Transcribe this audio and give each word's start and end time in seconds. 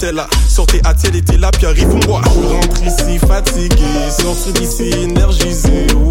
T'es 0.00 0.12
là, 0.12 0.26
sortez 0.48 0.80
à 0.84 0.92
et 0.92 1.20
t'es 1.20 1.36
là, 1.36 1.50
puis 1.50 1.66
arrive-moi. 1.66 2.22
Je 2.24 2.54
rentre 2.54 2.82
ici 2.82 3.18
fatigué, 3.18 3.84
sortir 4.08 4.54
d'ici 4.54 4.88
énergisé. 5.02 5.88
Oh. 5.94 6.10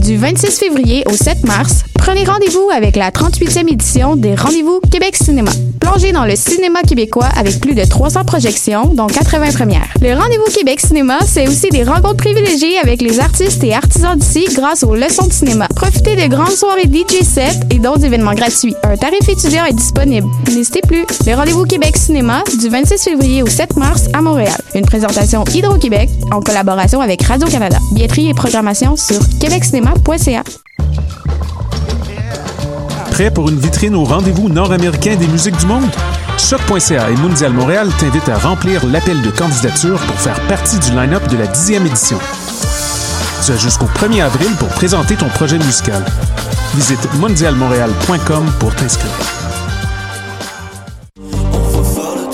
Du 0.00 0.16
26 0.16 0.58
février 0.58 1.04
au 1.06 1.12
7 1.12 1.46
mars, 1.46 1.84
prenez 2.10 2.24
rendez-vous 2.24 2.68
avec 2.74 2.96
la 2.96 3.12
38e 3.12 3.72
édition 3.72 4.16
des 4.16 4.34
Rendez-vous 4.34 4.80
Québec 4.90 5.14
Cinéma. 5.14 5.52
Plongez 5.78 6.10
dans 6.10 6.24
le 6.24 6.34
cinéma 6.34 6.82
québécois 6.82 7.28
avec 7.36 7.60
plus 7.60 7.76
de 7.76 7.84
300 7.84 8.24
projections, 8.24 8.86
dont 8.86 9.06
80 9.06 9.52
premières. 9.52 9.86
Le 10.02 10.20
Rendez-vous 10.20 10.52
Québec 10.52 10.80
Cinéma, 10.80 11.20
c'est 11.24 11.46
aussi 11.46 11.68
des 11.68 11.84
rencontres 11.84 12.16
privilégiées 12.16 12.78
avec 12.78 13.00
les 13.00 13.20
artistes 13.20 13.62
et 13.62 13.74
artisans 13.74 14.18
d'ici 14.18 14.44
grâce 14.56 14.82
aux 14.82 14.96
leçons 14.96 15.28
de 15.28 15.32
cinéma. 15.32 15.68
Profitez 15.76 16.16
de 16.16 16.26
grandes 16.26 16.50
soirées 16.50 16.90
DJ 16.92 17.22
set 17.22 17.60
et 17.70 17.78
d'autres 17.78 18.04
événements 18.04 18.34
gratuits. 18.34 18.74
Un 18.82 18.96
tarif 18.96 19.28
étudiant 19.28 19.64
est 19.66 19.72
disponible. 19.72 20.26
N'hésitez 20.48 20.80
plus. 20.80 21.06
Le 21.28 21.36
Rendez-vous 21.36 21.64
Québec 21.64 21.96
Cinéma, 21.96 22.42
du 22.60 22.68
26 22.68 23.04
février 23.04 23.44
au 23.44 23.48
7 23.48 23.76
mars 23.76 24.06
à 24.14 24.20
Montréal. 24.20 24.60
Une 24.74 24.84
présentation 24.84 25.44
Hydro-Québec 25.44 26.10
en 26.32 26.40
collaboration 26.40 27.00
avec 27.00 27.22
Radio-Canada. 27.22 27.78
Billetterie 27.92 28.30
et 28.30 28.34
programmation 28.34 28.96
sur 28.96 29.20
québeccinéma.ca. 29.38 30.42
Prêt 33.20 33.30
pour 33.30 33.50
une 33.50 33.58
vitrine 33.58 33.94
au 33.94 34.04
rendez-vous 34.04 34.48
nord-américain 34.48 35.14
des 35.14 35.26
musiques 35.26 35.58
du 35.58 35.66
monde? 35.66 35.90
Choc.ca 36.38 37.10
et 37.10 37.16
Mondial 37.16 37.52
Montréal 37.52 37.90
t'invitent 37.98 38.30
à 38.30 38.38
remplir 38.38 38.86
l'appel 38.86 39.20
de 39.20 39.28
candidature 39.28 40.00
pour 40.00 40.16
faire 40.16 40.40
partie 40.46 40.78
du 40.78 40.92
line-up 40.92 41.28
de 41.28 41.36
la 41.36 41.44
10e 41.44 41.84
édition. 41.84 42.18
Tu 43.44 43.52
as 43.52 43.58
jusqu'au 43.58 43.84
1er 43.84 44.22
avril 44.22 44.48
pour 44.58 44.68
présenter 44.68 45.16
ton 45.16 45.28
projet 45.28 45.58
musical. 45.58 46.02
Visite 46.74 47.12
mondialmontréal.com 47.18 48.46
pour 48.58 48.74
t'inscrire. 48.74 49.39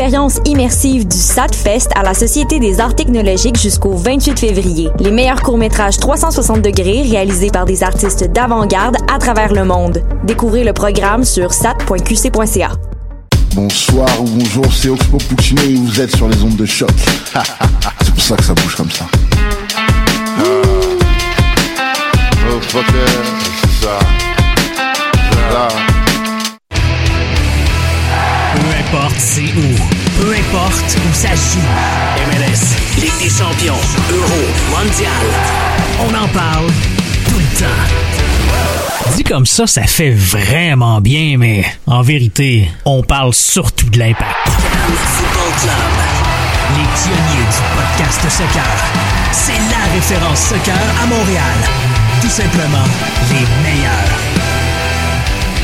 L'expérience 0.00 0.40
immersive 0.46 1.06
du 1.06 1.18
SATFest 1.18 1.88
à 1.94 2.02
la 2.02 2.14
Société 2.14 2.58
des 2.58 2.80
arts 2.80 2.94
technologiques 2.94 3.58
jusqu'au 3.58 3.92
28 3.92 4.38
février. 4.38 4.88
Les 4.98 5.10
meilleurs 5.10 5.42
courts-métrages 5.42 5.98
360 5.98 6.62
degrés 6.62 7.02
réalisés 7.02 7.50
par 7.50 7.66
des 7.66 7.82
artistes 7.82 8.24
d'avant-garde 8.32 8.96
à 9.12 9.18
travers 9.18 9.52
le 9.52 9.66
monde. 9.66 10.02
Découvrez 10.24 10.64
le 10.64 10.72
programme 10.72 11.22
sur 11.22 11.52
sat.qc.ca. 11.52 12.70
Bonsoir 13.54 14.08
ou 14.22 14.24
bonjour, 14.24 14.72
c'est 14.72 14.88
Oxpo 14.88 15.18
Puccino 15.18 15.60
et 15.64 15.74
vous 15.74 16.00
êtes 16.00 16.16
sur 16.16 16.28
les 16.28 16.42
ondes 16.42 16.56
de 16.56 16.64
choc. 16.64 16.88
c'est 18.00 18.14
pour 18.14 18.22
ça 18.22 18.36
que 18.36 18.44
ça 18.44 18.54
bouge 18.54 18.76
comme 18.76 18.90
ça. 18.90 19.04
Oh, 22.48 22.60
ça. 23.82 23.98
Là. 25.52 25.68
Peu 28.54 28.96
importe 28.96 29.14
c'est 29.18 29.42
où, 29.42 29.99
peu 30.20 30.34
importe 30.34 30.96
où 30.98 31.14
ça 31.14 31.30
joue. 31.34 31.60
MLS, 32.28 33.00
Ligue 33.00 33.18
des 33.22 33.30
champions, 33.30 33.80
Euro, 34.12 34.42
Mondial. 34.70 35.10
On 36.00 36.14
en 36.14 36.28
parle 36.28 36.66
tout 37.26 37.38
le 37.38 37.58
temps. 37.58 39.16
Dit 39.16 39.24
comme 39.24 39.46
ça, 39.46 39.66
ça 39.66 39.82
fait 39.84 40.10
vraiment 40.10 41.00
bien, 41.00 41.36
mais 41.38 41.64
en 41.86 42.02
vérité, 42.02 42.70
on 42.84 43.02
parle 43.02 43.32
surtout 43.32 43.88
de 43.88 43.98
l'impact. 43.98 44.36
Football 44.46 45.52
Club, 45.60 45.96
les 46.76 46.86
pionniers 47.00 47.46
du 47.48 47.60
podcast 47.74 48.22
soccer. 48.30 48.76
C'est 49.32 49.52
la 49.52 49.92
référence 49.94 50.40
soccer 50.40 50.74
à 51.02 51.06
Montréal. 51.06 51.58
Tout 52.20 52.28
simplement, 52.28 52.86
les 53.30 53.46
meilleurs. 53.62 54.18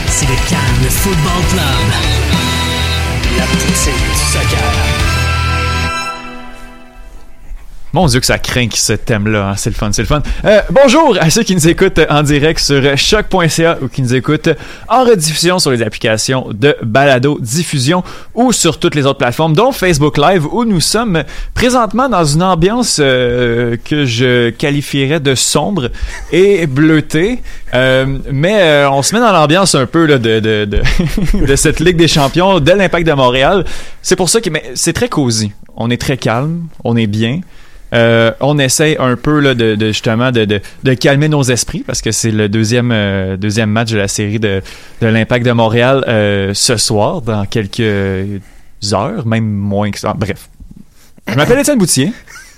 C'est 0.09 0.27
le 0.27 0.37
Cannes 0.49 0.91
Football 0.91 1.45
Club. 1.51 2.26
La 3.37 3.45
poutine 3.45 3.93
du 3.93 4.15
soccer. 4.33 5.16
Mon 7.93 8.07
Dieu 8.07 8.19
que 8.19 8.27
ça 8.27 8.39
craint 8.39 8.67
ce 8.75 8.93
thème-là, 8.93 9.51
hein. 9.51 9.55
c'est 9.57 9.71
le 9.71 9.77
fun, 9.77 9.91
c'est 9.93 10.03
le 10.03 10.09
fun. 10.09 10.21
Euh, 10.45 10.61
bonjour 10.71 11.17
à 11.21 11.31
ceux 11.31 11.45
qui 11.45 11.55
nous 11.55 11.69
écoutent 11.69 12.01
en 12.11 12.25
direct 12.25 12.59
sur 12.59 12.83
choc.ca 12.99 13.79
ou 13.81 13.89
qui 13.89 14.03
nous 14.03 14.15
écoutent 14.15 14.51
en 14.89 15.05
rediffusion 15.05 15.61
sur 15.61 15.71
les 15.71 15.83
applications 15.83 16.49
de 16.53 16.77
balado 16.83 17.39
diffusion 17.41 18.03
ou 18.35 18.53
sur 18.53 18.81
toutes 18.81 18.97
les 18.97 19.07
autres 19.07 19.19
plateformes, 19.19 19.55
dont 19.55 19.71
Facebook 19.71 20.19
Live, 20.19 20.45
où 20.53 20.65
nous 20.65 20.81
sommes 20.81 21.23
présentement 21.55 22.09
dans 22.09 22.25
une 22.25 22.43
ambiance 22.43 22.99
euh, 23.01 23.77
que 23.85 24.05
je 24.05 24.51
qualifierais 24.51 25.21
de 25.21 25.37
sombre 25.37 25.91
et 26.33 26.67
bleutée. 26.67 27.41
Euh, 27.73 28.19
mais 28.33 28.85
on 28.91 29.03
se 29.03 29.15
met 29.15 29.21
dans 29.21 29.33
l'ambiance 29.33 29.77
un 29.77 29.87
peu 29.87 30.09
de, 30.19 30.65
de, 30.67 31.57
cette 31.57 31.79
Ligue 31.79 31.97
des 31.97 32.09
Champions, 32.09 32.59
de 32.59 32.73
l'Impact 32.73 33.07
de 33.07 33.13
Montréal. 33.13 33.65
C'est 34.03 34.17
pour 34.17 34.29
ça 34.29 34.41
que 34.41 34.51
c'est 34.75 34.93
très 34.93 35.09
cosy. 35.09 35.53
On 35.77 35.89
est 35.89 36.01
très 36.01 36.17
calme, 36.17 36.65
on 36.85 36.97
est 36.97 37.07
bien. 37.07 37.41
Euh, 37.95 38.33
on 38.41 38.59
essaye 38.59 38.97
un 38.99 39.17
peu 39.17 39.41
là, 39.41 39.55
de, 39.55 39.77
justement 39.87 40.33
de, 40.33 40.95
calmer 40.95 41.29
nos 41.29 41.45
esprits 41.45 41.85
parce 41.87 42.03
que 42.03 42.11
c'est 42.11 42.33
le 42.33 42.49
deuxième 42.49 42.91
euh, 42.93 43.37
deuxième 43.37 43.71
match 43.71 43.93
de 43.93 43.99
la 43.99 44.09
série 44.09 44.41
de, 44.41 44.61
de 45.01 45.07
l'Impact 45.07 45.47
de 45.47 45.53
Montréal 45.53 46.05
euh, 46.09 46.51
ce 46.53 46.77
soir 46.77 47.23
dans 47.23 47.47
quelques 47.47 47.81
heures, 48.93 49.27
même 49.27 49.47
moins 49.47 49.91
que 49.91 50.01
ça. 50.01 50.15
Bref, 50.17 50.49
je 51.29 51.35
m'appelle 51.35 51.61
Étienne 51.61 51.79
Boutier. 51.79 52.13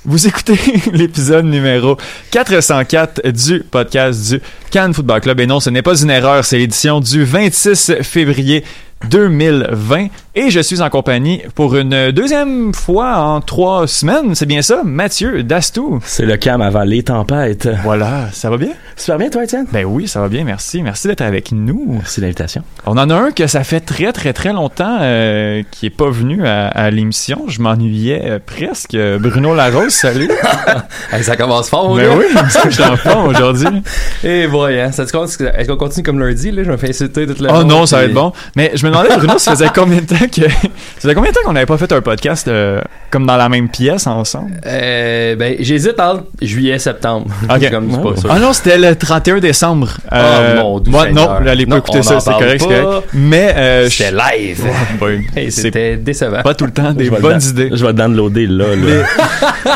Vous 0.04 0.26
écoutez 0.26 0.58
l'épisode 0.92 1.44
numéro 1.44 1.98
404 2.30 3.28
du 3.28 3.60
podcast 3.60 4.30
du 4.30 4.40
Cannes 4.70 4.94
Football 4.94 5.20
Club. 5.20 5.40
Et 5.40 5.46
non, 5.46 5.60
ce 5.60 5.68
n'est 5.68 5.82
pas 5.82 6.00
une 6.00 6.10
erreur, 6.10 6.44
c'est 6.44 6.56
l'édition 6.56 7.00
du 7.00 7.24
26 7.24 7.96
février 8.02 8.64
2020 9.10 10.08
et 10.38 10.50
je 10.50 10.60
suis 10.60 10.80
en 10.82 10.90
compagnie 10.90 11.42
pour 11.54 11.76
une 11.76 12.10
deuxième 12.10 12.74
fois 12.74 13.18
en 13.18 13.40
trois 13.40 13.86
semaines, 13.86 14.34
c'est 14.34 14.46
bien 14.46 14.62
ça, 14.62 14.82
Mathieu 14.84 15.42
Dastou. 15.42 16.00
C'est 16.04 16.26
le 16.26 16.36
cam 16.36 16.60
avant 16.60 16.82
les 16.82 17.02
tempêtes. 17.04 17.68
Voilà, 17.84 18.28
ça 18.32 18.50
va 18.50 18.56
bien? 18.56 18.72
Super 18.96 19.18
bien 19.18 19.30
toi 19.30 19.44
Étienne? 19.44 19.66
Ben 19.72 19.84
oui, 19.84 20.08
ça 20.08 20.20
va 20.20 20.28
bien, 20.28 20.44
merci. 20.44 20.82
Merci 20.82 21.06
d'être 21.06 21.20
avec 21.20 21.52
nous. 21.52 21.86
Merci 21.88 22.20
de 22.20 22.26
l'invitation. 22.26 22.62
On 22.84 22.98
en 22.98 23.10
a 23.10 23.14
un 23.14 23.30
que 23.30 23.46
ça 23.46 23.62
fait 23.62 23.80
très 23.80 24.12
très 24.12 24.32
très 24.32 24.52
longtemps 24.52 24.98
euh, 25.00 25.62
qui 25.70 25.86
est 25.86 25.90
pas 25.90 26.10
venu 26.10 26.44
à, 26.46 26.66
à 26.68 26.90
l'émission. 26.90 27.44
Je 27.46 27.60
m'ennuyais 27.62 28.22
euh, 28.24 28.38
presque. 28.44 28.96
Bruno 29.20 29.54
Larose, 29.54 29.92
salut. 29.92 30.30
hey, 31.12 31.22
ça 31.22 31.36
commence 31.36 31.68
fort, 31.68 31.94
Ben 31.94 32.10
oui, 32.16 32.24
parce 32.34 32.56
que 32.56 32.70
je 32.70 32.74
suis 32.74 32.90
en 32.90 32.96
forme 32.96 33.28
aujourd'hui. 33.28 33.82
Et 34.24 34.46
boy, 34.48 34.80
hein, 34.80 34.90
ça 34.90 35.06
te 35.06 35.12
compte, 35.12 35.28
est-ce 35.28 35.68
qu'on 35.68 35.76
continue 35.76 36.02
comme 36.02 36.18
lundi, 36.18 36.50
là? 36.50 36.64
Je 36.64 36.70
me 36.70 36.76
fais 36.76 36.88
insulter 36.88 37.26
toute 37.26 37.40
la 37.40 37.54
Oh 37.54 37.64
non, 37.64 37.86
ça 37.86 37.98
va 37.98 38.04
être 38.04 38.14
bon. 38.14 38.32
Mais 38.56 38.72
je 38.74 38.84
me 38.84 38.88
me 38.88 38.94
demandais, 38.94 39.16
Bruno, 39.16 39.38
ça 39.38 39.52
faisait 39.52 39.70
combien 39.74 40.00
de 40.00 40.06
temps 40.06 40.27
que. 40.28 40.42
Ça 40.50 40.58
faisait 41.02 41.14
combien 41.14 41.30
de 41.30 41.34
temps 41.34 41.42
qu'on 41.44 41.52
n'avait 41.52 41.66
pas 41.66 41.78
fait 41.78 41.92
un 41.92 42.00
podcast 42.00 42.48
euh, 42.48 42.80
comme 43.10 43.26
dans 43.26 43.36
la 43.36 43.48
même 43.48 43.68
pièce 43.68 44.06
ensemble? 44.06 44.52
Euh, 44.66 45.36
ben, 45.36 45.56
j'hésite 45.60 45.98
entre 46.00 46.24
juillet 46.42 46.74
et 46.74 46.78
septembre. 46.78 47.26
Ok. 47.48 47.70
Comme 47.70 47.90
c'est 47.92 48.02
pas 48.02 48.16
sûr. 48.20 48.30
Ah 48.32 48.38
non, 48.38 48.52
c'était 48.52 48.78
le 48.78 48.96
31 48.96 49.38
décembre. 49.38 49.90
Euh, 50.12 50.56
Oh, 50.58 50.62
mon 50.62 50.80
Dieu 50.80 50.90
moi, 50.92 51.10
non, 51.10 51.28
allez 51.30 51.66
pas 51.66 51.70
Non, 51.76 51.78
écouter 51.78 52.02
ça, 52.02 52.18
c'est 52.20 52.30
correct, 52.30 52.60
c'est 52.60 52.80
correct. 52.82 53.08
Mais 53.14 53.54
euh, 53.56 53.88
C'était 53.88 54.10
je- 54.10 54.14
live. 54.38 54.64
Ouais, 55.00 55.20
Hey, 55.36 55.50
c'est 55.52 55.62
C'était 55.62 55.96
décevant. 55.96 56.42
pas 56.42 56.54
tout 56.54 56.66
le 56.66 56.72
temps 56.72 56.92
des 56.92 57.06
Je 57.06 57.10
bonnes 57.10 57.40
idées. 57.42 57.70
Je 57.72 57.84
vais 57.86 57.92
downloader 57.92 58.46
là. 58.46 58.74
là. 58.74 59.04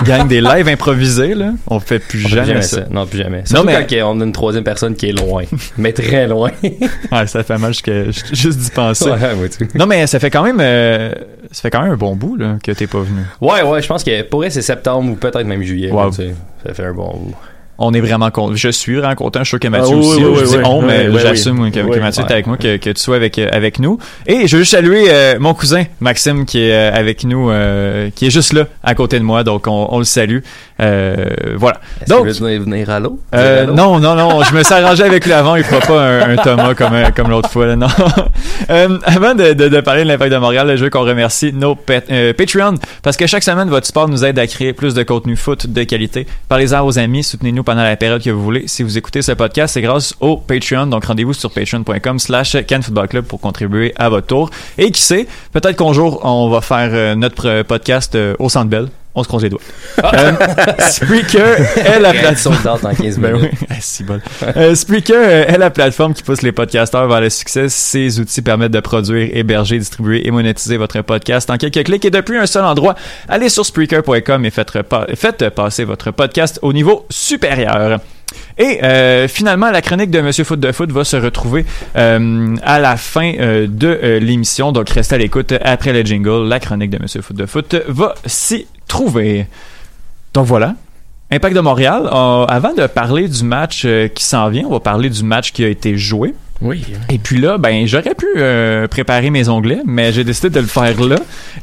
Les 0.00 0.06
gang 0.10 0.26
des 0.28 0.40
lives 0.40 0.68
improvisés, 0.68 1.34
là, 1.34 1.52
on 1.68 1.78
fait 1.80 1.98
plus 1.98 2.24
On 2.24 2.28
fait 2.28 2.34
jamais, 2.36 2.46
jamais 2.48 2.62
ça. 2.62 2.76
ça. 2.78 2.82
Non, 2.90 3.06
plus 3.06 3.18
jamais. 3.18 3.42
Surtout 3.44 3.64
mais- 3.66 3.86
quand 3.88 3.96
on 4.14 4.20
a 4.20 4.24
une 4.24 4.32
troisième 4.32 4.64
personne 4.64 4.94
qui 4.94 5.08
est 5.08 5.12
loin. 5.12 5.44
mais 5.78 5.92
très 5.92 6.26
loin. 6.26 6.50
Ouais, 6.62 7.26
ça 7.26 7.42
fait 7.42 7.58
mal 7.58 7.72
jusqu'à- 7.72 8.10
juste 8.32 8.58
d'y 8.58 8.70
penser. 8.70 9.10
Ouais, 9.10 9.18
Non, 9.74 9.86
mais 9.86 10.06
ça 10.06 10.18
fait 10.18 10.30
quand 10.32 10.42
même, 10.42 10.58
euh, 10.60 11.12
ça 11.50 11.62
fait 11.62 11.70
quand 11.70 11.82
même 11.82 11.92
un 11.92 11.96
bon 11.96 12.16
bout 12.16 12.36
là, 12.36 12.56
que 12.62 12.72
t'es 12.72 12.86
pas 12.86 13.00
venu. 13.00 13.20
ouais, 13.40 13.62
ouais, 13.62 13.82
je 13.82 13.88
pense 13.88 14.02
que 14.02 14.22
pour 14.22 14.44
elle, 14.44 14.52
c'est 14.52 14.62
septembre 14.62 15.12
ou 15.12 15.14
peut-être 15.16 15.44
même 15.44 15.62
juillet. 15.62 15.90
Wow. 15.90 16.06
là. 16.06 16.10
Ça 16.64 16.74
fait 16.74 16.84
un 16.84 16.94
bon 16.94 17.12
bout. 17.16 17.36
On 17.84 17.92
est 17.92 18.00
vraiment 18.00 18.30
content. 18.30 18.54
Je 18.54 18.68
suis 18.68 18.96
vraiment 18.96 19.14
content. 19.14 19.40
Je 19.40 19.44
suis 19.44 19.50
sûr 19.50 19.60
que 19.60 19.68
Mathieu 19.68 19.94
Ah 19.94 19.96
oui, 19.98 20.06
aussi. 20.06 20.24
oui, 20.24 20.34
je 20.36 20.40
oui, 20.44 20.48
dis 20.50 20.56
oui. 20.56 20.62
on, 20.64 20.82
mais 20.82 21.06
Oui, 21.08 21.14
oui, 21.14 21.20
j'assume 21.22 21.60
oui. 21.60 21.70
que, 21.72 21.80
que 21.80 21.84
Oui. 21.86 22.00
Mathieu 22.00 22.22
est 22.22 22.32
avec 22.32 22.46
moi, 22.46 22.56
que, 22.56 22.76
que 22.76 22.90
tu 22.90 23.00
sois 23.02 23.16
avec, 23.16 23.38
euh, 23.38 23.48
avec 23.52 23.78
nous. 23.78 23.98
Et 24.26 24.46
je 24.46 24.56
veux 24.56 24.62
juste 24.62 24.72
saluer 24.72 25.06
euh, 25.08 25.36
mon 25.40 25.52
cousin 25.54 25.84
Maxime 26.00 26.44
qui 26.44 26.60
est 26.62 26.72
euh, 26.72 26.94
avec 26.94 27.24
nous, 27.24 27.50
euh, 27.50 28.10
qui 28.14 28.26
est 28.26 28.30
juste 28.30 28.52
là 28.52 28.64
à 28.84 28.94
côté 28.94 29.18
de 29.18 29.24
moi. 29.24 29.42
Donc 29.44 29.66
on, 29.66 29.88
on 29.90 29.98
le 29.98 30.04
salue. 30.04 30.38
Euh, 30.80 31.14
voilà. 31.56 31.80
Est-ce 32.00 32.08
Donc 32.10 32.26
que 32.26 32.32
veux 32.32 32.58
venir, 32.58 32.90
à 32.90 32.98
l'eau? 33.00 33.18
Euh, 33.34 33.66
non, 33.66 34.00
non, 34.00 34.14
non, 34.14 34.42
je 34.42 34.54
me 34.54 34.62
suis 34.62 34.74
arrangé 34.74 35.04
avec 35.04 35.24
lui 35.26 35.32
avant, 35.32 35.54
il 35.56 35.62
fera 35.64 35.80
pas 35.80 36.00
un, 36.02 36.30
un 36.30 36.36
Thomas 36.36 36.74
comme, 36.74 36.96
comme 37.14 37.30
l'autre 37.30 37.50
fois, 37.50 37.66
là, 37.66 37.76
non. 37.76 37.86
Euh, 38.70 38.98
avant 39.04 39.34
de, 39.34 39.54
de, 39.54 39.68
de 39.68 39.80
parler 39.80 40.04
de 40.04 40.08
l'impact 40.08 40.32
de 40.32 40.38
Montréal, 40.38 40.66
là, 40.68 40.76
je 40.76 40.84
veux 40.84 40.90
qu'on 40.90 41.02
remercie 41.02 41.52
nos 41.52 41.74
pat- 41.74 42.04
euh, 42.10 42.32
Patreon, 42.32 42.74
parce 43.02 43.16
que 43.16 43.26
chaque 43.26 43.42
semaine, 43.42 43.68
votre 43.68 43.86
support 43.86 44.08
nous 44.08 44.24
aide 44.24 44.38
à 44.38 44.46
créer 44.46 44.72
plus 44.72 44.94
de 44.94 45.02
contenu 45.02 45.34
foot 45.36 45.66
de 45.66 45.82
qualité. 45.82 46.26
Parlez-en 46.48 46.84
aux 46.86 46.96
amis, 46.98 47.24
soutenez-nous 47.24 47.64
pendant 47.72 47.84
la 47.84 47.96
période 47.96 48.22
que 48.22 48.28
vous 48.28 48.42
voulez. 48.42 48.64
Si 48.68 48.82
vous 48.82 48.98
écoutez 48.98 49.22
ce 49.22 49.32
podcast, 49.32 49.72
c'est 49.72 49.80
grâce 49.80 50.14
au 50.20 50.36
Patreon, 50.36 50.88
donc 50.88 51.06
rendez-vous 51.06 51.32
sur 51.32 51.50
patreon.com 51.50 52.18
slash 52.18 52.54
Cannes 52.66 52.82
Football 52.82 53.08
Club 53.08 53.24
pour 53.24 53.40
contribuer 53.40 53.94
à 53.96 54.10
votre 54.10 54.26
tour. 54.26 54.50
Et 54.76 54.90
qui 54.90 55.00
sait, 55.00 55.26
peut-être 55.52 55.78
qu'un 55.78 55.94
jour, 55.94 56.20
on 56.22 56.50
va 56.50 56.60
faire 56.60 56.90
euh, 56.92 57.14
notre 57.14 57.48
euh, 57.48 57.64
podcast 57.64 58.14
euh, 58.14 58.34
au 58.38 58.50
Centre 58.50 58.68
Bell. 58.68 58.88
On 59.14 59.22
se 59.22 59.28
croise 59.28 59.42
les 59.42 59.50
doigts. 59.50 59.60
Euh, 60.02 60.32
Spreaker 60.78 61.58
est 61.76 62.00
la 62.00 62.12
plateforme. 62.12 62.56
sold 62.56 62.66
out 62.66 62.84
en 62.84 62.94
15 62.94 63.18
Ben 63.18 63.34
oui, 63.34 63.48
Ah, 63.68 63.74
si 63.80 64.04
bol. 64.04 64.22
Euh, 64.56 64.74
Spreaker 64.74 65.22
est 65.48 65.58
la 65.58 65.70
plateforme 65.70 66.14
qui 66.14 66.22
pousse 66.22 66.40
les 66.42 66.52
podcasteurs 66.52 67.06
vers 67.08 67.20
le 67.20 67.28
succès. 67.28 67.68
Ces 67.68 68.20
outils 68.20 68.40
permettent 68.40 68.72
de 68.72 68.80
produire, 68.80 69.28
héberger, 69.32 69.78
distribuer 69.78 70.26
et 70.26 70.30
monétiser 70.30 70.78
votre 70.78 71.00
podcast 71.02 71.50
en 71.50 71.58
quelques 71.58 71.84
clics 71.84 72.04
et 72.06 72.10
depuis 72.10 72.38
un 72.38 72.46
seul 72.46 72.64
endroit. 72.64 72.94
Allez 73.28 73.50
sur 73.50 73.66
Spreaker.com 73.66 74.44
et 74.46 74.50
faites, 74.50 75.48
passer 75.50 75.84
votre 75.84 76.10
podcast 76.10 76.58
au 76.62 76.72
niveau 76.72 77.04
supérieur. 77.10 78.00
Et 78.56 78.82
euh, 78.82 79.28
finalement, 79.28 79.70
la 79.70 79.82
chronique 79.82 80.10
de 80.10 80.20
Monsieur 80.22 80.44
Foot 80.44 80.58
de 80.60 80.72
Foot 80.72 80.90
va 80.90 81.04
se 81.04 81.16
retrouver 81.16 81.66
euh, 81.96 82.56
à 82.62 82.78
la 82.78 82.96
fin 82.96 83.32
euh, 83.38 83.66
de 83.68 84.18
l'émission. 84.22 84.72
Donc, 84.72 84.88
restez 84.90 85.14
à 85.16 85.18
l'écoute 85.18 85.52
après 85.62 85.92
le 85.92 86.02
jingle. 86.02 86.48
La 86.48 86.60
chronique 86.60 86.90
de 86.90 86.98
Monsieur 87.02 87.20
Foot 87.20 87.36
de 87.36 87.44
Foot 87.46 87.76
va 87.88 88.14
s'y 88.24 88.66
trouver. 88.92 89.46
Donc 90.34 90.46
voilà. 90.46 90.74
Impact 91.30 91.56
de 91.56 91.60
Montréal. 91.60 92.02
Euh, 92.04 92.44
avant 92.44 92.74
de 92.74 92.86
parler 92.86 93.26
du 93.26 93.42
match 93.42 93.84
euh, 93.86 94.08
qui 94.08 94.22
s'en 94.22 94.50
vient, 94.50 94.64
on 94.66 94.72
va 94.72 94.80
parler 94.80 95.08
du 95.08 95.24
match 95.24 95.52
qui 95.52 95.64
a 95.64 95.68
été 95.68 95.96
joué. 95.96 96.34
Oui. 96.62 96.84
Et 97.10 97.18
puis 97.18 97.40
là, 97.40 97.58
ben 97.58 97.86
j'aurais 97.86 98.14
pu 98.14 98.26
euh, 98.36 98.86
préparer 98.86 99.30
mes 99.30 99.48
onglets, 99.48 99.80
mais 99.84 100.12
j'ai 100.12 100.24
décidé 100.24 100.50
de 100.50 100.60
le 100.60 100.66
faire 100.66 101.00
là. 101.00 101.16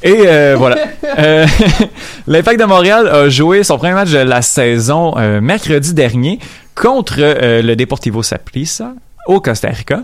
Et 0.03 0.23
euh, 0.25 0.55
voilà. 0.57 0.77
Euh, 1.17 1.45
L'Impact 2.27 2.59
de 2.59 2.65
Montréal 2.65 3.07
a 3.07 3.29
joué 3.29 3.63
son 3.63 3.77
premier 3.77 3.93
match 3.93 4.11
de 4.11 4.17
la 4.17 4.41
saison 4.41 5.15
mercredi 5.39 5.93
dernier 5.93 6.39
contre 6.75 7.17
le 7.19 7.75
Deportivo 7.75 8.23
Saprissa 8.23 8.93
au 9.27 9.39
Costa 9.39 9.69
Rica 9.69 10.01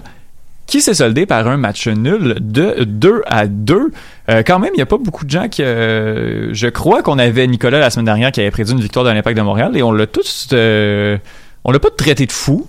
qui 0.65 0.81
s'est 0.81 0.93
soldé 0.95 1.25
par 1.25 1.47
un 1.47 1.57
match 1.57 1.87
nul 1.87 2.35
de 2.39 2.83
2 2.83 3.21
à 3.25 3.47
2. 3.47 3.91
Euh, 4.29 4.43
quand 4.45 4.59
même, 4.59 4.71
il 4.73 4.77
n'y 4.77 4.83
a 4.83 4.87
pas 4.87 4.97
beaucoup 4.97 5.25
de 5.25 5.29
gens 5.29 5.47
qui... 5.47 5.63
euh, 5.63 6.53
je 6.53 6.67
crois 6.67 7.03
qu'on 7.03 7.19
avait 7.19 7.45
Nicolas 7.47 7.79
la 7.79 7.89
semaine 7.89 8.05
dernière 8.05 8.31
qui 8.31 8.41
avait 8.41 8.51
prédit 8.51 8.71
une 8.71 8.81
victoire 8.81 9.05
de 9.05 9.11
l'Impact 9.11 9.37
de 9.37 9.43
Montréal 9.43 9.77
et 9.77 9.83
on 9.83 9.91
l'a 9.91 10.07
tous... 10.07 10.49
euh, 10.53 11.17
on 11.63 11.71
l'a 11.71 11.79
pas 11.79 11.89
traité 11.95 12.25
de 12.25 12.31
fou. 12.31 12.67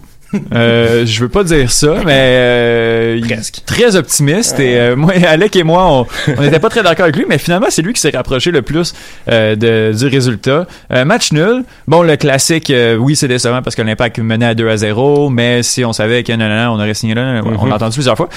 Euh, 0.55 1.07
je 1.07 1.21
veux 1.21 1.29
pas 1.29 1.45
dire 1.45 1.71
ça, 1.71 1.95
mais 2.05 2.13
euh, 2.13 3.21
il 3.23 3.33
est 3.33 3.65
très 3.65 3.97
optimiste 3.97 4.59
et 4.61 4.77
euh, 4.79 4.97
moi, 4.97 5.13
Alec 5.27 5.55
et 5.57 5.63
moi, 5.63 6.07
on 6.37 6.43
n'était 6.43 6.59
pas 6.59 6.69
très 6.69 6.83
d'accord 6.83 7.05
avec 7.05 7.17
lui, 7.17 7.25
mais 7.29 7.39
finalement 7.39 7.69
c'est 7.71 7.83
lui 7.83 7.93
qui 7.93 8.01
s'est 8.01 8.11
rapproché 8.11 8.51
le 8.51 8.63
plus 8.63 8.93
euh, 9.29 9.55
de, 9.57 9.97
du 9.97 10.07
résultat. 10.09 10.67
Match 10.91 11.33
nul. 11.33 11.65
Bon, 11.87 12.03
le 12.03 12.17
classique, 12.17 12.73
oui 12.99 13.17
c'est 13.17 13.29
décevant 13.29 13.63
parce 13.63 13.77
que 13.77 13.83
l'Impact 13.83 14.19
menait 14.19 14.47
à 14.47 14.55
2 14.55 14.69
à 14.69 14.77
0, 14.77 15.31
mais 15.31 15.63
si 15.63 15.85
on 15.85 15.93
savait 15.93 16.23
que 16.23 16.33
non, 16.33 16.49
non, 16.49 16.57
non, 16.65 16.71
on 16.73 16.81
aurait 16.81 16.95
signé 16.95 17.15
là, 17.15 17.41
on 17.45 17.51
Mhm. 17.53 17.69
l'a 17.69 17.77
entendu 17.77 17.95
plusieurs 17.95 18.17
fois. 18.17 18.29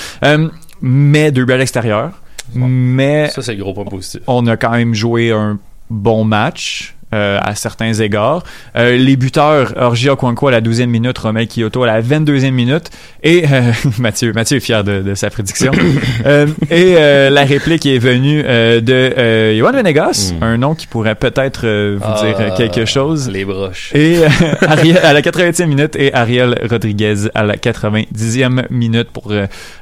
Mais 0.82 1.32
deux 1.32 1.46
buts 1.46 1.54
à 1.54 1.58
l'extérieur. 1.58 2.12
Mais 2.54 3.30
Ça, 3.30 3.42
c'est 3.42 3.54
le 3.56 3.64
gros 3.64 3.74
point 3.74 3.86
positif. 3.86 4.22
on 4.28 4.46
a 4.48 4.58
quand 4.58 4.72
même 4.72 4.94
joué 4.94 5.32
un 5.32 5.60
bon 5.90 6.24
match. 6.24 6.96
Euh, 7.14 7.40
à 7.42 7.56
certains 7.56 7.94
égards. 7.94 8.44
Euh, 8.76 8.98
les 8.98 9.16
buteurs, 9.16 9.74
Orgi 9.78 10.10
Okwankwo 10.10 10.48
à 10.48 10.52
la 10.52 10.62
12e 10.62 10.86
minute, 10.86 11.18
Romel 11.18 11.48
Kyoto 11.48 11.84
à 11.84 11.88
la 11.88 12.02
22e 12.02 12.52
minute, 12.52 12.90
et 13.24 13.46
euh, 13.52 13.72
Mathieu, 14.00 14.32
Mathieu 14.34 14.58
est 14.58 14.62
fier 14.62 14.84
de, 14.84 15.02
de 15.02 15.16
sa 15.16 15.30
prédiction. 15.30 15.72
Et 16.70 16.94
la 17.30 17.44
réplique 17.44 17.86
est 17.86 17.98
venue 17.98 18.44
de 18.44 19.54
Yohan 19.54 19.72
Venegas, 19.72 20.34
un 20.42 20.58
nom 20.58 20.76
qui 20.76 20.88
pourrait 20.88 21.16
peut-être 21.16 21.96
vous 21.96 22.04
Ah, 22.04 22.22
dire 22.24 22.36
euh, 22.40 22.56
quelque 22.56 22.86
chose. 22.86 23.30
Les 23.30 23.46
broches. 23.46 23.92
Et 23.96 24.18
Ariel, 24.62 24.98
à 25.00 25.14
la 25.14 25.22
80e 25.22 25.66
minute 25.66 25.96
et 25.96 26.14
Ariel 26.14 26.60
Rodriguez 26.70 27.30
à 27.34 27.44
la 27.44 27.56
90e 27.56 28.66
minute 28.70 29.10
pour 29.12 29.32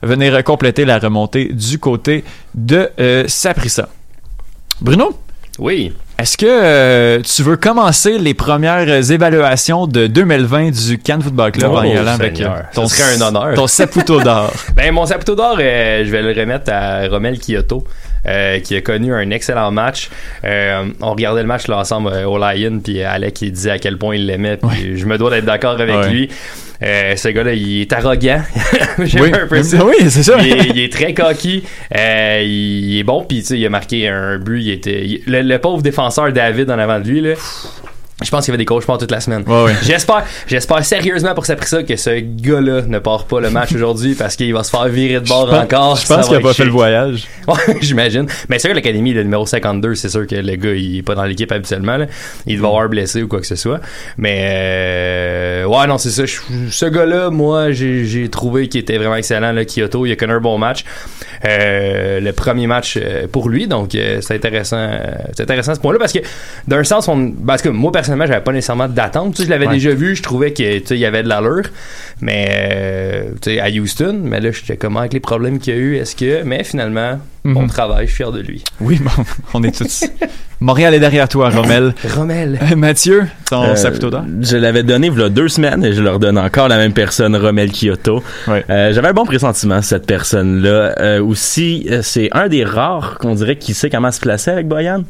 venir 0.03 0.44
compléter 0.44 0.85
la 0.85 1.00
remontée 1.00 1.51
du 1.53 1.79
côté 1.79 2.24
de 2.56 2.89
Saprissa. 3.27 3.89
Bruno? 4.81 5.18
Oui. 5.59 5.94
Est-ce 6.19 6.36
que 6.36 6.45
euh, 6.48 7.21
tu 7.21 7.44
veux 7.44 7.57
commencer 7.57 8.18
les 8.18 8.33
premières 8.33 9.12
évaluations 9.12 9.86
de 9.86 10.07
2020 10.07 10.71
du 10.71 10.98
Cannes 10.98 11.21
Football 11.21 11.51
Club 11.51 11.71
Oh, 11.71 11.77
en 11.77 11.83
y 11.83 11.95
allant 11.95 12.13
avec 12.13 12.42
euh, 12.42 12.48
ton, 12.74 12.88
serait 12.88 13.15
un 13.15 13.21
honneur. 13.21 13.54
ton 13.54 13.68
Saputo 13.68 14.19
d'or? 14.21 14.51
Ben, 14.75 14.92
mon 14.92 15.06
Saputo 15.06 15.36
d'or, 15.36 15.57
euh, 15.59 16.04
je 16.04 16.09
vais 16.09 16.24
le 16.24 16.39
remettre 16.39 16.71
à 16.74 17.07
Romel 17.07 17.39
Kyoto, 17.39 17.83
euh, 18.25 18.59
qui 18.59 18.75
a 18.75 18.81
connu 18.81 19.13
un 19.13 19.29
excellent 19.31 19.71
match. 19.71 20.09
Euh, 20.43 20.85
on 21.01 21.11
regardait 21.11 21.41
le 21.41 21.47
match 21.47 21.67
là, 21.67 21.77
ensemble 21.77 22.09
euh, 22.13 22.25
au 22.27 22.37
Lion, 22.37 22.79
puis 22.83 23.03
Alec 23.03 23.41
il 23.41 23.51
disait 23.51 23.71
à 23.71 23.79
quel 23.79 23.97
point 23.97 24.15
il 24.15 24.25
l'aimait, 24.25 24.57
puis 24.57 24.97
je 24.97 25.05
me 25.05 25.17
dois 25.17 25.29
d'être 25.29 25.45
d'accord 25.45 25.79
avec 25.79 25.95
Ouais. 25.95 26.09
lui. 26.09 26.29
Euh, 26.83 27.15
ce 27.15 27.29
gars-là, 27.29 27.53
il 27.53 27.81
est 27.81 27.91
arrogant. 27.93 28.39
J'aime 28.99 29.23
Oui. 29.23 29.31
un 29.33 29.47
peu 29.47 29.63
ça. 29.63 29.83
Oui, 29.83 29.95
c'est 30.09 30.21
ça. 30.21 30.35
Il 30.39 30.47
est, 30.51 30.65
il 30.75 30.79
est 30.79 30.93
très 30.93 31.11
coquille. 31.13 31.63
Euh, 31.97 32.43
il, 32.45 32.99
est 32.99 33.03
bon, 33.03 33.23
puis 33.23 33.39
tu 33.39 33.45
sais, 33.47 33.57
il 33.57 33.65
a 33.65 33.69
marqué 33.69 34.07
un 34.07 34.37
but. 34.37 34.61
Il 34.61 34.69
était, 34.69 35.03
il- 35.05 35.21
le, 35.25 35.41
le 35.41 35.57
pauvre 35.57 35.81
défenseur 35.81 36.31
David 36.31 36.69
en 36.69 36.77
avant 36.77 36.99
de 36.99 37.07
lui, 37.07 37.21
là. 37.21 37.33
Je 38.23 38.31
pense 38.31 38.45
qu'il 38.45 38.51
y 38.51 38.53
avait 38.53 38.57
des 38.57 38.65
cauchemars 38.65 38.97
toute 38.97 39.11
la 39.11 39.19
semaine. 39.19 39.43
Ouais, 39.45 39.65
ouais. 39.65 39.75
J'espère, 39.83 40.25
j'espère 40.47 40.83
sérieusement 40.83 41.35
pour 41.35 41.45
ça 41.45 41.55
que 41.55 41.95
ce 41.95 42.19
gars-là 42.19 42.81
ne 42.87 42.97
part 42.97 43.25
pas 43.25 43.39
le 43.39 43.51
match 43.51 43.71
aujourd'hui 43.75 44.15
parce 44.15 44.35
qu'il 44.35 44.51
va 44.55 44.63
se 44.63 44.71
faire 44.71 44.87
virer 44.87 45.19
de 45.21 45.27
bord 45.27 45.47
Je 45.51 45.55
encore. 45.55 45.95
Je 45.97 46.07
pense 46.07 46.27
qu'il 46.27 46.38
a 46.38 46.39
pas 46.39 46.53
fait 46.53 46.65
le 46.65 46.71
voyage. 46.71 47.27
Ouais, 47.47 47.77
j'imagine. 47.79 48.25
Mais 48.50 48.59
c'est 48.59 48.67
sûr, 48.67 48.75
l'académie, 48.75 49.13
le 49.13 49.24
numéro 49.24 49.45
52, 49.45 49.95
c'est 49.95 50.09
sûr 50.09 50.27
que 50.27 50.36
le 50.36 50.55
gars, 50.57 50.74
il 50.74 50.97
est 50.97 51.01
pas 51.01 51.15
dans 51.15 51.24
l'équipe 51.24 51.50
habituellement. 51.51 51.95
là. 51.95 52.07
Il 52.45 52.57
doit 52.57 52.67
avoir 52.69 52.89
blessé 52.89 53.24
ou 53.24 53.29
quoi 53.29 53.39
que 53.39 53.47
ce 53.47 53.55
soit. 53.55 53.79
Mais, 54.17 54.50
euh, 54.50 55.65
ouais, 55.65 55.88
non, 55.88 55.97
c'est 55.97 56.09
ça. 56.09 56.25
Je- 56.25 56.39
ce 56.69 56.86
gars-là, 56.86 57.29
moi, 57.29 57.71
j'ai, 57.71 58.27
trouvé 58.29 58.67
qu'il 58.67 58.81
était 58.81 58.97
vraiment 58.97 59.15
excellent, 59.15 59.53
là, 59.53 59.63
Kyoto. 59.63 60.05
Il 60.05 60.12
a 60.12 60.15
connu 60.17 60.33
un 60.33 60.41
bon 60.41 60.57
match. 60.57 60.83
Euh, 61.45 62.19
le 62.19 62.33
premier 62.33 62.67
match 62.67 62.97
euh, 63.01 63.27
pour 63.31 63.47
lui. 63.47 63.67
Donc, 63.67 63.95
euh, 63.95 64.19
c'est 64.21 64.36
intéressant, 64.36 64.77
euh, 64.77 64.97
c'est 65.36 65.43
intéressant 65.43 65.75
ce 65.75 65.79
point-là 65.79 66.00
parce 66.00 66.12
que, 66.13 66.19
d'un 66.67 66.83
sens, 66.83 67.07
on, 67.07 67.31
parce 67.31 67.62
que 67.62 67.69
moi, 67.69 67.91
personnellement, 67.93 68.06
j'avais 68.07 68.41
pas 68.41 68.51
nécessairement 68.51 68.87
d'attente. 68.87 69.33
Tu 69.35 69.41
sais, 69.41 69.45
je 69.45 69.49
l'avais 69.49 69.67
Ouais. 69.67 69.73
déjà 69.73 69.93
vu. 69.93 70.15
Je 70.15 70.23
trouvais 70.23 70.51
que, 70.53 70.79
tu 70.79 70.85
sais, 70.87 70.95
il 70.95 70.99
y 70.99 71.05
avait 71.05 71.23
de 71.23 71.29
l'allure. 71.29 71.63
Mais, 72.21 72.47
euh, 72.51 73.23
tu 73.41 73.51
sais, 73.51 73.59
à 73.59 73.69
Houston. 73.69 74.19
Mais 74.23 74.39
là, 74.39 74.51
j'étais 74.51 74.77
comment 74.77 74.99
avec 75.01 75.13
les 75.13 75.19
problèmes 75.19 75.59
qu'il 75.59 75.73
y 75.73 75.77
a 75.77 75.79
eu. 75.79 75.95
Est-ce 75.97 76.15
que, 76.15 76.43
mais 76.43 76.63
finalement, 76.63 77.19
bon 77.45 77.61
Mhm. 77.63 77.67
travail. 77.69 78.05
Je 78.07 78.11
suis 78.13 78.17
fier 78.23 78.31
de 78.31 78.39
lui. 78.41 78.63
Oui, 78.79 78.99
bon, 79.03 79.23
on 79.53 79.63
est 79.63 79.75
tous. 79.77 80.05
Montréal 80.59 80.95
est 80.95 80.99
derrière 80.99 81.29
toi, 81.29 81.49
Rommel. 81.49 81.93
Rommel. 82.15 82.59
Euh, 82.71 82.75
Mathieu, 82.75 83.27
ton 83.49 83.63
Euh, 83.63 83.75
Saputo 83.75 84.09
d'or? 84.09 84.23
Je 84.41 84.57
l'avais 84.57 84.81
donné 84.81 85.07
il 85.13 85.19
y 85.19 85.23
a 85.23 85.29
deux 85.29 85.47
semaines 85.49 85.85
et 85.85 85.93
je 85.93 86.01
leur 86.01 86.17
donne 86.17 86.37
encore 86.39 86.67
la 86.67 86.77
même 86.77 86.93
personne, 86.93 87.35
Romel 87.35 87.71
Kyoto. 87.71 88.23
Ouais. 88.47 88.65
Euh, 88.69 88.91
J'avais 88.91 89.09
un 89.09 89.13
bon 89.13 89.25
pressentiment, 89.25 89.81
cette 89.83 90.07
personne-là. 90.07 90.95
Euh, 90.99 91.21
aussi, 91.23 91.87
c'est 92.01 92.29
un 92.31 92.47
des 92.47 92.63
rares 92.63 93.17
qu'on 93.19 93.35
dirait 93.35 93.57
qui 93.57 93.75
sait 93.75 93.91
comment 93.91 94.11
se 94.11 94.19
placer 94.19 94.49
avec 94.49 94.67
Boyan. 94.67 95.03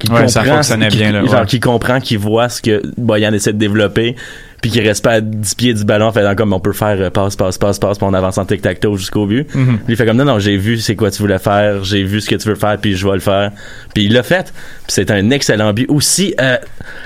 Qui 0.00 0.10
Ouais, 0.10 0.26
ça 0.28 0.42
fonctionnait 0.42 0.88
qui- 0.88 0.96
bien, 0.96 1.12
là, 1.12 1.24
Genre, 1.24 1.40
ouais. 1.40 1.46
qui 1.46 1.60
comprend, 1.60 2.00
qui 2.00 2.16
voit 2.16 2.48
ce 2.48 2.62
que 2.62 2.82
Boyan 2.96 3.32
essaie 3.34 3.52
de 3.52 3.58
développer. 3.58 4.16
Puis 4.62 4.70
qu'il 4.70 4.86
reste 4.86 5.02
pas 5.04 5.12
à 5.12 5.20
10 5.20 5.54
pieds 5.54 5.74
du 5.74 5.84
ballon, 5.84 6.06
en 6.06 6.12
faisant 6.12 6.34
comme 6.34 6.52
on 6.52 6.60
peut 6.60 6.72
faire 6.72 6.96
euh, 7.00 7.10
passe, 7.10 7.36
passe, 7.36 7.58
passe, 7.58 7.78
passe, 7.78 7.98
puis 7.98 8.06
on 8.08 8.14
avance 8.14 8.38
en 8.38 8.44
tic-tac-toe 8.44 8.96
jusqu'au 8.96 9.26
but. 9.26 9.44
Puis 9.44 9.60
il 9.88 9.96
fait 9.96 10.06
comme 10.06 10.16
non, 10.16 10.24
non, 10.24 10.38
j'ai 10.38 10.56
vu 10.56 10.78
c'est 10.78 10.96
quoi 10.96 11.10
tu 11.10 11.18
voulais 11.22 11.38
faire, 11.38 11.82
j'ai 11.84 12.02
vu 12.02 12.20
ce 12.20 12.28
que 12.28 12.34
tu 12.36 12.48
veux 12.48 12.54
faire, 12.54 12.76
puis 12.78 12.94
je 12.96 13.06
vais 13.06 13.14
le 13.14 13.20
faire. 13.20 13.50
Puis 13.94 14.04
il 14.04 14.12
l'a 14.12 14.22
fait. 14.22 14.52
Puis 14.52 14.94
c'est 14.94 15.10
un 15.10 15.30
excellent 15.30 15.72
but. 15.72 15.86
Aussi, 15.88 16.34
euh, 16.40 16.56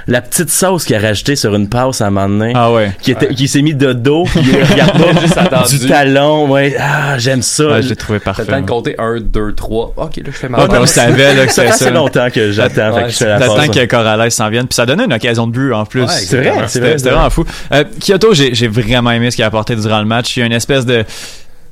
la 0.06 0.20
petite 0.20 0.50
sauce 0.50 0.84
qu'il 0.84 0.96
a 0.96 1.00
rajoutée 1.00 1.36
sur 1.36 1.54
une 1.54 1.68
passe 1.68 2.00
à 2.00 2.06
un 2.06 2.10
moment 2.10 2.28
donné, 2.38 2.52
Ah 2.56 2.72
ouais. 2.72 2.92
qui, 3.02 3.12
était, 3.12 3.28
qui 3.34 3.46
s'est 3.48 3.62
mis 3.62 3.74
de 3.74 3.92
dos, 3.92 4.24
puis 4.24 4.40
il 4.42 4.62
regardait 4.64 5.20
Juste 5.20 5.36
attendu. 5.38 5.78
du 5.78 5.86
talon. 5.86 6.50
Ouais, 6.50 6.74
ah, 6.80 7.18
j'aime 7.18 7.42
ça. 7.42 7.66
Ouais, 7.66 7.82
je 7.82 7.88
l'ai 7.90 7.96
trouvé 7.96 8.18
T'as 8.18 8.24
parfait. 8.26 8.42
le 8.42 8.48
temps 8.48 8.60
de 8.60 8.66
compter 8.66 8.94
1, 8.98 9.20
2, 9.20 9.52
3. 9.54 9.94
Ok, 9.96 10.16
là, 10.16 10.22
je 10.26 10.30
fais 10.32 10.48
ma 10.48 10.58
Ah, 10.58 10.68
puis 10.68 10.78
on 10.80 10.86
savait 10.86 11.34
là, 11.34 11.46
que 11.46 11.52
ça 11.52 11.62
c'était 11.62 11.78
fait 11.78 11.84
ça. 11.84 11.90
longtemps 11.90 12.28
que 12.32 12.50
j'attends. 12.52 12.94
fait 12.96 13.02
que 13.04 13.08
je 13.10 13.16
fais 13.16 13.26
la 13.26 13.38
passe. 13.38 13.68
que 13.68 13.84
Corrales 13.86 14.30
s'en 14.30 14.48
vienne, 14.50 14.66
puis 14.66 14.74
ça 14.74 14.86
donnait 14.86 15.04
une 15.04 15.12
occasion 15.12 15.46
de 15.46 15.52
but 15.52 15.72
en 15.72 15.84
plus. 15.84 16.02
Ouais, 16.02 16.08
C'est 16.08 16.36
vrai, 16.38 16.52
c'est 16.62 16.68
C'était 16.68 16.86
vrai. 16.88 16.98
c'était 16.98 17.10
vraiment 17.10 17.30
fou. 17.30 17.43
Euh, 17.72 17.84
Kyoto, 18.00 18.32
j'ai 18.34 18.68
vraiment 18.68 19.10
aimé 19.10 19.30
ce 19.30 19.36
qu'il 19.36 19.44
a 19.44 19.48
apporté 19.48 19.76
durant 19.76 20.00
le 20.00 20.06
match. 20.06 20.36
Il 20.36 20.40
y 20.40 20.42
a 20.42 20.46
une 20.46 20.52
espèce 20.52 20.86
de 20.86 21.04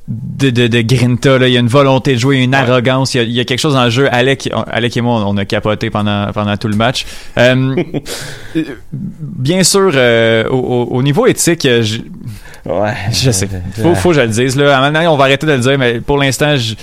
de, 0.09 0.51
de, 0.51 0.67
de 0.67 0.81
grinta, 0.83 1.39
là. 1.39 1.47
il 1.47 1.55
y 1.55 1.57
a 1.57 1.61
une 1.61 1.69
volonté 1.69 2.15
de 2.15 2.19
jouer, 2.19 2.39
une 2.43 2.55
arrogance, 2.55 3.15
il 3.15 3.19
y, 3.19 3.21
a, 3.21 3.23
il 3.23 3.31
y 3.33 3.39
a 3.41 3.45
quelque 3.45 3.61
chose 3.61 3.75
dans 3.75 3.85
le 3.85 3.91
jeu. 3.91 4.09
Alec, 4.13 4.51
Alec 4.67 4.97
et 4.97 5.01
moi, 5.01 5.23
on 5.25 5.37
a 5.37 5.45
capoté 5.45 5.91
pendant, 5.91 6.33
pendant 6.33 6.57
tout 6.57 6.67
le 6.67 6.75
match. 6.75 7.07
Euh, 7.39 7.77
euh, 8.57 8.63
bien 9.23 9.63
sûr, 9.63 9.93
euh, 9.95 10.45
au, 10.49 10.57
au- 10.57 10.89
au 10.97 11.03
niveau 11.05 11.27
éthique, 11.27 11.63
je, 11.63 11.99
Ouais. 12.65 12.95
je 13.13 13.31
sais. 13.31 13.49
Faut, 13.81 13.95
faut 13.95 14.09
que 14.11 14.17
je 14.17 14.21
le 14.23 14.29
dise. 14.29 14.57
Là. 14.57 14.75
À 14.75 14.79
un 14.79 14.81
moment 14.83 14.93
donné, 14.93 15.07
on 15.07 15.17
va 15.17 15.25
arrêter 15.25 15.47
de 15.47 15.53
le 15.53 15.59
dire, 15.59 15.79
mais 15.79 16.01
pour 16.01 16.19
l'instant, 16.19 16.57
je... 16.57 16.75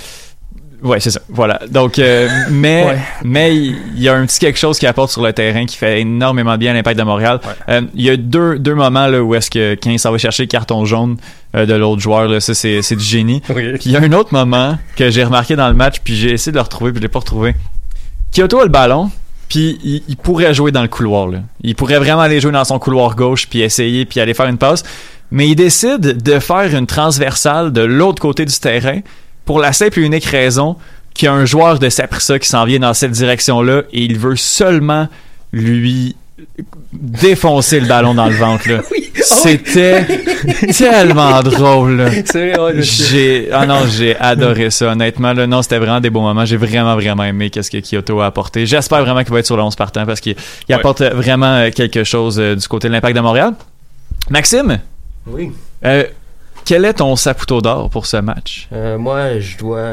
Ouais, 0.82 0.98
c'est 1.00 1.10
ça. 1.10 1.20
Voilà. 1.28 1.60
Donc, 1.70 1.98
euh, 1.98 2.28
mais, 2.50 2.84
Ouais. 2.84 2.98
mais 3.22 3.56
il 3.56 4.00
y 4.00 4.08
a 4.08 4.14
un 4.14 4.24
petit 4.26 4.38
quelque 4.38 4.58
chose 4.58 4.78
qui 4.78 4.86
apporte 4.86 5.10
sur 5.10 5.22
le 5.22 5.32
terrain 5.32 5.66
qui 5.66 5.76
fait 5.76 6.00
énormément 6.00 6.56
bien 6.56 6.72
l'impact 6.72 6.98
de 6.98 7.04
Montréal. 7.04 7.40
Euh, 7.68 7.82
il 7.94 8.02
y 8.02 8.10
a 8.10 8.16
deux, 8.16 8.58
deux 8.58 8.74
moments 8.74 9.06
là 9.06 9.22
où 9.22 9.34
est-ce 9.34 9.50
que 9.50 9.76
il 9.84 9.98
s'en 9.98 10.10
va 10.12 10.18
chercher 10.18 10.44
le 10.44 10.48
carton 10.48 10.84
jaune 10.84 11.16
euh, 11.54 11.66
de 11.66 11.74
l'autre 11.74 12.00
joueur, 12.00 12.28
là, 12.28 12.40
ça 12.40 12.54
c'est, 12.54 12.80
c'est 12.82 12.96
du 12.96 13.04
génie. 13.04 13.42
Oui. 13.54 13.72
Puis 13.74 13.82
il 13.86 13.92
y 13.92 13.96
a 13.96 14.00
un 14.00 14.12
autre 14.12 14.32
moment 14.32 14.78
que 14.96 15.10
j'ai 15.10 15.24
remarqué 15.24 15.56
dans 15.56 15.68
le 15.68 15.74
match, 15.74 15.96
puis 16.02 16.14
j'ai 16.16 16.32
essayé 16.32 16.52
de 16.52 16.56
le 16.56 16.62
retrouver, 16.62 16.92
puis 16.92 16.98
je 16.98 17.02
l'ai 17.02 17.08
pas 17.08 17.18
retrouvé. 17.18 17.54
Kyoto 18.32 18.60
a 18.60 18.62
le 18.64 18.68
ballon, 18.70 19.10
puis 19.48 19.78
il, 19.82 20.02
il 20.08 20.16
pourrait 20.16 20.54
jouer 20.54 20.70
dans 20.72 20.82
le 20.82 20.88
couloir. 20.88 21.26
Là. 21.28 21.38
Il 21.62 21.74
pourrait 21.74 21.98
vraiment 21.98 22.22
aller 22.22 22.40
jouer 22.40 22.52
dans 22.52 22.64
son 22.64 22.78
couloir 22.78 23.16
gauche, 23.16 23.48
puis 23.48 23.60
essayer, 23.60 24.04
puis 24.04 24.20
aller 24.20 24.34
faire 24.34 24.46
une 24.46 24.58
passe. 24.58 24.84
Mais 25.32 25.48
il 25.48 25.56
décide 25.56 26.22
de 26.22 26.38
faire 26.38 26.74
une 26.74 26.86
transversale 26.86 27.72
de 27.72 27.82
l'autre 27.82 28.20
côté 28.20 28.44
du 28.44 28.54
terrain 28.58 29.00
pour 29.44 29.58
la 29.60 29.72
simple 29.72 30.00
et 30.00 30.02
unique 30.02 30.24
raison 30.26 30.76
qu'il 31.14 31.26
y 31.26 31.28
a 31.28 31.32
un 31.32 31.44
joueur 31.44 31.78
de 31.78 31.88
Saprissa 31.88 32.38
qui 32.38 32.48
s'en 32.48 32.64
vient 32.64 32.78
dans 32.80 32.94
cette 32.94 33.10
direction-là 33.12 33.82
et 33.92 34.02
il 34.04 34.18
veut 34.18 34.36
seulement 34.36 35.08
lui 35.52 36.16
défoncer 36.92 37.80
le 37.80 37.86
ballon 37.86 38.14
dans 38.14 38.26
le 38.28 38.34
ventre. 38.34 38.68
Là. 38.70 38.80
C'était 39.22 40.06
tellement 40.76 41.42
drôle. 41.42 42.08
J'ai 42.78 43.48
ah 43.52 43.66
non, 43.66 43.86
j'ai 43.86 44.16
adoré 44.16 44.70
ça 44.70 44.92
honnêtement 44.92 45.32
là. 45.34 45.46
Non, 45.46 45.60
c'était 45.62 45.78
vraiment 45.78 46.00
des 46.00 46.08
beaux 46.10 46.22
moments. 46.22 46.44
J'ai 46.46 46.56
vraiment 46.56 46.94
vraiment 46.94 47.24
aimé 47.24 47.50
qu'est-ce 47.50 47.70
que 47.70 47.78
Kyoto 47.78 48.20
a 48.20 48.26
apporté. 48.26 48.64
J'espère 48.66 49.02
vraiment 49.04 49.22
qu'il 49.22 49.32
va 49.32 49.40
être 49.40 49.46
sur 49.46 49.56
le 49.56 49.62
11 49.62 49.76
partant 49.76 50.06
parce 50.06 50.20
qu'il 50.20 50.34
Ouais. 50.68 50.74
apporte 50.74 51.02
vraiment 51.02 51.54
euh, 51.54 51.70
quelque 51.70 52.04
chose 52.04 52.38
euh, 52.40 52.54
du 52.56 52.66
côté 52.66 52.88
de 52.88 52.94
l'Impact 52.94 53.14
de 53.16 53.20
Montréal. 53.20 53.52
Maxime, 54.30 54.78
Oui. 55.26 55.50
euh, 55.84 56.04
quel 56.64 56.84
est 56.84 56.94
ton 56.94 57.16
saputo 57.16 57.60
d'or 57.60 57.90
pour 57.90 58.06
ce 58.06 58.16
match? 58.18 58.68
Euh, 58.72 58.98
moi, 58.98 59.38
je 59.38 59.56
dois, 59.58 59.88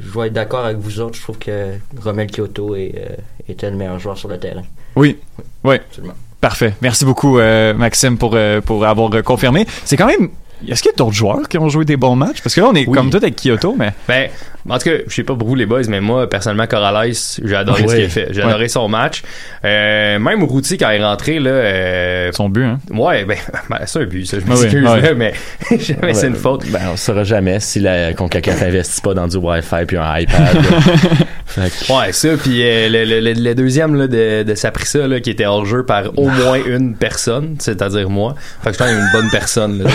je 0.00 0.12
dois 0.12 0.26
être 0.26 0.32
d'accord 0.32 0.64
avec 0.64 0.78
vous 0.78 1.00
autres. 1.00 1.16
Je 1.16 1.22
trouve 1.22 1.38
que 1.38 1.74
Romel 2.02 2.30
Kyoto 2.30 2.74
est, 2.76 2.94
euh, 2.96 3.16
était 3.48 3.70
le 3.70 3.76
meilleur 3.76 3.98
joueur 3.98 4.16
sur 4.18 4.28
le 4.28 4.38
terrain. 4.38 4.62
Oui. 4.96 5.18
Oui. 5.64 5.76
Absolument. 5.76 6.14
Parfait. 6.40 6.74
Merci 6.82 7.04
beaucoup 7.06 7.38
euh, 7.38 7.72
Maxime 7.72 8.18
pour 8.18 8.32
euh, 8.34 8.60
pour 8.60 8.84
avoir 8.84 9.10
confirmé. 9.22 9.66
C'est 9.84 9.96
quand 9.96 10.06
même 10.06 10.28
est-ce 10.68 10.82
qu'il 10.82 10.90
y 10.90 10.94
a 10.94 10.96
d'autres 10.96 11.12
joueurs 11.14 11.48
qui 11.48 11.56
ont 11.58 11.68
joué 11.70 11.84
des 11.86 11.96
bons 11.96 12.16
matchs? 12.16 12.42
Parce 12.42 12.54
que 12.54 12.60
là 12.60 12.68
on 12.70 12.74
est 12.74 12.86
Oui. 12.86 12.94
comme 12.94 13.08
tout 13.10 13.16
avec 13.16 13.34
Kyoto 13.36 13.74
mais 13.78 13.92
Ben, 14.06 14.28
en 14.68 14.78
tout 14.78 14.84
cas, 14.88 14.96
je 15.06 15.14
sais 15.14 15.22
pas 15.24 15.34
pour 15.34 15.46
vous 15.48 15.54
les 15.54 15.66
boys, 15.66 15.82
mais 15.88 16.00
moi, 16.00 16.28
personnellement, 16.28 16.66
Corrales, 16.66 17.12
j'ai 17.44 17.54
adoré 17.56 17.86
ce 17.88 17.94
qu'il 17.94 18.04
a 18.04 18.08
fait. 18.08 18.28
J'ai 18.30 18.40
Ouais. 18.42 18.48
adoré 18.48 18.68
son 18.68 18.88
match. 18.88 19.22
Euh, 19.64 20.18
même 20.18 20.42
Routy, 20.44 20.78
quand 20.78 20.90
il 20.90 21.00
est 21.00 21.04
rentré, 21.04 21.38
là, 21.38 21.50
euh, 21.50 22.30
son 22.32 22.48
but 22.48 22.64
hein? 22.64 22.78
ouais, 22.90 23.24
ben, 23.24 23.36
ben, 23.70 23.78
c'est 23.86 24.00
un 24.00 24.04
but, 24.04 24.24
ça, 24.26 24.38
je 24.38 24.44
Ah 24.46 24.50
m'excuse, 24.50 24.88
ouais. 24.88 25.00
là, 25.00 25.14
mais 25.14 25.32
jamais 25.78 26.14
c'est 26.14 26.28
une 26.28 26.34
faute. 26.34 26.66
Ben, 26.70 26.80
on 26.92 26.96
saura 26.96 27.24
jamais 27.24 27.60
si 27.60 27.80
la 27.80 28.12
CONCACAF 28.14 28.62
investit 28.62 29.00
pas 29.00 29.14
dans 29.14 29.28
du 29.28 29.36
Wi-Fi 29.36 29.84
puis 29.86 29.96
un 29.96 30.18
iPad. 30.18 30.54
là. 30.54 30.60
Fait 31.46 31.70
que- 31.86 31.92
Ouais, 31.92 32.10
ça, 32.12 32.30
puis 32.42 32.62
euh, 32.62 32.88
le, 32.88 33.04
le- 33.04 33.20
le- 33.20 33.40
le 33.40 33.54
deuxième 33.54 33.94
là, 33.94 34.06
de, 34.08 34.42
de 34.42 34.54
Saprissa, 34.54 35.06
là, 35.06 35.20
qui 35.20 35.30
était 35.30 35.46
hors 35.46 35.64
jeu 35.66 35.84
par 35.84 36.04
au 36.18 36.28
moins 36.28 36.58
une 36.66 36.96
personne, 36.96 37.56
c'est-à-dire 37.60 38.08
moi. 38.10 38.34
Fait 38.64 38.70
que 38.72 38.78
je 38.78 38.82
même 38.84 38.98
une 38.98 39.12
bonne 39.12 39.30
personne. 39.30 39.82
là, 39.82 39.90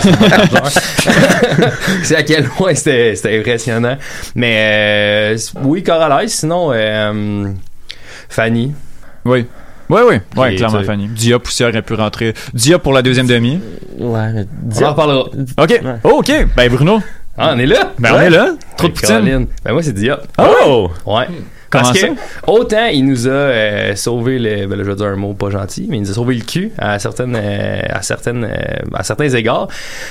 c'est 2.04 2.16
à 2.16 2.24
quel 2.24 2.46
point 2.46 2.76
c'était 2.76 3.16
c'était 3.16 3.38
impressionnant. 3.40 3.98
Mais 4.36 4.59
euh, 4.60 5.38
oui, 5.64 5.84
Corrales, 5.84 6.30
sinon, 6.30 6.72
euh, 6.74 7.46
Fanny. 8.30 8.74
Oui. 9.26 9.46
Oui, 9.90 10.02
oui, 10.08 10.16
ouais, 10.38 10.56
clairement, 10.56 10.80
sais- 10.82 10.86
Fanny. 10.86 11.08
Diop 11.08 11.48
aussi 11.48 11.64
aurait 11.64 11.82
pu 11.82 11.96
rentrer. 11.96 12.34
Diop 12.54 12.84
pour 12.84 12.94
la 12.94 13.02
deuxième 13.02 13.26
demi. 13.26 13.60
Ouais, 13.98 14.32
mais 14.34 14.46
On 14.80 14.84
en 14.84 14.90
reparlera. 14.92 15.30
OK. 15.58 15.82
Oh, 16.04 16.10
OK. 16.20 16.32
Ben, 16.56 16.70
Bruno. 16.72 17.02
Ah, 17.38 17.54
on 17.56 17.60
est 17.60 17.66
là? 17.66 17.94
Ben, 17.98 18.12
on 18.14 18.20
est 18.22 18.30
là. 18.30 18.50
Trop 18.78 18.88
de 18.90 18.94
poutine. 18.94 19.48
Ben, 19.64 19.72
moi, 19.74 19.82
c'est 19.82 19.94
Diop. 19.94 20.22
Oh! 20.38 20.92
Ouais. 21.06 21.26
Parce 21.72 21.92
que 22.00 22.08
autant 22.48 22.86
il 22.92 23.06
nous 23.06 23.28
a 23.28 23.32
euh, 23.32 23.96
sauvé 23.96 24.40
le 24.40 24.66
ben 24.68 24.78
là, 24.78 24.84
je 24.84 24.90
vais 24.90 24.96
dire 24.96 25.06
un 25.08 25.16
mot 25.16 25.34
pas 25.34 25.50
gentil 25.50 25.86
mais 25.90 25.98
il 25.98 26.02
nous 26.02 26.12
a 26.12 26.14
sauvé 26.14 26.36
le 26.36 26.42
cul 26.44 26.72
à 26.78 27.00
certaines 27.00 27.36
euh, 27.40 27.82
à 27.90 28.02
certaines 28.02 28.44
euh, 28.44 28.56
à 28.94 29.04
certains 29.04 29.30
égards 29.30 29.68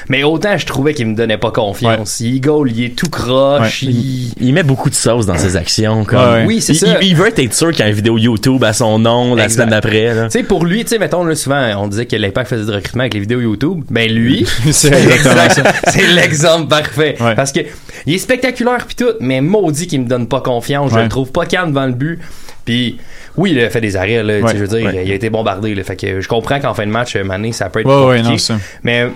mais 0.09 0.23
autant 0.25 0.57
je 0.57 0.67
trouvais 0.67 0.95
qu'il 0.95 1.07
me 1.07 1.15
donnait 1.17 1.39
pas 1.39 1.51
confiance 1.51 2.21
il 2.21 2.41
goal 2.41 2.71
il 2.71 2.85
est 2.85 2.97
tout 2.97 3.09
croche 3.11 3.83
Ouais. 3.83 3.89
il... 3.91 4.33
Il 4.41 4.53
met 4.55 4.63
beaucoup 4.63 4.89
de 4.91 4.95
sauce 4.95 5.27
dans 5.27 5.37
ses 5.37 5.57
actions. 5.57 6.05
Comme. 6.05 6.19
Ouais, 6.19 6.25
ouais. 6.39 6.45
Oui, 6.47 6.61
c'est 6.61 6.73
il, 6.75 6.79
ça. 6.79 6.99
Il, 7.01 7.09
il 7.09 7.17
veut 7.17 7.29
être 7.37 7.55
sûr 7.55 7.71
qu'il 7.71 7.81
y 7.81 7.83
a 7.83 7.89
une 7.89 7.95
vidéo 7.95 8.17
YouTube 8.19 8.63
à 8.65 8.73
son 8.73 8.99
nom 8.99 9.35
la 9.35 9.45
Exact. 9.45 9.57
semaine 9.65 9.71
d'après. 9.71 10.25
tu 10.27 10.31
sais 10.31 10.43
pour 10.45 10.65
lui 10.65 10.85
tu 10.85 10.91
sais 10.91 10.99
mettons 10.99 11.25
là 11.25 11.35
souvent 11.35 11.83
on 11.83 11.89
disait 11.89 12.07
que 12.07 12.17
l'impact 12.17 12.49
faisait 12.51 12.65
du 12.65 12.71
recrutement 12.71 13.03
avec 13.03 13.15
les 13.15 13.21
vidéos 13.21 13.41
YouTube 13.41 13.83
ben 13.91 14.11
lui 14.11 14.47
C'est 14.71 16.07
l'exemple 16.15 16.69
parfait 16.69 17.17
Ouais. 17.21 17.35
parce 17.35 17.53
que 17.53 17.61
il 18.07 18.15
est 18.15 18.19
spectaculaire 18.19 18.85
puis 18.87 18.95
tout 18.97 19.13
mais 19.21 19.41
maudit 19.41 19.87
qu'il 19.87 20.01
me 20.03 20.07
donne 20.09 20.29
pas 20.29 20.41
confiance 20.41 20.91
je 20.91 20.97
Ouais. 20.97 21.03
le 21.05 21.09
trouve 21.09 21.31
pas 21.33 21.47
calme 21.49 21.71
devant 21.71 21.87
le 21.87 21.93
but 21.93 22.21
puis 22.65 22.99
oui, 23.37 23.53
il 23.53 23.61
a 23.61 23.71
fait 23.71 23.81
des 23.81 23.97
arrêts, 23.97 24.23
là, 24.23 24.41
Ouais. 24.41 24.53
je 24.55 24.59
veux 24.59 24.69
dire, 24.69 24.87
Ouais. 24.87 25.03
il 25.07 25.11
a 25.13 25.15
été 25.15 25.31
bombardé. 25.31 25.75
Là, 25.75 25.83
fait 25.85 25.97
que 25.97 26.21
je 26.21 26.29
comprends 26.29 26.61
qu'en 26.61 26.75
fin 26.75 26.85
de 26.87 26.91
match, 26.91 27.17
Mané, 27.17 27.53
ça 27.53 27.69
peut 27.71 27.81
être 27.81 27.87
Ouais, 27.87 28.21
compliqué. 28.21 28.53
non, 28.53 28.59
mais 28.83 29.07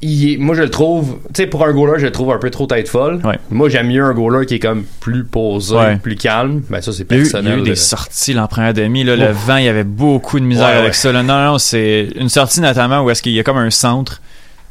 il 0.00 0.32
est- 0.32 0.36
moi, 0.38 0.56
je 0.56 0.62
le 0.62 0.70
trouve, 0.70 1.18
tu 1.32 1.42
sais, 1.42 1.46
pour 1.46 1.64
un 1.64 1.72
goaler, 1.72 2.00
je 2.00 2.06
le 2.06 2.10
trouve 2.12 2.32
un 2.32 2.38
peu 2.38 2.50
trop 2.50 2.66
tête 2.66 2.88
folle. 2.88 3.20
Moi, 3.50 3.68
j'aime 3.68 3.86
mieux 3.88 4.02
un 4.02 4.12
goaler 4.14 4.46
qui 4.46 4.54
est 4.54 4.58
comme 4.58 4.84
plus 5.00 5.22
posé, 5.24 5.76
plus 6.02 6.16
calme. 6.16 6.62
Ben, 6.70 6.80
ça, 6.80 6.92
c'est 6.92 7.06
Il 7.10 7.14
y 7.14 7.14
a 7.14 7.18
eu, 7.18 7.20
il 7.22 7.26
y 7.26 7.30
personnel. 7.30 7.52
a 7.52 7.56
eu 7.58 7.62
des 7.62 7.74
sorties 7.76 8.32
là, 8.32 8.44
en 8.44 8.46
première 8.48 8.74
demi. 8.74 9.04
Là, 9.04 9.14
le 9.16 9.30
vent, 9.30 9.56
il 9.58 9.64
y 9.64 9.68
avait 9.68 9.84
beaucoup 9.84 10.40
de 10.40 10.44
misère 10.44 10.66
avec 10.78 10.94
ça. 10.94 11.12
Là. 11.12 11.22
Non, 11.22 11.38
non, 11.52 11.58
c'est 11.58 12.08
une 12.16 12.28
sortie 12.30 12.60
notamment 12.62 13.02
où 13.02 13.10
est-ce 13.10 13.22
qu'il 13.22 13.32
y 13.32 13.38
a 13.38 13.42
comme 13.44 13.58
un 13.58 13.70
centre. 13.70 14.20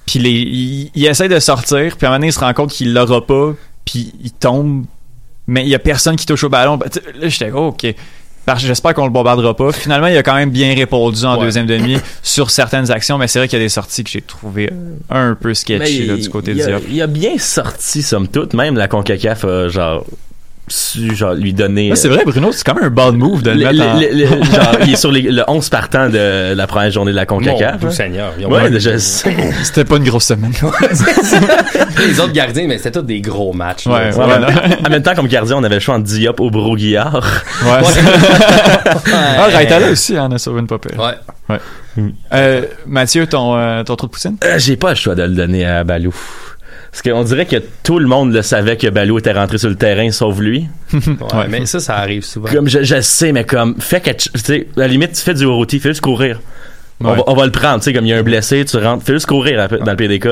Puis 0.06 0.20
il, 0.20 0.92
il 0.96 1.06
essaie 1.06 1.30
de 1.30 1.40
sortir. 1.40 1.96
Puis 1.96 2.06
à 2.06 2.10
un 2.10 2.12
moment 2.14 2.18
donné, 2.20 2.28
il 2.28 2.34
se 2.34 2.40
rend 2.40 2.54
compte 2.54 2.72
qu'il 2.72 2.94
l'aura 2.94 3.26
pas. 3.26 3.54
Puis 3.86 4.12
il 4.24 4.32
tombe. 4.32 4.86
Mais 5.52 5.64
il 5.64 5.68
y 5.70 5.76
a 5.76 5.80
personne 5.80 6.16
qui 6.16 6.26
touche 6.26 6.46
au 6.46 6.50
ballon. 6.50 6.80
Là, 6.80 7.28
j'étais 7.28 7.52
oh, 7.54 7.68
OK. 7.68 7.94
J'espère 8.58 8.94
qu'on 8.94 9.04
le 9.06 9.12
bombardera 9.12 9.56
pas. 9.56 9.72
Finalement, 9.72 10.08
il 10.08 10.18
a 10.18 10.24
quand 10.24 10.34
même 10.34 10.50
bien 10.50 10.74
répondu 10.74 11.24
en 11.26 11.38
Ouais. 11.38 11.44
deuxième 11.46 11.66
demi 11.68 11.98
sur 12.24 12.50
certaines 12.50 12.90
actions, 12.90 13.18
mais 13.18 13.28
c'est 13.28 13.40
vrai 13.40 13.48
qu'il 13.48 13.60
y 13.60 13.62
a 13.62 13.66
des 13.66 13.70
sorties 13.70 14.04
que 14.04 14.10
j'ai 14.10 14.22
trouvé 14.22 14.70
un 15.10 15.36
peu 15.36 15.54
sketchy 15.54 16.06
là, 16.08 16.16
du 16.16 16.30
côté 16.30 16.54
de 16.54 16.64
Diop. 16.66 16.84
il 16.90 17.02
a 17.02 17.08
bien 17.08 17.38
sorti, 17.38 18.02
somme 18.02 18.28
toute. 18.28 18.54
Même 18.54 18.76
la 18.76 18.88
CONCACAF 18.88 19.46
a 19.46 19.68
genre, 19.70 20.06
su 20.72 21.16
genre, 21.16 21.34
lui 21.34 21.54
donner. 21.54 21.90
Ouais, 21.92 21.96
c'est 21.96 22.08
vrai, 22.10 22.24
Bruno, 22.26 22.52
c'est 22.52 22.64
quand 22.66 22.74
même 22.76 22.86
un 22.86 22.90
bad 22.90 23.16
move 23.16 23.42
de 23.44 23.52
le, 23.52 23.58
Le- 23.58 23.64
mettre 23.72 23.84
en... 23.88 24.00
le- 24.00 24.08
le- 24.12 24.26
genre, 24.44 24.76
il 24.86 24.94
est 24.94 24.96
sur 24.96 25.12
les- 25.12 25.22
le 25.22 25.44
11 25.48 25.70
partant 25.70 26.10
de 26.10 26.54
la 26.54 26.68
première 26.68 26.92
journée 26.92 27.12
de 27.12 27.16
la 27.18 27.26
CONCACAF. 27.26 27.84
Hein. 27.86 27.90
Seigneur. 27.92 28.34
Ouais, 28.50 28.80
je. 28.80 28.98
C'était 29.64 29.86
pas 29.86 29.98
une 29.98 30.04
grosse 30.06 30.26
semaine. 30.26 30.54
les 32.08 32.20
autres 32.20 32.34
gardiens, 32.34 32.66
mais 32.68 32.78
c'était 32.78 32.92
tous 33.00 33.06
des 33.06 33.22
gros 33.22 33.54
matchs. 33.54 33.86
Ouais, 33.88 34.16
ouais. 34.16 34.24
En 34.86 34.90
même 34.90 35.04
temps, 35.04 35.14
comme 35.16 35.28
gardien, 35.28 35.58
on 35.58 35.64
avait 35.64 35.76
le 35.76 35.80
choix 35.82 35.96
entre 35.96 36.06
Diop 36.06 36.40
ou 36.40 36.50
Broguillard. 36.50 37.24
Ouais. 37.64 37.82
ah, 39.14 39.48
Raitala 39.52 39.92
aussi 39.92 40.18
en 40.18 40.32
a 40.32 40.38
sauvé 40.38 40.62
une 40.62 40.68
popée. 40.68 40.96
Ouais. 40.98 41.58
Euh, 42.34 42.62
Mathieu, 42.88 43.28
ton, 43.28 43.56
euh, 43.58 43.84
ton 43.84 43.96
trou 43.96 44.08
de 44.08 44.12
poutine? 44.12 44.38
Euh, 44.44 44.58
J'ai 44.58 44.78
pas 44.78 44.92
le 44.92 44.96
choix 44.96 45.16
de 45.16 45.24
le 45.24 45.30
donner 45.36 45.66
à 45.66 45.84
Balou. 45.84 46.16
Parce 46.92 47.04
qu'on 47.04 47.24
dirait 47.24 47.46
que 47.46 47.56
tout 47.84 48.00
le 48.00 48.08
monde 48.08 48.34
le 48.34 48.42
savait 48.42 48.76
que 48.76 48.88
Balou 48.88 49.18
était 49.18 49.32
rentré 49.32 49.58
sur 49.58 49.70
le 49.70 49.76
terrain, 49.76 50.12
sauf 50.12 50.40
lui. 50.40 50.68
Ouais, 50.94 51.48
Mais 51.50 51.66
ça, 51.66 51.80
ça 51.80 51.96
arrive 51.96 52.24
souvent. 52.24 52.50
Comme 52.50 52.68
je, 52.68 52.84
je 52.84 53.00
sais, 53.00 53.32
mais 53.32 53.46
comme, 53.46 53.80
fais 53.80 54.02
quelque 54.02 54.24
chose. 54.24 54.32
Tu 54.34 54.40
sais, 54.42 54.68
à 54.76 54.82
la 54.82 54.88
limite, 54.88 55.14
tu 55.14 55.22
fais 55.22 55.34
du 55.34 55.46
rôti, 55.46 55.80
fais 55.80 55.90
juste 55.90 56.02
courir. 56.02 56.42
On, 57.04 57.14
va, 57.16 57.24
on 57.28 57.34
va 57.34 57.46
le 57.46 57.52
prendre, 57.52 57.80
tu 57.80 57.86
sais, 57.86 57.94
comme 57.94 58.06
il 58.06 58.10
y 58.10 58.14
a 58.14 58.18
un 58.18 58.24
blessé, 58.24 58.64
tu 58.66 58.78
rentres, 58.78 59.04
fais 59.04 59.14
juste 59.14 59.26
courir 59.26 59.68
dans 59.70 59.92
le 59.92 59.96
PDK. 59.98 60.28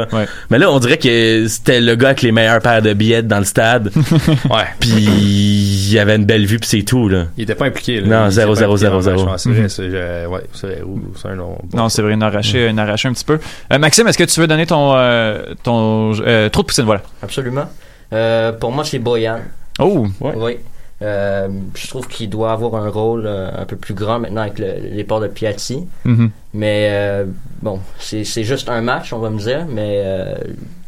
Mais 0.49 0.57
là, 0.57 0.71
on 0.71 0.79
dirait 0.79 0.97
que 0.97 1.47
c'était 1.47 1.81
le 1.81 1.95
gars 1.95 2.07
avec 2.09 2.21
les 2.21 2.31
meilleures 2.31 2.61
paires 2.61 2.81
de 2.81 2.93
billets 2.93 3.23
dans 3.23 3.39
le 3.39 3.45
stade. 3.45 3.91
ouais. 4.49 4.65
Puis 4.79 4.89
il 4.91 5.93
y 5.93 5.99
avait 5.99 6.15
une 6.15 6.25
belle 6.25 6.45
vue, 6.45 6.59
puis 6.59 6.69
c'est 6.69 6.83
tout, 6.83 7.09
là. 7.09 7.25
Il 7.37 7.43
était 7.43 7.55
pas 7.55 7.65
impliqué. 7.65 8.01
Là. 8.01 8.07
Non, 8.21 8.25
Il 8.27 8.31
zéro, 8.31 8.53
était 8.53 8.65
pas 8.65 8.77
zéro, 8.77 8.97
impliqué 8.97 9.01
zéro, 9.01 9.01
dans 9.01 9.11
le 9.11 9.17
zéro. 9.17 9.31
match. 9.31 9.45
Mhm. 9.45 9.53
C'est 9.53 9.59
vrai, 9.59 9.69
c'est- 9.91 9.97
euh, 9.97 10.27
ouais, 10.27 10.41
c'est 10.53 10.67
vrai. 10.67 10.81
Ou- 10.85 11.01
C'est 11.15 11.27
un 11.29 11.35
nom. 11.35 11.57
Non, 11.73 11.89
c'est 11.89 12.01
vrai, 12.01 12.13
il 12.13 12.17
en 12.17 12.21
a 12.21 12.27
arraché, 12.27 12.65
il 12.67 12.71
en 12.73 12.77
a 12.77 12.83
arraché 12.83 13.07
un 13.07 13.13
petit 13.13 13.25
peu. 13.25 13.39
Euh, 13.73 13.77
Maxime, 13.79 14.07
est-ce 14.07 14.17
que 14.17 14.23
tu 14.23 14.39
veux 14.39 14.47
donner 14.47 14.65
ton, 14.65 14.93
euh, 14.95 15.41
ton 15.63 16.11
euh, 16.21 16.49
trop 16.49 16.61
de 16.61 16.67
poutine, 16.67 16.85
voilà. 16.85 17.01
Absolument. 17.23 17.65
Euh, 18.13 18.51
pour 18.53 18.71
moi, 18.71 18.83
c'est 18.83 18.99
Boyan. 18.99 19.39
Oh, 19.79 20.07
Oui. 20.21 20.57
Euh, 21.01 21.47
je 21.75 21.87
trouve 21.87 22.07
qu'il 22.07 22.29
doit 22.29 22.51
avoir 22.51 22.75
un 22.75 22.89
rôle 22.89 23.23
euh, 23.25 23.49
un 23.57 23.65
peu 23.65 23.77
plus 23.77 23.93
grand 23.93 24.19
maintenant 24.19 24.41
avec 24.41 24.59
le, 24.59 24.67
le 24.83 24.95
départ 24.95 25.19
de 25.21 25.27
Piatti. 25.27 25.85
Mhm. 26.05 26.29
Mais 26.53 26.89
euh, 26.91 27.25
bon, 27.61 27.79
c'est 27.99 28.23
juste 28.43 28.67
un 28.69 28.81
match, 28.81 29.13
on 29.13 29.19
va 29.19 29.29
me 29.29 29.39
dire, 29.39 29.65
mais 29.69 30.03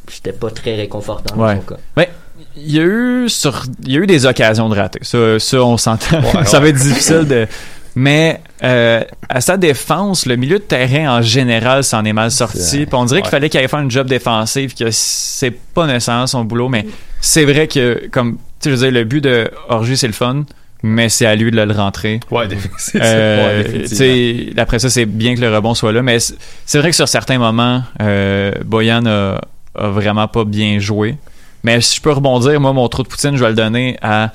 c'était 0.08 0.34
pas 0.34 0.50
très 0.52 0.76
réconfortant 0.76 1.36
dans 1.36 1.46
Ouais. 1.46 1.56
son 1.56 1.62
cas. 1.76 1.80
Mais 1.96 2.10
il 2.58 2.72
y 2.76 2.80
a 2.80 2.84
eu 2.84 3.30
sur, 3.30 3.64
il 3.86 3.94
y 3.94 3.96
a 3.96 4.00
eu 4.00 4.08
des 4.08 4.26
occasions 4.26 4.68
de 4.68 4.76
rater. 4.76 5.00
Ça, 5.04 5.40
ça 5.40 5.64
on 5.64 5.78
s'entend. 5.78 6.20
Ouais, 6.20 6.44
ça 6.46 6.60
va 6.60 6.68
être 6.68 6.78
difficile 6.78 7.26
de. 7.28 7.48
Mais 7.96 8.40
euh, 8.64 9.04
à 9.30 9.42
sa 9.42 9.58
défense, 9.58 10.26
le 10.26 10.38
milieu 10.38 10.60
de 10.60 10.64
terrain 10.64 11.18
en 11.20 11.22
général 11.22 11.84
s'en 11.84 12.04
est 12.06 12.14
mal 12.14 12.32
sorti. 12.32 12.86
Puis 12.86 12.90
on 12.96 13.04
dirait 13.06 13.22
qu'il 13.22 13.28
Ouais. 13.28 13.32
fallait 13.32 13.50
qu'il 13.50 13.60
aille 13.60 13.68
faire 13.68 13.80
une 13.80 13.92
job 13.92 14.08
défensif, 14.08 14.76
que 14.76 14.86
c'est 14.92 15.52
pas 15.52 15.86
nécessairement 15.88 16.28
son 16.28 16.44
boulot. 16.46 16.70
Mais 16.70 16.86
c'est 17.20 17.44
vrai 17.46 17.68
que, 17.68 18.08
comme 18.12 18.38
sais, 18.64 18.70
je 18.70 18.76
veux 18.76 18.82
dire, 18.90 18.92
le 18.92 19.04
but 19.04 19.22
de 19.22 19.50
Orgy, 19.70 19.98
c'est 19.98 20.08
le 20.08 20.14
fun. 20.14 20.44
Mais 20.84 21.10
c'est 21.10 21.28
à 21.28 21.36
lui 21.36 21.52
de 21.52 21.62
le 21.62 21.74
rentrer. 21.74 22.20
Ouais. 22.32 22.48
Euh, 22.96 23.64
Ouais, 24.00 24.54
après 24.58 24.80
ça, 24.80 24.90
c'est 24.90 25.06
bien 25.06 25.36
que 25.36 25.42
le 25.42 25.56
rebond 25.56 25.76
soit 25.76 25.92
là, 25.92 26.02
mais 26.02 26.18
c'est 26.20 26.80
vrai 26.80 26.90
que 26.90 26.96
sur 26.96 27.08
certains 27.08 27.38
moments, 27.38 27.84
euh, 28.02 28.52
Boyan 28.66 29.06
a, 29.06 29.40
a 29.78 29.88
vraiment 29.90 30.28
pas 30.28 30.44
bien 30.44 30.80
joué. 30.80 31.18
Mais 31.64 31.82
si 31.82 31.98
je 31.98 32.02
peux 32.02 32.12
rebondir, 32.12 32.60
moi, 32.60 32.74
mon 32.74 32.88
trou 32.88 33.04
de 33.04 33.08
poutine, 33.08 33.38
je 33.38 33.44
vais 33.44 33.50
le 33.50 33.56
donner 33.56 33.98
à. 34.02 34.32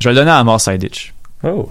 Je 0.00 0.08
vais 0.08 0.14
le 0.14 0.18
donner 0.18 0.32
à 0.32 0.38
Amor 0.38 0.60
Saidic. 0.60 1.12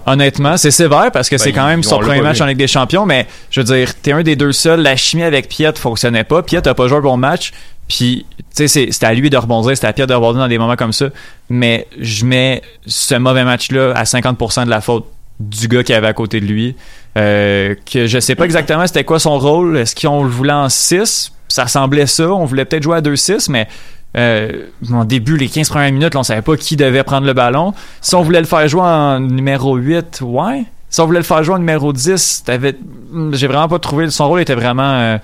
Honnêtement, 0.08 0.58
c'est 0.58 0.72
sévère 0.72 1.12
parce 1.12 1.29
que 1.29 1.36
Ben, 1.36 1.44
c'est 1.44 1.51
quand 1.51 1.68
même 1.68 1.84
son 1.84 2.00
premier 2.00 2.22
match 2.22 2.41
en 2.41 2.46
Ligue 2.46 2.58
des 2.58 2.68
Champions, 2.68 3.06
mais 3.06 3.27
je 3.51 3.60
veux 3.62 3.65
dire, 3.65 3.94
t'es 4.01 4.13
un 4.13 4.24
des 4.24 4.36
deux 4.36 4.51
seuls. 4.51 4.82
La 4.82 4.96
chimie 4.96 5.24
avec 5.24 5.48
Piet 5.48 5.74
fonctionnait 5.75 6.24
pas. 6.24 6.41
Piet 6.41 6.68
a 6.68 6.74
pas 6.74 6.88
joué 6.88 6.98
un 6.98 7.01
bon 7.01 7.18
match. 7.18 7.51
Puis, 7.89 8.25
tu 8.38 8.46
sais, 8.51 8.67
c'est- 8.69 8.91
c'était 8.91 9.08
à 9.08 9.13
lui 9.13 9.29
de 9.29 9.36
rebondir, 9.38 9.75
c'était 9.75 9.88
à 9.88 9.93
Piet 9.93 10.08
de 10.08 10.13
rebondir 10.13 10.39
dans 10.39 10.48
des 10.48 10.58
moments 10.58 10.75
comme 10.77 10.93
ça. 10.93 11.08
Mais 11.50 11.88
je 12.00 12.24
mets 12.25 12.62
ce 12.86 13.15
mauvais 13.15 13.43
match-là 13.43 13.91
à 13.96 14.05
50% 14.05 14.63
de 14.65 14.69
la 14.69 14.79
faute 14.79 15.05
du 15.39 15.67
gars 15.67 15.84
qui 15.84 15.93
avait 15.93 16.08
à 16.08 16.13
côté 16.13 16.39
de 16.39 16.46
lui. 16.46 16.75
Euh, 17.17 17.74
que 17.91 18.05
je 18.08 18.19
sais 18.19 18.36
pas 18.36 18.46
exactement 18.46 18.86
c'était 18.88 19.03
quoi 19.03 19.19
son 19.19 19.38
rôle. 19.39 19.75
Est-ce 19.77 19.96
qu'on 19.96 20.24
le 20.24 20.29
voulait 20.29 20.53
en 20.53 20.69
6 20.69 21.31
Ça 21.48 21.65
semblait 21.67 22.05
ça. 22.05 22.29
On 22.31 22.46
voulait 22.46 22.65
peut-être 22.65 22.84
jouer 22.84 22.98
à 22.98 23.01
2-6, 23.01 23.50
mais 23.50 23.67
euh, 24.17 24.65
en 24.91 25.03
début, 25.05 25.36
les 25.38 25.48
15 25.50 25.69
premières 25.69 25.91
minutes, 25.91 26.13
là, 26.13 26.19
on 26.19 26.24
savait 26.24 26.41
pas 26.43 26.55
qui 26.58 26.75
devait 26.75 27.03
prendre 27.03 27.25
le 27.25 27.34
ballon. 27.34 27.74
Si 28.01 28.13
on 28.15 28.22
voulait 28.22 28.39
le 28.41 28.46
faire 28.46 28.67
jouer 28.67 28.81
en 28.84 29.19
numéro 29.19 29.75
8, 29.75 30.19
ouais. 30.22 30.65
Si 30.91 31.01
on 31.01 31.05
voulait 31.05 31.19
le 31.19 31.25
faire 31.25 31.43
jouer 31.43 31.55
en 31.55 31.60
numéro 31.60 31.93
10, 31.93 32.43
t'avais- 32.46 32.75
hmm, 33.12 33.34
j'ai 33.34 33.48
vraiment 33.48 33.67
pas 33.67 33.77
trouvé. 33.79 34.10
Son 34.10 34.27
rôle 34.27 34.41
était 34.41 34.55
vraiment, 34.55 34.84
euh, 34.93 35.17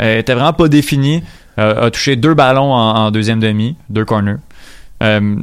euh, 0.00 0.18
était 0.20 0.34
vraiment 0.34 0.52
pas 0.52 0.68
défini. 0.68 1.22
Euh, 1.58 1.86
a 1.86 1.90
touché 1.90 2.16
deux 2.16 2.34
ballons 2.34 2.72
en, 2.72 3.06
en 3.06 3.10
deuxième 3.10 3.40
demi, 3.40 3.76
deux 3.90 4.04
corners. 4.04 4.36
Euh, 5.02 5.36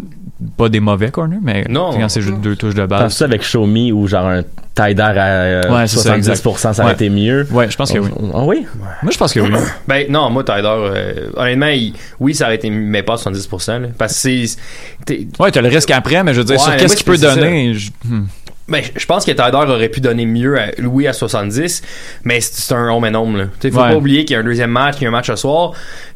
pas 0.57 0.67
des 0.69 0.79
mauvais 0.81 1.11
corners, 1.11 1.39
mais 1.41 1.65
Non. 1.69 1.91
quand 1.97 2.09
c'est 2.09 2.21
juste 2.21 2.39
deux 2.41 2.55
touches 2.55 2.75
de 2.75 2.85
balle. 2.85 3.03
Penses-tu 3.03 3.23
avec 3.23 3.41
Show 3.41 3.65
Me 3.65 3.91
ou 3.93 4.05
genre 4.07 4.25
un 4.27 4.41
tie 4.43 4.99
à 4.99 5.09
euh, 5.17 5.73
Ouais, 5.73 5.87
c'est 5.87 5.97
ça, 5.99 6.15
70% 6.15 6.17
exact. 6.17 6.57
ça 6.57 6.69
aurait 6.71 6.83
Ouais. 6.87 6.93
été 6.93 7.09
mieux? 7.09 7.47
Ouais, 7.51 7.69
je 7.69 7.77
pense 7.77 7.91
que 7.91 7.99
oui. 7.99 8.09
Ah 8.33 8.43
oui? 8.43 8.65
Moi, 9.01 9.11
je 9.11 9.17
pense 9.17 9.33
que 9.33 9.39
oui. 9.39 9.49
Ben 9.87 10.05
non, 10.09 10.29
moi 10.29 10.43
Tyler, 10.43 10.61
euh, 10.65 11.13
honnêtement, 11.37 11.67
il- 11.67 11.93
oui, 12.19 12.35
ça 12.35 12.45
aurait 12.45 12.55
été, 12.55 12.69
mais 12.69 13.01
pas 13.01 13.15
70%. 13.15 13.79
Là, 13.79 13.87
parce 13.97 14.13
que 14.23 14.45
c'est. 14.45 15.19
Ouais, 15.39 15.51
t'as 15.51 15.61
le 15.61 15.69
risque 15.69 15.91
après, 15.91 16.21
mais 16.23 16.33
je 16.33 16.39
veux 16.39 16.45
dire, 16.45 16.57
Ouais, 16.57 16.61
sur 16.61 16.75
qu'est-ce 16.75 16.97
qu'il 16.97 17.05
peut 17.05 17.15
ça. 17.17 17.33
donner. 17.35 17.73
je- 17.73 17.91
hmm. 18.05 18.25
Ben, 18.67 18.81
je- 18.95 19.05
pense 19.05 19.25
que 19.25 19.31
Tyler 19.31 19.51
aurait 19.71 19.89
pu 19.89 20.01
donner 20.01 20.25
mieux 20.25 20.59
à 20.59 20.71
Louis 20.79 21.07
à 21.07 21.13
70, 21.13 21.83
mais 22.23 22.41
c'est 22.41 22.73
un 22.73 22.89
home 22.91 23.03
and 23.05 23.13
home. 23.15 23.37
Là. 23.37 23.45
T'sais, 23.59 23.69
faut 23.69 23.79
Ouais. 23.81 23.89
pas 23.89 23.95
oublier 23.97 24.25
qu'il 24.25 24.33
y 24.33 24.37
a 24.37 24.39
un 24.41 24.43
deuxième 24.43 24.71
match, 24.71 24.95
qu'il 24.95 25.03
y 25.03 25.05
a 25.05 25.09
un 25.09 25.11
match 25.11 25.27
ce 25.27 25.35
soir. 25.35 25.73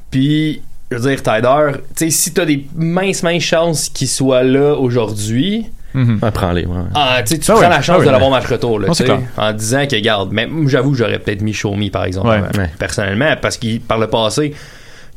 Puis, 0.10 0.62
je 0.92 0.98
veux 0.98 1.10
dire, 1.10 1.22
Tyler, 1.22 1.72
tu 1.96 2.06
sais, 2.06 2.10
si 2.10 2.34
t'as 2.34 2.46
des 2.46 2.66
minces, 2.76 3.22
minces 3.22 3.44
chances 3.44 3.90
qu'il 3.90 4.08
soit 4.08 4.44
là 4.44 4.74
aujourd'hui, 4.76 5.68
Mhm. 5.94 6.20
Ah, 6.22 6.32
prends-les, 6.32 6.66
ouais. 6.66 6.76
ah, 6.96 7.20
tu 7.24 7.34
sais, 7.36 7.40
tu 7.40 7.52
Ah 7.52 7.56
prends 7.56 7.70
la 7.70 7.82
chance 7.82 7.98
Ah 8.02 8.06
de 8.06 8.10
l'avoir 8.12 8.30
match 8.30 8.46
retour, 8.46 8.80
là, 8.80 8.88
Non, 8.88 9.24
en 9.38 9.54
disant 9.54 9.86
que, 9.88 9.96
garde, 10.00 10.30
mais 10.32 10.48
j'avoue, 10.68 10.94
j'aurais 10.94 11.18
peut-être 11.20 11.42
mis 11.42 11.54
Show 11.54 11.74
Me, 11.76 11.90
par 11.90 12.06
exemple, 12.06 12.28
Ouais. 12.30 12.42
euh, 12.56 12.60
Ouais. 12.62 12.70
personnellement, 12.78 13.36
parce 13.42 13.58
qu'il, 13.58 13.82
par 13.82 13.98
le 13.98 14.06
passé, 14.08 14.54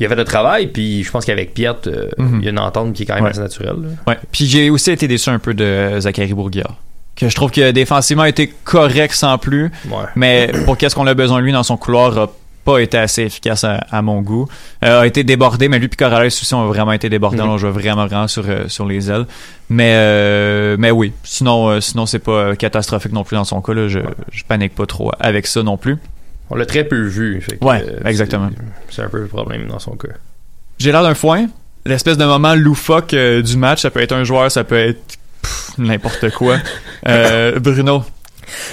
il 0.01 0.07
a 0.07 0.09
fait 0.09 0.15
le 0.17 0.25
travail, 0.25 0.69
puis 0.69 1.03
je 1.05 1.11
pense 1.11 1.25
qu'avec 1.27 1.53
Piet, 1.53 1.69
euh, 1.87 2.09
Mhm. 2.19 2.39
il 2.41 2.45
y 2.45 2.49
a 2.49 2.51
une 2.53 2.59
entente 2.59 2.95
qui 2.95 3.03
est 3.03 3.07
quand 3.07 3.15
même 3.17 3.25
Ouais. 3.25 3.31
assez 3.31 3.41
naturelle. 3.41 3.77
là. 3.83 3.89
Ouais. 4.07 4.19
Puis 4.33 4.47
j'ai 4.47 4.71
aussi 4.71 4.91
été 4.91 5.07
déçu 5.09 5.29
un 5.31 5.39
peu 5.39 5.53
de 5.55 5.97
Zachary 6.01 6.33
Bourguiard. 6.35 6.77
Que 7.17 7.29
je 7.29 7.35
trouve 7.35 7.51
que 7.51 7.71
défensivement 7.73 8.23
a 8.23 8.29
été 8.29 8.53
correct 8.65 9.13
sans 9.15 9.37
plus. 9.39 9.71
Ouais. 9.89 10.05
Mais 10.17 10.51
pour 10.65 10.77
qu'est-ce 10.79 10.95
qu'on 10.95 11.07
a 11.07 11.15
besoin 11.15 11.39
de 11.41 11.45
lui 11.45 11.53
dans 11.53 11.63
son 11.63 11.77
couloir 11.77 12.17
a 12.19 12.31
pas 12.65 12.79
été 12.79 12.97
assez 12.97 13.23
efficace 13.25 13.65
à, 13.65 13.75
à 13.91 14.03
mon 14.03 14.23
goût. 14.23 14.47
Euh, 14.85 15.01
a 15.01 15.07
été 15.07 15.25
débordé, 15.25 15.69
mais 15.69 15.79
lui 15.81 15.89
puis 15.89 15.97
Corrales 15.97 16.27
aussi 16.29 16.55
ont 16.55 16.67
vraiment 16.69 16.93
été 16.93 17.09
débordés. 17.11 17.43
Mhm. 17.43 17.49
On 17.51 17.59
joue 17.59 17.71
vraiment 17.71 18.07
vraiment 18.07 18.29
sur, 18.29 18.45
euh, 18.49 18.69
sur 18.69 18.87
les 18.87 19.11
ailes. 19.11 19.27
Mais 19.69 19.93
euh, 19.97 20.77
mais 20.79 20.91
oui. 20.93 21.13
Sinon 21.25 21.69
euh, 21.71 21.81
sinon 21.81 22.07
c'est 22.07 22.21
pas 22.21 22.55
catastrophique 22.57 23.13
non 23.13 23.25
plus 23.25 23.35
dans 23.35 23.45
son 23.45 23.61
cas. 23.61 23.75
Là. 23.75 23.89
Je, 23.89 23.99
je 24.31 24.45
panique 24.45 24.75
pas 24.77 24.87
trop 24.87 25.11
avec 25.19 25.47
ça 25.49 25.63
non 25.65 25.77
plus. 25.77 25.99
On 26.51 26.55
l'a 26.55 26.65
très 26.67 26.85
peu 26.85 27.03
vu. 27.03 27.41
fait 27.41 27.57
que, 27.57 27.65
Ouais, 27.65 27.85
exactement. 28.05 28.49
c'est- 28.91 29.03
un 29.03 29.09
peu 29.09 29.19
le 29.21 29.27
problème 29.27 29.67
dans 29.67 29.79
son 29.81 29.97
cas. 29.97 30.09
J'ai 30.79 30.93
l'air 30.93 31.03
d'un 31.03 31.15
foin. 31.15 31.47
L'espèce 31.85 32.17
de 32.17 32.25
moment 32.25 32.55
loufoque 32.55 33.15
du 33.15 33.57
match, 33.57 33.83
ça 33.83 33.91
peut 33.91 34.01
être 34.01 34.13
un 34.13 34.23
joueur, 34.23 34.51
ça 34.53 34.63
peut 34.63 34.79
être 34.79 35.19
n'importe 35.79 36.31
quoi. 36.31 36.57
Euh, 37.09 37.59
Bruno. 37.59 38.05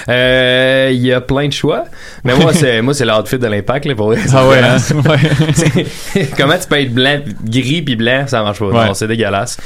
Euh, 0.10 0.90
Il 0.92 1.00
y 1.06 1.14
a 1.14 1.22
plein 1.22 1.48
de 1.48 1.54
choix, 1.54 1.86
mais 2.26 2.36
moi 2.36 2.52
c'est 2.54 2.82
moi 2.82 2.94
c'est 2.94 3.06
l'outfit 3.06 3.38
de 3.40 3.48
l'impact 3.48 3.86
là 3.86 3.96
pour. 3.96 4.14
Ah 4.34 4.48
ouais, 4.48 4.60
hein? 4.60 4.76
Comment 6.38 6.58
tu 6.58 6.68
peux 6.68 6.80
être 6.82 6.94
blanc, 6.94 7.20
gris 7.46 7.82
puis 7.82 7.96
blanc, 7.96 8.26
ça 8.28 8.44
marche 8.44 8.60
pas. 8.60 8.66
Ouais. 8.66 8.90
C'est 8.94 9.08
dégueulasse. 9.08 9.58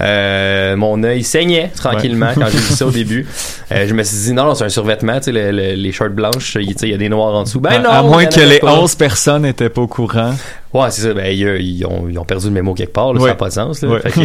Euh, 0.00 0.74
mon 0.76 1.02
œil 1.04 1.22
saignait 1.22 1.70
tranquillement 1.76 2.28
Ouais. 2.28 2.34
quand 2.36 2.46
j'ai 2.50 2.58
vu 2.58 2.74
ça 2.74 2.86
au 2.86 2.90
début. 3.02 3.26
Euh, 3.70 3.86
je 3.86 3.94
me 3.94 4.02
suis 4.02 4.16
dit 4.16 4.32
non, 4.32 4.44
non 4.46 4.54
c'est 4.56 4.64
un 4.64 4.68
survêtement, 4.70 5.18
tu 5.18 5.24
sais 5.26 5.32
le- 5.32 5.52
le- 5.52 5.74
les 5.74 5.92
shorts 5.92 6.10
blanches, 6.10 6.56
il 6.56 6.88
y 6.88 6.94
a 6.94 6.96
des 6.96 7.08
noirs 7.08 7.34
en 7.34 7.44
dessous. 7.44 7.60
Ben 7.60 7.72
à, 7.74 7.78
non, 7.78 7.90
à 7.90 8.02
moins 8.02 8.26
que 8.26 8.40
les 8.40 8.58
pas. 8.58 8.72
11 8.74 8.94
personnes 8.96 9.42
n'étaient 9.42 9.68
pas 9.68 9.82
au 9.82 9.86
courant. 9.88 10.34
Ouais, 10.72 10.86
c'est 10.90 11.02
ça. 11.02 11.12
Ben, 11.14 11.26
ils, 11.26 11.84
ont, 11.84 12.06
ils 12.08 12.18
ont 12.18 12.24
perdu 12.24 12.46
le 12.46 12.52
mémo 12.52 12.74
quelque 12.74 12.92
part. 12.92 13.12
Là, 13.12 13.20
Ouais. 13.20 13.26
Ça 13.26 13.32
n'a 13.32 13.34
pas 13.34 13.48
de 13.48 13.52
sens. 13.52 13.82
Là. 13.82 13.88
Ouais. 13.88 14.00
Fait 14.00 14.10
que, 14.12 14.20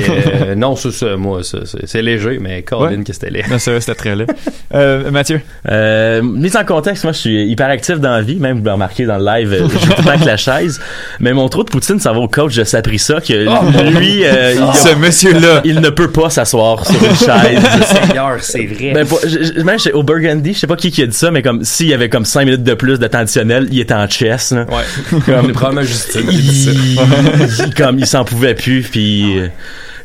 euh, 0.51 0.55
non, 0.55 0.75
ça, 0.75 0.91
ça, 0.91 1.15
moi, 1.17 1.43
ça, 1.43 1.59
c'est 1.65 1.87
c'est 1.87 2.01
léger, 2.01 2.37
mais 2.39 2.61
Colin, 2.61 2.97
Ouais. 2.97 3.03
que 3.03 3.13
c'était 3.13 3.29
laid. 3.31 3.43
Non, 3.49 3.57
c'est 3.57 3.71
vrai, 3.71 3.81
c'était 3.81 3.95
très 3.95 4.15
laid. 4.15 4.27
Euh, 4.73 5.09
Mathieu? 5.11 5.41
Euh, 5.69 6.21
mise 6.21 6.55
en 6.55 6.63
contexte, 6.65 7.03
moi 7.03 7.13
je 7.13 7.17
suis 7.19 7.45
hyper 7.45 7.67
actif 7.69 7.99
dans 7.99 8.11
la 8.11 8.21
vie, 8.21 8.35
même 8.35 8.57
vous 8.59 8.63
l'avez 8.65 8.73
remarqué 8.73 9.05
dans 9.05 9.17
le 9.17 9.25
live, 9.25 9.49
je 9.53 9.63
joue 9.63 9.67
tout 9.69 9.97
le 9.97 10.03
temps 10.03 10.09
avec 10.09 10.25
la 10.25 10.37
chaise. 10.37 10.79
Mais 11.19 11.33
mon 11.33 11.47
trou 11.49 11.63
de 11.63 11.69
poutine, 11.69 11.99
ça 11.99 12.11
va 12.11 12.19
au 12.19 12.27
coach 12.27 12.55
de 12.55 12.63
Saprissa 12.63 13.21
que 13.21 13.45
Oh, 13.47 13.99
lui, 13.99 14.23
euh, 14.25 14.53
il, 14.55 14.75
Ce 14.75 14.93
monsieur-là. 14.95 15.61
il 15.65 15.79
ne 15.81 15.89
peut 15.89 16.11
pas 16.11 16.29
s'asseoir 16.29 16.85
sur 16.85 16.95
une 17.03 17.15
chaise. 17.15 17.59
Seigneur, 18.07 18.37
c'est 18.41 18.65
vrai. 18.65 18.91
Ben, 18.93 19.05
pour- 19.07 19.19
je- 19.25 19.61
même 19.61 19.77
au 19.93 20.03
Burgundy, 20.03 20.53
je 20.53 20.59
sais 20.59 20.67
pas 20.67 20.75
qui 20.75 20.91
qui 20.91 21.01
a 21.03 21.07
dit 21.07 21.15
ça, 21.15 21.31
mais 21.31 21.41
comme 21.41 21.63
s'il 21.63 21.87
y 21.87 21.93
avait 21.93 22.09
comme 22.09 22.25
5 22.25 22.45
minutes 22.45 22.63
de 22.63 22.73
plus 22.73 22.99
de 22.99 23.07
temps 23.07 23.19
additionnel, 23.19 23.67
il 23.71 23.79
était 23.79 23.93
en 23.93 24.07
chess. 24.09 24.51
Là. 24.51 24.65
Ouais. 24.69 25.19
Comme- 25.25 25.51
probablement 25.53 25.83
Justine. 25.85 26.21
Il, 26.35 27.73
comme 27.75 27.99
il 27.99 28.07
s'en 28.07 28.23
pouvait 28.25 28.53
plus, 28.55 28.81
puis 28.83 29.39
euh, 29.39 29.47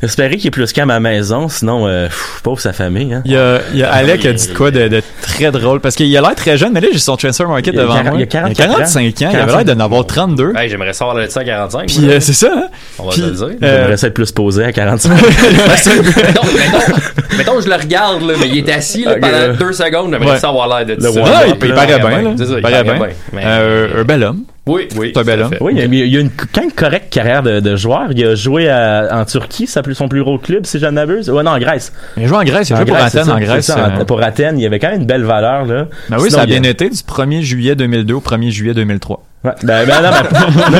j'espérais 0.01 0.37
qu'il 0.37 0.47
est 0.47 0.51
plus 0.51 0.71
calme 0.73 0.89
à 0.89 0.95
la 0.95 0.99
maison, 0.99 1.47
sinon 1.49 1.87
euh, 1.87 2.07
pff, 2.07 2.41
pauvre 2.43 2.59
sa 2.59 2.73
famille. 2.73 3.13
Hein. 3.13 3.21
Il 3.25 3.31
y 3.33 3.37
a, 3.37 3.59
il 3.73 3.79
y 3.79 3.83
a 3.83 3.91
Alec 3.91 4.21
qui 4.21 4.27
a 4.27 4.33
dit 4.33 4.47
de 4.47 4.53
quoi 4.53 4.71
de, 4.71 4.87
de 4.87 5.01
très 5.21 5.51
drôle 5.51 5.79
parce 5.79 5.95
qu'il 5.95 6.15
a 6.17 6.21
l'air 6.21 6.35
très 6.35 6.57
jeune, 6.57 6.73
mais 6.73 6.81
là 6.81 6.87
j'ai 6.91 6.99
son 6.99 7.15
transfer 7.17 7.47
market 7.47 7.73
Il 7.73 7.77
y 7.77 7.79
a 7.79 7.83
devant 7.83 8.03
moi. 8.03 8.11
il 8.15 8.19
y 8.21 8.23
a 8.23 8.27
44 8.27 8.69
ans. 8.69 8.73
45 8.77 9.03
ans, 9.21 9.29
il 9.33 9.37
avait 9.39 9.51
l'air 9.63 9.75
d'en 9.75 9.83
avoir 9.83 10.05
32. 10.05 10.53
Hey, 10.55 10.69
j'aimerais 10.69 10.93
savoir 10.93 11.15
le 11.17 11.29
145. 11.29 11.87
Puis 11.87 12.09
euh, 12.09 12.19
c'est 12.19 12.33
ça, 12.33 12.51
hein? 12.55 12.67
On 12.99 13.03
va 13.05 13.11
Puis, 13.11 13.21
le 13.21 13.31
dire. 13.31 13.45
euh, 13.45 13.55
J'aimerais 13.61 13.97
ça 13.97 14.07
être 14.07 14.13
plus 14.13 14.31
posé 14.31 14.63
à 14.65 14.71
45. 14.71 15.09
mettons, 15.21 16.43
mettons, 16.43 17.37
mettons, 17.37 17.61
je 17.61 17.67
le 17.69 17.75
regarde, 17.75 18.21
là, 18.23 18.33
mais 18.39 18.47
il 18.47 18.57
est 18.57 18.71
assis 18.73 19.03
là, 19.03 19.15
pendant 19.19 19.53
deux 19.57 19.73
secondes. 19.73 20.11
J'aimerais 20.11 20.31
Ouais. 20.31 20.39
ça 20.39 20.49
avoir 20.49 20.67
l'air 20.67 20.85
de 20.97 21.01
ça. 21.01 21.09
il, 21.09 21.55
paraît 21.73 21.99
bien, 21.99 22.33
Il 22.39 22.61
paraît 22.61 22.83
bien. 22.83 23.91
un 23.97 24.03
bel 24.03 24.23
homme. 24.23 24.43
Oui, 24.71 24.87
oui. 24.97 25.11
C'est 25.13 25.19
un 25.19 25.23
bel 25.23 25.41
homme. 25.41 25.49
fait. 25.49 25.57
Oui, 25.61 25.73
il 25.75 25.79
y 25.79 25.81
a, 25.81 25.85
il 26.05 26.13
y 26.13 26.17
a 26.17 26.19
une 26.19 26.29
quand 26.31 26.61
même 26.61 26.71
correcte 26.71 27.11
carrière 27.13 27.43
de, 27.43 27.59
de 27.59 27.75
joueur. 27.75 28.07
Il 28.15 28.25
a 28.25 28.35
joué 28.35 28.69
à- 28.69 29.09
en 29.11 29.25
Turquie, 29.25 29.67
ça 29.67 29.81
plus 29.83 29.95
son 29.95 30.07
plus 30.07 30.23
gros 30.23 30.37
club, 30.37 30.65
si 30.65 30.79
je 30.79 30.85
ne 30.85 30.91
m'abuse. 30.91 31.29
Ouais, 31.29 31.43
non, 31.43 31.51
en 31.51 31.59
Grèce. 31.59 31.91
Il 32.17 32.23
a 32.23 32.27
joué 32.27 32.37
en 32.37 32.43
Grèce, 32.43 32.69
il 32.69 32.73
a 32.73 32.77
joué 32.77 32.85
pour 32.85 32.95
Grèce, 32.95 33.15
Athènes 33.15 33.31
en 33.31 33.39
Grèce. 33.39 33.65
c'est 33.65 33.71
ça, 33.73 33.89
en- 33.97 34.01
euh, 34.01 34.05
pour 34.05 34.21
Athènes, 34.23 34.57
il 34.59 34.63
y 34.63 34.65
avait 34.65 34.79
quand 34.79 34.89
même 34.91 35.01
une 35.01 35.07
belle 35.07 35.23
valeur, 35.23 35.65
là. 35.65 35.87
Ben 36.09 36.17
oui, 36.17 36.23
Sinon, 36.29 36.37
ça 36.37 36.41
a 36.41 36.45
bien 36.45 36.63
été 36.63 36.89
du 36.89 36.97
1er 37.03 37.41
juillet 37.41 37.75
2002 37.75 38.13
au 38.15 38.21
1er 38.21 38.49
juillet 38.51 38.73
2003. 38.73 39.23
Ouais, 39.43 39.51
ben, 39.63 39.85
ben, 39.87 40.01
non, 40.01 40.09
non, 40.11 40.69
non, 40.71 40.77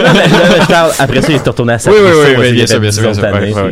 je 0.62 0.68
parle- 0.68 0.92
après 1.00 1.22
ça, 1.22 1.28
il 1.30 1.36
est 1.36 1.48
retourné 1.48 1.74
à 1.74 1.80
sa 1.80 1.90
Oui, 1.92 1.98
oui, 2.00 2.10
oui, 2.14 2.36
oui, 2.40 2.52
bien 2.54 2.68
sûr, 2.68 2.80
bien 2.80 2.90
10 2.90 2.96
sûr, 3.00 3.12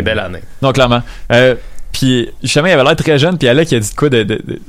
belle 0.04 0.20
année. 0.20 0.40
Donc, 0.62 0.74
clairement. 0.74 1.02
Euh, 1.32 1.54
puis, 1.92 2.30
justement, 2.42 2.68
il 2.68 2.72
avait 2.74 2.84
l'air 2.84 2.96
très 2.96 3.18
jeune, 3.20 3.38
puis 3.38 3.48
Alec, 3.48 3.72
il 3.72 3.76
a 3.76 3.80
dit 3.80 3.90
de 3.90 3.96
quoi 3.96 4.10
de, 4.10 4.24
de- 4.24 4.42
de- 4.46 4.60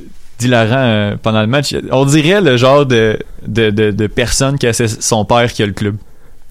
dit 0.41 0.53
euh, 0.53 1.15
pendant 1.21 1.41
le 1.41 1.47
match, 1.47 1.75
on 1.91 2.05
dirait 2.05 2.41
le 2.41 2.57
genre 2.57 2.85
de, 2.85 3.17
de, 3.45 3.69
de, 3.69 3.91
de 3.91 4.07
personne 4.07 4.57
qui 4.57 4.67
a 4.67 4.73
son 4.73 5.25
père 5.25 5.51
qui 5.51 5.63
a 5.63 5.65
le 5.65 5.73
club. 5.73 5.95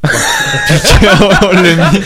On 0.03 1.53
l'a 1.53 1.91
mis. 1.93 2.01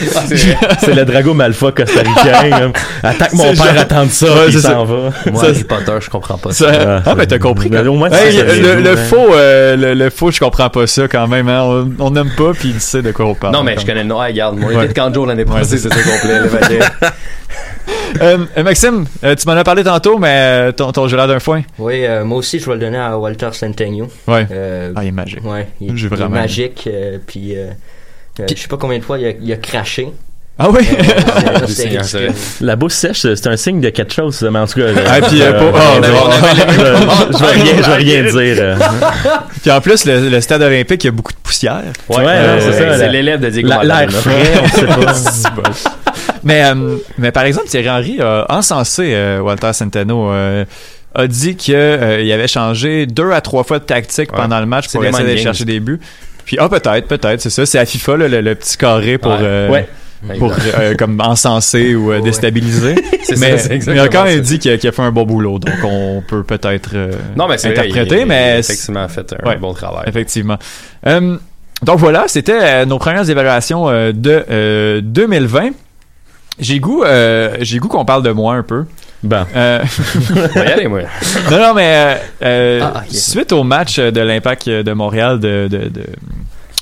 C'est 0.81 0.95
le 0.95 1.05
Drago 1.05 1.33
Malfa 1.35 1.73
costaricain. 1.73 2.51
comme, 2.59 2.73
Attaque 3.03 3.33
mon 3.35 3.45
père, 3.45 3.55
genre- 3.55 3.79
attendre 3.79 4.11
ça, 4.11 4.27
Ouais, 4.27 4.45
puis 4.47 4.55
il 4.55 4.61
s'en 4.61 4.85
va. 4.85 4.97
Moi, 5.31 5.41
Ça, 5.43 5.47
Harry 5.49 5.65
Potter, 5.65 5.93
je 6.01 6.11
comprends 6.11 6.39
pas 6.39 6.53
Ça- 6.53 6.73
ça. 6.75 7.03
ah, 7.07 7.15
ben 7.15 7.27
t'as 7.27 7.39
compris. 7.39 7.69
Mais 7.71 7.79
quand- 7.83 7.87
au 7.89 7.95
moins, 7.95 8.11
Hey, 8.11 8.33
c'est 8.33 8.39
ça, 8.63 8.75
le, 8.81 8.91
hein. 8.93 8.97
faux, 8.97 9.33
euh, 9.35 9.77
le, 9.77 9.95
le 9.95 10.11
faux, 10.11 10.31
je 10.31 10.41
comprends 10.41 10.71
pas 10.71 10.87
ça 10.87 11.07
quand 11.09 11.29
même. 11.29 11.49
Hein. 11.49 11.87
On 11.99 12.11
n'aime 12.11 12.31
pas, 12.37 12.53
puis 12.53 12.71
il 12.75 12.81
sait 12.81 13.03
de 13.03 13.13
quoi 13.13 13.27
on 13.27 13.35
parle. 13.35 13.55
Non, 13.55 13.63
mais 13.63 13.77
je 13.79 13.87
connais 13.87 14.03
le 14.03 14.09
nom. 14.09 14.21
Ah, 14.21 14.27
regarde, 14.27 14.57
mon 14.59 14.67
Ouais. 14.67 14.89
de 14.89 14.93
Kanjo 14.93 15.25
l'année 15.27 15.45
passée, 15.45 15.79
c'est 15.79 15.93
c'était 15.93 16.03
complet. 16.03 16.81
Euh, 18.23 18.39
euh, 18.57 18.63
Maxime, 18.63 19.05
euh, 19.25 19.35
tu 19.35 19.47
m'en 19.47 19.55
as 19.55 19.65
parlé 19.65 19.83
tantôt, 19.83 20.19
mais 20.19 20.29
euh, 20.31 20.73
ton, 20.73 20.93
ton 20.93 21.09
gelard 21.09 21.27
d'un 21.27 21.41
foin. 21.41 21.63
Oui, 21.79 22.07
euh, 22.07 22.25
moi 22.25 22.39
aussi, 22.39 22.59
je 22.61 22.67
vais 22.67 22.75
le 22.75 22.79
donner 22.79 22.97
à 22.97 23.19
Walter. 23.19 23.49
Ouais. 24.29 24.47
Euh, 24.53 24.93
Ah, 24.95 25.03
il 25.03 25.09
est 25.09 25.13
magique. 25.13 25.45
Ouais, 25.45 25.69
il, 25.81 25.97
J'ai 25.97 26.07
il 26.07 26.21
est 26.23 26.29
magique. 26.29 26.89
euh, 26.91 27.19
puis, 27.27 27.55
euh, 28.41 28.47
je 28.49 28.55
sais 28.61 28.69
pas 28.69 28.77
combien 28.77 28.99
de 28.99 29.05
fois 29.05 29.19
il 29.19 29.27
a, 29.27 29.31
il 29.41 29.53
a 29.53 29.57
craché. 29.57 30.09
Ah 30.57 30.71
oui? 30.71 30.87
Euh. 30.89 32.31
La 32.61 32.77
bouche 32.77 32.93
sèche, 32.93 33.23
c'est 33.23 33.47
un 33.49 33.57
signe 33.57 33.81
de 33.81 33.91
quelque 33.91 34.13
chose, 34.15 34.41
mais 34.53 34.59
en 34.61 34.67
tout 34.69 34.79
cas. 34.79 34.87
Ah, 35.07 35.21
puis, 35.21 35.43
euh, 35.43 35.59
pour- 35.59 35.77
euh, 35.77 36.01
oh, 36.01 36.31
je- 37.33 37.45
vais 37.45 37.51
rien, 37.63 37.83
je 37.83 37.91
vais 37.91 37.97
rien 37.97 38.23
dire. 38.77 38.79
Puis 39.63 39.71
en 39.73 39.81
plus, 39.81 40.05
le, 40.05 40.29
le 40.29 40.41
stade 40.41 40.63
olympique, 40.63 41.03
il 41.03 41.07
y 41.07 41.09
a 41.09 41.13
beaucoup 41.13 41.33
de 41.33 41.39
poussière. 41.43 41.83
Ouais, 42.09 42.19
Ouais, 42.19 42.25
euh, 42.29 42.61
c'est 42.61 42.73
ça, 42.89 42.99
c'est 42.99 43.09
l'élève 43.09 43.41
de 43.41 43.51
Diego 43.51 43.69
la- 43.69 43.83
L'air 43.83 44.13
frais, 44.13 44.53
on 44.63 45.15
sait 45.15 45.43
pas. 45.51 45.71
Mais, 46.45 46.65
euh, 46.67 46.99
mais 47.19 47.33
par 47.33 47.43
exemple, 47.45 47.67
Thierry 47.67 47.91
Henry 47.91 48.21
a 48.21 48.47
encensé 48.49 49.11
euh, 49.15 49.41
Walter 49.41 49.73
Centeno. 49.73 50.31
euh, 50.31 50.65
a 51.17 51.27
dit 51.29 51.55
qu'il 51.55 51.75
avait 51.77 52.49
changé 52.49 53.07
deux 53.07 53.31
à 53.31 53.41
trois 53.41 53.63
fois 53.63 53.79
de 53.79 53.85
tactique 53.85 54.33
Ouais. 54.33 54.39
pendant 54.43 54.59
le 54.59 54.67
match 54.67 54.89
pour 54.91 55.05
essayer 55.05 55.35
games. 55.35 55.39
chercher 55.45 55.65
des 55.65 55.79
buts. 55.79 56.01
Puis, 56.45 56.57
ah, 56.61 56.69
peut-être, 56.69 57.07
peut-être, 57.07 57.41
c'est 57.41 57.51
ça. 57.51 57.65
C'est 57.67 57.79
à 57.79 57.87
FIFA, 57.87 58.17
là, 58.19 58.29
le, 58.29 58.41
le 58.41 58.55
petit 58.55 58.77
carré 58.77 59.19
pour, 59.19 59.37
euh, 59.41 59.69
Ouais. 59.71 59.89
pour 60.39 60.53
euh, 60.79 60.95
comme 60.97 61.21
encenser 61.21 61.95
ou 61.95 62.13
euh, 62.13 62.21
déstabiliser. 62.21 62.95
C'est 63.25 63.39
mais, 63.39 63.57
ça, 63.57 63.69
c'est 63.69 63.87
mais 63.87 64.35
il 64.35 64.43
dit 64.43 64.59
qu'il 64.59 64.71
a, 64.71 64.77
qu'il 64.77 64.89
a 64.89 64.93
fait 64.93 65.01
un 65.03 65.11
bon 65.11 65.25
boulot. 65.25 65.59
Donc, 65.59 65.75
on 65.83 66.23
peut 66.29 66.43
peut-être 66.43 66.91
euh, 66.95 67.11
Non, 67.37 67.49
mais 67.49 67.57
c'est 67.57 67.69
vrai, 67.71 67.79
interpréter, 67.79 68.17
il- 68.17 68.21
il- 68.21 68.27
mais 68.27 68.35
il 68.49 68.57
a 68.57 68.59
effectivement 68.59 69.09
fait 69.09 69.35
un 69.43 69.49
Ouais. 69.49 69.57
bon 69.57 69.73
travail. 69.73 70.05
Effectivement. 70.07 70.59
Euh, 71.07 71.39
donc 71.83 71.99
voilà, 72.01 72.25
c'était 72.29 72.85
nos 72.85 72.99
premières 72.99 73.29
évaluations 73.31 73.87
de 74.13 74.45
euh, 74.51 75.01
2020. 75.03 75.71
J'ai 76.59 76.79
goût, 76.81 77.03
euh, 77.03 77.57
j'ai 77.61 77.79
goût 77.79 77.89
qu'on 77.89 78.05
parle 78.05 78.23
de 78.23 78.31
moi 78.31 78.55
un 78.57 78.63
peu. 78.63 78.85
Bon. 79.25 79.45
Euh, 79.57 79.83
y 80.57 80.59
aller, 80.59 80.87
moi. 80.87 81.01
non, 81.51 81.59
non, 81.59 81.75
mais 81.75 81.93
euh, 81.95 82.15
euh, 82.43 82.81
Ah, 82.95 83.03
suite 83.11 83.53
au 83.53 83.65
match 83.65 83.99
de 83.99 84.21
l'Impact 84.21 84.69
de 84.69 84.93
Montréal 84.93 85.41
de, 85.41 85.67
de, 85.71 85.89
de- 85.89 86.07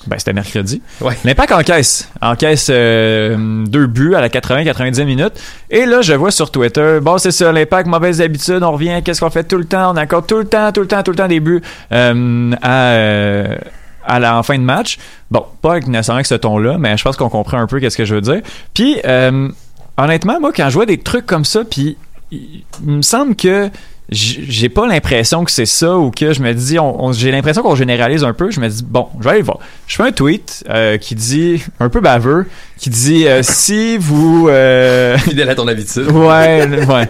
ben, 0.09 0.19
c'était 0.19 0.33
mercredi. 0.33 0.83
Ouais. 1.01 1.17
L'Impact 1.25 1.53
encaisse. 1.53 2.09
Encaisse 2.21 2.67
euh, 2.71 3.65
deux 3.67 3.87
buts 3.87 4.17
à 4.17 4.21
la 4.21 4.29
80-90 4.29 5.05
minutes. 5.05 5.35
Et 5.71 5.87
là, 5.87 6.03
je 6.03 6.13
vois 6.15 6.33
sur 6.33 6.51
Twitter, 6.51 6.99
bon, 7.01 7.19
c'est 7.19 7.31
ça, 7.31 7.53
l'Impact, 7.53 7.87
mauvaise 7.89 8.21
habitude, 8.21 8.65
on 8.65 8.73
revient, 8.73 9.01
qu'est-ce 9.05 9.21
qu'on 9.21 9.31
fait 9.31 9.45
tout 9.45 9.59
le 9.59 9.65
temps? 9.65 9.93
On 9.93 9.97
accorde 9.97 10.27
tout 10.27 10.39
le 10.39 10.45
temps, 10.45 10.73
tout 10.73 10.81
le 10.81 10.89
temps, 10.89 11.05
tout 11.05 11.13
le 11.13 11.17
temps 11.17 11.29
des 11.29 11.39
buts 11.39 11.63
euh, 11.93 12.51
à, 12.61 12.87
euh, 12.91 13.57
à 14.05 14.19
la 14.19 14.37
en 14.37 14.43
fin 14.43 14.59
de 14.59 14.65
match. 14.65 14.99
Bon, 15.31 15.47
pas 15.63 15.79
nécessairement 15.79 16.17
avec 16.17 16.27
ce 16.27 16.35
ton-là, 16.35 16.79
mais 16.81 16.97
je 16.97 17.05
pense 17.05 17.17
qu'on 17.17 17.29
comprend 17.29 17.59
un 17.59 17.69
peu 17.69 17.79
qu'est-ce 17.79 17.97
que 17.97 18.05
je 18.05 18.17
veux 18.17 18.21
dire. 18.21 18.41
Puis, 18.75 18.97
euh, 19.07 19.49
honnêtement, 19.97 20.41
moi, 20.41 20.51
quand 20.53 20.69
je 20.69 20.75
vois 20.75 20.87
des 20.87 20.99
trucs 20.99 21.27
comme 21.27 21.45
ça, 21.45 21.61
puis 21.63 21.97
il 22.33 22.65
me 22.85 23.03
semble 23.03 23.37
que 23.37 23.69
j'ai 24.11 24.69
pas 24.69 24.87
l'impression 24.87 25.43
que 25.45 25.51
c'est 25.51 25.65
ça 25.65 25.97
ou 25.97 26.11
que 26.11 26.33
je 26.35 26.43
me 26.43 26.53
dis 26.53 26.79
on, 26.79 27.03
on- 27.05 27.13
j'ai 27.13 27.31
l'impression 27.31 27.63
qu'on 27.63 27.75
généralise 27.77 28.25
un 28.25 28.33
peu. 28.35 28.51
Je 28.51 28.61
me 28.61 28.69
dis 28.69 28.83
bon 28.83 29.07
je 29.21 29.25
vais 29.25 29.31
aller 29.31 29.43
voir. 29.43 29.59
Je 29.87 29.97
fais 29.97 30.03
un 30.03 30.13
tweet 30.13 30.65
euh, 30.69 30.99
qui 30.99 31.15
dit 31.15 31.63
un 31.81 31.89
peu 31.89 32.01
baveux 32.01 32.47
qui 32.79 32.91
dit 32.91 33.27
euh, 33.27 33.43
si 33.43 33.97
vous 33.99 34.49
euh, 34.51 35.17
Fidèle 35.19 35.49
à 35.51 35.55
ton 35.55 35.69
habitude. 35.69 36.09
ouais 36.11 36.67
ouais 36.87 37.09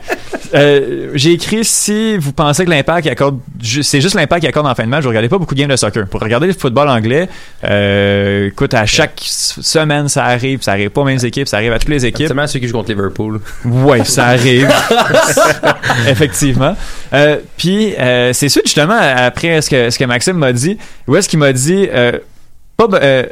Euh, 0.54 1.10
j'ai 1.14 1.32
écrit 1.32 1.64
si 1.64 2.16
vous 2.18 2.32
pensez 2.32 2.64
que 2.64 2.70
l'impact 2.70 3.06
accorde 3.06 3.38
c'est 3.82 4.00
juste 4.00 4.14
l'impact 4.14 4.42
qui 4.42 4.46
accorde 4.48 4.66
en 4.66 4.74
fin 4.74 4.84
de 4.84 4.88
match 4.88 5.02
vous 5.02 5.08
regardez 5.08 5.28
pas 5.28 5.38
beaucoup 5.38 5.54
de 5.54 5.60
games 5.60 5.70
de 5.70 5.76
soccer 5.76 6.06
pour 6.06 6.20
regarder 6.20 6.46
le 6.46 6.52
football 6.52 6.88
anglais 6.88 7.28
euh, 7.64 8.48
écoute 8.48 8.74
à 8.74 8.84
chaque 8.84 9.20
semaine 9.24 10.08
ça 10.08 10.24
arrive 10.24 10.60
ça 10.62 10.72
arrive 10.72 10.90
pas 10.90 11.00
aux 11.00 11.04
mêmes 11.04 11.24
équipes 11.24 11.48
ça 11.48 11.56
arrive 11.56 11.72
à 11.72 11.78
toutes 11.78 11.88
les 11.88 12.04
équipes 12.04 12.26
Seulement 12.28 12.46
ceux 12.46 12.58
qui 12.58 12.68
jouent 12.68 12.78
contre 12.78 12.90
Liverpool. 12.90 13.40
Ouais, 13.64 14.04
ça 14.04 14.26
arrive. 14.26 14.68
Effectivement. 16.08 16.76
Euh, 17.12 17.38
Puis 17.56 17.94
euh, 17.98 18.32
c'est 18.32 18.48
suite 18.48 18.66
justement 18.66 18.98
après 18.98 19.60
ce 19.60 19.70
que 19.70 19.90
ce 19.90 19.98
que 19.98 20.04
Maxime 20.04 20.36
m'a 20.36 20.52
dit. 20.52 20.78
Où 21.06 21.16
est-ce 21.16 21.28
qu'il 21.28 21.38
m'a 21.38 21.52
dit 21.52 21.88
euh, 21.92 22.18
pas 22.76 22.88
euh, 22.94 23.24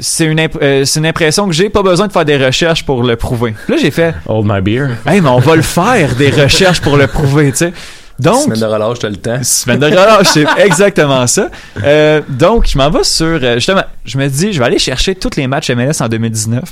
c'est 0.00 0.24
une 0.24 0.38
imp- 0.40 0.58
euh, 0.62 0.84
c'est 0.84 1.00
une 1.00 1.06
impression 1.06 1.46
que 1.46 1.52
j'ai 1.54 1.68
pas 1.70 1.82
besoin 1.82 2.06
de 2.06 2.12
faire 2.12 2.24
des 2.24 2.36
recherches 2.36 2.84
pour 2.84 3.02
le 3.02 3.16
prouver. 3.16 3.54
Là 3.68 3.76
j'ai 3.80 3.90
fait 3.90 4.14
Hold 4.26 4.46
my 4.48 4.60
beer. 4.60 4.88
hey 5.06 5.20
mais 5.20 5.28
on 5.28 5.38
va 5.38 5.56
le 5.56 5.62
faire 5.62 6.14
des 6.16 6.30
recherches 6.30 6.80
pour 6.80 6.96
le 6.96 7.06
prouver, 7.06 7.50
tu 7.52 7.58
sais. 7.58 7.72
Donc 8.18 8.44
Semaine 8.44 8.60
de 8.60 8.64
relâche, 8.64 8.98
t'as 8.98 9.08
le 9.10 9.16
temps. 9.16 9.42
Semaine 9.42 9.78
de 9.78 9.86
relâche, 9.86 10.28
c'est 10.32 10.46
exactement 10.64 11.26
ça. 11.26 11.50
Euh, 11.84 12.22
donc, 12.30 12.66
je 12.66 12.78
m'en 12.78 12.88
vais 12.88 13.04
sur. 13.04 13.26
euh, 13.26 13.56
justement, 13.56 13.82
je 14.06 14.16
me 14.16 14.26
dis, 14.28 14.54
je 14.54 14.58
vais 14.58 14.64
aller 14.64 14.78
chercher 14.78 15.14
tous 15.14 15.36
les 15.36 15.46
matchs 15.46 15.70
MLS 15.70 16.00
en 16.00 16.08
2019, 16.08 16.62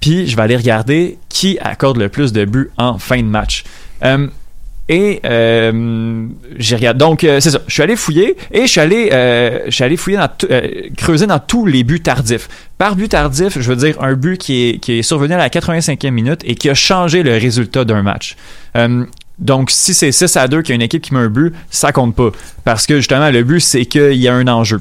puis 0.00 0.28
je 0.28 0.36
vais 0.36 0.42
aller 0.42 0.56
regarder 0.56 1.18
qui 1.28 1.58
accorde 1.60 1.96
le 1.96 2.08
plus 2.08 2.32
de 2.32 2.44
buts 2.44 2.70
en 2.78 2.98
fin 2.98 3.16
de 3.18 3.26
match. 3.26 3.64
Euh, 4.04 4.28
et 4.88 5.20
euh, 5.24 6.26
j'ai 6.56 6.76
regardé. 6.76 6.98
Donc, 6.98 7.24
euh, 7.24 7.40
c'est 7.40 7.50
ça. 7.50 7.60
Je 7.66 7.72
suis 7.72 7.82
allé 7.82 7.96
fouiller 7.96 8.36
et 8.50 8.62
je 8.62 8.66
suis 8.66 8.80
allé, 8.80 9.10
euh, 9.12 9.60
je 9.66 9.70
suis 9.70 9.84
allé 9.84 9.96
fouiller 9.96 10.18
dans 10.18 10.28
creuser 10.96 11.26
dans 11.26 11.38
tous 11.38 11.66
les 11.66 11.84
buts 11.84 12.00
tardifs. 12.00 12.48
Par 12.78 12.96
but 12.96 13.08
tardif, 13.08 13.58
je 13.60 13.68
veux 13.68 13.76
dire 13.76 14.02
un 14.02 14.14
but 14.14 14.38
qui 14.38 14.70
est, 14.70 14.78
qui 14.78 14.98
est 14.98 15.02
survenu 15.02 15.34
à 15.34 15.38
la 15.38 15.48
85e 15.48 16.10
minute 16.10 16.40
et 16.44 16.56
qui 16.56 16.68
a 16.68 16.74
changé 16.74 17.22
le 17.22 17.32
résultat 17.32 17.84
d'un 17.84 18.02
match. 18.02 18.36
Donc, 19.38 19.70
si 19.70 19.94
c'est 19.94 20.12
6 20.12 20.36
à 20.36 20.46
2 20.46 20.62
qu'il 20.62 20.70
y 20.70 20.72
a 20.72 20.76
une 20.76 20.82
équipe 20.82 21.02
qui 21.02 21.14
met 21.14 21.20
un 21.20 21.28
but, 21.28 21.54
ça 21.70 21.90
compte 21.90 22.14
pas. 22.14 22.30
Parce 22.64 22.86
que 22.86 22.96
justement, 22.96 23.30
le 23.30 23.42
but, 23.42 23.60
c'est 23.60 23.86
qu'il 23.86 24.14
y 24.14 24.28
a 24.28 24.34
un 24.34 24.46
enjeu. 24.46 24.80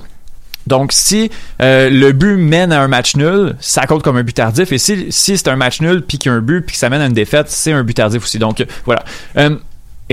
Donc, 0.68 0.92
si 0.92 1.32
le 1.60 2.12
but 2.12 2.38
mène 2.38 2.72
à 2.72 2.82
un 2.82 2.88
match 2.88 3.16
nul, 3.16 3.56
ça 3.60 3.86
compte 3.88 4.04
comme 4.04 4.18
un 4.18 4.24
but 4.24 4.34
tardif. 4.34 4.72
Et 4.72 4.78
si, 4.78 5.08
si 5.12 5.38
c'est 5.38 5.48
un 5.48 5.56
match 5.56 5.82
nul, 5.82 6.04
puis 6.08 6.18
qu'il 6.18 6.32
y 6.32 6.34
a 6.34 6.38
un 6.38 6.42
but, 6.42 6.62
puis 6.62 6.74
que 6.74 6.80
ça 6.80 6.90
mène 6.90 7.02
à 7.02 7.06
une 7.06 7.14
défaite, 7.14 7.48
c'est 7.50 7.72
un 7.72 7.84
but 7.84 7.94
tardif 7.94 8.24
aussi. 8.24 8.40
Donc, 8.40 8.64
voilà. 8.86 9.04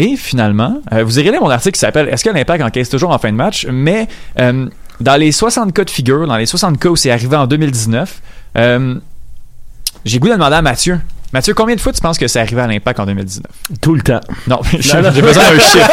Et 0.00 0.16
finalement, 0.16 0.80
euh, 0.92 1.02
vous 1.02 1.18
irez 1.18 1.32
lire 1.32 1.40
mon 1.40 1.50
article 1.50 1.74
qui 1.74 1.80
s'appelle 1.80 2.08
Est-ce 2.08 2.22
que 2.22 2.30
l'impact 2.30 2.62
encaisse 2.62 2.88
toujours 2.88 3.11
en 3.11 3.18
fin 3.18 3.32
de 3.32 3.37
match? 3.37 3.66
Mais 3.68 4.06
euh, 4.38 4.66
dans 5.00 5.16
les 5.16 5.32
60 5.32 5.72
cas 5.72 5.82
de 5.82 5.90
figure, 5.90 6.24
dans 6.28 6.37
les 6.37 6.46
60 6.46 6.78
cas 6.78 6.88
où 6.88 6.94
c'est 6.94 7.11
arrivé 7.11 7.34
en 7.37 7.48
2019, 7.48 8.20
euh, 8.58 8.94
j'ai 10.04 10.20
goût 10.20 10.28
de 10.28 10.34
demander 10.34 10.54
à 10.54 10.62
Mathieu. 10.62 11.00
Mathieu, 11.32 11.52
combien 11.52 11.74
de 11.74 11.80
fois 11.80 11.92
tu 11.92 12.00
penses 12.00 12.16
que 12.16 12.28
c'est 12.28 12.38
arrivé 12.38 12.61
à 12.61 12.68
l'impact 12.68 13.00
en 13.00 13.06
2019 13.06 13.44
Tout 13.80 13.96
le 13.96 14.02
temps. 14.02 14.20
Non, 14.46 14.61
j'ai 14.72 15.02
besoin 15.20 15.42
d'un 15.42 15.58
chiffre. 15.58 15.90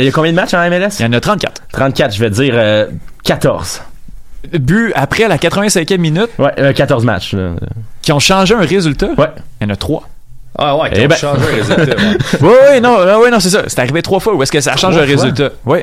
Il 0.00 0.04
y 0.04 0.08
a 0.08 0.10
combien 0.12 0.32
de 0.32 0.36
matchs 0.36 0.54
en 0.54 0.68
MLS? 0.68 0.98
Il 0.98 1.02
y 1.02 1.06
en 1.06 1.12
a 1.12 1.20
34. 1.20 1.62
34, 1.72 2.12
je 2.14 2.20
vais 2.20 2.30
dire 2.30 2.54
euh, 2.56 2.86
14. 3.22 3.82
But 4.58 4.92
après 4.96 5.28
la 5.28 5.38
85e 5.38 5.98
minute 5.98 6.28
Ouais, 6.40 6.52
euh, 6.58 6.72
14 6.72 7.04
matchs. 7.04 7.34
là. 7.34 7.52
qui 8.02 8.10
ont 8.12 8.18
changé 8.18 8.54
un 8.54 8.60
résultat? 8.60 9.10
Ouais. 9.16 9.30
Il 9.60 9.68
y 9.68 9.70
en 9.70 9.72
a 9.72 9.76
trois. 9.76 10.08
Ah 10.58 10.76
ouais, 10.76 10.88
Eh 10.92 10.96
qui 10.96 11.04
ont 11.04 11.08
ben. 11.08 11.16
changé 11.16 11.40
le 11.50 11.62
résultat. 11.62 11.82
ouais. 12.02 12.16
Oui, 12.40 12.50
oui, 12.74 12.80
non, 12.80 13.04
non, 13.04 13.20
oui, 13.22 13.30
non, 13.30 13.40
c'est 13.40 13.50
ça. 13.50 13.62
C'est 13.66 13.78
arrivé 13.78 14.02
trois 14.02 14.20
fois. 14.20 14.34
Où 14.34 14.42
est-ce 14.42 14.52
que 14.52 14.60
ça 14.60 14.76
change 14.76 14.94
Trois 14.94 15.06
le 15.06 15.12
fois? 15.14 15.22
résultat? 15.24 15.50
Oui. 15.66 15.78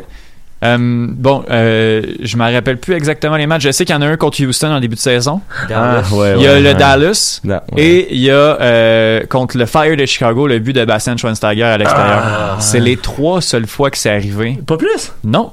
Euh, 0.63 0.77
bon, 0.79 1.43
euh, 1.49 2.01
je 2.21 2.38
me 2.38 2.43
rappelle 2.53 2.77
plus 2.77 2.93
exactement 2.93 3.36
les 3.36 3.45
matchs. 3.47 3.63
Je 3.63 3.71
sais 3.71 3.83
qu'il 3.83 3.93
y 3.93 3.97
en 3.97 4.01
a 4.01 4.07
un 4.07 4.15
contre 4.15 4.41
Houston 4.45 4.71
en 4.71 4.79
début 4.79 4.95
de 4.95 4.99
saison. 5.01 5.41
Dallas. 5.67 6.05
Ah, 6.09 6.15
ouais, 6.15 6.33
il 6.38 6.41
y 6.43 6.47
a 6.47 6.53
ouais, 6.53 6.59
le 6.62 6.69
ouais. 6.69 6.73
Dallas. 6.73 7.41
Et 7.75 8.07
il 8.15 8.21
y 8.21 8.31
a 8.31 8.33
euh, 8.33 9.25
contre 9.27 9.57
le 9.57 9.65
Fire 9.65 9.97
de 9.97 10.05
Chicago 10.05 10.47
le 10.47 10.59
but 10.59 10.71
de 10.71 10.86
Bastian 10.86 11.17
Schweinsteiger 11.17 11.63
à 11.63 11.77
l'extérieur. 11.77 12.21
Ah, 12.23 12.55
c'est 12.59 12.79
les 12.79 12.95
trois 12.95 13.41
seules 13.41 13.67
fois 13.67 13.91
que 13.91 13.97
c'est 13.97 14.09
arrivé. 14.12 14.57
Pas 14.65 14.77
plus? 14.77 15.12
Non. 15.25 15.51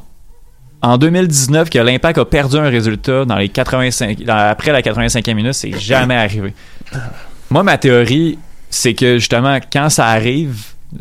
En 0.80 0.96
2019, 0.96 1.68
que 1.70 1.78
l'Impact 1.80 2.16
a 2.18 2.24
perdu 2.24 2.56
un 2.58 2.70
résultat 2.70 3.24
dans 3.24 3.36
les 3.36 3.48
85, 3.48 4.22
dans- 4.22 4.34
après 4.48 4.70
la 4.70 4.80
85e 4.80 5.34
minute, 5.34 5.52
c'est 5.54 5.76
jamais 5.76 6.14
arrivé. 6.14 6.54
Moi, 7.50 7.64
ma 7.64 7.76
théorie, 7.78 8.38
c'est 8.70 8.94
que 8.94 9.18
justement, 9.18 9.58
quand 9.72 9.88
ça 9.90 10.06
arrive, 10.06 10.54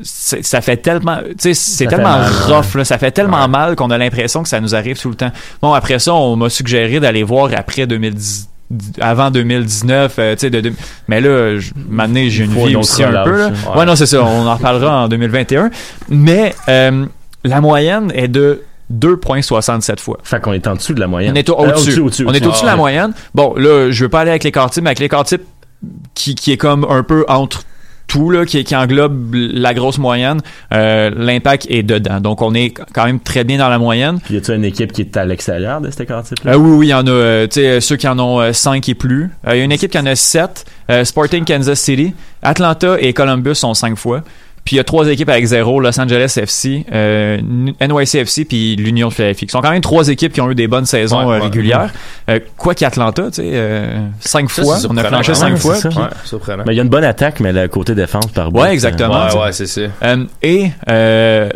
ça 0.04 0.62
fait 0.62 0.78
tellement, 0.78 1.18
tu 1.30 1.36
sais, 1.40 1.54
c'est 1.54 1.88
tellement 1.88 2.20
rough, 2.48 2.76
là, 2.76 2.84
ça 2.86 2.98
fait 2.98 3.12
tellement 3.12 3.48
mal 3.48 3.76
qu'on 3.76 3.90
a 3.90 3.98
l'impression 3.98 4.44
que 4.44 4.50
ça 4.50 4.60
nous 4.60 4.76
arrive 4.76 5.00
tout 5.00 5.10
le 5.10 5.16
temps. 5.16 5.32
Bon, 5.62 5.74
après 5.74 5.98
ça, 6.00 6.14
on 6.14 6.36
m'a 6.36 6.50
suggéré 6.50 7.00
d'aller 7.00 7.24
voir 7.24 7.50
après 7.56 7.88
2010 7.88 8.50
avant 9.02 9.32
2019 9.32 10.16
euh, 10.20 10.34
tu 10.36 10.42
sais 10.42 10.50
de, 10.52 10.62
de- 10.62 10.74
mais 11.08 11.22
là 11.22 11.58
maintenant 11.90 12.22
j'ai 12.28 12.44
une 12.44 12.54
vie 12.54 12.76
aussi 12.76 13.04
un 13.04 13.24
peu 13.24 13.36
là. 13.36 13.52
ouais. 13.76 13.84
non 13.84 13.96
c'est 13.96 14.06
ça 14.06 14.22
on 14.24 14.46
en 14.46 14.54
reparlera 14.54 15.06
en 15.06 15.08
2021 15.08 15.72
mais 16.10 16.54
euh, 16.68 17.08
la 17.44 17.62
moyenne 17.62 18.12
est 18.14 18.28
de 18.28 18.62
2.67 18.94 20.00
fois. 20.00 20.18
Fait 20.24 20.40
qu'on 20.40 20.54
est 20.54 20.68
en 20.68 20.76
dessous 20.76 20.94
de 20.94 21.00
la 21.00 21.08
moyenne. 21.08 21.32
On 21.34 21.36
est 21.36 21.50
Euh, 21.50 21.54
au-dessus. 21.54 22.00
on 22.26 22.34
est 22.34 22.46
au-dessus 22.46 22.62
de 22.62 22.66
la 22.68 22.72
Ah, 22.72 22.76
ouais. 22.76 22.78
moyenne. 22.78 23.14
Bon, 23.36 23.54
là, 23.56 23.92
je 23.92 24.04
veux 24.04 24.10
pas 24.10 24.22
aller 24.22 24.32
avec 24.32 24.44
les 24.44 24.52
types, 24.52 24.84
mais 24.84 24.90
avec 24.90 25.00
les 25.00 25.10
types 25.26 25.44
qui, 26.14 26.36
qui 26.36 26.52
est 26.52 26.58
comme 26.58 26.86
un 26.90 27.04
peu 27.04 27.26
entre 27.28 27.64
tout 28.08 28.32
là, 28.32 28.44
qui, 28.44 28.64
qui 28.64 28.76
englobe 28.76 29.36
la 29.36 29.74
grosse 29.76 30.00
moyenne, 30.00 30.42
euh, 30.74 31.12
l'impact 31.16 31.68
est 31.70 31.84
dedans. 31.84 32.20
Donc 32.20 32.42
on 32.42 32.56
est 32.56 32.74
quand 32.92 33.06
même 33.06 33.20
très 33.20 33.44
bien 33.44 33.60
dans 33.60 33.70
la 33.70 33.78
moyenne. 33.78 34.20
Puis 34.26 34.34
y 34.34 34.38
a-tu 34.38 34.52
une 34.54 34.66
équipe 34.66 34.92
qui 34.92 35.02
est 35.02 35.16
à 35.16 35.26
l'extérieur 35.26 35.80
de 35.80 35.92
cet 35.92 36.02
écart-type-là? 36.02 36.54
Euh, 36.54 36.58
oui, 36.58 36.72
oui, 36.72 36.88
il 36.88 36.90
y 36.90 36.94
en 36.96 37.06
a. 37.06 37.12
euh, 37.12 37.48
tu 37.48 37.62
sais, 37.62 37.80
ceux 37.80 37.98
qui 37.98 38.08
en 38.08 38.18
ont 38.18 38.52
5 38.52 38.90
et 38.90 38.96
plus. 38.96 39.30
Il 39.46 39.58
y 39.58 39.62
a 39.62 39.64
une 39.64 39.72
équipe 39.72 39.92
qui 39.92 40.00
en 40.00 40.08
a 40.08 40.16
7. 40.16 40.66
Sporting 41.04 41.46
Kansas 41.46 41.80
City. 41.80 42.16
Atlanta 42.42 42.98
et 43.00 43.14
Columbus 43.14 43.54
sont 43.56 43.76
5 43.76 43.96
fois. 43.96 44.24
Puis 44.70 44.76
il 44.76 44.78
y 44.78 44.82
a 44.82 44.84
trois 44.84 45.08
équipes 45.08 45.30
avec 45.30 45.44
zéro, 45.46 45.80
Los 45.80 46.00
Angeles 46.00 46.36
FC, 46.40 46.86
euh, 46.94 47.40
NYCFC 47.82 48.46
puis 48.46 48.76
l'Union 48.76 49.08
de 49.08 49.14
Philadelphie. 49.14 49.48
qui 49.48 49.52
sont 49.52 49.62
quand 49.62 49.72
même 49.72 49.82
trois 49.82 50.10
équipes 50.10 50.32
qui 50.32 50.42
ont 50.42 50.52
eu 50.52 50.54
des 50.54 50.68
bonnes 50.68 50.86
saisons 50.86 51.22
Ouais, 51.22 51.24
euh, 51.24 51.40
ouais. 51.40 51.40
régulières. 51.40 51.90
Euh, 52.30 52.40
quoi 52.56 52.76
qu'Atlanta, 52.76 53.32
tu 53.32 53.42
sais, 53.42 53.50
euh, 53.52 53.98
cinq 54.20 54.52
Ça, 54.52 54.62
fois, 54.62 54.78
on 54.88 54.96
a 54.96 55.04
planché 55.06 55.34
cinq 55.34 55.58
c'est 55.58 55.92
fois. 55.92 56.04
Ouais. 56.54 56.56
Mais 56.68 56.74
il 56.74 56.76
y 56.76 56.80
a 56.80 56.84
une 56.84 56.90
bonne 56.90 57.04
attaque, 57.04 57.40
mais 57.40 57.52
le 57.52 57.68
côté 57.68 57.96
défense 57.96 58.28
par 58.28 58.52
bout. 58.52 58.60
Ouais, 58.62 58.72
exactement. 58.72 59.26
Ouais, 59.30 59.40
ouais, 59.46 59.52
c'est 59.54 59.66
ça. 59.66 59.82
Euh, 60.04 60.26
et 60.44 60.68
euh, 60.88 61.50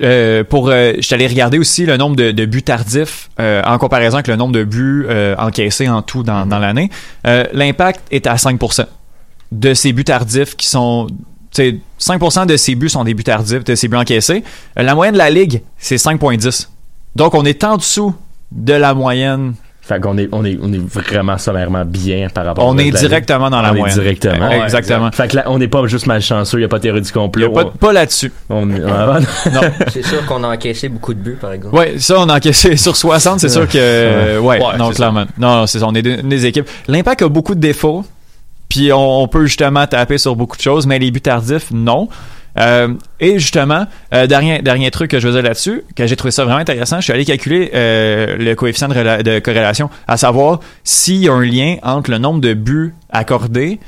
euh, 0.00 0.44
pour, 0.44 0.68
euh, 0.68 0.92
je 1.00 1.12
allé 1.12 1.26
regarder 1.26 1.58
aussi 1.58 1.86
le 1.86 1.96
nombre 1.96 2.14
de, 2.14 2.30
de 2.30 2.44
buts 2.44 2.62
tardifs 2.62 3.30
euh, 3.40 3.62
en 3.66 3.78
comparaison 3.78 4.18
avec 4.18 4.28
le 4.28 4.36
nombre 4.36 4.52
de 4.52 4.62
buts 4.62 5.06
euh, 5.08 5.34
encaissés 5.38 5.88
en 5.88 6.02
tout 6.02 6.22
dans, 6.22 6.46
dans 6.46 6.60
l'année. 6.60 6.88
Euh, 7.26 7.46
L'impact 7.52 8.02
est 8.12 8.28
à 8.28 8.36
5% 8.36 8.86
de 9.50 9.74
ces 9.74 9.92
buts 9.92 10.04
tardifs 10.04 10.56
qui 10.56 10.68
sont 10.68 11.08
tu 11.52 11.62
sais, 11.64 11.76
5% 12.00 12.46
de 12.46 12.56
ces 12.56 12.74
buts 12.74 12.88
sont 12.88 13.04
des 13.04 13.14
buts 13.14 13.24
tardifs, 13.24 13.62
de 13.64 13.74
ces 13.74 13.88
buts 13.88 13.96
encaissés. 13.96 14.42
Euh, 14.78 14.82
la 14.82 14.94
moyenne 14.94 15.14
de 15.14 15.18
la 15.18 15.30
ligue, 15.30 15.62
c'est 15.78 15.96
5.10. 15.96 16.68
Donc 17.16 17.34
on 17.34 17.44
est 17.44 17.62
en 17.64 17.76
dessous 17.76 18.14
de 18.52 18.72
la 18.72 18.94
moyenne. 18.94 19.54
Fait 19.82 19.98
qu'on 19.98 20.16
est, 20.18 20.28
on 20.30 20.44
est, 20.44 20.56
on 20.62 20.72
est 20.72 20.78
vraiment 20.78 21.36
sommairement 21.36 21.84
bien 21.84 22.28
par 22.32 22.44
rapport 22.44 22.64
On 22.64 22.78
est 22.78 22.84
ligue. 22.84 22.94
directement 22.94 23.50
dans 23.50 23.60
la 23.60 23.72
on 23.72 23.74
moyenne. 23.76 23.98
Est 23.98 24.00
directement. 24.02 24.48
Ouais, 24.48 24.60
exactement. 24.62 25.10
Fait 25.10 25.26
que 25.26 25.36
là, 25.36 25.44
on 25.46 25.58
n'est 25.58 25.66
pas 25.68 25.84
juste 25.86 26.06
malchanceux, 26.06 26.58
il 26.58 26.60
n'y 26.60 26.64
a 26.64 26.68
pas 26.68 26.76
de 26.78 26.82
théorie 26.82 27.00
du 27.00 27.10
complot. 27.10 27.50
Il 27.52 27.58
a 27.58 27.64
pas, 27.64 27.70
pas 27.72 27.92
là-dessus. 27.92 28.30
On. 28.48 28.68
C'est 29.92 30.04
sûr 30.04 30.24
qu'on 30.26 30.44
a 30.44 30.48
encaissé 30.54 30.88
beaucoup 30.88 31.12
de 31.12 31.18
buts, 31.18 31.38
par 31.40 31.52
exemple. 31.52 31.74
Ouais, 31.74 31.94
ça, 31.98 32.16
on 32.20 32.28
a 32.28 32.36
encaissé 32.36 32.76
sur 32.76 32.96
60, 32.96 33.40
c'est 33.40 33.48
sûr 33.48 33.66
que. 33.66 33.78
euh, 33.78 34.38
ouais, 34.38 34.60
Ouais, 34.62 34.76
non, 34.78 34.90
clairement. 34.90 35.24
Non, 35.38 35.56
non, 35.56 35.66
c'est 35.66 35.80
ça, 35.80 35.86
on 35.88 35.94
est 35.94 36.02
des, 36.02 36.18
des 36.22 36.46
équipes. 36.46 36.68
L'impact 36.86 37.22
a 37.22 37.28
beaucoup 37.28 37.56
de 37.56 37.60
défauts, 37.60 38.04
puis 38.70 38.90
on, 38.94 39.22
on 39.22 39.28
peut 39.28 39.44
justement 39.44 39.86
taper 39.86 40.16
sur 40.16 40.34
beaucoup 40.34 40.56
de 40.56 40.62
choses, 40.62 40.86
mais 40.86 40.98
les 40.98 41.10
buts 41.10 41.20
tardifs, 41.20 41.70
non. 41.70 42.08
Euh, 42.58 42.94
et 43.20 43.38
justement, 43.38 43.86
euh, 44.12 44.26
dernier, 44.26 44.62
dernier 44.62 44.90
truc 44.90 45.10
que 45.10 45.20
je 45.20 45.28
veux 45.28 45.34
dire 45.34 45.42
là-dessus, 45.42 45.82
que 45.94 46.06
j'ai 46.06 46.16
trouvé 46.16 46.30
ça 46.30 46.44
vraiment 46.44 46.58
intéressant, 46.58 46.96
je 46.98 47.04
suis 47.04 47.12
allé 47.12 47.24
calculer 47.24 47.70
euh, 47.74 48.36
le 48.36 48.54
coefficient 48.54 48.88
de, 48.88 49.38
corrélation, 49.38 49.90
à 50.08 50.16
savoir 50.16 50.60
s'il 50.82 51.16
y 51.16 51.28
a 51.28 51.32
un 51.32 51.44
lien 51.44 51.76
entre 51.82 52.10
le 52.10 52.18
nombre 52.18 52.40
de 52.40 52.54
buts 52.54 52.94
accordés 53.10 53.78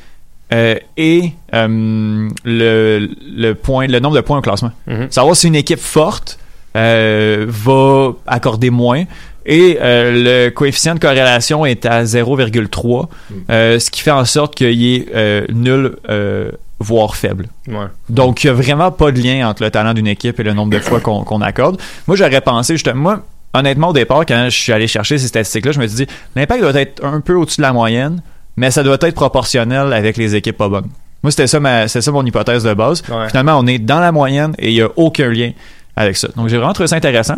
et 0.98 1.32
le, 1.50 2.28
le, 2.44 3.52
point, 3.54 3.86
le 3.86 4.00
nombre 4.00 4.16
de 4.16 4.20
points 4.20 4.36
au 4.36 4.42
classement. 4.42 4.72
Mhm. 4.86 5.06
Savoir 5.10 5.34
si 5.34 5.46
une 5.46 5.56
équipe 5.56 5.80
forte 5.80 6.38
va 6.74 8.10
accorder 8.26 8.68
moins. 8.68 9.04
Et 9.46 9.78
euh, 9.81 10.46
le 10.46 10.50
coefficient 10.50 10.94
de 10.94 11.00
corrélation 11.00 11.66
est 11.66 11.85
à 11.87 12.05
0,3, 12.05 13.09
euh, 13.50 13.78
ce 13.78 13.90
qui 13.90 14.00
fait 14.02 14.11
en 14.11 14.24
sorte 14.24 14.55
qu'il 14.55 14.72
y 14.72 14.96
ait 14.96 15.07
euh, 15.14 15.44
nul, 15.52 15.96
euh, 16.09 16.50
voire 16.78 17.16
faible. 17.16 17.48
Ouais. 17.68 17.87
Donc, 18.09 18.44
il 18.44 18.48
n'y 18.48 18.50
a 18.50 18.55
vraiment 18.55 18.90
pas 18.90 19.11
de 19.11 19.20
lien 19.20 19.48
entre 19.48 19.62
le 19.62 19.70
talent 19.70 19.94
d'une 19.94 20.07
équipe 20.07 20.38
et 20.38 20.42
le 20.42 20.52
nombre 20.52 20.72
de 20.72 20.78
fois 20.78 21.00
qu'on 21.00 21.40
accorde. 21.40 21.81
Moi, 22.07 22.16
j'aurais 22.16 22.40
pensé, 22.40 22.74
justement, 22.74 23.00
moi, 23.00 23.22
honnêtement, 23.55 23.88
au 23.88 23.92
départ, 23.92 24.24
quand 24.26 24.46
je 24.48 24.57
suis 24.57 24.72
allé 24.72 24.87
chercher 24.87 25.18
ces 25.18 25.28
statistiques-là, 25.28 25.72
je 25.72 25.81
me 25.81 25.87
suis 25.87 26.07
dit, 26.07 26.12
l'impact 26.37 26.62
doit 26.62 26.81
être 26.81 27.05
un 27.05 27.20
peu 27.20 27.35
au-dessus 27.35 27.59
de 27.59 27.62
la 27.62 27.72
moyenne, 27.72 28.22
mais 28.57 28.70
ça 28.70 28.83
doit 28.83 28.98
être 29.00 29.14
proportionnel 29.14 29.92
avec 29.92 30.16
les 30.16 30.35
équipes 30.35 30.57
pas 30.57 30.68
bonnes. 30.68 30.88
Moi, 31.22 31.31
c'était 31.31 31.46
ça, 31.46 31.61
ma, 31.61 31.87
c'était 31.88 32.02
ça 32.02 32.11
mon 32.11 32.24
hypothèse 32.24 32.64
de 32.64 32.74
base. 32.74 33.02
Ouais. 33.09 33.28
Finalement, 33.28 33.59
on 33.59 33.66
est 33.66 33.78
dans 33.78 34.00
la 34.00 34.11
moyenne 34.11 34.55
et 34.59 34.70
il 34.70 34.74
n'y 34.74 34.83
a 34.83 34.88
aucun 34.96 35.31
lien 35.31 35.52
avec 35.94 36.16
ça. 36.16 36.28
Donc, 36.37 36.48
j'ai 36.48 36.57
vraiment 36.57 36.72
trouvé 36.72 36.88
ça 36.88 36.96
intéressant. 36.96 37.37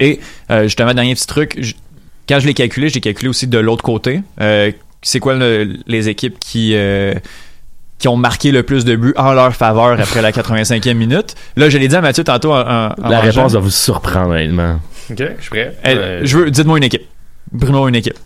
Et 0.00 0.20
euh, 0.50 0.64
justement, 0.64 0.94
dernier 0.94 1.14
petit 1.14 1.26
truc, 1.26 1.56
j- 1.58 1.76
quand 2.28 2.40
je 2.40 2.46
l'ai 2.46 2.54
calculé, 2.54 2.88
j'ai 2.88 3.00
calculé 3.00 3.28
aussi 3.28 3.46
de 3.46 3.58
l'autre 3.58 3.82
côté. 3.82 4.20
Euh, 4.40 4.70
c'est 5.02 5.20
quoi 5.20 5.34
le- 5.34 5.76
les 5.86 6.08
équipes 6.08 6.38
qui 6.40 6.72
euh, 6.74 7.14
qui 7.98 8.06
ont 8.06 8.16
marqué 8.16 8.52
le 8.52 8.62
plus 8.62 8.84
de 8.84 8.94
buts 8.94 9.14
en 9.16 9.32
leur 9.32 9.54
faveur 9.56 9.98
après 10.00 10.22
la 10.22 10.30
85e 10.30 10.94
minute? 10.94 11.34
Là, 11.56 11.68
je 11.68 11.78
l'ai 11.78 11.88
dit 11.88 11.96
à 11.96 12.00
Mathieu 12.00 12.22
tantôt 12.24 12.52
en, 12.52 12.60
en- 12.60 12.94
en 13.02 13.08
La 13.08 13.20
réponse 13.20 13.52
va 13.54 13.60
vous 13.60 13.70
surprendre, 13.70 14.30
honnêtement. 14.30 14.78
Ok, 15.10 15.16
je 15.18 15.40
suis 15.42 15.50
prêt. 15.50 15.74
Eh, 15.84 15.88
Euh, 15.88 16.20
Je 16.24 16.38
veux, 16.38 16.50
dites-moi 16.50 16.78
une 16.78 16.84
équipe. 16.84 17.02
Bruno, 17.50 17.88
une 17.88 17.96
équipe. 17.96 18.18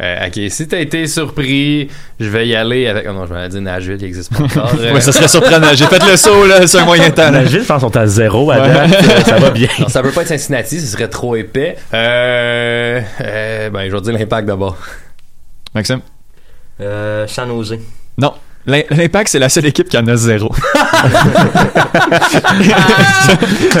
Euh, 0.00 0.26
ok, 0.26 0.40
si 0.50 0.68
t'as 0.68 0.78
été 0.80 1.06
surpris, 1.06 1.88
je 2.20 2.28
vais 2.28 2.46
y 2.46 2.54
aller 2.54 2.86
avec. 2.86 3.04
Oh 3.08 3.12
non, 3.12 3.26
je 3.26 3.32
m'allais 3.32 3.48
dire 3.48 3.60
Nashville 3.60 3.98
qui 3.98 4.04
existe 4.04 4.32
pas 4.34 4.44
encore. 4.44 4.72
Euh, 4.80 4.92
Ouais, 4.94 5.00
ça 5.00 5.10
serait 5.12 5.26
surprenant. 5.28 5.68
J'ai 5.74 5.86
fait 5.86 6.02
le 6.08 6.16
saut 6.16 6.46
là, 6.46 6.66
sur 6.66 6.80
un 6.80 6.84
moyen 6.84 7.10
temps. 7.10 7.30
Nashville, 7.30 7.62
je 7.62 7.66
pense, 7.66 7.80
sont 7.80 7.96
à 7.96 8.06
zéro 8.06 8.50
à 8.50 8.58
date. 8.60 8.90
euh, 8.92 9.20
ça 9.24 9.36
va 9.38 9.50
bien. 9.50 9.68
Non, 9.80 9.88
ça 9.88 10.02
peut 10.02 10.10
pas 10.12 10.22
être 10.22 10.28
Cincinnati, 10.28 10.80
ce 10.80 10.86
serait 10.86 11.08
trop 11.08 11.34
épais. 11.36 11.76
Euh, 11.94 13.00
euh, 13.22 13.70
ben, 13.70 13.88
je 13.90 13.94
vais 13.94 14.00
dire 14.02 14.12
l'impact 14.12 14.46
d'abord. 14.46 14.76
Maxime? 15.74 16.00
Euh, 16.80 17.26
San 17.26 17.48
Jose. 17.48 17.76
Non. 18.18 18.32
L'Im- 18.66 18.82
L'Impact, 18.90 19.30
c'est 19.30 19.38
la 19.38 19.48
seule 19.48 19.66
équipe 19.66 19.88
qui 19.88 19.96
en 19.96 20.06
a 20.06 20.14
zéro. 20.16 20.52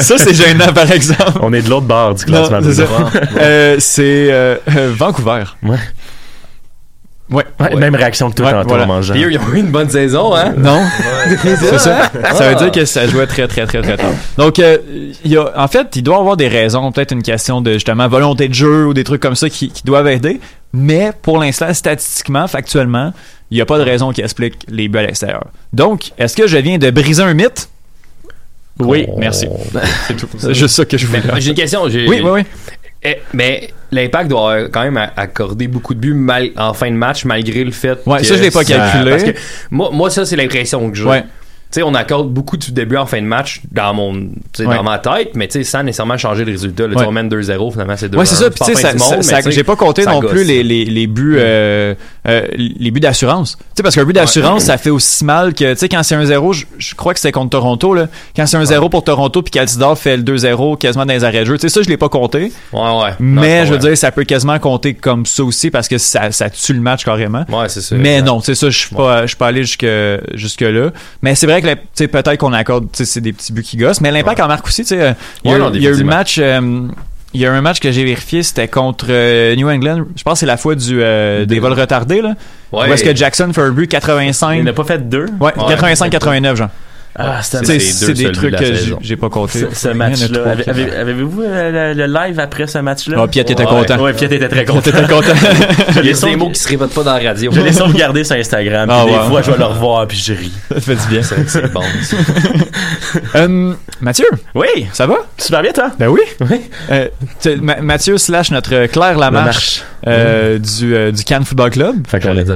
ça, 0.00 0.18
c'est 0.18 0.34
gênant, 0.34 0.72
par 0.72 0.90
exemple. 0.90 1.38
On 1.42 1.52
est 1.52 1.62
de 1.62 1.68
l'autre 1.70 1.86
bord 1.86 2.14
du 2.14 2.24
classement. 2.24 2.60
c'est. 2.62 2.86
Euh, 3.40 3.76
c'est 3.78 4.28
euh, 4.32 4.56
euh, 4.76 4.92
Vancouver. 4.96 5.44
Ouais. 5.62 5.76
Ouais. 7.30 7.44
Ouais, 7.60 7.74
Même 7.76 7.94
réaction 7.94 8.30
que 8.30 8.36
toi 8.36 8.46
Ouais, 8.46 8.52
tantôt 8.52 8.68
voilà. 8.68 8.84
en 8.84 8.86
mangeant. 8.86 9.12
Puis 9.12 9.24
eux, 9.24 9.32
ils 9.32 9.38
ont 9.38 9.52
eu 9.52 9.58
une 9.58 9.70
bonne 9.70 9.90
saison, 9.90 10.34
hein? 10.34 10.54
Non. 10.56 10.80
c'est 11.42 11.78
ça. 11.78 12.10
Ah. 12.24 12.34
Ça 12.34 12.48
veut 12.48 12.54
dire 12.56 12.70
que 12.72 12.84
ça 12.86 13.06
jouait 13.06 13.26
très, 13.26 13.46
très, 13.46 13.66
très, 13.66 13.82
très 13.82 13.96
tard. 13.98 14.12
Donc, 14.38 14.58
euh, 14.58 14.78
il 15.24 15.30
y 15.32 15.36
a, 15.36 15.52
en 15.56 15.68
fait, 15.68 15.94
il 15.96 16.02
doit 16.02 16.16
y 16.16 16.20
avoir 16.20 16.36
des 16.38 16.48
raisons, 16.48 16.90
peut-être 16.90 17.12
une 17.12 17.22
question 17.22 17.60
de 17.60 17.74
justement 17.74 18.08
volonté 18.08 18.48
de 18.48 18.54
jeu 18.54 18.86
ou 18.86 18.94
des 18.94 19.04
trucs 19.04 19.20
comme 19.20 19.36
ça 19.36 19.50
qui, 19.50 19.68
qui 19.70 19.82
doivent 19.84 20.08
aider. 20.08 20.40
Mais 20.72 21.12
pour 21.22 21.38
l'instant, 21.38 21.72
statistiquement, 21.74 22.46
factuellement, 22.48 23.12
il 23.50 23.56
n'y 23.56 23.60
a 23.60 23.66
pas 23.66 23.78
de 23.78 23.84
raison 23.84 24.10
qui 24.12 24.22
explique 24.22 24.56
les 24.68 24.88
buts 24.88 24.98
à 24.98 25.02
l'extérieur. 25.02 25.44
Donc, 25.72 26.12
est-ce 26.18 26.34
que 26.36 26.46
je 26.46 26.56
viens 26.58 26.78
de 26.78 26.90
briser 26.90 27.22
un 27.22 27.34
mythe? 27.34 27.68
Oui, 28.80 29.06
Oh. 29.08 29.16
merci. 29.18 29.48
C'est 30.06 30.16
tout. 30.16 30.28
C'est 30.38 30.54
juste 30.54 30.74
ça 30.76 30.84
que 30.84 30.96
je 30.96 31.06
voulais. 31.06 31.20
J'ai 31.38 31.50
une 31.50 31.56
question. 31.56 31.82
Oui, 31.84 32.06
oui, 32.08 32.20
oui. 32.22 32.42
Eh, 33.02 33.16
mais 33.32 33.70
l'impact 33.92 34.28
doit 34.28 34.68
quand 34.68 34.82
même 34.82 34.98
accorder 35.16 35.68
beaucoup 35.68 35.94
de 35.94 36.00
buts 36.00 36.14
mal- 36.14 36.50
en 36.56 36.74
fin 36.74 36.90
de 36.90 36.96
match 36.96 37.24
malgré 37.24 37.62
le 37.64 37.70
fait 37.70 37.98
Ouais, 38.06 38.18
que 38.18 38.24
ça, 38.26 38.36
je 38.36 38.42
l'ai 38.42 38.50
pas 38.50 38.64
calculé. 38.64 39.10
parce 39.10 39.22
que 39.22 39.30
moi, 39.70 39.90
moi 39.92 40.10
ça 40.10 40.24
c'est 40.26 40.34
l'impression 40.36 40.90
que 40.90 40.96
j'ai. 40.96 41.04
Ouais. 41.04 41.24
Sais, 41.70 41.82
on 41.82 41.94
accorde 41.94 42.30
beaucoup 42.30 42.56
de 42.56 42.64
débuts 42.70 42.96
en 42.96 43.04
fin 43.06 43.20
de 43.20 43.26
match 43.26 43.60
dans 43.70 43.92
mon, 43.92 44.12
Ouais. 44.14 44.64
dans 44.76 44.82
ma 44.82 44.98
tête, 44.98 45.32
mais 45.34 45.48
tu 45.48 45.58
sais, 45.58 45.64
sans 45.64 45.82
nécessairement 45.82 46.16
changer 46.16 46.44
le 46.44 46.52
résultat. 46.52 46.86
Là, 46.86 46.96
Ouais. 46.96 47.06
Tu 47.06 47.12
mènes 47.12 47.28
2-0, 47.28 47.70
finalement, 47.70 47.94
c'est 47.96 48.08
2 48.08 48.16
Ouais, 48.18 48.24
c'est 48.24 48.36
ça. 48.36 48.50
Puis 48.50 48.60
tu 48.64 48.74
sais, 48.74 49.50
j'ai 49.50 49.64
pas 49.64 49.76
compté 49.76 50.04
non 50.06 50.20
plus 50.20 50.44
les, 50.44 50.62
les, 50.62 50.84
les 50.86 51.06
buts, 51.06 51.36
euh, 51.38 51.94
euh, 52.26 52.46
les 52.56 52.90
buts 52.90 53.00
d'assurance. 53.00 53.56
Tu 53.58 53.64
sais, 53.76 53.82
parce 53.82 53.94
qu'un 53.94 54.04
but 54.04 54.14
d'assurance, 54.14 54.64
ça 54.64 54.78
fait 54.78 54.90
aussi 54.90 55.24
mal 55.24 55.52
que, 55.54 55.72
tu 55.72 55.78
sais, 55.78 55.88
quand 55.88 56.02
c'est 56.02 56.14
un 56.14 56.24
0 56.24 56.52
je, 56.54 56.64
je 56.78 56.94
crois 56.94 57.12
que 57.12 57.20
c'était 57.20 57.32
contre 57.32 57.50
Toronto, 57.50 57.92
là. 57.94 58.08
Quand 58.34 58.46
c'est 58.46 58.56
un 58.56 58.64
0 58.64 58.88
pour 58.88 59.04
Toronto, 59.04 59.42
puis 59.42 59.50
qu'Altidor 59.50 59.98
fait 59.98 60.16
le 60.16 60.22
2-0 60.22 60.78
quasiment 60.78 61.04
dans 61.06 61.12
les 61.12 61.24
arrêts 61.24 61.40
de 61.40 61.44
jeu. 61.44 61.56
Tu 61.58 61.62
sais, 61.62 61.68
ça, 61.68 61.82
je 61.82 61.88
l'ai 61.88 61.96
pas 61.98 62.08
compté. 62.08 62.50
Ouais, 62.72 62.80
ouais. 62.80 63.10
Mais 63.20 63.60
Non, 63.60 63.66
je 63.66 63.72
veux 63.74 63.78
dire, 63.78 63.96
ça 63.96 64.10
peut 64.10 64.24
quasiment 64.24 64.58
compter 64.58 64.94
comme 64.94 65.26
ça 65.26 65.44
aussi 65.44 65.70
parce 65.70 65.88
que 65.88 65.98
ça, 65.98 66.32
ça 66.32 66.48
tue 66.50 66.72
le 66.72 66.80
match 66.80 67.04
carrément. 67.04 67.44
Ouais, 67.50 67.68
c'est 67.68 67.80
ça. 67.82 67.94
Mais 67.96 68.22
non, 68.22 68.40
c'est 68.40 68.54
ça, 68.54 68.70
je 68.70 68.78
suis 68.78 68.94
pas, 68.94 69.22
je 69.22 69.28
suis 69.28 69.36
pas 69.36 69.48
allé 69.48 69.62
jusque, 69.64 69.86
jusque 70.34 70.62
là. 70.62 70.90
Mais 71.22 71.34
c'est 71.34 71.46
vrai 71.46 71.57
que, 71.62 71.72
tu 71.74 71.80
sais, 71.94 72.08
peut-être 72.08 72.36
qu'on 72.38 72.52
accorde, 72.52 72.84
tu 72.92 72.98
sais, 72.98 73.04
c'est 73.04 73.20
des 73.20 73.32
petits 73.32 73.52
buts 73.52 73.62
qui 73.62 73.76
gossent. 73.76 74.00
Mais 74.00 74.10
l'impact 74.10 74.40
en 74.40 74.48
marque 74.48 74.66
aussi, 74.66 74.82
tu 74.82 74.88
sais. 74.88 75.00
euh, 75.02 75.12
Il 75.44 75.50
y 75.50 75.54
a, 75.54 75.56
Ouais, 75.56 75.62
non, 75.64 75.70
il 75.74 75.82
y 75.82 75.86
a 75.86 75.90
eu 75.90 75.94
le 75.94 76.04
match, 76.04 76.38
euh, 76.40 76.88
il 77.34 77.40
y 77.40 77.46
a 77.46 77.52
un 77.52 77.60
match 77.60 77.78
que 77.80 77.90
j'ai 77.92 78.04
vérifié, 78.04 78.42
c'était 78.42 78.68
contre 78.68 79.06
euh, 79.10 79.54
New 79.56 79.68
England. 79.68 80.04
Je 80.16 80.22
pense 80.22 80.34
que 80.34 80.38
c'est 80.40 80.46
la 80.46 80.56
fois 80.56 80.74
du, 80.74 81.00
euh, 81.02 81.44
des 81.44 81.60
vols 81.60 81.72
retardés, 81.74 82.22
là. 82.22 82.34
Ouais. 82.72 82.88
Où 82.88 82.92
est-ce 82.92 83.04
que 83.04 83.14
Jackson 83.14 83.50
fait 83.52 83.60
un 83.62 83.70
but 83.70 83.86
85. 83.88 84.54
Il 84.58 84.64
n'a 84.64 84.72
pas 84.72 84.84
fait 84.84 85.08
deux? 85.08 85.26
Ouais, 85.40 85.52
Ouais. 85.56 85.74
85-89, 85.74 86.54
genre. 86.56 86.68
Ah, 87.18 87.40
c'est 87.42 88.12
des 88.14 88.30
trucs 88.32 88.52
la 88.52 88.58
que 88.58 88.64
j'ai- 89.00 89.16
pas 89.16 89.28
compté. 89.28 89.66
ce, 89.72 89.88
match-là. 89.88 90.40
Avez-vous 91.00 91.42
euh, 91.42 91.94
le, 91.94 92.06
live 92.06 92.38
après 92.38 92.66
ce 92.68 92.78
match-là? 92.78 93.16
Ah, 93.20 93.26
Piet 93.26 93.40
était 93.42 93.58
Ouais. 93.58 93.64
content. 93.66 93.98
Ouais, 94.00 94.12
Piet 94.12 94.26
était 94.26 94.48
très 94.48 94.64
content. 94.64 94.78
était 94.90 95.02
content. 95.02 95.32
Il 95.90 95.96
y 95.96 95.98
a 95.98 96.02
Les 96.02 96.12
des 96.14 96.36
mots 96.36 96.50
qui 96.50 96.60
se 96.60 96.68
répètent 96.68 96.94
pas 96.94 97.02
dans 97.02 97.16
la 97.16 97.28
radio. 97.30 97.50
Je 97.52 97.60
l'ai 97.60 97.72
sauvegardé 97.72 98.22
sur 98.24 98.36
Instagram. 98.36 98.88
Ah. 98.90 99.04
Des 99.04 99.28
fois, 99.28 99.42
je 99.42 99.50
vais 99.50 99.58
le 99.58 99.64
revoir 99.64 100.06
puis 100.06 100.16
je 100.18 100.32
ris. 100.32 100.52
Ça 100.72 100.80
fait 100.80 100.94
du 100.94 101.06
bien. 101.08 101.22
C'est 101.22 101.72
bon. 101.72 101.82
ça. 102.02 102.16
Euh, 103.34 103.72
Mathieu, 104.00 104.26
Oui, 104.54 104.66
ça 104.92 105.06
va? 105.06 105.16
super 105.38 105.62
bien, 105.62 105.72
toi? 105.72 105.90
Ben 105.98 106.08
oui. 106.08 106.20
Oui. 106.40 106.60
Euh, 106.90 107.08
Ma- 107.60 107.80
Mathieu 107.80 108.18
slash 108.18 108.50
notre 108.50 108.86
Claire 108.86 109.18
Lamarche 109.18 109.82
euh, 110.06 110.58
du, 110.58 110.94
euh, 110.94 111.10
du 111.10 111.24
Cannes 111.24 111.44
Football 111.44 111.70
Club. 111.70 111.94
Fait 112.06 112.20
qu'on 112.20 112.30
On 112.30 112.36
est. 112.36 112.50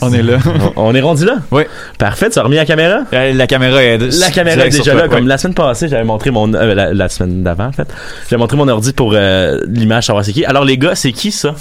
On 0.00 0.08
là. 0.24 0.38
on, 0.76 0.88
on 0.88 0.94
est 0.94 1.00
rendu 1.00 1.24
là? 1.24 1.36
Oui. 1.50 1.62
Parfait, 1.98 2.30
tu 2.30 2.38
as 2.38 2.42
remis 2.42 2.56
la 2.56 2.64
caméra? 2.64 3.00
La 3.12 3.46
caméra 3.46 3.81
La 3.98 4.30
caméra 4.30 4.66
est 4.66 4.70
déjà 4.70 4.92
toi, 4.92 5.02
là. 5.02 5.08
Comme 5.08 5.22
ouais. 5.24 5.28
la 5.28 5.38
semaine 5.38 5.54
passée, 5.54 5.88
j'avais 5.88 6.04
montré 6.04 6.30
mon... 6.30 6.52
euh, 6.54 6.74
la, 6.74 6.92
la 6.94 7.08
semaine 7.08 7.42
d'avant, 7.42 7.66
en 7.66 7.72
fait. 7.72 7.88
J'avais 8.28 8.40
montré 8.40 8.56
mon 8.56 8.68
ordi 8.68 8.92
pour 8.92 9.12
euh, 9.14 9.58
l'image, 9.66 10.06
savoir 10.06 10.24
c'est 10.24 10.32
qui. 10.32 10.44
Alors, 10.44 10.64
les 10.64 10.78
gars, 10.78 10.94
c'est 10.94 11.12
qui, 11.12 11.32
ça? 11.32 11.54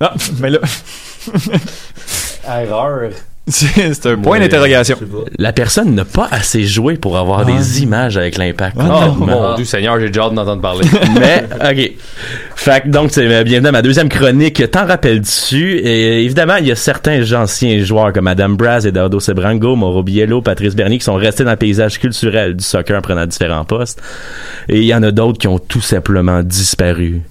Ah, 0.00 0.14
mais 0.40 0.50
là. 0.50 0.58
Erreur. 2.48 3.10
C'est 3.48 4.06
un 4.06 4.16
point 4.18 4.38
d'interrogation. 4.38 4.96
La 5.36 5.52
personne 5.52 5.96
n'a 5.96 6.04
pas 6.04 6.28
assez 6.30 6.62
joué 6.62 6.94
pour 6.96 7.18
avoir 7.18 7.40
Ah. 7.40 7.44
des 7.44 7.82
images 7.82 8.16
avec 8.16 8.38
l'impact. 8.38 8.76
Oh 8.78 9.14
mon 9.18 9.56
dieu 9.56 9.64
Seigneur, 9.64 9.98
j'ai 9.98 10.06
déjà 10.06 10.22
hâte 10.26 10.34
d'entendre 10.34 10.62
parler. 10.62 10.86
Mais, 11.20 11.44
ok. 11.60 11.92
Fait 12.54 12.82
que 12.82 12.88
donc, 12.88 13.10
c'est 13.10 13.26
euh, 13.26 13.42
bienvenue 13.42 13.68
à 13.68 13.72
ma 13.72 13.82
deuxième 13.82 14.08
chronique. 14.08 14.70
T'en 14.70 14.86
rappelles-tu? 14.86 15.78
Et 15.78 16.22
évidemment, 16.24 16.54
il 16.56 16.68
y 16.68 16.70
a 16.72 16.76
certains 16.76 17.32
anciens 17.32 17.82
joueurs 17.82 18.12
comme 18.12 18.28
Adam 18.28 18.50
Braz, 18.50 18.86
Eduardo 18.86 19.18
Sebrango, 19.18 19.74
Mauro 19.74 20.04
Biello, 20.04 20.40
Patrice 20.40 20.76
Bernier 20.76 20.98
qui 20.98 21.04
sont 21.04 21.14
restés 21.16 21.42
dans 21.42 21.50
le 21.50 21.56
paysage 21.56 21.98
culturel 21.98 22.54
du 22.54 22.62
soccer 22.64 22.96
en 22.96 23.02
prenant 23.02 23.26
différents 23.26 23.64
postes. 23.64 24.00
Et 24.68 24.78
il 24.78 24.84
y 24.84 24.94
en 24.94 25.02
a 25.02 25.10
d'autres 25.10 25.38
qui 25.38 25.48
ont 25.48 25.58
tout 25.58 25.80
simplement 25.80 26.44
disparu. 26.44 27.22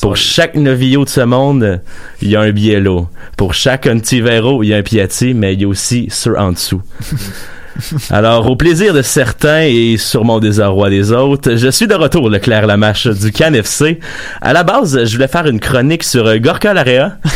Pour 0.00 0.16
chaque 0.16 0.54
novillo 0.54 1.04
de 1.04 1.08
ce 1.08 1.22
monde, 1.22 1.80
il 2.20 2.30
y 2.30 2.36
a 2.36 2.40
un 2.40 2.50
Biello. 2.50 3.08
Pour 3.36 3.54
chaque 3.54 3.86
Antivero, 3.86 4.62
il 4.62 4.68
y 4.68 4.74
a 4.74 4.76
un 4.76 4.82
Piatti, 4.82 5.34
mais 5.34 5.54
il 5.54 5.62
y 5.62 5.64
a 5.64 5.68
aussi 5.68 6.08
ceux 6.10 6.38
en 6.38 6.52
dessous. 6.52 6.82
Alors, 8.10 8.50
au 8.50 8.56
plaisir 8.56 8.94
de 8.94 9.02
certains 9.02 9.62
et 9.62 9.96
sur 9.98 10.24
mon 10.24 10.38
désarroi 10.38 10.90
des 10.90 11.12
autres, 11.12 11.56
je 11.56 11.68
suis 11.68 11.86
de 11.86 11.94
retour, 11.94 12.30
le 12.30 12.38
Claire 12.38 12.66
Lamache 12.66 13.06
du 13.06 13.32
Can 13.32 13.52
FC. 13.54 14.00
À 14.40 14.52
la 14.52 14.62
base, 14.62 15.04
je 15.04 15.14
voulais 15.14 15.28
faire 15.28 15.46
une 15.46 15.60
chronique 15.60 16.02
sur 16.04 16.26
euh, 16.26 16.38
Gorka 16.38 16.72
Larea. 16.74 17.16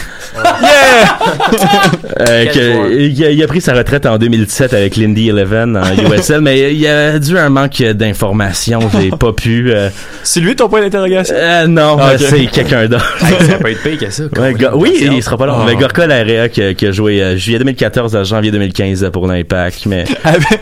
Euh, 2.21 2.47
que- 2.47 2.73
joueur. 2.75 2.91
il, 2.93 3.25
a, 3.25 3.31
il 3.31 3.43
a 3.43 3.47
pris 3.47 3.61
sa 3.61 3.73
retraite 3.75 4.07
en 4.07 4.19
2017 4.19 4.75
avec 4.75 4.97
l'Indy 4.97 5.33
11 5.33 5.77
en 5.77 6.13
USL, 6.13 6.41
mais 6.41 6.73
il 6.73 6.79
y 6.79 6.87
a 6.87 7.19
dû 7.19 7.39
un 7.39 7.49
manque 7.49 7.83
d'informations. 7.83 8.81
J'ai 9.01 9.11
pas 9.11 9.33
pu. 9.33 9.73
euh, 9.73 9.89
C'est 10.23 10.41
lui 10.41 10.55
ton 10.57 10.69
point 10.69 10.81
d'interrogation? 10.81 11.35
euh, 11.37 11.67
non, 11.67 11.97
Ah, 11.99 12.11
euh, 12.13 12.19
c'est 12.19 12.47
quelqu'un 12.47 12.87
d'autre. 12.89 13.17
Hey, 13.25 13.47
ça 13.47 13.55
peut 13.59 13.71
être 13.71 13.83
pire 13.83 13.99
que 13.99 14.11
ça. 14.11 14.25
Ouais, 14.39 14.55
oui, 14.75 15.09
il 15.13 15.23
sera 15.23 15.37
pas 15.37 15.47
long. 15.47 15.57
Ah. 15.61 15.65
Mais 15.67 15.77
Gorka 15.77 16.07
Larea 16.07 16.49
qui, 16.49 16.63
a- 16.63 16.75
qui 16.75 16.87
a 16.87 16.93
joué 16.93 17.23
euh, 17.23 17.37
juillet 17.37 17.59
2014 17.59 18.17
à 18.17 18.23
janvier 18.25 18.51
2015 18.51 19.09
pour 19.13 19.27
l'Impact. 19.27 19.87
Mais 19.87 20.05
Ben, 20.39 20.59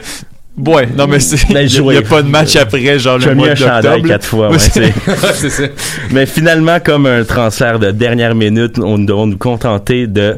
Ouais, 0.75 0.89
non, 0.93 1.07
mais 1.07 1.21
c'est. 1.21 1.53
Ben, 1.53 1.61
Il 1.63 1.69
joué. 1.69 1.95
n'y 1.95 2.01
a 2.01 2.03
pas 2.03 2.21
de 2.21 2.27
match 2.29 2.57
après, 2.57 2.99
genre 2.99 3.17
le 3.19 3.29
mis 3.31 3.35
mois 3.37 3.51
un 3.51 3.55
chandail 3.55 3.83
d'octobre. 4.03 4.09
quatre 4.09 4.27
fois. 4.27 4.47
là. 4.47 4.51
ouais, 4.51 4.59
c'est- 4.59 4.93
c'est 5.35 5.51
ça. 5.51 5.63
Mais 6.11 6.27
finalement, 6.27 6.81
comme 6.85 7.07
un 7.07 7.23
transfert 7.23 7.79
de 7.79 7.93
dernière 7.93 8.35
minute, 8.35 8.77
on 8.81 8.99
doit 8.99 9.25
nous 9.27 9.39
contenter 9.39 10.09
de 10.09 10.37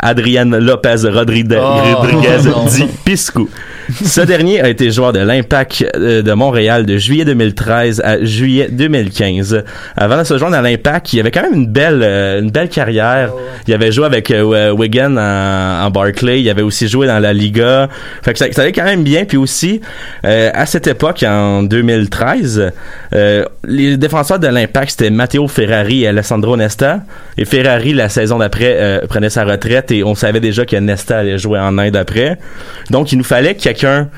Adrian 0.00 0.46
Lopez 0.46 0.96
Rodriguez, 1.08 1.60
Oh, 1.62 1.94
Rodriguez 1.98 2.38
non. 2.48 2.64
dit 2.64 2.84
Piscou. 3.04 3.48
Ce 4.04 4.20
dernier 4.20 4.60
a 4.60 4.68
été 4.68 4.90
joueur 4.90 5.12
de 5.12 5.20
l'Impact 5.20 5.84
euh, 5.94 6.22
de 6.22 6.32
Montréal 6.32 6.86
de 6.86 6.96
juillet 6.96 7.24
2013 7.24 8.00
à 8.04 8.22
juillet 8.24 8.68
2015. 8.70 9.64
Avant 9.96 10.18
de 10.18 10.24
se 10.24 10.38
joindre 10.38 10.56
à 10.56 10.62
l'Impact, 10.62 11.12
il 11.12 11.20
avait 11.20 11.30
quand 11.30 11.42
même 11.42 11.54
une 11.54 11.66
belle, 11.66 12.00
euh, 12.02 12.40
une 12.40 12.50
belle 12.50 12.68
carrière. 12.68 13.32
Il 13.66 13.74
avait 13.74 13.92
joué 13.92 14.06
avec 14.06 14.30
euh, 14.30 14.72
Wigan 14.72 15.16
en, 15.16 15.86
en 15.86 15.90
Barclay. 15.90 16.40
Il 16.40 16.50
avait 16.50 16.62
aussi 16.62 16.88
joué 16.88 17.06
dans 17.06 17.18
la 17.18 17.32
Liga. 17.32 17.88
Fait 18.22 18.32
que 18.32 18.38
ça, 18.38 18.50
ça 18.52 18.62
allait 18.62 18.72
quand 18.72 18.84
même 18.84 19.02
bien. 19.02 19.24
Puis 19.24 19.36
aussi, 19.36 19.80
euh, 20.24 20.50
à 20.52 20.66
cette 20.66 20.86
époque, 20.86 21.24
en 21.26 21.62
2013, 21.62 22.72
euh, 23.14 23.44
les 23.64 23.96
défenseurs 23.96 24.38
de 24.38 24.48
l'Impact, 24.48 24.90
c'était 24.90 25.10
Matteo 25.10 25.48
Ferrari 25.48 26.02
et 26.02 26.08
Alessandro 26.08 26.56
Nesta. 26.56 27.00
Et 27.38 27.44
Ferrari, 27.44 27.92
la 27.92 28.08
saison 28.08 28.38
d'après, 28.38 29.02
prenait 29.08 29.30
sa 29.30 29.44
retraite 29.44 29.90
et 29.90 30.04
on 30.04 30.14
savait 30.14 30.40
déjà 30.40 30.64
que 30.64 30.76
Nesta 30.76 31.18
allait 31.18 31.38
jouer 31.38 31.58
en 31.58 31.78
Inde 31.78 31.96
après. 31.96 32.38
Donc, 32.90 33.12
il 33.12 33.18
nous 33.18 33.24
fallait 33.24 33.54
quelqu'un 33.80 34.08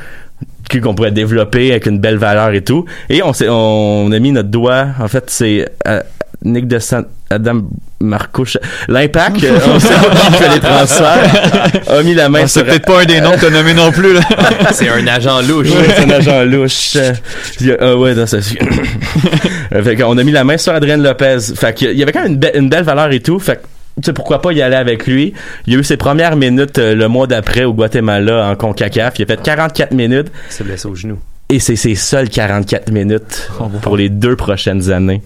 que- 0.69 0.79
qu'on 0.79 0.95
pourrait 0.95 1.11
développer 1.13 1.71
avec 1.71 1.87
une 1.87 1.99
belle 1.99 2.17
valeur 2.19 2.53
et 2.53 2.63
tout. 2.63 2.85
Et 3.09 3.23
on, 3.23 3.33
s'est- 3.33 3.49
on 3.49 4.11
a 4.13 4.19
mis 4.19 4.33
notre 4.33 4.49
doigt, 4.49 4.87
en 5.01 5.09
fait, 5.09 5.25
c'est 5.29 5.69
euh, 5.87 6.01
Nick 6.45 6.67
de 6.67 6.79
San- 6.79 7.07
Adam 7.31 7.63
Marcouche. 8.01 8.59
L'impact, 8.89 9.45
euh, 9.45 9.59
on 9.75 9.79
sait 9.79 9.89
pas 9.95 10.11
qui 10.27 10.33
fait 10.33 10.55
les 10.55 10.61
transferts, 10.61 11.83
a 11.89 12.03
mis 12.03 12.15
la 12.15 12.29
main 12.29 12.41
Ah, 12.45 12.49
C'est 12.49 12.65
peut-être 12.65 12.85
pas 12.87 13.03
un 13.03 13.05
des 13.05 13.21
noms 13.21 13.33
que 13.33 13.41
t'as 13.41 13.51
nommé 13.51 13.75
non 13.75 13.91
plus, 13.93 14.15
là. 14.15 14.21
C'est 14.73 14.89
un 14.89 15.07
agent 15.07 15.41
louche. 15.43 15.69
Ouais, 15.71 15.87
c'est 15.97 16.05
un 16.05 16.11
agent 16.11 16.43
louche. 16.45 16.97
Euh, 16.97 17.77
Ah 17.81 17.97
ouais, 17.97 18.15
non, 18.15 18.27
ça 18.27 18.39
fait 19.85 19.97
qu'on 19.97 20.19
a 20.19 20.23
mis 20.25 20.33
la 20.33 20.45
main 20.45 20.59
sur 20.59 20.73
Adrien 20.75 20.97
Lopez. 20.97 21.39
Fait 21.55 21.73
qu'il 21.75 21.93
y 21.93 22.03
avait 22.03 22.13
quand 22.13 22.23
même 22.23 22.33
une, 22.33 22.39
be- 22.41 22.57
une 22.59 22.69
belle 22.69 22.85
valeur 22.85 23.11
et 23.13 23.21
tout. 23.21 23.39
Fait 23.39 23.57
que, 23.57 23.67
tu 23.97 24.07
sais, 24.07 24.13
pourquoi 24.13 24.41
pas 24.41 24.53
y 24.53 24.63
aller 24.63 24.77
avec 24.77 25.07
lui? 25.07 25.35
Il 25.67 25.77
a 25.77 25.79
eu 25.79 25.85
ses 25.85 25.97
premières 25.97 26.37
minutes 26.37 26.79
euh, 26.79 26.95
le 26.95 27.09
mois 27.09 27.27
d'après 27.27 27.65
au 27.65 27.75
Guatemala 27.75 28.47
en 28.51 28.55
CONCACAF. 28.57 29.19
Il 29.19 29.23
a 29.23 29.27
fait 29.27 29.43
44 29.43 29.93
minutes 29.93 30.29
Il 30.49 30.53
s'est 30.53 30.65
blessé 30.65 30.89
au 30.89 30.95
genou. 30.95 31.19
et 31.51 31.59
c'est 31.61 31.77
ses 31.77 31.95
seules 31.95 32.29
44 32.31 32.91
minutes 32.91 33.51
pour 33.83 33.97
les 33.97 34.09
deux 34.09 34.37
prochaines 34.37 34.91
années. 34.91 35.23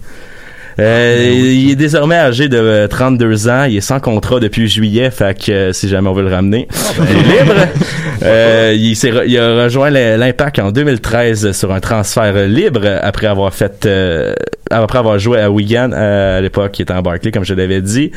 Euh, 0.79 1.31
il 1.33 1.71
est 1.71 1.75
désormais 1.75 2.15
âgé 2.15 2.49
de 2.49 2.57
euh, 2.57 2.87
32 2.87 3.49
ans. 3.49 3.63
Il 3.63 3.77
est 3.77 3.81
sans 3.81 3.99
contrat 3.99 4.39
depuis 4.39 4.67
juillet. 4.67 5.09
Fait 5.11 5.37
que 5.37 5.51
euh, 5.51 5.73
si 5.73 5.87
jamais 5.89 6.07
on 6.09 6.13
veut 6.13 6.23
le 6.23 6.33
ramener, 6.33 6.67
il 6.99 7.17
est 7.17 7.39
libre. 7.43 7.55
Euh, 8.23 8.73
il, 8.75 8.93
re- 8.95 9.25
il 9.27 9.37
a 9.37 9.65
rejoint 9.65 9.91
l'Impact 9.91 10.57
en 10.57 10.71
2013 10.71 11.51
sur 11.51 11.71
un 11.71 11.79
transfert 11.79 12.33
libre 12.47 12.81
après 13.03 13.27
avoir 13.27 13.53
fait, 13.53 13.85
euh, 13.85 14.33
après 14.71 14.97
avoir 14.97 15.19
joué 15.19 15.39
à 15.39 15.51
Wigan 15.51 15.91
euh, 15.93 16.39
à 16.39 16.41
l'époque, 16.41 16.79
il 16.79 16.81
était 16.81 16.93
en 16.93 17.03
Barclay 17.03 17.29
comme 17.31 17.45
je 17.45 17.53
l'avais 17.53 17.79
dit. 17.79 18.11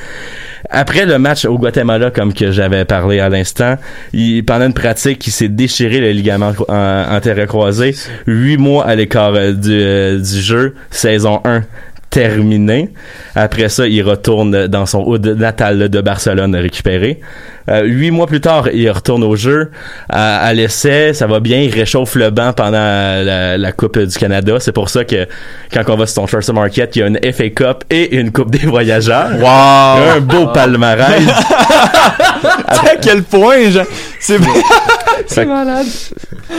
Après 0.70 1.04
le 1.04 1.18
match 1.18 1.44
au 1.44 1.58
Guatemala, 1.58 2.10
comme 2.10 2.32
que 2.32 2.50
j'avais 2.50 2.86
parlé 2.86 3.20
à 3.20 3.28
l'instant, 3.28 3.76
il, 4.14 4.42
pendant 4.42 4.64
une 4.66 4.72
pratique, 4.72 5.26
il 5.26 5.32
s'est 5.32 5.48
déchiré 5.48 6.00
le 6.00 6.12
ligament 6.12 6.52
cro- 6.52 6.64
en- 6.70 7.14
antérieur-croisé. 7.16 7.94
Huit 8.26 8.56
mois 8.56 8.86
à 8.86 8.94
l'écart 8.94 9.34
euh, 9.34 9.52
du, 9.52 9.68
euh, 9.70 10.18
du 10.18 10.40
jeu, 10.40 10.74
saison 10.90 11.42
1 11.44 11.62
terminé. 12.10 12.90
Après 13.36 13.68
ça, 13.68 13.86
il 13.86 14.02
retourne 14.02 14.66
dans 14.66 14.84
son 14.84 15.04
hood 15.06 15.26
natal 15.26 15.88
de 15.88 16.00
Barcelone 16.00 16.54
récupéré. 16.56 17.20
Euh, 17.68 17.84
huit 17.84 18.10
mois 18.10 18.26
plus 18.26 18.40
tard, 18.40 18.68
il 18.72 18.90
retourne 18.90 19.22
au 19.22 19.36
jeu 19.36 19.70
à, 20.08 20.38
à 20.38 20.52
l'essai. 20.52 21.14
Ça 21.14 21.28
va 21.28 21.38
bien. 21.38 21.58
Il 21.58 21.72
réchauffe 21.72 22.16
le 22.16 22.30
banc 22.30 22.52
pendant 22.52 22.72
la, 22.72 23.56
la 23.56 23.72
Coupe 23.72 23.98
du 23.98 24.18
Canada. 24.18 24.56
C'est 24.58 24.72
pour 24.72 24.88
ça 24.88 25.04
que 25.04 25.26
quand 25.72 25.84
on 25.88 25.96
va 25.96 26.06
sur 26.06 26.22
ton 26.22 26.26
First 26.26 26.52
Market, 26.52 26.96
il 26.96 26.98
y 26.98 27.02
a 27.02 27.06
une 27.06 27.20
FA 27.32 27.48
Cup 27.50 27.84
et 27.90 28.16
une 28.16 28.32
Coupe 28.32 28.50
des 28.50 28.66
voyageurs. 28.66 29.30
Wow! 29.38 30.16
Un 30.16 30.20
beau 30.20 30.48
palmarès. 30.48 31.22
à 32.66 32.96
quel 33.00 33.22
point, 33.22 33.70
genre. 33.70 33.86
C'est 34.18 34.38
C'est 35.26 35.46
malade. 35.46 35.86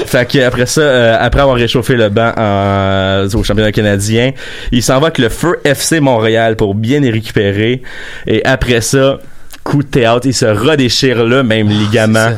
Fait 0.06 0.30
que 0.30 0.40
après 0.40 0.66
ça, 0.66 0.82
euh, 0.82 1.18
après 1.20 1.42
avoir 1.42 1.58
réchauffé 1.58 1.96
le 1.96 2.10
banc 2.10 2.32
en- 2.38 3.28
au 3.34 3.44
championnat 3.44 3.72
canadien, 3.72 4.32
il 4.72 4.82
s'en 4.84 5.00
va 5.00 5.08
avec 5.08 5.18
le 5.18 5.30
Feu 5.30 5.60
FC 5.64 6.00
Montréal 6.00 6.56
pour 6.56 6.76
bien 6.76 7.00
les 7.00 7.12
récupérer. 7.12 7.82
Et 8.28 8.44
après 8.46 8.82
ça, 8.82 9.20
coup 9.64 9.84
de 9.84 9.88
théâtre, 9.88 10.26
il 10.26 10.34
se 10.34 10.46
redéchire 10.46 11.24
le 11.26 11.44
même 11.44 11.68
ligament. 11.70 12.32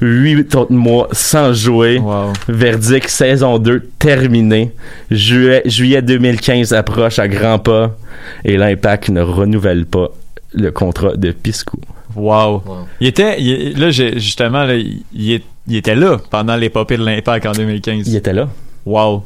Huit 0.00 0.54
autres 0.54 0.72
mois 0.72 1.08
sans 1.12 1.52
jouer. 1.52 2.00
Verdict, 2.48 3.08
saison 3.08 3.58
2 3.58 3.80
terminé. 3.98 4.72
Juillet, 5.10 5.62
juillet 5.66 6.02
2015 6.02 6.72
approche 6.72 7.18
à 7.18 7.28
grands 7.28 7.58
pas. 7.58 7.96
Et 8.44 8.56
l'Impact 8.56 9.08
ne 9.10 9.20
renouvelle 9.20 9.84
pas 9.86 10.08
le 10.54 10.70
contrat 10.70 11.16
de 11.16 11.30
Piscou. 11.32 11.78
Wow. 12.14 12.62
Il 13.00 13.06
était, 13.08 13.40
il- 13.40 13.78
là, 13.78 13.90
j'ai- 13.90 14.18
justement, 14.20 14.64
là, 14.64 14.74
il, 14.74 15.02
il 15.14 15.32
est- 15.32 15.42
il 15.66 15.76
était 15.76 15.94
là 15.94 16.18
pendant 16.30 16.56
l'épopée 16.56 16.96
de 16.96 17.04
l'Impact 17.04 17.46
en 17.46 17.52
2015. 17.52 18.08
Il 18.08 18.16
était 18.16 18.32
là. 18.32 18.48
Wow. 18.84 19.24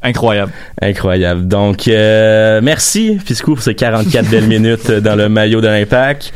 Incroyable. 0.00 0.52
Incroyable. 0.80 1.48
Donc, 1.48 1.88
euh, 1.88 2.60
merci, 2.62 3.18
Piscou, 3.26 3.54
pour 3.54 3.62
ces 3.64 3.74
44 3.74 4.26
belles 4.30 4.44
minutes 4.46 4.90
dans 4.92 5.16
le 5.16 5.28
maillot 5.28 5.60
de 5.60 5.66
l'Impact. 5.66 6.32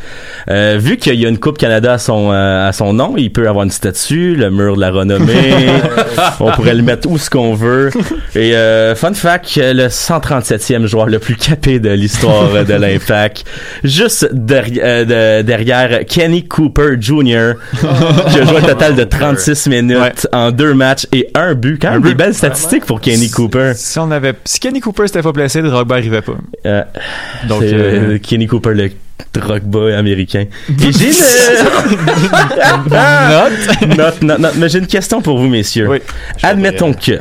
Euh, 0.50 0.78
vu 0.80 0.96
qu'il 0.96 1.14
y 1.14 1.24
a 1.24 1.28
une 1.28 1.38
Coupe 1.38 1.58
Canada 1.58 1.92
à 1.92 1.98
son, 1.98 2.32
euh, 2.32 2.68
à 2.68 2.72
son 2.72 2.92
nom, 2.92 3.14
il 3.16 3.30
peut 3.32 3.48
avoir 3.48 3.64
une 3.64 3.70
statue, 3.70 4.34
le 4.34 4.50
mur 4.50 4.74
de 4.74 4.80
la 4.80 4.90
renommée. 4.90 5.52
on 6.40 6.50
pourrait 6.50 6.74
le 6.74 6.82
mettre 6.82 7.08
où 7.08 7.18
ce 7.18 7.30
qu'on 7.30 7.54
veut. 7.54 7.90
Et 8.34 8.56
euh, 8.56 8.96
fun 8.96 9.14
fact, 9.14 9.52
le 9.56 9.86
137e 9.86 10.86
joueur 10.86 11.06
le 11.06 11.20
plus 11.20 11.36
capé 11.36 11.78
de 11.78 11.90
l'histoire 11.90 12.64
de 12.64 12.74
l'Impact, 12.74 13.44
juste 13.84 14.28
derri- 14.34 14.80
euh, 14.82 15.40
de- 15.40 15.46
derrière 15.46 16.00
Kenny 16.06 16.48
Cooper 16.48 16.96
Jr., 17.00 17.52
qui 17.78 17.86
a 18.40 18.44
joué 18.44 18.56
un 18.58 18.62
total 18.62 18.96
de 18.96 19.04
36 19.04 19.68
minutes 19.68 20.26
en 20.32 20.50
deux 20.50 20.74
matchs 20.74 21.06
et 21.12 21.28
un 21.36 21.54
but. 21.54 21.78
Quand 21.80 21.92
même 21.92 22.02
des 22.02 22.14
belles 22.14 22.34
statistiques 22.34 22.86
pour 22.86 23.00
Kenny 23.00 23.30
Cooper. 23.30 23.51
Si 23.74 23.98
on 23.98 24.10
avait, 24.10 24.34
si 24.44 24.60
Kenny 24.60 24.80
Cooper 24.80 25.06
s'était 25.06 25.22
pas 25.22 25.32
placé, 25.32 25.62
Drogba 25.62 25.96
arrivait 25.96 26.22
pas. 26.22 26.36
Euh, 26.66 26.82
Donc, 27.48 27.62
euh, 27.62 28.14
euh, 28.14 28.18
Kenny 28.18 28.46
Cooper, 28.46 28.74
le 28.74 28.90
Drogba 29.32 29.96
américain. 29.96 30.46
Et 30.68 30.92
j'ai 30.92 31.08
une... 31.08 31.14
note, 33.96 34.22
note, 34.22 34.40
note. 34.40 34.54
Mais 34.56 34.68
j'ai 34.68 34.78
une 34.78 34.86
question 34.86 35.22
pour 35.22 35.38
vous, 35.38 35.48
messieurs. 35.48 35.88
Admettons 36.42 36.92
que 36.92 37.18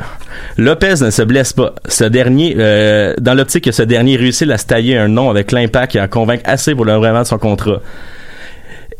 Lopez 0.56 0.94
ne 1.02 1.10
se 1.10 1.22
blesse 1.22 1.52
pas. 1.52 1.74
Ce 1.86 2.04
dernier, 2.04 2.54
euh, 2.58 3.14
dans 3.20 3.34
l'optique 3.34 3.64
que 3.64 3.72
ce 3.72 3.82
dernier 3.82 4.16
réussit 4.16 4.50
à 4.50 4.58
se 4.58 4.66
tailler 4.66 4.96
un 4.98 5.08
nom 5.08 5.30
avec 5.30 5.52
l'impact 5.52 5.96
et 5.96 5.98
à 5.98 6.08
convaincre 6.08 6.42
assez 6.46 6.74
pour 6.74 6.84
le 6.84 6.94
vraiment 6.94 7.22
de 7.22 7.26
son 7.26 7.38
contrat. 7.38 7.80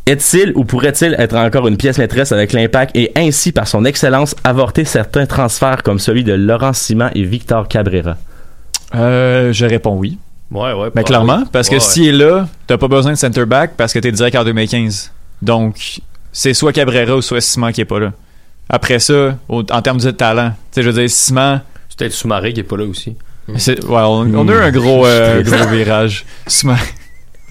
Est-il 0.07 0.53
ou 0.57 0.65
pourrait-il 0.65 1.15
être 1.19 1.37
encore 1.37 1.69
une 1.69 1.77
pièce 1.77 1.99
maîtresse 1.99 2.33
avec 2.33 2.53
l'impact 2.53 2.97
et 2.97 3.13
ainsi, 3.17 3.53
par 3.53 3.69
son 3.69 3.85
excellence, 3.85 4.35
avorter 4.43 4.85
certains 4.85 5.27
transferts 5.27 5.83
comme 5.85 5.99
celui 6.01 6.25
de 6.25 6.33
Laurent 6.33 6.73
Simon 6.73 7.09
et 7.15 7.23
Victor 7.23 7.69
Cabrera? 7.69 8.17
Euh, 8.95 9.53
je 9.53 9.65
réponds 9.65 9.97
oui. 9.97 10.19
Ouais, 10.51 10.73
ouais. 10.73 10.89
Mais 10.95 11.05
clairement, 11.05 11.45
parce 11.53 11.69
que 11.69 11.75
Ouais, 11.77 11.81
s'il 11.81 12.09
est 12.09 12.13
là, 12.13 12.49
t'as 12.67 12.77
pas 12.77 12.89
besoin 12.89 13.13
de 13.13 13.17
center 13.17 13.47
back 13.47 13.73
parce 13.77 13.93
que 13.93 13.99
t'es 14.01 14.13
direct 14.13 14.37
en 14.37 14.45
2015. 14.45 15.11
Donc, 15.41 16.01
c'est 16.33 16.53
soit 16.53 16.73
Cabrera 16.73 17.17
ou 17.17 17.23
soit 17.23 17.41
Simon 17.41 17.73
qui 17.73 17.81
est 17.81 17.87
pas 17.87 18.01
là. 18.01 18.13
Après 18.69 18.99
ça, 18.99 19.37
au- 19.49 19.63
en 19.71 19.83
termes 19.83 19.99
de 20.01 20.11
talent, 20.11 20.51
tu 20.51 20.57
sais, 20.73 20.83
je 20.83 20.91
veux 20.91 21.01
dire, 21.01 21.09
Simon. 21.11 21.61
C'est 21.89 21.99
peut-être 21.99 22.13
Soumaré 22.13 22.53
qui 22.53 22.61
est 22.61 22.65
pas 22.65 22.77
là 22.77 22.85
aussi. 22.85 23.17
Ouais, 23.49 23.57
on, 23.89 24.35
on 24.35 24.49
a 24.49 24.53
eu 24.53 24.57
un 24.59 24.71
gros, 24.71 25.07
euh, 25.07 25.43
gros 25.45 25.67
virage. 25.69 26.25
Simon. 26.47 26.75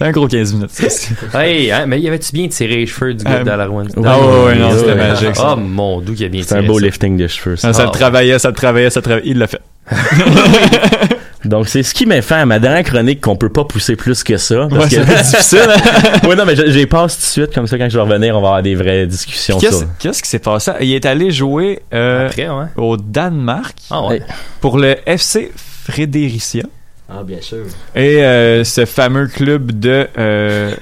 C'est 0.02 0.08
un 0.08 0.12
gros 0.12 0.26
15 0.26 0.52
minutes. 0.54 0.70
ça, 0.70 0.88
c'est- 0.90 1.14
Hey, 1.38 1.70
hein, 1.70 1.84
mais 1.86 2.00
il 2.00 2.06
avait-tu 2.08 2.32
bien 2.32 2.48
tiré 2.48 2.76
les 2.76 2.86
cheveux 2.86 3.14
du 3.14 3.24
gars 3.24 3.40
Euh, 3.40 3.44
de 3.44 3.50
ah 3.50 4.18
ouais, 4.18 4.44
ouais, 4.46 4.54
non, 4.56 4.70
c'était 4.76 4.94
magique, 4.94 5.36
ça. 5.36 5.54
Oh 5.54 5.56
mon 5.60 6.00
dieu, 6.00 6.14
qu'il 6.14 6.26
a 6.26 6.28
bien 6.28 6.42
C'est 6.42 6.48
tiré. 6.48 6.60
un 6.60 6.66
beau 6.66 6.78
ça. 6.78 6.84
lifting 6.86 7.16
de 7.16 7.26
cheveux. 7.28 7.56
Ah, 7.62 7.72
ça 7.72 7.84
le 7.84 7.90
travaillait, 7.90 8.38
ça 8.38 8.48
le 8.48 8.54
travaillait, 8.54 8.90
ça 8.90 9.00
le 9.00 9.04
travaillait. 9.04 9.28
Il 9.30 9.38
l'a 9.38 9.46
fait. 9.46 9.60
Donc, 11.44 11.66
c'est 11.66 11.82
ce 11.82 11.92
qui 11.92 12.06
m'a 12.06 12.22
fait 12.22 12.36
à 12.36 12.46
ma 12.46 12.60
dernière 12.60 12.84
chronique 12.84 13.20
qu'on 13.20 13.34
peut 13.34 13.48
pas 13.48 13.64
pousser 13.64 13.96
plus 13.96 14.22
que 14.22 14.36
ça. 14.36 14.68
Parce 14.70 14.84
Ouais, 14.84 14.90
que 14.90 15.02
être 15.02 15.22
difficile, 15.30 15.58
hein? 15.68 16.18
ouais, 16.28 16.36
non, 16.36 16.44
mais 16.46 16.54
je- 16.54 16.70
j'ai 16.70 16.86
passe 16.86 17.16
tout 17.16 17.22
de 17.22 17.26
suite, 17.46 17.54
comme 17.54 17.66
ça, 17.66 17.78
quand 17.78 17.88
je 17.90 17.96
vais 17.98 18.02
revenir, 18.04 18.36
on 18.36 18.40
va 18.40 18.48
avoir 18.48 18.62
des 18.62 18.76
vraies 18.76 19.06
discussions 19.08 19.58
Qu'est-ce 19.58 19.78
sur. 19.78 19.86
qu'est-ce 19.98 20.22
qui 20.22 20.28
s'est 20.28 20.38
passé? 20.38 20.70
Il 20.80 20.92
est 20.94 21.04
allé 21.04 21.32
jouer 21.32 21.80
euh, 21.92 22.26
Après, 22.28 22.48
ouais. 22.48 22.66
au 22.76 22.96
Danemark 22.96 23.74
Ah 23.90 24.06
ouais. 24.06 24.22
pour 24.60 24.78
le 24.78 24.94
FC 25.04 25.50
Fredericia. 25.84 26.62
Ah, 27.14 27.22
bien 27.24 27.40
sûr. 27.40 27.64
Et 27.94 28.24
euh, 28.24 28.64
ce 28.64 28.84
fameux 28.86 29.26
club 29.26 29.78
de, 29.78 30.06
euh, 30.16 30.72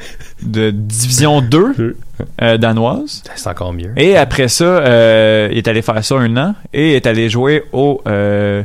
de 0.42 0.70
Division 0.70 1.40
2 1.40 1.96
euh, 2.42 2.56
danoise. 2.58 3.22
C'est 3.34 3.48
encore 3.48 3.72
mieux. 3.72 3.92
Et 3.96 4.16
après 4.16 4.48
ça, 4.48 4.64
euh, 4.64 5.48
il 5.50 5.58
est 5.58 5.66
allé 5.68 5.82
faire 5.82 6.04
ça 6.04 6.14
un 6.16 6.36
an 6.36 6.54
et 6.72 6.94
est 6.94 7.06
allé 7.06 7.28
jouer 7.28 7.64
au 7.72 8.00
euh, 8.06 8.62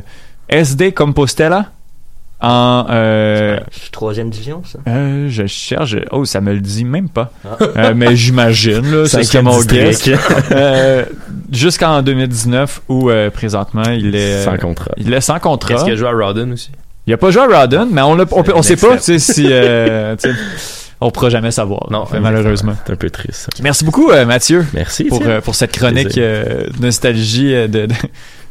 SD 0.48 0.92
Compostela 0.92 1.70
en... 2.40 2.86
Euh, 2.90 3.58
troisième 3.92 4.28
division, 4.30 4.62
ça? 4.64 4.78
euh, 4.86 5.26
je 5.30 5.46
cherche... 5.46 5.96
Oh, 6.12 6.24
ça 6.26 6.40
me 6.42 6.52
le 6.52 6.60
dit 6.60 6.84
même 6.84 7.08
pas. 7.08 7.32
Ah. 7.44 7.56
Euh, 7.76 7.94
mais 7.96 8.14
j'imagine, 8.14 8.82
là, 8.92 9.06
c'est 9.06 9.42
mon 9.42 9.60
guess. 9.62 10.08
Euh, 10.52 11.04
Jusqu'en 11.50 12.02
2019 12.02 12.82
où 12.88 13.08
euh, 13.10 13.30
présentement 13.30 13.88
il 13.90 14.14
est... 14.14 14.44
Sans 14.44 14.58
contrat. 14.58 14.92
Il 14.98 15.12
est 15.14 15.20
sans 15.20 15.38
contrat. 15.40 15.74
Est-ce 15.74 15.84
qu'il 15.84 15.94
a 15.94 15.96
joué 15.96 16.08
à 16.08 16.12
Rodden 16.12 16.52
aussi? 16.52 16.70
Il 17.06 17.12
a 17.12 17.16
pas 17.16 17.30
joué 17.30 17.42
à 17.42 17.60
Rodden, 17.60 17.88
mais 17.90 18.02
on, 18.02 18.14
l'a- 18.16 18.24
on, 18.32 18.42
on 18.54 18.62
sait 18.62 18.76
pas 18.76 18.94
extrait. 18.94 19.14
tu 19.14 19.18
sais, 19.20 19.32
si... 19.32 19.46
euh, 19.50 20.16
on 21.00 21.10
pourra 21.10 21.30
jamais 21.30 21.50
savoir. 21.52 21.86
Non, 21.90 22.04
Fait, 22.06 22.18
malheureusement. 22.18 22.74
C'est 22.86 22.92
un 22.92 22.96
peu 22.96 23.10
triste. 23.10 23.48
Merci 23.62 23.84
beaucoup, 23.84 24.10
euh, 24.10 24.24
Mathieu. 24.24 24.66
Merci. 24.74 25.04
Pour, 25.04 25.22
euh, 25.24 25.40
pour 25.40 25.54
cette 25.54 25.72
chronique 25.72 26.18
euh, 26.18 26.64
nostalgie 26.80 27.52
de, 27.52 27.86
de- 27.86 27.88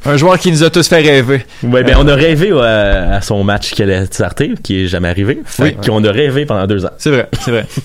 un 0.06 0.18
joueur 0.18 0.38
qui 0.38 0.52
nous 0.52 0.64
a 0.64 0.70
tous 0.70 0.88
fait 0.88 1.02
rêver. 1.02 1.46
Ouais, 1.64 1.84
ben, 1.84 1.96
Euh, 1.96 2.00
on 2.00 2.08
a 2.08 2.16
rêvé 2.16 2.52
ouais, 2.54 2.62
à 2.66 3.22
son 3.22 3.44
match 3.44 3.74
qu'elle 3.74 3.92
a 3.92 4.06
starté, 4.06 4.54
qui 4.64 4.84
est 4.84 4.88
jamais 4.88 5.10
arrivé. 5.10 5.40
Oui. 5.60 5.76
qu'on 5.86 6.04
a 6.04 6.12
rêvé 6.12 6.46
pendant 6.46 6.68
deux 6.68 6.86
ans. 6.86 6.92
C'est 6.98 7.10
vrai, 7.12 7.30
c'est 7.42 7.52
vrai. 7.52 7.66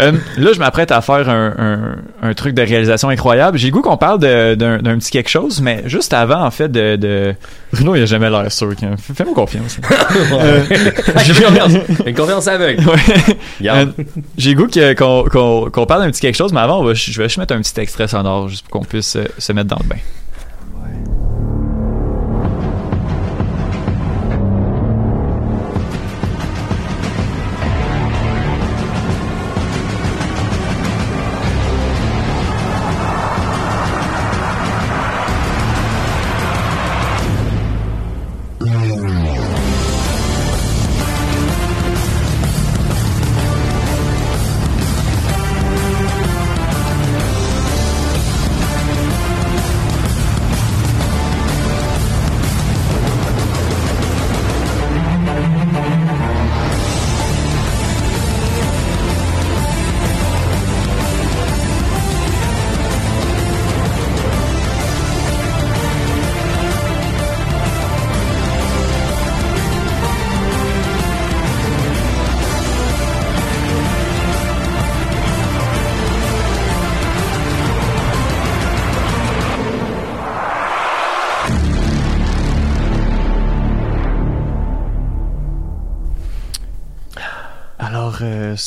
Euh, 0.00 0.12
là, 0.36 0.50
je 0.52 0.58
m'apprête 0.58 0.90
à 0.92 1.00
faire 1.00 1.28
un, 1.28 1.54
un- 1.58 2.28
un 2.28 2.34
truc 2.34 2.54
de 2.54 2.60
réalisation 2.62 3.08
incroyable. 3.08 3.56
J'ai 3.58 3.68
le 3.68 3.72
goût 3.72 3.80
qu'on 3.82 3.96
parle 3.96 4.18
d'un 4.20 4.98
petit 4.98 5.10
quelque 5.10 5.30
chose, 5.30 5.60
mais 5.62 5.82
juste 5.86 6.12
avant, 6.12 6.42
en 6.44 6.50
fait, 6.50 6.70
de... 6.70 6.96
de... 6.96 7.34
Bruno, 7.72 7.94
il 7.96 8.02
a 8.02 8.06
jamais 8.06 8.28
l'air 8.30 8.50
sûr. 8.52 8.70
hein. 8.82 8.94
Fais- 8.98 9.14
Fais-moi 9.14 9.34
confiance. 9.34 9.78
Euh, 10.32 10.60
J'ai 11.24 11.34
confiance. 11.42 11.72
Une 12.04 12.14
confiance 12.14 12.46
aveugle. 12.48 12.82
Ouais. 12.86 13.68
Euh, 13.68 13.86
J'ai 14.36 14.54
le 14.54 14.56
goût 14.56 14.66
qu'on 15.70 15.86
parle 15.86 16.02
d'un 16.02 16.10
petit 16.10 16.20
quelque 16.20 16.36
chose, 16.36 16.52
mais 16.52 16.60
avant, 16.60 16.80
on 16.80 16.84
va- 16.84 16.94
je 16.94 17.16
vais 17.16 17.24
juste 17.28 17.38
mettre 17.38 17.54
un 17.54 17.60
petit 17.60 17.78
extrait 17.80 18.08
sonore 18.08 18.48
juste 18.48 18.66
pour 18.68 18.80
qu'on 18.80 18.86
puisse 18.86 19.16
euh, 19.16 19.24
se 19.38 19.52
mettre 19.52 19.68
dans 19.68 19.78
le 19.82 19.88
bain. 19.88 19.96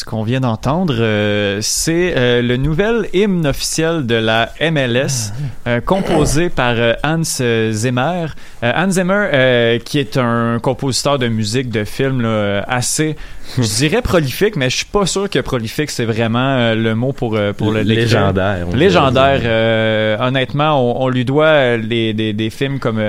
Qu'on 0.09 0.23
vient 0.23 0.39
d'entendre, 0.39 0.95
euh, 0.99 1.59
c'est 1.61 2.15
euh, 2.17 2.41
le 2.41 2.57
nouvel 2.57 3.07
hymne 3.13 3.45
officiel 3.45 4.07
de 4.07 4.15
la 4.15 4.49
MLS, 4.59 5.31
euh, 5.67 5.81
composé 5.81 6.49
par 6.49 6.75
Hans 7.03 7.21
Zimmer. 7.23 8.25
Hans 8.63 8.89
Zimmer, 8.89 9.77
qui 9.85 9.99
est 9.99 10.17
un 10.17 10.57
compositeur 10.59 11.19
de 11.19 11.27
musique 11.27 11.69
de 11.69 11.83
film 11.83 12.23
là, 12.23 12.63
assez, 12.67 13.17
je 13.55 13.61
dirais 13.77 14.01
prolifique, 14.01 14.55
mais 14.55 14.71
je 14.71 14.77
suis 14.77 14.85
pas 14.87 15.05
sûr 15.05 15.29
que 15.29 15.37
prolifique 15.39 15.91
c'est 15.91 16.05
vraiment 16.05 16.73
le 16.73 16.95
mot 16.95 17.13
pour 17.13 17.37
pour 17.55 17.71
le. 17.71 17.81
Légendaire, 17.81 18.65
Légendaire. 18.73 20.21
honnêtement, 20.21 20.81
on, 20.81 21.03
on 21.05 21.09
lui 21.09 21.23
doit 21.23 21.77
les, 21.77 22.15
des, 22.15 22.33
des 22.33 22.49
films 22.49 22.79
comme 22.79 22.99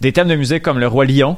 des 0.00 0.12
thèmes 0.12 0.28
de 0.28 0.34
musique 0.36 0.62
comme 0.62 0.80
Le 0.80 0.88
Roi 0.88 1.04
Lion. 1.04 1.36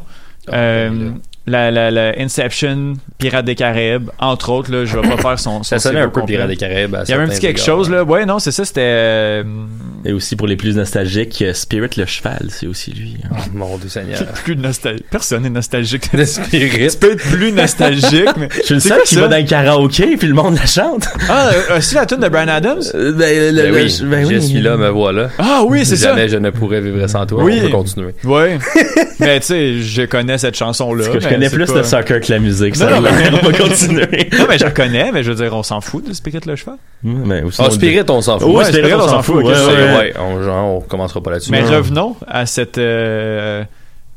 euh, 0.53 1.11
la, 1.47 1.70
la, 1.70 1.90
la 1.90 2.12
Inception, 2.18 2.95
Pirates 3.18 3.45
des 3.45 3.55
Caraïbes, 3.55 4.11
entre 4.18 4.51
autres, 4.51 4.70
là, 4.70 4.84
je 4.84 4.97
vais 4.99 5.09
pas 5.09 5.16
faire 5.16 5.38
son, 5.38 5.59
son 5.59 5.62
Ça 5.64 5.78
sonnait 5.78 6.01
un 6.01 6.09
peu. 6.09 6.24
Pirates 6.24 6.49
des 6.49 6.57
Caraïbes 6.57 6.97
Il 7.05 7.11
y 7.11 7.12
avait 7.14 7.24
un 7.24 7.28
petit 7.28 7.40
quelque 7.40 7.61
chose, 7.61 7.90
là. 7.90 8.05
Ouais, 8.05 8.24
non, 8.26 8.38
c'est 8.38 8.53
ça, 8.53 8.64
c'était. 8.64 8.80
euh, 8.82 9.43
Et 10.05 10.13
aussi 10.13 10.35
pour 10.37 10.47
les 10.49 10.57
plus 10.57 10.77
nostalgiques, 10.77 11.43
euh, 11.43 11.53
Spirit 11.55 11.91
le 11.97 12.07
cheval, 12.07 12.47
c'est 12.49 12.67
aussi 12.67 12.91
lui. 12.93 13.17
hein. 13.25 13.29
Oh, 13.37 13.43
mon 13.55 13.79
Dieu 13.79 13.89
Seigneur. 13.89 14.19
plus 14.45 14.57
nostalgique. 14.57 15.07
Personne 15.11 15.43
n'est 15.45 15.51
nostalgique 15.51 16.15
de 16.15 16.25
Spirit. 16.25 16.85
Être 16.87 17.17
plus 17.17 17.53
nostalgique, 17.53 18.29
mais. 18.37 18.49
Je 18.59 18.63
suis 18.63 18.75
le 18.75 18.81
seul 18.81 19.01
qui 19.05 19.15
va 19.17 19.29
dans 19.29 19.37
le 19.37 19.45
karaoké 19.45 20.17
puis 20.17 20.27
le 20.29 20.35
monde 20.35 20.57
la 20.57 20.67
chante. 20.67 21.07
Ah, 21.29 21.51
euh, 21.71 21.79
c'est 21.81 21.95
la 21.95 22.07
tune 22.07 22.19
de 22.19 22.29
Brian 22.29 22.49
Adams? 22.49 22.81
Euh, 22.95 23.13
ben, 23.13 23.55
le- 23.55 23.63
Ben 23.63 23.71
le- 23.73 23.75
oui, 23.85 24.01
ben 24.03 24.23
je 24.29 24.35
oui. 24.37 24.43
suis 24.43 24.61
là, 24.61 24.77
me 24.77 24.89
voilà. 24.89 25.31
Ah 25.39 25.63
oui, 25.67 25.85
c'est 25.87 25.97
ça. 25.97 26.09
Jamais 26.11 26.29
je 26.29 26.37
ne 26.37 26.51
pourrais 26.51 26.81
vivre 26.81 27.07
sans 27.07 27.25
toi. 27.27 27.43
Oui. 27.45 27.59
On 27.61 27.67
peut 27.67 27.69
continuer. 27.73 28.15
Ouais. 28.25 28.59
mais 29.21 29.41
tu 29.41 29.47
sais, 29.47 29.81
je 29.81 30.03
connais 30.03 30.39
cette 30.39 30.57
chanson-là. 30.57 31.05
Parce 31.05 31.17
que 31.17 31.23
je 31.23 31.29
connais 31.29 31.49
plus 31.51 31.67
pas- 31.67 31.75
le 31.79 31.85
soccer 31.85 32.21
que 32.21 32.33
la 32.33 32.39
musique. 32.41 32.77
Non, 32.79 32.89
Ça, 32.89 32.91
non, 32.91 33.03
mais- 33.03 33.31
on 33.43 33.47
va 33.51 33.59
continuer. 33.59 34.29
Non, 34.39 34.47
mais 34.49 34.59
je 34.59 34.65
reconnais, 34.65 35.11
mais 35.13 35.23
je 35.23 35.31
veux 35.31 35.37
dire, 35.43 35.55
on 35.55 35.63
s'en 35.63 35.81
fout 35.81 36.07
de 36.09 36.13
Spirit 36.13 36.41
le 36.47 36.57
cheval. 36.57 36.77
Mais 37.05 37.43
sinon, 37.51 37.71
Spirit, 37.71 38.03
on 38.09 38.21
s'en 38.21 38.39
fout. 38.39 38.49
Ouais, 38.55 38.65
Spirit, 38.65 38.95
on 38.95 39.09
s'en 39.09 39.23
fout. 39.23 39.37
ouais, 39.45 39.53
ouais. 39.53 39.91
Ouais, 39.99 40.12
on, 40.18 40.76
on 40.76 40.80
commencera 40.80 41.20
pas 41.22 41.30
là-dessus. 41.32 41.51
Mais 41.51 41.62
Non. 41.62 41.70
revenons 41.76 42.16
à 42.26 42.47
cette 42.47 42.78
euh, 42.78 43.64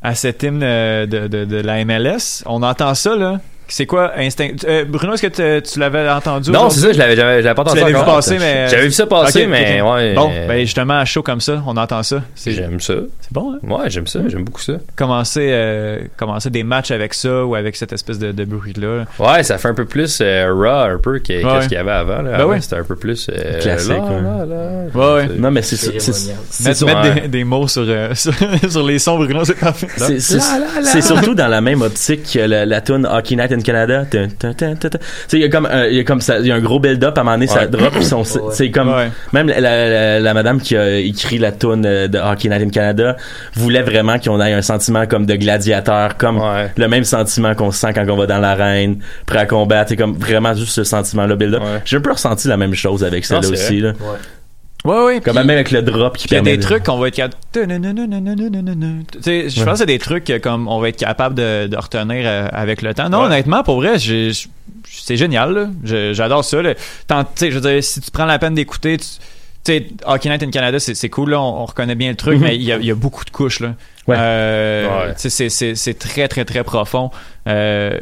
à 0.02 0.14
cet 0.14 0.42
hymne 0.42 0.62
euh, 0.62 1.06
de, 1.06 1.26
de, 1.26 1.44
de 1.44 1.56
la 1.56 1.84
MLS. 1.84 2.42
On 2.46 2.62
entend 2.62 2.94
ça 2.94 3.16
là. 3.16 3.40
C'est 3.68 3.86
quoi 3.86 4.12
instinct 4.16 4.48
euh, 4.68 4.84
Bruno, 4.86 5.14
est-ce 5.14 5.26
que 5.26 5.60
tu- 5.62 5.70
tu 5.72 5.78
l'avais 5.80 6.08
entendu 6.08 6.50
Non, 6.50 6.70
c'est 6.70 6.80
ça, 6.80 6.92
je 6.92 6.98
l'avais, 6.98 7.16
j'avais, 7.16 7.42
j'avais 7.42 7.54
pas 7.54 7.64
Tu 7.64 7.70
entendu 7.70 7.80
l'avais 7.80 7.92
vu 7.92 7.98
encore. 7.98 8.14
passer, 8.16 8.36
mais 8.38 8.68
J'avais 8.68 8.84
vu 8.86 8.92
ça 8.92 9.06
passer, 9.06 9.46
mais 9.46 9.80
ouais. 9.80 10.14
Bon, 10.14 10.30
ben 10.46 10.60
justement 10.60 10.98
à 10.98 11.04
chaud 11.04 11.22
comme 11.22 11.40
ça, 11.40 11.62
on 11.66 11.76
entend 11.76 12.02
ça. 12.02 12.22
J'aime 12.46 12.80
ça. 12.80 12.94
c'est 13.20 13.32
bon. 13.32 13.54
Hein? 13.54 13.58
Ouais, 13.68 13.90
j'aime 13.90 14.06
ça, 14.06 14.20
j'aime 14.28 14.44
beaucoup 14.44 14.60
ça. 14.60 14.74
Commencer 14.94 15.48
euh, 15.50 15.98
commencer 16.16 16.50
des 16.50 16.62
matchs 16.62 16.90
avec 16.92 17.12
ça 17.14 17.44
ou 17.44 17.54
avec 17.56 17.74
cette 17.76 17.92
espèce 17.92 18.18
de, 18.18 18.32
de 18.32 18.44
bruit 18.44 18.74
là. 18.80 19.04
Ouais, 19.18 19.42
ça 19.42 19.58
fait 19.58 19.68
un 19.68 19.74
peu 19.74 19.84
plus 19.84 20.18
euh, 20.20 20.46
raw, 20.54 20.92
un 20.94 20.98
peu, 20.98 21.18
que- 21.18 21.24
qu'est-ce 21.26 21.46
Ouais. 21.46 21.60
qu'il 21.62 21.72
y 21.72 21.76
avait 21.76 21.90
avant. 21.90 22.22
Là. 22.22 22.30
Ben 22.30 22.34
Avant, 22.40 22.50
ouais. 22.50 22.60
C'était 22.60 22.76
un 22.76 22.84
peu 22.84 22.96
plus. 22.96 23.28
euh, 23.32 23.60
Classique, 23.60 23.88
là, 23.90 23.98
ouais. 24.00 24.22
là, 24.22 24.46
là. 24.46 24.66
Ouais, 24.94 25.14
ouais. 25.14 25.28
Non, 25.38 25.50
mais 25.50 25.62
c'est 25.62 25.76
c'est- 25.76 25.98
c'est- 25.98 26.12
Cérémonial. 26.12 26.36
c'est 26.50 26.64
Mettre, 26.68 26.84
mettre 27.02 27.22
des, 27.22 27.28
des 27.28 27.44
mots 27.44 27.66
sur, 27.68 27.84
euh, 27.86 28.14
sur, 28.14 28.32
sur 28.68 28.82
les 28.84 28.98
sons, 28.98 29.16
Bruno, 29.18 29.44
c'est 29.44 29.54
parfait. 29.58 29.88
C'est- 29.96 30.20
C'est 30.20 30.38
c'est 30.84 31.00
surtout 31.02 31.34
dans 31.34 31.48
la 31.48 31.60
même 31.60 31.82
optique 31.82 32.30
que 32.34 32.38
la, 32.38 32.64
la 32.64 32.80
tune 32.80 33.06
Hockey 33.10 33.36
Night 33.36 33.52
in 33.56 33.60
Canada. 33.60 34.04
Tu 34.10 34.18
sais, 34.18 35.36
il 35.38 35.40
y 35.40 35.44
a 35.44 35.48
comme, 35.48 35.66
un- 35.66 35.86
il 35.86 35.96
y 35.96 36.00
a 36.00 36.04
comme 36.04 36.20
ça, 36.20 36.38
il 36.38 36.46
y 36.46 36.52
a 36.52 36.54
un 36.54 36.60
gros 36.60 36.78
build-up 36.78 37.16
à 37.16 37.20
un 37.20 37.24
moment 37.24 37.36
donné, 37.36 37.46
ça 37.46 37.60
Ouais. 37.60 37.66
drop, 37.68 37.90
puis 37.92 38.04
son- 38.04 38.24
c'est 38.24 38.38
Ouais. 38.40 38.52
c'est 38.52 38.70
comme, 38.70 38.88
Ouais. 38.88 39.10
même 39.32 39.48
la, 39.48 39.60
la, 39.60 39.88
la- 39.88 40.20
la 40.20 40.34
madame 40.34 40.60
qui 40.60 40.76
a 40.76 40.96
écrit 40.98 41.38
la 41.38 41.52
tune 41.52 41.84
euh, 41.86 42.08
de 42.08 42.18
Hockey 42.18 42.48
Night 42.48 42.62
in 42.62 42.70
Canada 42.70 43.16
voulait 43.54 43.82
vraiment 43.82 44.18
qu'on 44.18 44.40
ait 44.40 44.52
un 44.52 44.62
sentiment 44.62 45.06
comme 45.06 45.26
de 45.26 45.34
gladiateur, 45.36 46.16
comme 46.16 46.38
Ouais. 46.38 46.70
le 46.76 46.88
même 46.88 47.04
sentiment 47.04 47.54
qu'on 47.54 47.70
sent 47.70 47.92
quand 47.94 48.06
on 48.08 48.16
va 48.16 48.26
dans 48.26 48.38
l'arène, 48.38 48.98
prêt 49.26 49.38
à 49.40 49.46
combattre, 49.46 49.90
c'est 49.90 49.96
comme 49.96 50.16
vraiment 50.16 50.54
juste 50.54 50.72
ce 50.72 50.84
sentiment-là 50.84 51.36
build-up. 51.36 51.62
Ouais. 51.62 51.80
J'ai 51.84 51.96
un 51.96 52.00
peu 52.00 52.12
ressenti 52.12 52.48
la 52.48 52.56
même 52.56 52.74
chose 52.74 53.02
avec 53.04 53.24
celle-là 53.24 53.42
c'est 53.42 53.52
aussi, 53.52 53.80
là. 53.80 53.92
Ouais. 54.86 54.96
Ouais, 54.98 55.04
ouais. 55.04 55.20
Comme 55.20 55.34
puis- 55.36 55.44
même 55.46 55.50
avec 55.56 55.70
le 55.70 55.82
drop 55.82 56.16
qui 56.16 56.28
il 56.28 56.34
y 56.34 56.36
a 56.36 56.40
des 56.40 56.56
de- 56.56 56.62
trucs 56.62 56.84
qu'on 56.84 56.98
va 56.98 57.08
être 57.08 57.14
capable. 57.16 57.36
Tu 57.52 57.60
sais, 59.22 59.48
je 59.50 59.58
Ouais. 59.60 59.64
pense 59.64 59.72
que 59.74 59.78
c'est 59.78 59.86
des 59.86 59.98
trucs 59.98 60.24
que, 60.24 60.38
comme 60.38 60.68
on 60.68 60.78
va 60.80 60.88
être 60.88 60.96
capable 60.96 61.34
de, 61.34 61.66
de 61.66 61.76
retenir 61.76 62.24
euh, 62.26 62.48
avec 62.52 62.82
le 62.82 62.94
temps. 62.94 63.08
Non, 63.08 63.20
Ouais. 63.20 63.26
honnêtement, 63.26 63.62
pour 63.62 63.76
vrai, 63.76 63.98
c'est 63.98 65.16
génial. 65.16 65.70
J'adore 65.84 66.44
ça. 66.44 66.62
là. 66.62 66.74
Tant- 67.06 67.24
je 67.40 67.46
veux 67.46 67.60
dire, 67.60 67.82
si 67.82 68.00
tu 68.00 68.10
prends 68.10 68.24
la 68.26 68.38
peine 68.38 68.54
d'écouter, 68.54 68.96
tu 68.98 69.04
sais, 69.64 69.86
Hockey 70.04 70.28
Night 70.28 70.42
in 70.42 70.50
Canada, 70.50 70.78
c'est 70.78 70.94
c'est 70.94 71.08
cool, 71.10 71.30
là, 71.30 71.40
on, 71.40 71.62
on 71.62 71.64
reconnaît 71.64 71.94
bien 71.96 72.10
le 72.10 72.16
truc, 72.16 72.36
Mhm. 72.38 72.42
mais 72.44 72.56
il 72.56 72.62
y, 72.62 72.72
a, 72.72 72.76
il 72.76 72.84
y 72.86 72.90
a 72.90 72.94
beaucoup 72.94 73.24
de 73.24 73.30
couches. 73.30 73.60
Là. 73.60 73.74
Ouais. 74.06 74.16
Euh, 74.18 75.06
Ouais. 75.08 75.14
c'est- 75.16 75.48
c'est 75.48 75.74
c'est 75.74 75.94
très, 75.98 76.28
très, 76.28 76.44
très 76.44 76.62
profond. 76.62 77.10
Euh, 77.48 77.98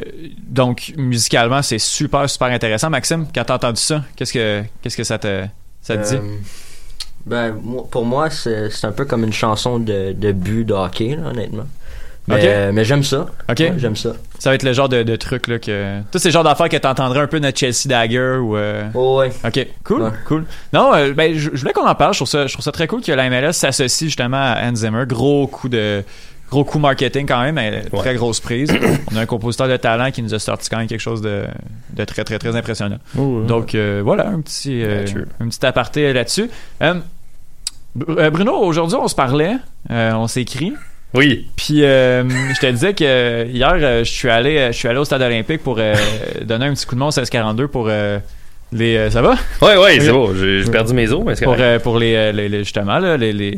donc, 0.47 0.93
musicalement, 0.97 1.61
c'est 1.63 1.79
super, 1.79 2.29
super 2.29 2.47
intéressant. 2.49 2.89
Maxime, 2.91 3.25
quand 3.33 3.43
t'as 3.45 3.55
entendu 3.55 3.81
ça, 3.81 4.03
qu'est-ce 4.15 4.33
que 4.33 4.61
qu'est-ce 4.83 4.97
que 4.97 5.03
ça 5.03 5.17
te, 5.17 5.45
ça 5.81 5.97
te 5.97 6.07
dit? 6.09 6.17
Ben, 7.25 7.55
pour 7.91 8.05
moi, 8.05 8.29
c'est 8.29 8.69
c'est 8.69 8.85
un 8.87 8.91
peu 8.91 9.05
comme 9.05 9.23
une 9.23 9.33
chanson 9.33 9.79
de, 9.79 10.13
de 10.13 10.31
but 10.31 10.63
de 10.65 10.73
hockey, 10.73 11.15
là, 11.15 11.29
honnêtement. 11.29 11.65
Mais, 12.27 12.39
euh, 12.43 12.71
mais 12.73 12.83
j'aime 12.85 13.03
ça. 13.03 13.27
Ok. 13.49 13.59
Ouais, 13.59 13.73
j'aime 13.77 13.95
ça. 13.95 14.13
Ça 14.39 14.49
va 14.49 14.55
être 14.55 14.63
le 14.63 14.73
genre 14.73 14.89
de, 14.89 15.03
de 15.03 15.15
truc 15.15 15.47
là 15.47 15.59
que. 15.59 15.99
Tous 16.11 16.17
ces 16.17 16.31
genres 16.31 16.43
d'affaires 16.43 16.69
que 16.69 16.77
t'entendrais 16.77 17.19
un 17.19 17.27
peu 17.27 17.37
notre 17.37 17.57
Chelsea 17.59 17.85
Dagger 17.87 18.37
ou. 18.41 18.57
euh, 18.57 18.87
Oh, 18.95 19.19
ouais. 19.19 19.31
Ok, 19.45 19.67
cool, 19.83 20.01
Ouais. 20.01 20.09
cool. 20.27 20.45
Non, 20.73 20.91
euh, 20.95 21.13
ben, 21.13 21.35
je, 21.37 21.51
voulais 21.51 21.71
qu'on 21.73 21.85
en 21.87 21.93
parle. 21.93 22.13
Je 22.13 22.19
trouve, 22.19 22.27
ça, 22.27 22.47
je 22.47 22.53
trouve 22.53 22.63
ça 22.65 22.71
très 22.71 22.87
cool 22.87 23.01
que 23.01 23.11
la 23.11 23.29
MLS 23.29 23.53
s'associe 23.53 24.07
justement 24.09 24.37
à 24.37 24.59
Hans 24.63 24.75
Zimmer. 24.75 25.03
Gros 25.07 25.45
coup 25.47 25.69
de. 25.69 26.03
Gros 26.49 26.63
coup 26.63 26.77
marketing 26.79 27.25
quand 27.27 27.41
même, 27.41 27.55
mais 27.55 27.81
très 27.91 28.13
grosse 28.15 28.39
prise. 28.39 28.71
On 29.11 29.17
a 29.17 29.21
un 29.21 29.25
compositeur 29.25 29.67
de 29.67 29.77
talent 29.77 30.09
qui 30.11 30.21
nous 30.23 30.33
a 30.33 30.39
sorti 30.39 30.69
quand 30.69 30.77
même 30.77 30.87
quelque 30.87 30.99
chose 30.99 31.21
de, 31.21 31.45
de 31.93 32.05
très 32.05 32.23
très 32.23 32.37
très 32.39 32.55
impressionnant. 32.55 32.97
Oh, 33.17 33.39
ouais. 33.41 33.47
Donc 33.47 33.73
euh, 33.75 34.01
voilà, 34.05 34.27
un 34.29 34.41
petit, 34.41 34.83
euh, 34.83 34.97
Là-dessus. 34.97 35.25
un 35.39 35.47
petit 35.49 35.65
aparté 35.65 36.13
là-dessus. 36.13 36.49
Euh, 36.83 36.95
euh, 38.09 38.29
Bruno, 38.29 38.53
aujourd'hui 38.57 38.97
on 39.01 39.07
se 39.07 39.15
parlait, 39.15 39.55
euh, 39.91 40.11
on 40.13 40.27
s'est 40.27 40.41
écrit. 40.41 40.73
Oui. 41.13 41.47
Puis 41.55 41.83
euh, 41.83 42.23
je 42.53 42.59
te 42.59 42.65
disais 42.71 42.93
que 42.93 43.45
hier 43.47 44.03
je 44.03 44.09
suis 44.09 44.29
allé 44.29 44.67
je 44.71 44.77
suis 44.77 44.87
allé 44.87 44.97
au 44.99 45.05
stade 45.05 45.21
olympique 45.21 45.63
pour 45.63 45.75
donner 45.75 46.65
un 46.65 46.73
petit 46.73 46.85
coup 46.85 46.95
de 46.95 46.99
main 46.99 47.05
au 47.05 47.09
1642 47.09 47.67
pour 47.69 47.89
les 48.73 49.09
ça 49.11 49.21
va? 49.21 49.35
Ouais, 49.61 49.77
ouais, 49.77 49.99
c'est 50.01 50.11
bon. 50.11 50.33
J'ai 50.35 50.63
perdu 50.69 50.93
mes 50.93 51.09
os, 51.11 51.23
mais 51.25 51.35
c'est 51.35 51.45
pour, 51.45 51.55
pour 51.83 51.99
les, 51.99 52.33
les- 52.33 52.49
les- 52.49 52.59
justement 52.65 52.99
là, 52.99 53.15
les, 53.15 53.31
les, 53.31 53.57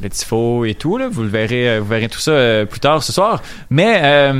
les 0.00 0.10
tifos 0.10 0.64
et 0.64 0.74
tout 0.74 0.96
là, 0.98 1.08
vous 1.10 1.22
le 1.22 1.28
verrez 1.28 1.80
vous 1.80 1.86
verrez 1.88 2.08
tout 2.08 2.20
ça 2.20 2.64
plus 2.70 2.78
tard 2.80 3.02
ce 3.02 3.12
soir 3.12 3.42
mais 3.70 4.30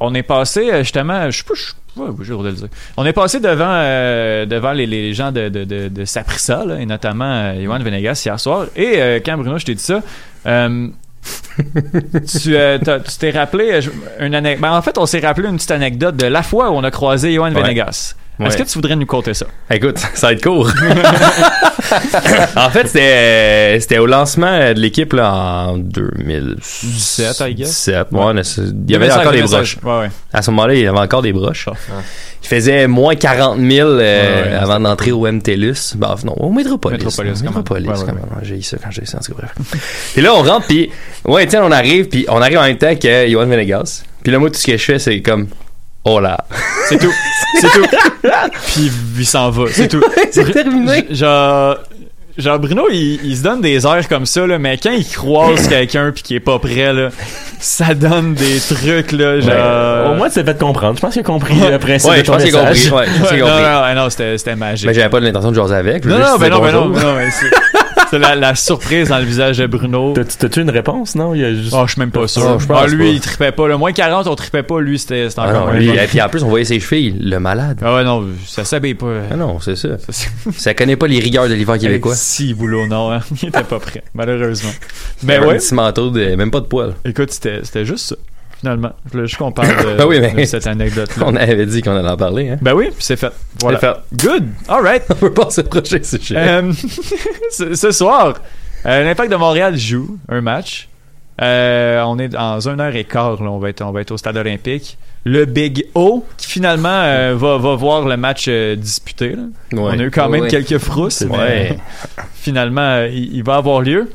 on 0.00 0.14
est 0.14 0.22
passé 0.24 0.70
justement 0.78 1.30
je 1.30 1.36
sais 1.38 1.44
pas 1.44 1.54
je 1.54 1.62
Ouais, 1.96 2.06
de 2.08 2.48
le 2.48 2.52
dire. 2.52 2.68
On 2.96 3.04
est 3.04 3.12
passé 3.12 3.40
devant 3.40 3.66
euh, 3.68 4.46
devant 4.46 4.72
les, 4.72 4.86
les 4.86 5.12
gens 5.12 5.32
de, 5.32 5.48
de, 5.48 5.64
de, 5.64 5.88
de 5.88 6.04
Saprissa, 6.04 6.64
là, 6.64 6.78
et 6.80 6.86
notamment 6.86 7.24
euh, 7.30 7.62
Johan 7.64 7.78
Venegas 7.80 8.22
hier 8.24 8.38
soir. 8.38 8.66
Et 8.76 8.94
euh, 9.02 9.18
quand 9.24 9.36
Bruno, 9.36 9.58
je 9.58 9.64
t'ai 9.64 9.74
dit 9.74 9.82
ça, 9.82 10.00
euh, 10.46 10.88
tu 12.42 12.56
euh, 12.56 12.78
tu 12.78 13.18
t'es 13.18 13.30
rappelé 13.30 13.80
une 14.20 14.34
anecdote. 14.34 14.70
en 14.70 14.82
fait, 14.82 14.98
on 14.98 15.06
s'est 15.06 15.20
rappelé 15.20 15.48
une 15.48 15.56
petite 15.56 15.70
anecdote 15.72 16.16
de 16.16 16.26
la 16.26 16.42
fois 16.42 16.70
où 16.70 16.74
on 16.74 16.84
a 16.84 16.90
croisé 16.90 17.34
Johan 17.34 17.52
Ouais. 17.54 17.62
Venegas. 17.62 18.14
Est-ce 18.40 18.56
Ouais. 18.56 18.64
que 18.64 18.68
tu 18.68 18.74
voudrais 18.78 18.96
nous 18.96 19.06
conter 19.06 19.34
ça? 19.34 19.46
Écoute, 19.70 19.98
ça 20.14 20.28
va 20.28 20.32
être 20.32 20.42
court. 20.42 20.70
en 22.56 22.70
fait, 22.70 22.86
c'était 22.86 23.78
c'était 23.80 23.98
au 23.98 24.06
lancement 24.06 24.72
de 24.72 24.80
l'équipe 24.80 25.12
là, 25.12 25.32
en 25.68 25.76
2017, 25.78 27.40
I 27.40 27.54
guess. 27.54 27.68
17, 27.68 28.06
ouais, 28.12 28.20
a- 28.20 28.32
il 28.32 28.90
y 28.90 28.94
avait 28.96 29.08
2016, 29.08 29.18
encore 29.18 29.32
des 29.32 29.38
2016. 29.38 29.50
broches. 29.50 29.76
Ouais, 29.82 30.00
ouais. 30.06 30.10
À 30.32 30.42
ce 30.42 30.50
moment-là, 30.50 30.74
il 30.74 30.80
y 30.82 30.86
avait 30.86 30.98
encore 30.98 31.22
des 31.22 31.32
broches. 31.32 31.68
Il 32.42 32.48
faisait 32.48 32.86
moins 32.86 33.14
40 33.16 33.58
000 33.60 33.88
euh, 33.88 33.96
Ouais, 34.44 34.48
ouais, 34.50 34.54
avant 34.56 34.80
d'entrer 34.80 35.12
au 35.12 35.26
MTLUS. 35.26 35.94
Bah, 35.96 36.14
non, 36.24 36.32
au 36.34 36.50
Métropolis. 36.50 36.98
Métropolis, 37.04 37.38
quand 37.38 37.44
même. 37.44 37.48
Métropolis, 37.58 37.88
Ouais, 37.88 37.94
ouais, 37.98 38.04
quand 38.06 38.14
même. 38.14 38.24
J'ai 38.42 38.56
eu 38.56 38.62
ça 38.62 38.76
quand 38.82 38.90
j'ai 38.90 39.02
eu 39.02 39.06
ça, 39.06 39.18
en 39.18 39.20
tout 39.20 39.34
cas, 39.34 39.42
bref. 39.56 40.14
Et 40.16 40.20
là, 40.22 40.34
on 40.34 40.42
rentre, 40.42 40.66
puis, 40.66 40.90
ouais, 41.26 41.46
tiens, 41.46 41.62
on 41.64 41.70
arrive, 41.70 42.08
puis 42.08 42.24
on 42.28 42.40
arrive 42.40 42.58
en 42.58 42.62
même 42.62 42.78
temps 42.78 42.94
que 42.96 43.28
Johan 43.28 43.46
Venegas. 43.46 44.02
Puis 44.22 44.32
là, 44.32 44.38
moi, 44.38 44.50
tout 44.50 44.56
ce 44.58 44.66
que 44.66 44.76
je 44.76 44.82
fais, 44.84 44.98
c'est 44.98 45.20
comme, 45.20 45.48
oh 46.04 46.20
là. 46.20 46.38
C'est 46.88 46.98
tout. 46.98 47.12
C'est 47.60 47.68
tout. 47.68 47.86
Puis 48.74 48.90
il 49.18 49.26
s'en 49.26 49.50
va. 49.50 49.64
C'est 49.72 49.88
tout. 49.88 50.02
c'est 50.30 50.50
terminé. 50.50 51.06
Genre, 51.10 51.76
genre 52.38 52.58
Bruno, 52.58 52.86
il, 52.90 53.20
il 53.24 53.36
se 53.36 53.42
donne 53.42 53.60
des 53.60 53.86
airs 53.86 54.08
comme 54.08 54.26
ça, 54.26 54.46
là, 54.46 54.58
mais 54.58 54.78
quand 54.78 54.92
il 54.92 55.06
croise 55.06 55.68
quelqu'un 55.68 56.10
puis 56.12 56.22
qu'il 56.22 56.36
est 56.36 56.40
pas 56.40 56.58
prêt, 56.58 56.92
là, 56.92 57.10
ça 57.58 57.94
donne 57.94 58.34
des 58.34 58.58
trucs, 58.60 59.12
là, 59.12 59.40
genre. 59.40 59.50
Ouais. 60.06 60.10
Au 60.10 60.14
moins, 60.14 60.28
tu 60.28 60.34
t'es 60.34 60.44
fait 60.44 60.58
comprendre. 60.58 60.96
Je 60.96 61.00
pense 61.00 61.12
qu'il 61.12 61.20
a 61.20 61.24
compris 61.24 61.54
le 61.54 61.78
principe 61.78 62.10
Ouais, 62.10 62.20
de 62.20 62.24
je 62.26 62.30
pense 62.32 62.42
qu'il 62.44 62.56
a 62.56 62.62
message. 62.70 62.88
compris. 62.90 62.98
Ouais, 63.06 63.12
je 63.14 63.20
pense 63.20 63.28
qu'il 63.28 63.42
a 63.42 63.44
non, 63.44 63.46
compris. 63.52 63.62
non, 63.64 63.94
non, 63.94 64.02
non, 64.04 64.10
c'était, 64.10 64.38
c'était 64.38 64.56
magique. 64.56 64.86
Mais 64.86 64.94
j'avais 64.94 65.10
pas 65.10 65.20
l'intention 65.20 65.50
de 65.50 65.56
jaser 65.56 65.74
avec. 65.74 66.04
non, 66.06 66.18
non, 66.18 66.38
ben 66.38 66.48
non, 66.48 66.60
ben 66.60 66.72
non, 66.72 66.86
ben 66.88 67.00
non, 67.02 67.14
mais 67.16 67.28
c'est, 68.10 68.18
la, 68.18 68.34
la 68.34 68.54
surprise 68.54 69.08
dans 69.08 69.18
le 69.18 69.24
visage 69.24 69.58
de 69.58 69.66
Bruno. 69.66 70.12
T'as- 70.14 70.24
T'as-tu 70.24 70.60
une 70.62 70.70
réponse, 70.70 71.14
non? 71.14 71.34
Il 71.34 71.40
y 71.40 71.44
a 71.44 71.54
juste... 71.54 71.72
Oh, 71.74 71.84
je 71.86 71.92
suis 71.92 72.00
même 72.00 72.10
pas 72.10 72.26
sûr. 72.28 72.42
Ah, 72.46 72.74
ah, 72.74 72.86
lui, 72.86 72.98
pas. 72.98 73.10
il 73.12 73.20
trippait 73.20 73.52
pas. 73.52 73.68
Le 73.68 73.76
moins 73.76 73.92
40, 73.92 74.26
on 74.26 74.34
trippait 74.34 74.62
pas. 74.62 74.80
Lui, 74.80 74.98
c'était, 74.98 75.28
Ah 75.36 75.48
encore 75.48 75.70
lui, 75.72 75.88
et 75.88 76.06
puis 76.06 76.20
en 76.20 76.28
plus, 76.28 76.42
on 76.42 76.48
voyait 76.48 76.64
ses 76.64 76.80
chevilles, 76.80 77.16
le 77.20 77.38
malade. 77.38 77.80
Ah 77.82 77.94
ouais, 77.94 78.04
non, 78.04 78.26
ça 78.46 78.64
s'habille 78.64 78.94
pas. 78.94 79.06
Ah 79.30 79.36
non, 79.36 79.60
c'est 79.60 79.76
ça. 79.76 79.88
Ça 80.56 80.74
connaît 80.74 80.96
pas 80.96 81.06
les 81.06 81.18
rigueurs 81.18 81.48
de 81.48 81.54
l'hiver 81.54 81.78
québécois. 81.78 82.14
Si, 82.14 82.54
boulot, 82.54 82.86
non, 82.86 83.12
hein. 83.12 83.20
il 83.42 83.48
était 83.48 83.62
pas 83.62 83.78
prêt, 83.78 84.02
malheureusement. 84.14 84.70
Mais 85.22 85.38
Ben 85.38 85.46
ouais. 85.48 85.54
Un 85.54 85.58
petit 85.58 85.74
manteau, 85.74 86.10
de, 86.10 86.34
même 86.34 86.50
pas 86.50 86.60
de 86.60 86.66
poils. 86.66 86.94
Écoute, 87.04 87.30
c'était, 87.30 87.60
c'était 87.62 87.84
juste 87.84 88.06
ça, 88.08 88.16
finalement. 88.60 88.92
Je 89.06 89.12
voulais 89.12 89.26
juste 89.26 89.38
qu'on 89.38 89.52
parle 89.52 89.68
de, 89.68 89.96
Ben 89.98 90.06
oui, 90.06 90.20
de 90.20 90.44
cette 90.44 90.66
anecdote-là. 90.66 91.24
On 91.26 91.34
avait 91.36 91.66
dit 91.66 91.82
qu'on 91.82 91.96
allait 91.96 92.08
en 92.08 92.16
parler. 92.16 92.50
Hein. 92.50 92.58
Ben 92.60 92.74
oui, 92.74 92.86
puis 92.86 92.96
c'est 93.04 93.16
fait. 93.16 93.32
Voilà. 93.60 93.78
C'est 93.80 93.86
fait. 93.86 93.96
Good. 94.28 94.48
All 94.68 94.82
right. 94.82 95.02
On 95.10 95.14
peut 95.14 95.32
passer 95.32 95.62
au 95.62 95.64
prochain 95.64 96.02
sujet. 96.02 96.36
Euh, 96.36 96.72
ce, 97.50 97.74
ce 97.74 97.90
soir, 97.90 98.34
euh, 98.86 99.04
l'Impact 99.04 99.30
de 99.32 99.36
Montréal 99.36 99.76
joue 99.76 100.18
un 100.28 100.40
match. 100.40 100.88
Euh, 101.40 102.02
on 102.02 102.18
est 102.18 102.28
dans 102.28 102.68
une 102.68 102.80
heure 102.82 102.94
et 102.94 103.04
quart, 103.04 103.42
là, 103.42 103.50
on, 103.50 103.58
va 103.58 103.70
être, 103.70 103.80
on 103.80 103.92
va 103.92 104.02
être 104.02 104.10
au 104.10 104.18
stade 104.18 104.36
olympique. 104.36 104.98
Le 105.24 105.46
Big 105.46 105.86
O, 105.94 106.26
qui 106.36 106.46
finalement 106.48 106.88
euh, 106.90 107.34
va, 107.34 107.56
va 107.56 107.74
voir 107.76 108.06
le 108.06 108.18
match 108.18 108.44
euh, 108.48 108.76
disputé. 108.76 109.30
là. 109.36 109.42
Ouais. 109.72 109.78
On 109.96 109.98
a 109.98 110.02
eu 110.02 110.10
quand 110.10 110.28
même 110.28 110.42
Ouais. 110.42 110.48
quelques 110.48 110.76
frousses, 110.78 111.22
mais 111.22 111.38
Ouais. 111.38 111.78
finalement, 112.34 112.80
euh, 112.82 113.08
il, 113.10 113.34
il 113.36 113.42
va 113.42 113.56
avoir 113.56 113.80
lieu. 113.80 114.10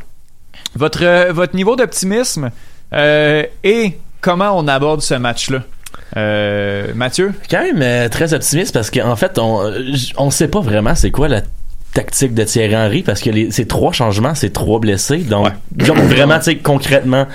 Votre, 0.75 1.03
euh, 1.03 1.31
votre 1.31 1.55
niveau 1.55 1.75
d'optimisme 1.75 2.51
euh, 2.93 3.43
et 3.63 3.97
comment 4.26 4.57
on 4.57 4.67
aborde 4.67 5.01
ce 5.01 5.13
match-là? 5.13 5.59
Euh, 6.17 6.88
Mathieu? 6.95 7.32
quand 7.49 7.61
même 7.61 7.82
euh, 7.82 8.09
très 8.09 8.34
optimiste 8.34 8.73
parce 8.73 8.89
qu'en 8.89 9.15
fait, 9.15 9.38
on, 9.38 9.63
euh, 9.63 9.93
on 10.17 10.32
sait 10.32 10.47
pas 10.47 10.61
vraiment 10.61 10.95
c'est 10.95 11.11
quoi 11.11 11.28
la 11.28 11.41
tactique 11.93 12.34
de 12.34 12.43
Thierry 12.43 12.76
Henry 12.76 13.03
parce 13.03 13.21
que 13.21 13.30
les, 13.30 13.51
ces 13.51 13.67
trois 13.67 13.91
changements, 13.93 14.34
c'est 14.34 14.51
trois 14.51 14.80
blessés. 14.80 15.19
Donc, 15.19 15.49
vraiment, 15.71 16.38
tu 16.39 16.45
sais, 16.45 16.55
concrètement, 16.57 17.28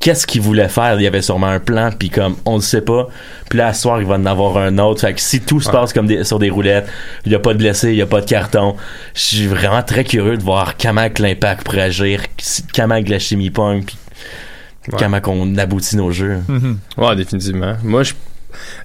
qu'est-ce 0.00 0.26
qu'il 0.26 0.42
voulait 0.42 0.68
faire? 0.68 1.00
Il 1.00 1.02
y 1.02 1.06
avait 1.06 1.22
sûrement 1.22 1.46
un 1.48 1.60
plan, 1.60 1.90
puis 1.98 2.10
comme 2.10 2.36
on 2.44 2.56
ne 2.56 2.62
sait 2.62 2.82
pas. 2.82 3.08
Puis 3.48 3.58
là, 3.58 3.68
à 3.68 3.72
ce 3.72 3.82
soir, 3.82 4.00
il 4.00 4.06
va 4.06 4.16
en 4.16 4.26
avoir 4.26 4.58
un 4.58 4.76
autre. 4.78 5.00
Fait 5.00 5.14
que 5.14 5.20
si 5.20 5.40
tout 5.40 5.60
se 5.62 5.70
passe 5.70 5.92
comme 5.94 6.06
des- 6.06 6.24
sur 6.24 6.38
des 6.38 6.50
roulettes, 6.50 6.86
il 7.24 7.30
n'y 7.30 7.34
a 7.36 7.40
pas 7.40 7.54
de 7.54 7.58
blessés, 7.58 7.88
il 7.88 7.96
n'y 7.96 8.02
a 8.02 8.06
pas 8.06 8.20
de 8.20 8.26
carton, 8.26 8.76
je 9.14 9.20
suis 9.20 9.46
vraiment 9.46 9.82
très 9.82 10.04
curieux 10.04 10.36
de 10.36 10.42
voir 10.42 10.76
comment 10.76 11.06
l'impact 11.18 11.64
pourrait 11.64 11.82
agir, 11.82 12.20
comment 12.76 12.98
la 13.06 13.18
chimie 13.18 13.50
pogne, 13.50 13.82
puis 13.82 13.96
Ouais. 14.92 14.98
comment 14.98 15.20
qu'on 15.20 15.56
aboutit 15.56 15.96
nos 15.96 16.10
jeux. 16.10 16.40
Ouais, 16.98 17.16
définitivement. 17.16 17.74
Moi, 17.82 18.02
je, 18.02 18.12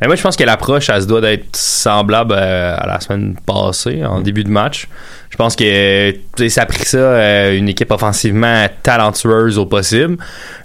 et 0.02 0.08
moi, 0.08 0.16
je 0.16 0.22
pense 0.22 0.36
que 0.36 0.44
l'approche, 0.44 0.90
elle 0.90 1.02
se 1.02 1.08
doit 1.08 1.22
d'être 1.22 1.56
semblable 1.56 2.34
euh, 2.36 2.76
à 2.78 2.88
la 2.88 3.00
semaine 3.00 3.36
passée, 3.46 4.04
en 4.06 4.22
début 4.22 4.44
de 4.44 4.50
match. 4.50 4.88
Je 5.30 5.38
pense 5.38 5.56
que 5.56 6.14
ça 6.48 6.64
a 6.64 6.66
pris 6.66 6.84
ça, 6.86 6.98
euh, 6.98 7.58
une 7.58 7.70
équipe 7.70 7.92
offensivement 7.92 8.66
talentueuse 8.82 9.58
au 9.58 9.66
possible, 9.66 10.18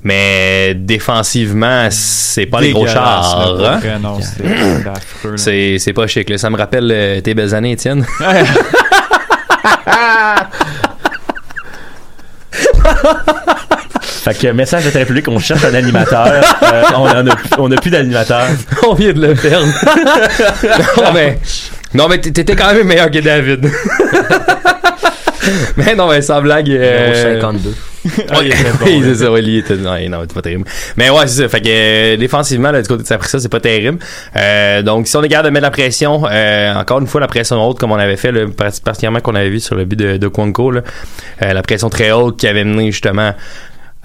mais 0.02 0.74
défensivement, 0.74 1.88
c'est 1.90 2.46
pas 2.46 2.60
les 2.60 2.72
gros 2.72 2.86
chars. 2.86 3.60
hein. 3.60 3.80
c'est 5.36 5.92
pas 5.92 6.06
chic. 6.06 6.30
Là. 6.30 6.38
Ça 6.38 6.50
me 6.50 6.56
rappelle 6.56 6.90
euh, 6.90 7.20
tes 7.20 7.34
belles 7.34 7.54
années, 7.54 7.72
Étienne. 7.72 8.04
Fait 14.24 14.38
que 14.38 14.46
message 14.52 14.86
de 14.86 14.90
très 14.90 15.04
public, 15.04 15.28
on 15.28 15.38
cherche 15.38 15.64
un 15.64 15.74
animateur. 15.74 16.26
Euh, 16.62 16.82
on, 16.96 17.02
en 17.02 17.26
a, 17.28 17.36
on 17.58 17.70
a 17.70 17.76
plus 17.76 17.90
d'animateur. 17.90 18.46
On 18.88 18.94
vient 18.94 19.12
de 19.12 19.20
le 19.26 19.34
perdre. 19.34 19.66
non, 20.96 21.12
mais, 21.12 21.38
non, 21.92 22.08
mais 22.08 22.18
t'étais 22.18 22.56
quand 22.56 22.72
même 22.72 22.86
meilleur 22.86 23.10
que 23.10 23.18
David. 23.18 23.70
mais 25.76 25.94
non, 25.94 26.08
mais 26.08 26.22
sans 26.22 26.40
blague. 26.40 26.70
euh, 26.70 27.40
52. 27.40 27.74
Ah, 28.30 28.38
il 28.42 28.48
était 28.48 28.56
bon, 28.80 29.00
c'est 29.02 29.14
ça, 29.14 29.32
ouais, 29.32 29.40
lui, 29.40 29.54
il 29.54 29.58
était, 29.60 29.76
non, 29.76 29.94
non, 30.10 30.18
c'est 30.22 30.34
pas 30.34 30.42
terrible. 30.42 30.64
Mais 30.96 31.08
ouais, 31.08 31.26
c'est 31.26 31.42
ça. 31.42 31.48
Fait 31.48 31.60
que, 31.62 31.68
euh, 31.68 32.16
défensivement, 32.18 32.70
là, 32.70 32.82
du 32.82 32.88
côté 32.88 33.02
de 33.02 33.08
Saprissa, 33.08 33.38
c'est 33.40 33.48
pas 33.48 33.60
terrible. 33.60 33.98
Euh, 34.36 34.82
donc, 34.82 35.06
si 35.06 35.16
on 35.16 35.22
est 35.22 35.28
capable 35.28 35.48
de 35.48 35.52
mettre 35.54 35.64
la 35.64 35.70
pression, 35.70 36.22
euh, 36.30 36.74
encore 36.74 36.98
une 37.00 37.06
fois, 37.06 37.20
la 37.22 37.28
pression 37.28 37.66
haute, 37.66 37.78
comme 37.78 37.92
on 37.92 37.98
avait 37.98 38.16
fait, 38.16 38.30
là, 38.32 38.44
parti- 38.54 38.82
particulièrement 38.82 39.20
qu'on 39.20 39.34
avait 39.34 39.48
vu 39.48 39.58
sur 39.60 39.74
le 39.74 39.86
but 39.86 39.96
de, 39.98 40.16
de 40.18 40.28
Kwanko, 40.28 40.70
là, 40.70 40.80
euh, 41.42 41.52
la 41.54 41.62
pression 41.62 41.88
très 41.88 42.10
haute 42.12 42.38
qui 42.38 42.46
avait 42.46 42.64
mené, 42.64 42.90
justement, 42.92 43.32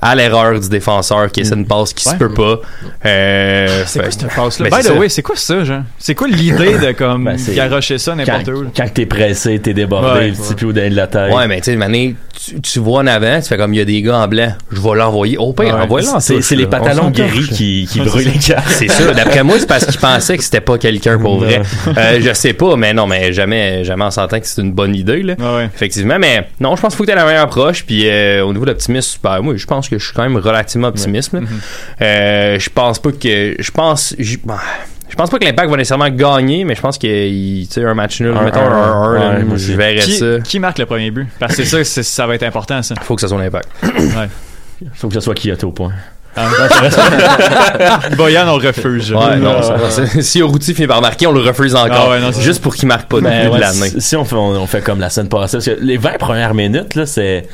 à 0.02 0.16
l'erreur 0.16 0.60
du 0.60 0.70
défenseur 0.70 1.32
qui 1.32 1.42
essaie 1.42 1.56
une 1.56 1.66
passe 1.68 1.94
qui 1.94 2.08
Ouais. 2.08 2.14
se 2.14 2.18
peut 2.20 2.34
pas. 2.34 2.60
Euh, 3.06 3.84
C'est 3.86 4.00
quoi 4.00 4.12
cette 4.12 4.28
passe-là? 4.34 4.70
Ben, 4.70 4.78
By 4.78 4.84
c'est 4.84 4.90
the 4.90 4.94
ça. 4.94 5.00
way, 5.00 5.10
c'est 5.10 5.22
quoi 5.22 5.36
ça, 5.36 5.64
genre? 5.64 5.82
C'est 5.98 6.16
quoi 6.16 6.28
l'idée 6.28 6.78
de 6.78 6.92
comme 6.94 7.26
Ben, 7.26 7.38
garocher 7.56 7.98
ça 7.98 8.16
n'importe 8.16 8.48
où? 8.48 8.62
là? 8.64 8.70
quand 8.76 8.94
t'es 8.94 9.06
pressé, 9.06 9.60
t'es 9.60 9.74
débordé, 9.74 10.08
Ouais. 10.20 10.28
le 10.30 10.34
petit 10.34 10.56
pied 10.56 10.68
au 10.68 10.74
dernier 10.74 10.90
de 10.92 10.96
la 10.96 11.08
tête. 11.08 11.34
Ouais, 11.34 11.48
mais 11.48 11.62
tu 11.62 11.76
sais, 11.78 12.16
tu, 12.46 12.62
tu 12.62 12.80
vois 12.80 13.02
en 13.02 13.08
avant, 13.08 13.42
tu 13.42 13.48
fais 13.50 13.58
comme 13.58 13.74
il 13.74 13.78
y 13.78 13.82
a 13.82 13.86
des 13.86 14.02
gars 14.02 14.18
en 14.20 14.28
blanc, 14.28 14.54
je 14.72 14.80
vais 14.80 14.96
l'envoyer. 14.96 15.38
Au 15.38 15.52
pire, 15.52 15.76
Ouais. 15.76 15.82
envoie-le 15.82 16.08
en 16.08 16.20
C'est- 16.22 16.56
les 16.56 16.68
pantalons 16.68 17.10
gris 17.12 17.50
qui- 17.50 17.88
qui 17.92 18.00
brûlent 18.00 18.32
les 18.32 18.40
cartes. 18.40 18.70
C'est 18.70 18.88
ça. 18.90 19.14
D'après 19.14 19.44
moi, 19.44 19.58
c'est 19.60 19.68
parce 19.68 19.86
qu'ils 19.86 20.00
pensaient 20.00 20.38
que 20.38 20.44
c'était 20.44 20.62
pas 20.62 20.78
quelqu'un 20.78 21.18
pour 21.20 21.40
vrai. 21.40 21.62
Euh, 21.98 22.20
je 22.26 22.34
sais 22.34 22.54
pas, 22.54 22.76
mais 22.78 22.94
non, 22.94 23.08
mais 23.08 23.34
jamais, 23.34 23.84
jamais 23.84 24.06
on 24.06 24.12
s'entend 24.12 24.40
que 24.40 24.48
c'est 24.48 24.62
une 24.62 24.72
bonne 24.72 24.96
idée, 24.96 25.22
là. 25.22 25.36
Effectivement, 25.76 26.18
mais 26.20 26.48
non, 26.62 26.76
je 26.76 26.82
pense 26.82 26.94
qu'il 26.94 26.98
faut 26.98 27.04
que 27.04 27.12
tu 27.12 27.16
la 27.18 27.26
meilleure 27.26 27.44
approche. 27.44 27.84
Puis 27.86 28.08
euh, 28.10 28.44
au 28.46 28.54
niveau 28.54 28.66
de 28.66 28.72
l'optimisme, 28.72 29.20
ben, 29.22 29.42
moi, 29.42 29.56
je 29.58 29.66
pense 29.66 29.89
que 29.90 29.98
je 30.00 30.06
suis 30.06 30.14
quand 30.14 30.24
même 30.24 30.38
relativement 30.38 30.88
optimiste. 30.90 31.34
là. 31.34 31.40
Euh, 32.02 32.60
je 32.60 32.70
pense 32.70 33.00
pas 33.00 33.12
que. 33.12 33.56
Je 33.60 33.72
pense. 33.72 34.16
bah, 34.46 34.60
Je 35.10 35.16
pense 35.16 35.30
pas 35.30 35.40
que 35.40 35.46
l'impact 35.46 35.70
va 35.70 35.78
nécessairement 35.78 36.10
gagner, 36.10 36.64
mais 36.66 36.76
je 36.76 36.82
pense 36.82 36.98
qu'il 36.98 37.68
tu 37.68 37.74
sais, 37.74 37.84
un 37.84 37.94
match 37.96 38.22
nul, 38.22 38.34
Un- 38.38 38.44
mettons 38.44 38.60
un- 38.60 38.72
un 38.72 39.32
1 39.32 39.38
ouais, 39.38 39.44
moi 39.44 39.58
je 39.58 39.74
verrais 39.74 39.96
Qui, 40.00 40.18
ça. 40.18 40.40
qui 40.44 40.60
marque 40.60 40.78
le 40.80 40.86
premier 40.86 41.10
but? 41.12 41.28
Parce 41.40 41.56
que 41.56 41.64
c'est 41.64 41.84
ça, 41.84 42.04
ça 42.04 42.28
va 42.28 42.36
être 42.36 42.44
important, 42.44 42.82
ça. 42.84 42.94
Faut 43.02 43.16
que 43.16 43.22
ça 43.22 43.28
soit 43.28 43.40
l'impact. 43.42 43.68
Ouais. 43.84 44.30
Faut 44.94 45.08
que 45.10 45.14
ce 45.16 45.20
soit 45.20 45.34
Kyoto, 45.36 45.72
point. 45.72 45.92
Boyan, 48.16 48.48
on 48.48 48.56
refuse. 48.58 49.12
Ouais, 49.12 49.38
non, 49.38 49.62
ça- 49.62 49.90
ça- 49.90 50.22
si 50.22 50.42
Oruti 50.42 50.74
finit 50.74 50.88
par 50.88 51.02
marquer, 51.02 51.28
on 51.28 51.32
le 51.32 51.42
refuse 51.42 51.76
encore. 51.76 52.06
Ah 52.08 52.10
ouais, 52.12 52.20
non, 52.20 52.32
c'est 52.32 52.42
juste 52.42 52.62
pour 52.62 52.76
qu'il 52.76 52.88
marque 52.88 53.08
pas 53.10 53.18
depuis 53.18 53.30
ouais, 53.30 53.50
de 53.50 53.60
l'année. 53.60 53.90
si, 53.90 54.02
si 54.02 54.16
on 54.16 54.26
fait, 54.26 54.36
on, 54.36 54.50
on 54.62 54.68
fait 54.68 54.82
comme 54.82 55.00
la 55.00 55.10
semaine 55.10 55.30
passée, 55.30 55.58
parce 55.58 55.66
que 55.66 55.78
les 55.82 55.98
20 55.98 56.18
premières 56.18 56.54
minutes, 56.54 56.96
là, 56.96 57.06
c'est. 57.06 57.48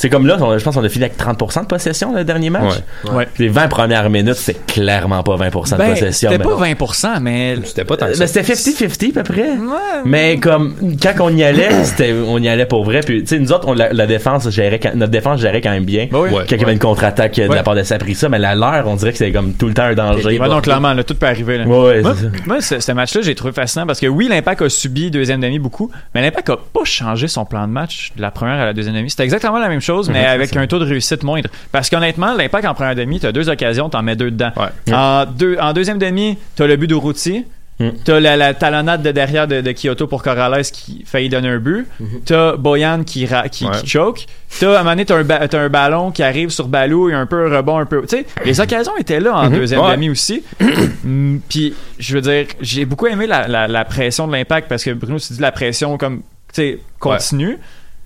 C'est 0.00 0.08
comme 0.08 0.26
là, 0.26 0.38
on- 0.40 0.56
je 0.56 0.64
pense 0.64 0.74
qu'on 0.76 0.82
a 0.82 0.88
fini 0.88 1.04
avec 1.04 1.18
30% 1.18 1.60
de 1.60 1.66
possession 1.66 2.14
le 2.14 2.24
dernier 2.24 2.48
match. 2.48 2.72
Ouais. 3.04 3.10
Ouais. 3.12 3.28
Les 3.38 3.48
20 3.48 3.68
premières 3.68 4.08
minutes, 4.08 4.36
c'est 4.36 4.64
clairement 4.64 5.22
pas 5.22 5.36
20% 5.36 5.76
de 5.76 5.82
Ben, 5.82 5.90
possession. 5.90 6.30
c'était 6.30 6.42
pas 6.42 6.48
bon. 6.54 6.56
20%, 6.56 7.20
mais. 7.20 7.56
C'était 7.64 7.84
pas 7.84 7.98
tant 7.98 8.06
Euh, 8.06 8.14
ben, 8.18 8.26
c'était 8.26 8.42
50-50 8.42 9.18
à 9.18 9.22
peu 9.22 9.34
près. 9.34 9.50
Mais 10.06 10.38
comme 10.38 10.74
quand 11.02 11.12
on 11.20 11.28
y 11.36 11.44
allait, 11.44 11.68
c'était 11.84 12.14
on 12.26 12.38
y 12.38 12.48
allait 12.48 12.64
pour 12.64 12.82
vrai. 12.84 13.00
Puis 13.00 13.20
tu 13.20 13.26
sais, 13.26 13.38
nous 13.38 13.52
autres, 13.52 13.68
on, 13.68 13.74
la, 13.74 13.92
la 13.92 14.06
défense 14.06 14.48
gérait 14.48 14.80
notre 14.94 15.12
défense 15.12 15.38
gérait 15.40 15.60
quand 15.60 15.70
même 15.70 15.84
bien. 15.84 16.08
oui. 16.12 16.30
Quand 16.32 16.56
il 16.56 16.60
y 16.60 16.64
avait 16.64 16.72
une 16.72 16.78
contre-attaque 16.78 17.38
euh, 17.38 17.48
de 17.48 17.54
la 17.54 17.62
part 17.62 17.74
de 17.74 17.82
Saprissa, 17.82 18.30
mais 18.30 18.38
la 18.38 18.54
leur, 18.54 18.86
on 18.88 18.96
dirait 18.96 19.12
que 19.12 19.18
c'est 19.18 19.32
comme 19.32 19.52
tout 19.52 19.66
le 19.66 19.74
temps 19.74 19.82
un 19.84 19.94
danger. 19.94 20.40
Ouais, 20.40 20.48
non, 20.48 20.62
clairement, 20.62 20.94
là, 20.94 21.04
tout 21.04 21.14
peut 21.14 21.26
arriver. 21.26 21.58
Là. 21.58 21.64
Ouais, 21.66 21.78
ouais, 21.78 22.00
moi, 22.02 22.14
c'est 22.16 22.22
ça. 22.24 22.30
moi, 22.46 22.60
ce, 22.62 22.80
ce 22.80 22.92
match-là, 22.92 23.20
j'ai 23.22 23.34
trouvé 23.34 23.52
fascinant 23.52 23.86
parce 23.86 24.00
que 24.00 24.06
oui, 24.06 24.28
l'Impact 24.28 24.62
a 24.62 24.68
subi 24.70 25.10
deuxième 25.10 25.40
demi 25.40 25.58
beaucoup, 25.58 25.90
mais 26.14 26.22
l'Impact 26.22 26.48
a 26.50 26.56
pas 26.56 26.84
changé 26.84 27.28
son 27.28 27.44
plan 27.44 27.66
de 27.68 27.72
match 27.72 28.12
de 28.16 28.22
la 28.22 28.30
première 28.30 28.60
à 28.60 28.64
la 28.64 28.72
deuxième 28.72 28.94
demi. 28.94 29.10
C'était 29.10 29.24
exactement 29.24 29.58
la 29.58 29.68
même 29.68 29.80
chose, 29.80 29.89
mais 30.08 30.20
Mhm, 30.22 30.28
avec 30.28 30.56
un 30.56 30.66
taux 30.66 30.78
de 30.78 30.84
réussite 30.84 31.22
moindre. 31.22 31.48
Parce 31.72 31.90
qu'honnêtement, 31.90 32.34
l'Impact 32.34 32.66
en 32.66 32.74
première 32.74 32.94
demi, 32.94 33.20
t'as 33.20 33.32
deux 33.32 33.48
occasions, 33.48 33.88
t'en 33.88 34.02
mets 34.02 34.16
deux 34.16 34.30
dedans. 34.30 34.52
Ouais. 34.56 34.94
En, 34.94 35.24
deux, 35.26 35.56
en 35.60 35.72
deuxième 35.72 35.98
demi, 35.98 36.38
t'as 36.56 36.66
le 36.66 36.76
but 36.76 36.86
de 36.88 36.94
Routy. 36.94 37.44
Mm. 37.78 37.88
T'as 38.04 38.20
la, 38.20 38.36
la 38.36 38.52
talonnade 38.52 39.02
de 39.02 39.10
derrière 39.10 39.48
de, 39.48 39.62
de 39.62 39.72
Kyoto 39.72 40.06
pour 40.06 40.22
Corrales 40.22 40.64
qui 40.64 41.02
faillit 41.06 41.30
donner 41.30 41.48
un 41.48 41.58
but. 41.58 41.86
T'as 42.26 42.54
Boyan 42.56 43.04
qui, 43.04 43.24
ra- 43.24 43.48
qui, 43.48 43.64
Ouais. 43.64 43.70
qui 43.80 43.86
choke. 43.86 44.26
T'as, 44.58 44.66
à 44.66 44.74
un 44.74 44.78
moment 44.80 44.90
donné, 44.90 45.06
t'as 45.06 45.16
un, 45.16 45.24
ba- 45.24 45.48
t'as 45.48 45.60
un 45.60 45.68
ballon 45.70 46.10
qui 46.10 46.22
arrive 46.22 46.50
sur 46.50 46.68
Balou 46.68 47.08
et 47.08 47.14
un 47.14 47.24
peu 47.24 47.46
un 47.50 47.56
rebond, 47.56 47.78
un 47.78 47.86
peu. 47.86 48.02
Tu 48.02 48.18
sais, 48.18 48.26
les 48.44 48.60
occasions 48.60 48.92
étaient 48.98 49.18
là 49.20 49.34
en 49.34 49.48
Mhm. 49.48 49.56
deuxième 49.56 49.80
Ouais. 49.80 49.92
demi 49.92 50.10
aussi. 50.10 50.42
Mm, 51.04 51.38
Puis, 51.48 51.72
je 51.98 52.14
veux 52.14 52.20
dire, 52.20 52.46
j'ai 52.60 52.84
beaucoup 52.84 53.06
aimé 53.06 53.26
la, 53.26 53.48
la- 53.48 53.66
la 53.66 53.84
pression 53.86 54.26
de 54.28 54.32
l'impact 54.32 54.68
parce 54.68 54.84
que 54.84 54.90
Bruno 54.90 55.18
s'est 55.18 55.32
dit 55.32 55.40
la 55.40 55.50
pression 55.52 55.96
comme, 55.96 56.18
tu 56.18 56.24
sais, 56.60 56.78
continue. 56.98 57.56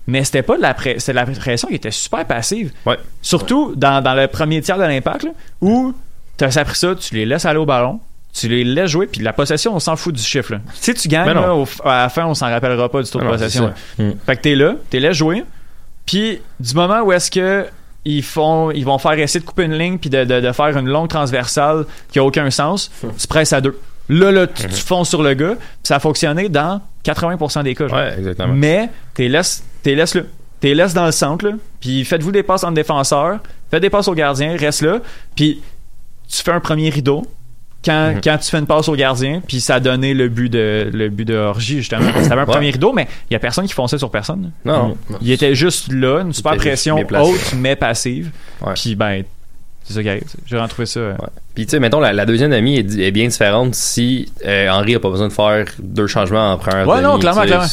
Mais 0.07 0.23
c'était 0.23 0.43
pas 0.43 0.57
de 0.57 0.61
la 0.61 0.73
pression, 0.73 0.99
c'était 0.99 1.11
de 1.13 1.15
la 1.17 1.25
pression 1.25 1.67
qui 1.67 1.75
était 1.75 1.91
super 1.91 2.25
passive. 2.25 2.71
Ouais. 2.85 2.97
Surtout 3.21 3.73
dans, 3.75 4.03
dans 4.03 4.13
le 4.13 4.27
premier 4.27 4.61
tiers 4.61 4.77
de 4.77 4.83
l'impact, 4.83 5.23
là, 5.23 5.31
où 5.61 5.93
t'as 6.37 6.59
appris 6.59 6.75
ça, 6.75 6.93
tu 6.95 7.15
les 7.15 7.25
laisses 7.25 7.45
aller 7.45 7.57
au 7.59 7.65
ballon, 7.65 7.99
tu 8.33 8.47
les 8.49 8.63
laisses 8.63 8.91
jouer, 8.91 9.07
puis 9.07 9.21
la 9.21 9.33
possession, 9.33 9.73
on 9.75 9.79
s'en 9.79 9.95
fout 9.95 10.13
du 10.13 10.21
chiffre. 10.21 10.53
là. 10.53 10.59
Si 10.73 10.93
tu 10.93 11.07
gagnes, 11.07 11.25
là, 11.33 11.55
au- 11.55 11.67
à 11.83 12.03
la 12.03 12.09
fin, 12.09 12.25
on 12.25 12.33
s'en 12.33 12.47
rappellera 12.49 12.89
pas 12.89 13.01
du 13.01 13.09
taux 13.09 13.19
de 13.19 13.23
non, 13.23 13.31
possession. 13.31 13.73
là. 13.97 14.05
Fait 14.25 14.35
que 14.35 14.41
t'es 14.41 14.55
là, 14.55 14.75
t'es 14.89 14.99
laisse 14.99 15.15
jouer, 15.17 15.43
puis 16.05 16.39
du 16.59 16.73
moment 16.75 17.01
où 17.01 17.11
est-ce 17.11 17.31
que 17.31 17.65
ils 18.07 18.21
font 18.21 18.69
ils 18.69 18.85
vont 18.85 18.99
faire 18.99 19.13
essayer 19.13 19.39
de 19.39 19.45
couper 19.45 19.63
une 19.63 19.73
ligne 19.77 19.97
puis 19.97 20.09
de, 20.11 20.23
de- 20.25 20.39
de 20.39 20.51
faire 20.51 20.77
une 20.77 20.87
longue 20.87 21.07
transversale 21.09 21.85
qui 22.11 22.19
a 22.19 22.23
aucun 22.23 22.51
sens, 22.51 22.91
tu 23.17 23.27
presses 23.27 23.53
à 23.53 23.61
deux. 23.61 23.79
Là, 24.09 24.31
là, 24.31 24.45
tu, 24.45 24.67
tu 24.67 24.81
fonces 24.81 25.09
sur 25.09 25.23
le 25.23 25.33
gars, 25.33 25.55
puis 25.55 25.65
ça 25.81 25.95
a 25.95 25.99
fonctionné 25.99 26.47
dans 26.47 26.79
80% 27.03 27.63
des 27.63 27.73
cas. 27.73 27.87
genre. 27.87 27.97
Ouais, 27.97 28.13
exactement. 28.19 28.53
Mais 28.53 28.89
t'es 29.15 29.27
laisse, 29.27 29.63
t'es 29.85 29.95
laisse 29.95 30.15
là. 30.15 30.21
T'es 30.59 30.73
laisse 30.73 30.93
dans 30.95 31.05
le 31.05 31.11
centre, 31.11 31.45
là. 31.47 31.53
Puis 31.79 32.03
faites-vous 32.05 32.31
des 32.31 32.41
passes 32.41 32.63
en 32.63 32.71
défenseur. 32.71 33.39
Faites 33.69 33.81
des 33.81 33.89
passes 33.91 34.07
au 34.07 34.13
gardien, 34.15 34.57
reste 34.57 34.81
là. 34.81 34.99
Puis 35.35 35.61
tu 36.27 36.41
fais 36.41 36.51
un 36.51 36.59
premier 36.59 36.89
rideau. 36.89 37.23
Quand, 37.83 38.13
Mhm. 38.15 38.21
quand 38.23 38.37
tu 38.39 38.49
fais 38.49 38.57
une 38.57 38.65
passe 38.65 38.89
au 38.89 38.95
gardien, 38.95 39.43
puis 39.47 39.61
ça 39.61 39.75
a 39.75 39.79
donné 39.79 40.15
le 40.15 40.27
but 40.27 40.49
de 40.49 40.89
le 40.91 41.09
but 41.09 41.25
de 41.25 41.35
Orgy, 41.35 41.77
justement. 41.77 42.09
C'était 42.19 42.33
un 42.33 42.37
Ouais. 42.39 42.45
premier 42.45 42.71
rideau, 42.71 42.93
mais 42.93 43.07
il 43.29 43.33
y 43.33 43.35
a 43.35 43.39
personne 43.39 43.67
qui 43.67 43.73
fonçait 43.73 43.99
sur 43.99 44.09
personne. 44.09 44.51
Non. 44.65 44.97
Il 45.21 45.29
était 45.29 45.53
juste 45.53 45.91
là, 45.93 46.21
une 46.21 46.33
super 46.33 46.55
pression 46.57 46.97
haute, 46.97 47.53
mais 47.55 47.75
passive. 47.75 48.31
Ouais. 48.65 48.73
Puis 48.73 48.95
ben, 48.95 49.23
c'est 49.85 49.93
ça 49.93 50.01
qui 50.03 50.09
arrive. 50.09 50.23
J'ai 50.45 50.55
vraiment 50.55 50.67
trouvé 50.67 50.85
ça. 50.85 50.99
euh, 50.99 51.13
Puis, 51.53 51.65
tu 51.65 51.71
sais, 51.71 51.79
mettons, 51.79 51.99
la, 51.99 52.11
la 52.11 52.25
deuxième 52.25 52.51
demi 52.51 52.77
est, 52.77 53.11
bien 53.11 53.27
différente 53.27 53.75
si 53.75 54.29
euh, 54.45 54.67
Henry 54.69 54.95
a 54.95 54.99
pas 54.99 55.09
besoin 55.09 55.27
de 55.27 55.33
faire 55.33 55.65
deux 55.79 56.07
changements 56.07 56.51
en 56.51 56.57
première 56.57 56.87
Ouais, 56.87 56.97
demi. 56.97 57.07
non, 57.07 57.19
clairement, 57.19 57.43
clairement. 57.43 57.65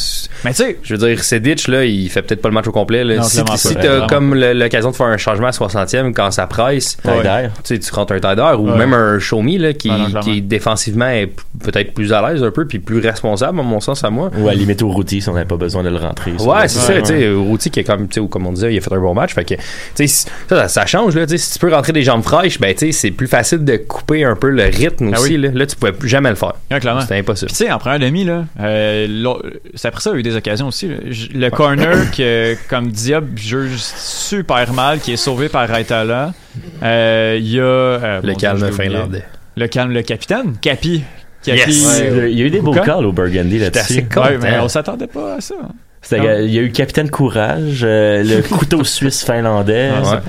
Mais 0.45 0.51
tu 0.51 0.57
sais, 0.57 0.77
Je 0.83 0.95
veux 0.95 1.07
dire, 1.07 1.23
Sedic, 1.23 1.67
là, 1.67 1.83
il 1.85 2.09
fait 2.09 2.21
peut-être 2.21 2.41
pas 2.41 2.49
le 2.49 2.53
match 2.53 2.67
au 2.67 2.71
complet. 2.71 3.03
Là. 3.03 3.15
Non, 3.17 3.23
si 3.23 3.41
si 3.57 3.73
t'as 3.75 3.81
vraiment 3.81 4.07
comme 4.07 4.35
l'occasion 4.35 4.91
de 4.91 4.95
faire 4.95 5.07
un 5.07 5.17
changement 5.17 5.47
à 5.47 5.51
60e 5.51 6.13
quand 6.13 6.31
ça 6.31 6.47
presse, 6.47 6.97
ouais. 7.03 7.23
tu 7.23 7.75
sais, 7.75 7.79
tu 7.79 7.91
rentres 7.93 8.13
un 8.13 8.19
d'air 8.35 8.61
ou 8.61 8.69
Ouais. 8.69 8.77
même 8.77 8.93
un 8.93 9.19
show 9.19 9.41
me 9.41 9.57
là, 9.57 9.73
qui, 9.73 9.89
non, 9.89 9.95
clairement. 10.05 10.19
qui 10.21 10.41
défensivement 10.41 11.07
est 11.09 11.31
peut-être 11.63 11.93
plus 11.93 12.13
à 12.13 12.21
l'aise 12.31 12.43
un 12.43 12.51
peu 12.51 12.65
puis 12.65 12.79
plus 12.79 12.99
responsable, 12.99 13.59
à 13.59 13.63
mon 13.63 13.79
sens, 13.79 14.03
à 14.03 14.09
moi. 14.09 14.29
Ou 14.37 14.47
à 14.47 14.53
limite 14.53 14.81
au 14.81 14.89
routier 14.89 15.19
si 15.19 15.29
on 15.29 15.33
n'avait 15.33 15.45
pas 15.47 15.57
besoin 15.57 15.83
de 15.83 15.89
le 15.89 15.97
rentrer. 15.97 16.31
Ouais, 16.33 16.67
c'est 16.67 16.79
ça, 16.79 16.93
tu 17.01 17.07
sais, 17.07 17.31
Routy 17.33 17.69
qui 17.71 17.79
est 17.81 17.83
comme, 17.83 18.07
tu 18.07 18.21
sais, 18.21 18.27
comme 18.27 18.45
on 18.47 18.53
disait, 18.53 18.73
il 18.73 18.77
a 18.77 18.81
fait 18.81 18.93
un 18.93 18.99
bon 18.99 19.13
match, 19.13 19.33
fait 19.33 19.43
que, 19.43 19.55
tu 19.55 19.61
sais, 19.95 20.07
si- 20.07 20.25
ça, 20.47 20.55
ça, 20.61 20.67
ça 20.67 20.85
change, 20.85 21.15
là, 21.15 21.25
tu 21.25 21.31
sais, 21.31 21.37
si 21.37 21.53
tu 21.53 21.59
peux 21.59 21.73
rentrer 21.73 21.91
des 21.93 22.02
jambes 22.03 22.23
fraîches, 22.23 22.59
ben, 22.59 22.73
tu 22.73 22.87
sais, 22.87 22.91
c'est 22.91 23.11
plus 23.11 23.27
facile 23.27 23.63
de 23.65 23.77
couper 23.77 24.23
un 24.23 24.35
peu 24.35 24.49
le 24.49 24.63
rythme 24.63 25.11
Ah 25.13 25.19
aussi, 25.19 25.35
oui. 25.35 25.41
là. 25.41 25.49
Là, 25.53 25.65
tu 25.65 25.75
pouvais 25.75 25.91
plus 25.91 26.09
jamais 26.09 26.29
le 26.29 26.35
faire. 26.35 26.53
Ouais, 26.71 26.79
clairement. 26.79 27.01
C'était 27.01 27.17
impossible. 27.17 27.47
Puis 27.51 27.57
tu 27.57 27.65
sais, 27.65 27.71
en 27.71 27.77
première 27.79 27.99
demi, 27.99 28.23
là, 28.23 28.45
euh, 28.59 29.35
c'est 29.75 29.87
après 29.87 30.01
ça, 30.01 30.09
il 30.11 30.13
y 30.13 30.15
a 30.17 30.19
eu 30.19 30.23
des 30.23 30.35
occasions 30.35 30.67
aussi. 30.67 30.87
là. 30.87 30.95
Le 31.33 31.49
corner 31.49 32.11
que, 32.15 32.55
comme 32.69 32.87
Diop 32.91 33.25
juge 33.35 33.77
super 33.77 34.71
mal, 34.73 34.99
qui 34.99 35.13
est 35.13 35.17
sauvé 35.17 35.49
par 35.49 35.67
Raitala. 35.67 36.33
Euh, 36.83 37.37
Il 37.39 37.49
y 37.51 37.59
a... 37.59 37.63
euh, 37.63 38.21
Le 38.23 38.33
calme 38.35 38.71
finlandais. 38.71 39.23
Le 39.55 39.67
calme, 39.67 39.91
le 39.91 40.01
capitaine. 40.01 40.53
Capi. 40.61 41.03
Capi. 41.43 41.59
Yes. 41.71 42.01
Il 42.29 42.37
y 42.39 42.41
a 42.41 42.45
eu 42.45 42.49
des 42.49 42.61
beaux 42.61 42.73
calls 42.73 43.05
au 43.05 43.11
Burgundy 43.11 43.59
là-dessus. 43.59 44.05
mais 44.41 44.59
on 44.59 44.67
s'attendait 44.67 45.07
pas 45.07 45.35
à 45.35 45.41
ça. 45.41 45.55
Il 46.11 46.51
y 46.51 46.59
a 46.59 46.61
eu 46.61 46.71
Capitaine 46.71 47.09
Courage, 47.09 47.81
euh, 47.83 48.23
le 48.23 48.41
couteau 48.41 48.83
suisse 48.83 49.23
finlandais. 49.25 49.89
Ah, 49.95 50.01
Ouais. 50.15 50.19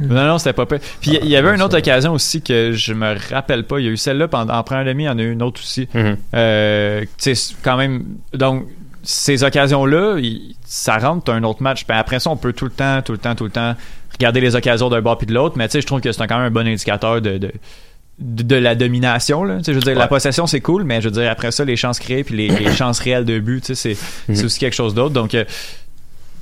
Non, 0.00 0.26
non, 0.26 0.38
c'était 0.38 0.52
pas 0.52 0.66
pire. 0.66 0.78
Puis 1.00 1.18
il 1.22 1.28
y 1.28 1.36
avait 1.36 1.54
une 1.54 1.62
autre 1.62 1.78
occasion 1.78 2.12
aussi 2.12 2.42
que 2.42 2.72
je 2.72 2.92
me 2.94 3.14
rappelle 3.30 3.64
pas. 3.64 3.78
Il 3.78 3.84
y 3.84 3.88
a 3.88 3.90
eu 3.92 3.96
celle-là 3.96 4.28
pendant 4.28 4.54
en 4.54 4.62
première 4.62 4.84
demi, 4.84 5.04
il 5.04 5.06
y 5.06 5.10
en 5.10 5.18
a 5.18 5.22
eu 5.22 5.32
une 5.32 5.42
autre 5.42 5.60
aussi. 5.60 5.88
Mhm. 5.94 6.16
Euh, 6.34 7.00
tu 7.18 7.34
sais, 7.34 7.54
quand 7.62 7.76
même. 7.76 8.04
Donc, 8.32 8.66
ces 9.02 9.44
occasions-là, 9.44 10.16
ça 10.64 10.98
rentre 10.98 11.32
un 11.32 11.42
autre 11.44 11.62
match. 11.62 11.84
Puis 11.84 11.96
après 11.96 12.20
ça, 12.20 12.30
on 12.30 12.36
peut 12.36 12.52
tout 12.52 12.66
le 12.66 12.70
temps, 12.70 13.00
tout 13.02 13.12
le 13.12 13.18
temps, 13.18 13.34
tout 13.34 13.44
le 13.44 13.50
temps 13.50 13.74
regarder 14.12 14.40
les 14.40 14.54
occasions 14.56 14.88
d'un 14.90 15.00
bord 15.00 15.16
puis 15.18 15.26
de 15.26 15.32
l'autre. 15.34 15.56
Mais 15.56 15.68
tu 15.68 15.72
sais, 15.72 15.80
je 15.80 15.86
trouve 15.86 16.00
que 16.00 16.12
c'est 16.12 16.26
quand 16.26 16.36
même 16.36 16.46
un 16.46 16.50
bon 16.50 16.66
indicateur 16.66 17.20
de. 17.20 17.38
de 17.38 17.52
de 18.22 18.42
de 18.42 18.56
la 18.56 18.74
domination 18.74 19.44
là. 19.44 19.56
Tu 19.58 19.64
sais, 19.64 19.72
je 19.72 19.78
veux 19.78 19.82
dire 19.82 19.94
la 19.96 20.06
possession 20.06 20.46
c'est 20.46 20.60
cool 20.60 20.84
mais 20.84 21.00
je 21.00 21.08
veux 21.08 21.14
dire 21.22 21.30
après 21.30 21.50
ça 21.52 21.64
les 21.64 21.76
chances 21.76 21.98
créées 21.98 22.22
puis 22.22 22.36
les, 22.36 22.48
les 22.48 22.70
chances 22.74 22.98
réelles 23.00 23.24
de 23.24 23.38
but 23.38 23.62
tu 23.64 23.74
sais 23.74 23.94
c'est 23.94 24.34
c'est 24.34 24.40
Mhm. 24.40 24.44
aussi 24.44 24.58
quelque 24.58 24.74
chose 24.76 24.92
d'autre 24.92 25.14
donc 25.14 25.34
euh, 25.34 25.46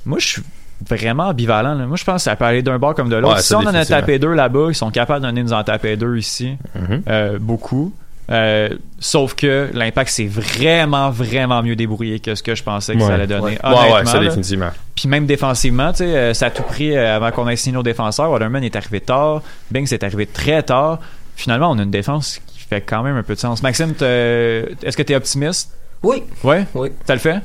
moi 0.05 0.19
je 0.19 0.27
suis 0.27 0.41
vraiment 0.87 1.27
ambivalent 1.29 1.73
là. 1.75 1.85
moi 1.85 1.97
je 1.97 2.03
pense 2.03 2.15
que 2.15 2.21
ça 2.23 2.35
peut 2.35 2.45
aller 2.45 2.61
d'un 2.61 2.77
bord 2.79 2.95
comme 2.95 3.09
de 3.09 3.15
l'autre 3.17 3.35
Ouais, 3.35 3.41
si 3.41 3.47
ça, 3.49 3.57
on 3.59 3.63
en 3.65 3.73
a 3.75 3.85
tapé 3.85 4.17
deux 4.19 4.33
là-bas 4.33 4.67
ils 4.69 4.75
sont 4.75 4.91
capables 4.91 5.21
d'en 5.25 5.31
nous 5.31 5.51
en 5.53 5.63
taper 5.63 5.97
deux 5.97 6.17
ici 6.17 6.57
Mhm. 6.75 7.01
euh, 7.09 7.37
beaucoup. 7.39 7.93
Euh, 8.31 8.69
sauf 8.99 9.33
que 9.33 9.69
l'impact 9.73 10.11
c'est 10.11 10.27
vraiment 10.27 11.09
vraiment 11.09 11.63
mieux 11.63 11.75
débrouillé 11.75 12.19
que 12.19 12.35
ce 12.35 12.43
que 12.43 12.53
je 12.53 12.61
pensais 12.61 12.93
que 12.93 12.99
Ouais. 12.99 13.07
ça 13.07 13.13
allait 13.15 13.25
donner. 13.25 13.57
Ouais, 13.63 13.69
ouais, 13.69 13.75
Honnêtement, 13.91 14.05
ça, 14.05 14.17
là. 14.19 14.23
définitivement. 14.25 14.69
Puis 14.95 15.09
même 15.09 15.25
défensivement, 15.25 15.91
tu 15.91 15.97
sais, 15.99 16.15
euh, 16.15 16.33
ça 16.35 16.45
a 16.45 16.49
tout 16.51 16.61
pris 16.61 16.95
euh, 16.95 17.15
avant 17.15 17.31
qu'on 17.31 17.49
ait 17.49 17.55
signé 17.55 17.73
nos 17.75 17.81
défenseurs. 17.81 18.29
Waterman 18.29 18.63
est 18.63 18.75
arrivé 18.75 18.99
tard, 19.01 19.41
Banks 19.71 19.91
est 19.91 20.03
arrivé 20.03 20.27
très 20.27 20.61
tard. 20.61 20.99
Finalement, 21.35 21.71
on 21.71 21.79
a 21.79 21.81
une 21.81 21.89
défense 21.89 22.39
qui 22.45 22.59
fait 22.59 22.81
quand 22.81 23.01
même 23.01 23.15
un 23.17 23.23
peu 23.23 23.33
de 23.33 23.39
sens. 23.39 23.63
Maxime, 23.63 23.93
est-ce 23.99 24.95
que 24.95 25.01
tu 25.03 25.13
es 25.13 25.15
optimiste? 25.15 25.71
Oui, 26.03 26.21
Ouais? 26.43 26.65
oui, 26.75 26.89
Ça 27.07 27.15
le 27.15 27.19
fait? 27.19 27.39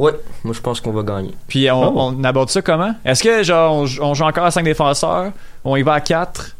Oui. 0.00 0.10
Moi, 0.44 0.54
je 0.54 0.60
pense 0.60 0.80
qu'on 0.80 0.90
va 0.92 1.02
gagner. 1.02 1.32
Puis 1.48 1.70
on, 1.70 1.82
Oh. 1.96 2.12
on 2.18 2.24
aborde 2.24 2.50
ça 2.50 2.62
comment? 2.62 2.94
Est-ce 3.04 3.22
que 3.22 3.42
genre 3.42 3.74
on, 3.74 3.86
joue- 3.86 4.02
on 4.02 4.14
joue 4.14 4.24
encore 4.24 4.44
à 4.44 4.50
5 4.50 4.64
défenseurs 4.64 5.32
On 5.64 5.76
y 5.76 5.82
va 5.82 5.94
à 5.94 6.00
4 6.00 6.56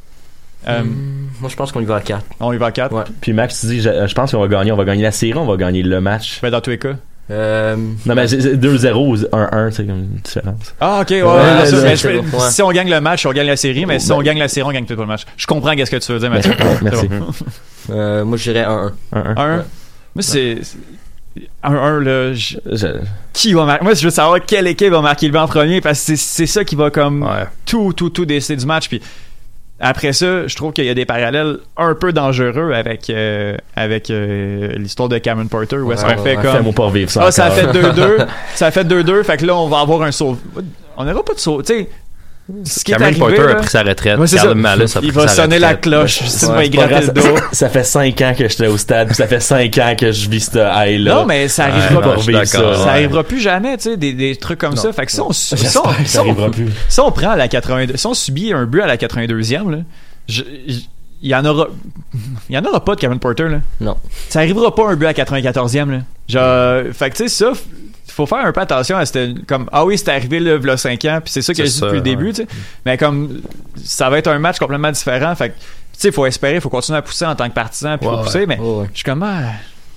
Hmm, 0.66 1.28
moi, 1.40 1.48
je 1.48 1.56
pense 1.56 1.72
qu'on 1.72 1.80
y 1.80 1.86
va 1.86 1.96
à 1.96 2.00
4. 2.02 2.22
On 2.38 2.52
y 2.52 2.58
va 2.58 2.66
à 2.66 2.70
4 2.70 2.94
Ouais. 2.94 3.04
Puis 3.22 3.32
Max, 3.32 3.60
tu 3.60 3.66
dis, 3.66 3.80
je, 3.80 4.06
je 4.06 4.14
pense 4.14 4.30
qu'on 4.32 4.40
va 4.40 4.46
gagner, 4.48 4.70
on 4.72 4.76
va 4.76 4.84
gagner 4.84 5.02
la 5.04 5.10
série, 5.10 5.32
on 5.38 5.46
va 5.46 5.56
gagner 5.56 5.82
le 5.82 6.00
match. 6.02 6.38
Ben, 6.42 6.50
dans 6.50 6.60
tous 6.60 6.68
les 6.70 6.78
cas. 6.78 6.96
Euh, 7.30 7.76
Non, 8.04 8.14
mais 8.14 8.28
c'est- 8.28 8.40
c'est 8.42 8.56
2-0 8.56 9.06
ou 9.08 9.16
1-1, 9.32 9.70
c'est 9.70 9.86
comme 9.86 10.00
une 10.00 10.16
différence. 10.22 10.74
Ah, 10.80 10.98
ok, 11.00 11.10
ouais, 11.10 11.22
Ouais, 11.22 11.28
ouais, 11.28 11.34
ouais, 11.60 11.66
ça, 11.66 11.76
ouais, 11.76 11.82
mais 11.84 11.96
je 11.96 12.08
ouais. 12.08 12.22
Si 12.50 12.60
on 12.60 12.70
gagne 12.72 12.90
le 12.90 13.00
match, 13.00 13.24
on 13.24 13.32
gagne 13.32 13.46
la 13.46 13.56
série, 13.56 13.86
mais 13.86 14.00
si 14.00 14.08
Ben- 14.10 14.16
on 14.16 14.20
gagne 14.22 14.38
la 14.38 14.48
série, 14.48 14.66
on 14.68 14.72
gagne 14.72 14.84
tout 14.84 14.96
le 14.96 15.06
match. 15.06 15.22
Je 15.38 15.46
comprends 15.46 15.74
qu'est-ce 15.74 15.90
que 15.92 15.96
tu 15.96 16.12
veux 16.12 16.18
dire, 16.18 16.28
Mathieu. 16.30 16.50
Ouais, 16.50 16.78
merci. 16.82 17.08
Bon. 17.08 17.26
euh, 17.90 18.24
moi, 18.26 18.36
je 18.36 18.42
dirais 18.50 18.64
1-1. 18.66 18.92
1-1. 19.14 19.34
Un. 19.38 19.56
Ouais. 19.58 19.64
Moi, 20.14 20.22
c'est. 20.22 20.58
C'est- 21.36 21.48
Un, 21.62 21.74
un, 21.74 22.00
là. 22.00 22.32
je- 22.34 22.56
Je- 22.66 22.86
Qui 23.32 23.52
va 23.54 23.64
marquer 23.64 23.84
Moi, 23.84 23.94
je 23.94 24.04
veux 24.04 24.10
savoir 24.10 24.38
quelle 24.44 24.66
équipe 24.66 24.90
va 24.90 25.00
marquer 25.00 25.26
le 25.26 25.32
but 25.32 25.38
en 25.38 25.46
premier 25.46 25.80
parce 25.80 26.04
que 26.06 26.16
c'est- 26.16 26.46
ça 26.46 26.64
qui 26.64 26.74
va 26.76 26.90
comme 26.90 27.22
Ouais. 27.22 27.44
tout, 27.66 27.92
tout, 27.92 28.10
tout 28.10 28.24
décider 28.26 28.56
du 28.56 28.66
match. 28.66 28.88
Puis 28.88 29.00
après 29.82 30.12
ça, 30.12 30.46
je 30.46 30.54
trouve 30.56 30.72
qu'il 30.72 30.84
y 30.84 30.90
a 30.90 30.94
des 30.94 31.06
parallèles 31.06 31.58
un 31.76 31.94
peu 31.94 32.12
dangereux 32.12 32.72
avec, 32.74 33.08
euh, 33.08 33.56
avec 33.76 34.10
euh, 34.10 34.72
l'histoire 34.76 35.08
de 35.08 35.16
Cameron 35.18 35.46
Porter 35.46 35.76
où 35.78 35.92
est-ce 35.92 36.04
Ouais, 36.04 36.14
qu'on 36.16 36.22
ouais, 36.22 36.36
fait 36.36 36.42
comme. 36.42 36.68
Revivre 36.84 37.10
ça 37.10 37.24
Ah, 37.26 37.30
ça 37.30 37.46
a 37.46 37.50
fait 37.50 37.66
2-2. 37.72 38.18
ça 38.54 38.66
a 38.66 38.70
fait 38.70 38.84
2-2. 38.84 39.22
Fait 39.22 39.36
que 39.38 39.46
là, 39.46 39.56
on 39.56 39.68
va 39.68 39.80
avoir 39.80 40.02
un 40.02 40.12
sauve. 40.12 40.38
On 40.96 41.04
n'aura 41.04 41.24
pas 41.24 41.32
de 41.34 41.38
sauve. 41.38 41.62
Tu 41.62 41.72
sais, 41.72 41.88
ce 42.64 42.84
qui 42.84 42.92
est 42.92 42.94
Cameron 42.94 43.06
arrivé. 43.06 43.20
Porter 43.20 43.42
là- 43.42 43.50
a 43.52 43.54
pris 43.56 43.68
sa 43.68 43.82
retraite. 43.82 44.18
Ouais, 44.18 44.26
c'est 44.26 44.36
Carl 44.36 44.48
ça. 44.48 44.54
Malus 44.54 44.84
a 44.96 45.00
Il 45.02 45.12
va 45.12 45.28
sa 45.28 45.42
sonner 45.42 45.58
la 45.58 45.74
cloche. 45.74 46.20
Y 46.22 46.70
gratter 46.70 47.06
le 47.06 47.12
dos. 47.12 47.20
Ça, 47.22 47.42
ça 47.52 47.68
fait 47.70 47.84
5 47.84 48.20
ans 48.22 48.34
que 48.36 48.48
j'étais 48.48 48.66
au 48.66 48.76
stade, 48.76 49.08
puis 49.08 49.16
ça 49.16 49.26
fait 49.26 49.40
5 49.40 49.78
ans 49.78 49.94
que 49.98 50.12
je 50.12 50.28
vis 50.28 50.50
ce 50.52 50.58
high-là. 50.58 51.14
Non, 51.14 51.24
mais 51.26 51.48
ça 51.48 51.64
arrivera 51.64 51.94
non, 52.06 52.14
pas. 52.22 52.44
ça. 52.46 52.90
Arrivera 52.90 53.24
plus 53.24 53.40
jamais, 53.40 53.76
tu 53.76 53.84
sais, 53.90 53.96
des, 53.96 54.12
des 54.12 54.36
trucs 54.36 54.58
comme 54.58 54.76
ça. 54.76 54.92
Fait 54.92 55.06
que 55.06 55.12
si 55.12 55.20
on, 55.20 55.32
si 55.32 55.54
on- 55.54 55.56
J'espère 55.56 55.96
que 55.96 56.04
si 56.04 56.08
ça 56.10 56.20
on- 56.20 56.24
arrivera 56.26 56.50
plus. 56.50 56.68
si 56.88 57.00
on 57.00 57.10
prend 57.12 57.34
la 57.34 57.48
82, 57.48 57.96
si 57.96 58.06
on 58.06 58.14
subit 58.14 58.52
un 58.52 58.64
but 58.66 58.80
à 58.82 58.86
la 58.86 58.96
82e, 58.96 59.70
là, 59.70 59.78
je- 60.28 60.42
je- 60.68 60.78
il 61.22 61.28
y 61.28 61.34
en 61.34 61.44
aura, 61.44 61.68
il 62.48 62.54
y 62.54 62.58
en 62.58 62.64
aura 62.64 62.82
pas 62.84 62.94
de 62.94 63.00
Kevin 63.00 63.18
Porter, 63.18 63.48
là. 63.48 63.58
Non. 63.80 63.96
Ça 64.30 64.38
arrivera 64.40 64.74
pas 64.74 64.88
un 64.90 64.96
but 64.96 65.06
à 65.06 65.12
94e, 65.12 65.90
là. 65.90 65.98
Genre, 66.28 66.92
fait 66.94 67.10
que 67.10 67.16
tu 67.16 67.28
sais, 67.28 67.44
ça, 67.44 67.52
faut 68.26 68.34
faire 68.34 68.46
un 68.46 68.52
peu 68.52 68.60
attention 68.60 68.96
à 68.96 69.06
cette, 69.06 69.46
comme, 69.46 69.68
ah 69.72 69.84
oui, 69.84 69.96
c'est 69.96 70.10
arrivé, 70.10 70.40
là, 70.40 70.56
v'là 70.56 70.76
5 70.76 71.04
ans, 71.06 71.20
puis 71.22 71.32
c'est 71.32 71.42
ça 71.42 71.52
que 71.52 71.64
j'ai 71.64 71.70
dit 71.70 71.80
depuis 71.80 71.96
le 71.96 72.00
début, 72.02 72.26
ouais. 72.26 72.32
tu 72.32 72.42
sais. 72.42 72.48
Mais 72.84 72.98
comme, 72.98 73.40
ça 73.82 74.10
va 74.10 74.18
être 74.18 74.28
un 74.28 74.38
match 74.38 74.58
complètement 74.58 74.92
différent, 74.92 75.34
fait 75.34 75.50
tu 75.50 76.06
sais, 76.06 76.12
faut 76.12 76.24
espérer, 76.26 76.60
faut 76.60 76.70
continuer 76.70 76.98
à 76.98 77.02
pousser 77.02 77.26
en 77.26 77.34
tant 77.34 77.48
que 77.48 77.54
partisan, 77.54 77.98
puis 77.98 78.08
faut 78.08 78.18
pousser, 78.18 78.46
mais 78.46 78.58
je 78.58 78.94
suis 78.94 79.04
comme, 79.04 79.22
ah, 79.22 79.52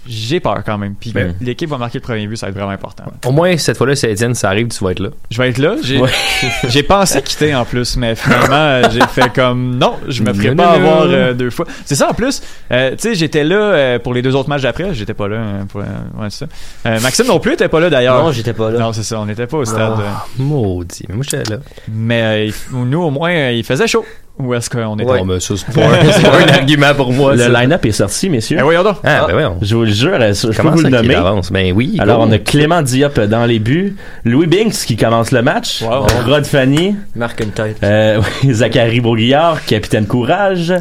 j'ai 0.07 0.39
peur 0.39 0.63
quand 0.65 0.77
même. 0.77 0.95
Puis 0.95 1.11
Ben. 1.11 1.33
l'équipe 1.41 1.69
va 1.69 1.77
marquer 1.77 1.97
le 1.99 2.03
premier 2.03 2.27
but, 2.27 2.35
ça 2.37 2.45
va 2.47 2.49
être 2.51 2.55
vraiment 2.55 2.71
important. 2.71 3.03
Au 3.25 3.31
moins, 3.31 3.55
cette 3.57 3.77
fois-là, 3.77 3.95
si 3.95 4.05
Étienne, 4.07 4.35
ça 4.35 4.49
arrive, 4.49 4.67
tu 4.67 4.83
vas 4.83 4.91
être 4.91 4.99
là. 4.99 5.09
Je 5.31 5.41
vais 5.41 5.49
être 5.49 5.57
là. 5.57 5.75
J'ai 5.83 5.97
Ouais. 5.99 6.09
j'ai 6.67 6.83
pensé 6.83 7.21
quitter 7.21 7.55
en 7.55 7.65
plus, 7.65 7.95
mais 7.97 8.15
finalement, 8.15 8.53
euh, 8.53 8.83
j'ai 8.91 9.01
fait 9.07 9.31
comme 9.33 9.77
non, 9.77 9.95
je 10.07 10.23
me 10.23 10.33
ferai 10.33 10.55
pas 10.55 10.71
avoir 10.71 11.03
euh, 11.03 11.33
deux 11.33 11.49
fois. 11.49 11.65
C'est 11.85 11.95
ça 11.95 12.09
en 12.09 12.13
plus. 12.13 12.41
euh, 12.71 12.91
tu 12.91 12.97
sais, 12.99 13.15
j'étais 13.15 13.43
là 13.43 13.55
euh, 13.55 13.99
pour 13.99 14.13
les 14.13 14.21
deux 14.21 14.35
autres 14.35 14.49
matchs 14.49 14.63
d'après. 14.63 14.93
J'étais 14.93 15.13
pas 15.13 15.27
là. 15.27 15.35
euh, 15.37 15.63
pour, 15.65 15.81
euh, 15.81 15.83
ouais, 16.19 16.27
c'est 16.29 16.45
ça. 16.45 16.45
Euh, 16.87 16.99
Maxime 16.99 17.27
non 17.27 17.39
plus 17.39 17.53
était 17.53 17.67
pas 17.69 17.79
là 17.79 17.89
d'ailleurs. 17.89 18.23
Non, 18.23 18.31
j'étais 18.31 18.53
pas 18.53 18.71
là. 18.71 18.79
Non, 18.79 18.93
c'est 18.93 19.03
ça. 19.03 19.19
On 19.19 19.25
n'était 19.25 19.47
pas 19.47 19.57
au 19.57 19.65
stade. 19.65 19.93
Ah, 19.99 20.25
maudit. 20.37 21.05
Mais 21.09 21.15
moi, 21.15 21.25
j'étais 21.29 21.49
là. 21.49 21.57
mais 21.91 22.21
euh, 22.21 22.45
il- 22.45 22.77
nous, 22.85 23.01
au 23.01 23.09
moins, 23.11 23.31
euh, 23.31 23.51
il 23.53 23.63
faisait 23.63 23.87
chaud. 23.87 24.05
Où 24.39 24.51
est-ce 24.55 24.67
qu'on 24.67 24.95
mais 24.95 25.05
ça, 25.39 25.53
c'est 25.55 25.73
pas, 25.73 25.81
un- 25.85 26.11
c'est 26.11 26.23
pas 26.23 26.37
un 26.39 26.53
argument 26.55 26.93
pour 26.95 27.13
moi. 27.13 27.33
Le 27.35 27.43
ça. 27.43 27.49
line-up 27.49 27.85
est 27.85 27.91
sorti, 27.91 28.29
messieurs. 28.29 28.57
Eh, 28.59 28.63
voyons 28.63 28.83
donc. 28.83 28.95
Ah, 29.03 29.25
ben 29.27 29.35
ouais. 29.35 29.43
Je 29.61 29.75
vous 29.75 29.83
le 29.83 29.91
jure, 29.91 30.17
je 30.19 30.47
peux 30.47 30.53
Comment 30.57 30.71
vous 30.71 30.81
ça 30.81 30.89
le 30.89 30.97
qu'il 30.97 31.07
nommer? 31.07 31.15
avance? 31.15 31.51
Ben 31.51 31.71
oui. 31.71 31.97
Alors, 31.99 32.17
go. 32.19 32.25
on 32.27 32.31
a 32.31 32.39
Clément 32.39 32.81
Diop 32.81 33.19
dans 33.19 33.45
les 33.45 33.59
buts, 33.59 33.95
Louis 34.25 34.47
Binks 34.47 34.73
qui 34.87 34.97
commence 34.97 35.31
le 35.31 35.43
match, 35.43 35.83
Wow. 35.83 36.07
Rod 36.27 36.45
Fanny, 36.45 36.95
Marque 37.15 37.41
une 37.41 37.51
tête. 37.51 37.77
euh, 37.83 38.21
oui, 38.43 38.53
Zachary 38.55 39.01
Bourguillard, 39.01 39.63
capitaine 39.65 40.07
Courage, 40.07 40.73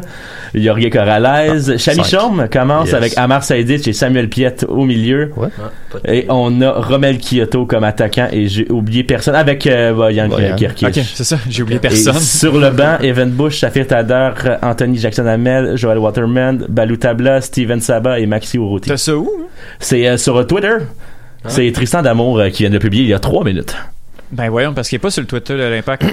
Jorge 0.55 0.89
Corrales, 0.89 1.77
Chami 1.77 2.03
cinq. 2.03 2.05
Chaume 2.19 2.47
commence 2.51 2.87
Yes. 2.87 2.95
avec 2.95 3.13
Amar 3.17 3.43
Saïdic 3.43 3.87
et 3.87 3.93
Samuel 3.93 4.29
Piette 4.29 4.65
au 4.67 4.83
milieu. 4.83 5.31
Ouais. 5.37 5.49
Ah, 5.59 5.69
pas 5.91 5.99
de- 5.99 6.11
Et 6.13 6.25
on 6.29 6.59
a 6.61 6.71
Romel 6.71 7.19
Kyoto 7.19 7.67
comme 7.67 7.83
attaquant 7.83 8.27
et 8.31 8.47
j'ai 8.47 8.65
oublié 8.71 9.03
personne 9.03 9.35
avec 9.35 9.67
euh, 9.67 9.93
Boyan. 9.93 10.27
Kirkic. 10.57 10.87
Ok, 10.87 11.03
c'est 11.13 11.23
ça. 11.23 11.37
J'ai 11.47 11.61
oublié 11.61 11.77
Et 11.77 11.81
personne. 11.81 12.19
sur 12.19 12.57
le 12.59 12.71
banc, 12.71 12.97
Evan 13.01 13.29
Bush, 13.43 13.59
Safir 13.59 13.85
Tader, 13.85 14.31
Anthony 14.61 14.97
Jackson 14.97 15.25
Hamel, 15.25 15.75
Joel 15.75 15.97
Waterman, 15.97 16.65
Balou 16.69 16.95
Tabla, 16.95 17.41
Steven 17.41 17.81
Saba 17.81 18.17
et 18.17 18.25
Maxi 18.25 18.55
Urruti. 18.55 18.87
T'as 18.87 18.95
ça 18.95 19.17
où? 19.17 19.29
C'est 19.79 20.07
euh, 20.07 20.15
sur 20.15 20.47
Twitter. 20.47 20.77
C'est 21.47 21.69
Tristan 21.73 22.01
D'Amour 22.01 22.39
euh, 22.39 22.49
qui 22.49 22.63
vient 22.63 22.69
de 22.69 22.77
publier 22.77 23.03
il 23.03 23.09
y 23.09 23.13
a 23.13 23.19
trois 23.19 23.43
minutes. 23.43 23.75
Ben 24.31 24.49
voyons, 24.49 24.73
parce 24.73 24.87
qu'il 24.87 24.95
est 24.95 24.99
pas 24.99 25.11
sur 25.11 25.19
le 25.21 25.27
Twitter 25.27 25.55
de 25.57 25.63
l'Impact. 25.63 26.03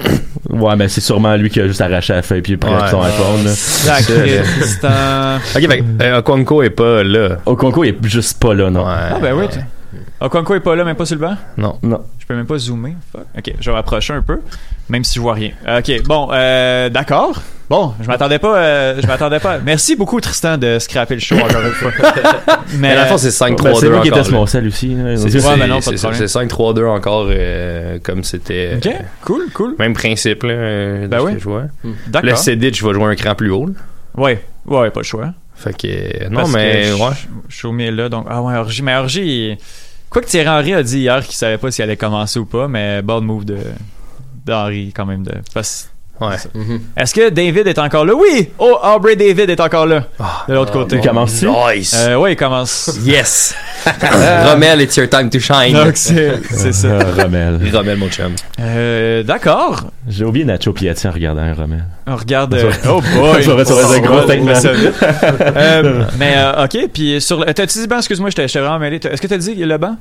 Ouais, 0.49 0.75
mais 0.75 0.89
c'est 0.89 0.99
sûrement 0.99 1.33
lui 1.37 1.49
qui 1.49 1.61
a 1.61 1.67
juste 1.67 1.79
arraché 1.79 2.11
la 2.11 2.21
feuille 2.21 2.41
puis 2.41 2.57
pris 2.57 2.69
Ouais. 2.69 2.89
son 2.89 3.01
iPhone. 3.01 3.47
Sacré 3.47 4.41
Tristan. 4.43 5.37
Ok, 5.55 5.65
ben, 5.69 5.85
euh, 6.01 6.17
Okonko 6.19 6.61
est 6.63 6.69
pas 6.71 7.03
là. 7.03 7.37
Okonko 7.45 7.85
est 7.85 7.95
juste 8.05 8.37
pas 8.37 8.53
là, 8.53 8.69
non. 8.69 8.85
Ouais. 8.85 8.93
Ah 9.11 9.19
ben 9.21 9.33
oui. 9.33 9.45
Okonkwo 10.19 10.55
est 10.55 10.59
pas 10.59 10.75
là, 10.75 10.83
même 10.83 10.97
pas 10.97 11.05
sur 11.05 11.15
le 11.15 11.21
banc? 11.21 11.35
Non. 11.57 11.77
Non. 11.81 12.01
Je 12.19 12.25
peux 12.25 12.35
même 12.35 12.45
pas 12.45 12.57
zoomer. 12.57 12.95
Fuck. 13.13 13.21
Ok, 13.37 13.53
je 13.61 13.69
vais 13.69 13.75
rapprocher 13.75 14.13
un 14.13 14.21
peu, 14.21 14.39
même 14.91 15.03
si 15.03 15.15
je 15.15 15.21
vois 15.21 15.33
rien. 15.33 15.51
Ok, 15.77 16.03
bon, 16.03 16.27
euh, 16.31 16.89
d'accord. 16.89 17.41
Bon, 17.69 17.93
je 18.01 18.07
m'attendais 18.07 18.37
pas, 18.37 18.57
euh, 18.57 18.99
je 19.01 19.07
m'attendais 19.07 19.39
pas. 19.39 19.57
Merci 19.59 19.95
beaucoup 19.95 20.19
Tristan 20.19 20.57
de 20.57 20.77
scraper 20.77 21.13
le 21.15 21.21
show 21.21 21.35
encore 21.37 21.61
une 21.65 21.71
fois. 21.71 21.91
Mais 22.77 22.93
dans 22.95 23.03
le 23.03 23.07
fond, 23.07 23.17
c'est 23.17 23.29
5-3-2 23.29 23.63
Ben, 23.63 23.75
c'est 23.79 23.89
moi 23.89 24.01
qui 24.01 24.31
mon 24.33 24.45
sel 24.45 24.67
aussi. 24.67 24.97
C'est 25.15 25.23
Aux 25.23 25.27
yeux. 25.27 25.39
Ouais, 25.39 25.55
mais 25.57 25.67
non, 25.67 25.79
pas 25.79 25.91
de 25.91 25.95
c'est- 25.95 26.05
problème. 26.07 26.27
c'est 26.27 26.39
5-3-2 26.39 26.85
encore 26.89 27.27
euh, 27.29 27.97
comme 28.03 28.25
c'était. 28.25 28.73
Ok, 28.75 28.91
cool, 29.23 29.43
cool. 29.53 29.75
Même 29.79 29.93
principe, 29.93 30.43
là. 30.43 30.49
euh, 30.51 31.01
de 31.03 31.07
Ben 31.07 31.19
ce 31.19 31.23
oui. 31.23 31.33
que 31.35 31.39
je 31.39 31.43
vois. 31.45 31.63
Le 31.85 31.91
D'accord. 32.07 32.37
Cedic, 32.37 32.75
je 32.77 32.85
vais 32.85 32.93
jouer 32.93 33.05
un 33.05 33.15
cran 33.15 33.35
plus 33.35 33.51
haut. 33.51 33.67
là. 33.67 33.73
Ouais, 34.17 34.43
ouais, 34.65 34.89
pas 34.89 34.99
le 34.99 35.05
choix. 35.05 35.29
Fait 35.55 35.71
que. 35.77 35.87
euh, 35.87 36.29
Non, 36.29 36.41
Parce 36.41 36.51
mais. 36.51 36.81
que 36.81 36.87
je- 36.87 36.93
Ouais. 37.01 37.09
Je 37.47 37.55
suis 37.55 37.67
au 37.67 37.71
milieu 37.71 37.91
là, 37.95 38.09
donc. 38.09 38.25
Ah 38.29 38.41
ouais, 38.41 38.55
Orgy. 38.55 38.81
Mais 38.81 38.95
Orgy, 38.97 39.57
quoi 40.09 40.21
que 40.21 40.27
Thierry 40.27 40.49
Henry 40.49 40.73
a 40.73 40.83
dit 40.83 40.99
hier 40.99 41.23
qu'il 41.25 41.35
savait 41.35 41.57
pas 41.57 41.71
s'il 41.71 41.83
allait 41.83 41.95
commencer 41.95 42.37
ou 42.37 42.45
pas, 42.45 42.67
mais 42.67 43.01
ball 43.01 43.21
move 43.21 43.45
de 43.45 43.55
d'Henry 44.45 44.91
quand 44.95 45.05
même. 45.05 45.23
de 45.23 45.33
parce- 45.53 45.87
Ouais. 46.19 46.35
Mhm. 46.53 46.81
Est-ce 46.95 47.15
que 47.15 47.29
David 47.29 47.65
est 47.65 47.79
encore 47.79 48.05
là? 48.05 48.13
Oui! 48.13 48.49
Oh, 48.59 48.77
Aubrey 48.83 49.15
David 49.15 49.49
est 49.49 49.59
encore 49.59 49.87
là. 49.87 50.03
Ah. 50.19 50.45
de 50.47 50.53
l'autre 50.53 50.71
côté. 50.71 50.97
Il 50.97 51.01
commence-tu? 51.07 51.47
Nice! 51.47 51.95
Euh, 51.97 52.15
ouais, 52.17 52.33
il 52.33 52.35
commence. 52.35 52.95
Yes! 53.03 53.55
Rommel, 54.45 54.81
it's 54.81 54.95
your 54.97 55.09
time 55.09 55.31
to 55.31 55.39
shine. 55.39 55.73
Donc, 55.73 55.97
c'est 55.97 56.73
ça. 56.73 56.99
Rommel. 57.17 57.59
Rommel, 57.73 57.97
mon 57.97 58.07
chum. 58.09 58.33
Euh, 58.59 59.23
D'accord. 59.23 59.85
J'ai 60.07 60.23
oublié 60.23 60.45
Nacho 60.45 60.73
Piatti 60.73 61.07
en 61.07 61.11
regardant 61.11 61.41
un 61.41 61.55
Rommel. 61.55 61.85
On 62.05 62.15
regarde. 62.15 62.53
euh, 62.53 62.71
oh 62.87 63.01
boy! 63.15 63.43
Ça 63.43 63.55
va, 63.55 63.65
ça 63.65 63.73
va 63.73 63.81
être 63.81 63.91
un 63.91 63.99
gros 64.01 64.27
va 64.27 64.35
mettre 64.37 64.61
ça 64.61 64.73
vite. 64.73 64.93
Euh, 65.55 66.03
mais 66.19 66.33
euh, 66.37 66.65
ok, 66.65 66.87
puis 66.93 67.19
sur. 67.19 67.43
T'as-tu 67.45 67.79
dit 67.79 67.81
le 67.81 67.87
banc? 67.87 67.97
Excuse-moi, 67.97 68.29
j'étais 68.29 68.47
j'étais 68.47 68.59
vraiment 68.59 68.77
mêlé. 68.77 68.99
Est-ce 69.03 69.19
que 69.21 69.27
t'as 69.27 69.37
dit 69.37 69.55
le 69.55 69.77
banc? 69.79 69.95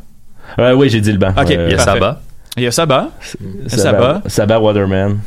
Euh, 0.58 0.74
oui, 0.74 0.90
j'ai 0.90 1.00
dit 1.00 1.12
le 1.12 1.18
banc. 1.18 1.30
Ok, 1.30 1.50
Euh, 1.50 1.66
Il 1.68 1.70
y 1.70 1.74
a 1.74 1.76
parfait. 1.82 1.92
Saba. 2.00 2.20
Il 2.56 2.62
y 2.64 2.66
a 2.66 2.70
Saba. 2.70 3.10
Saba, 3.68 3.68
Saba. 3.68 4.22
Saba 4.26 4.58
Waterman. 4.60 5.18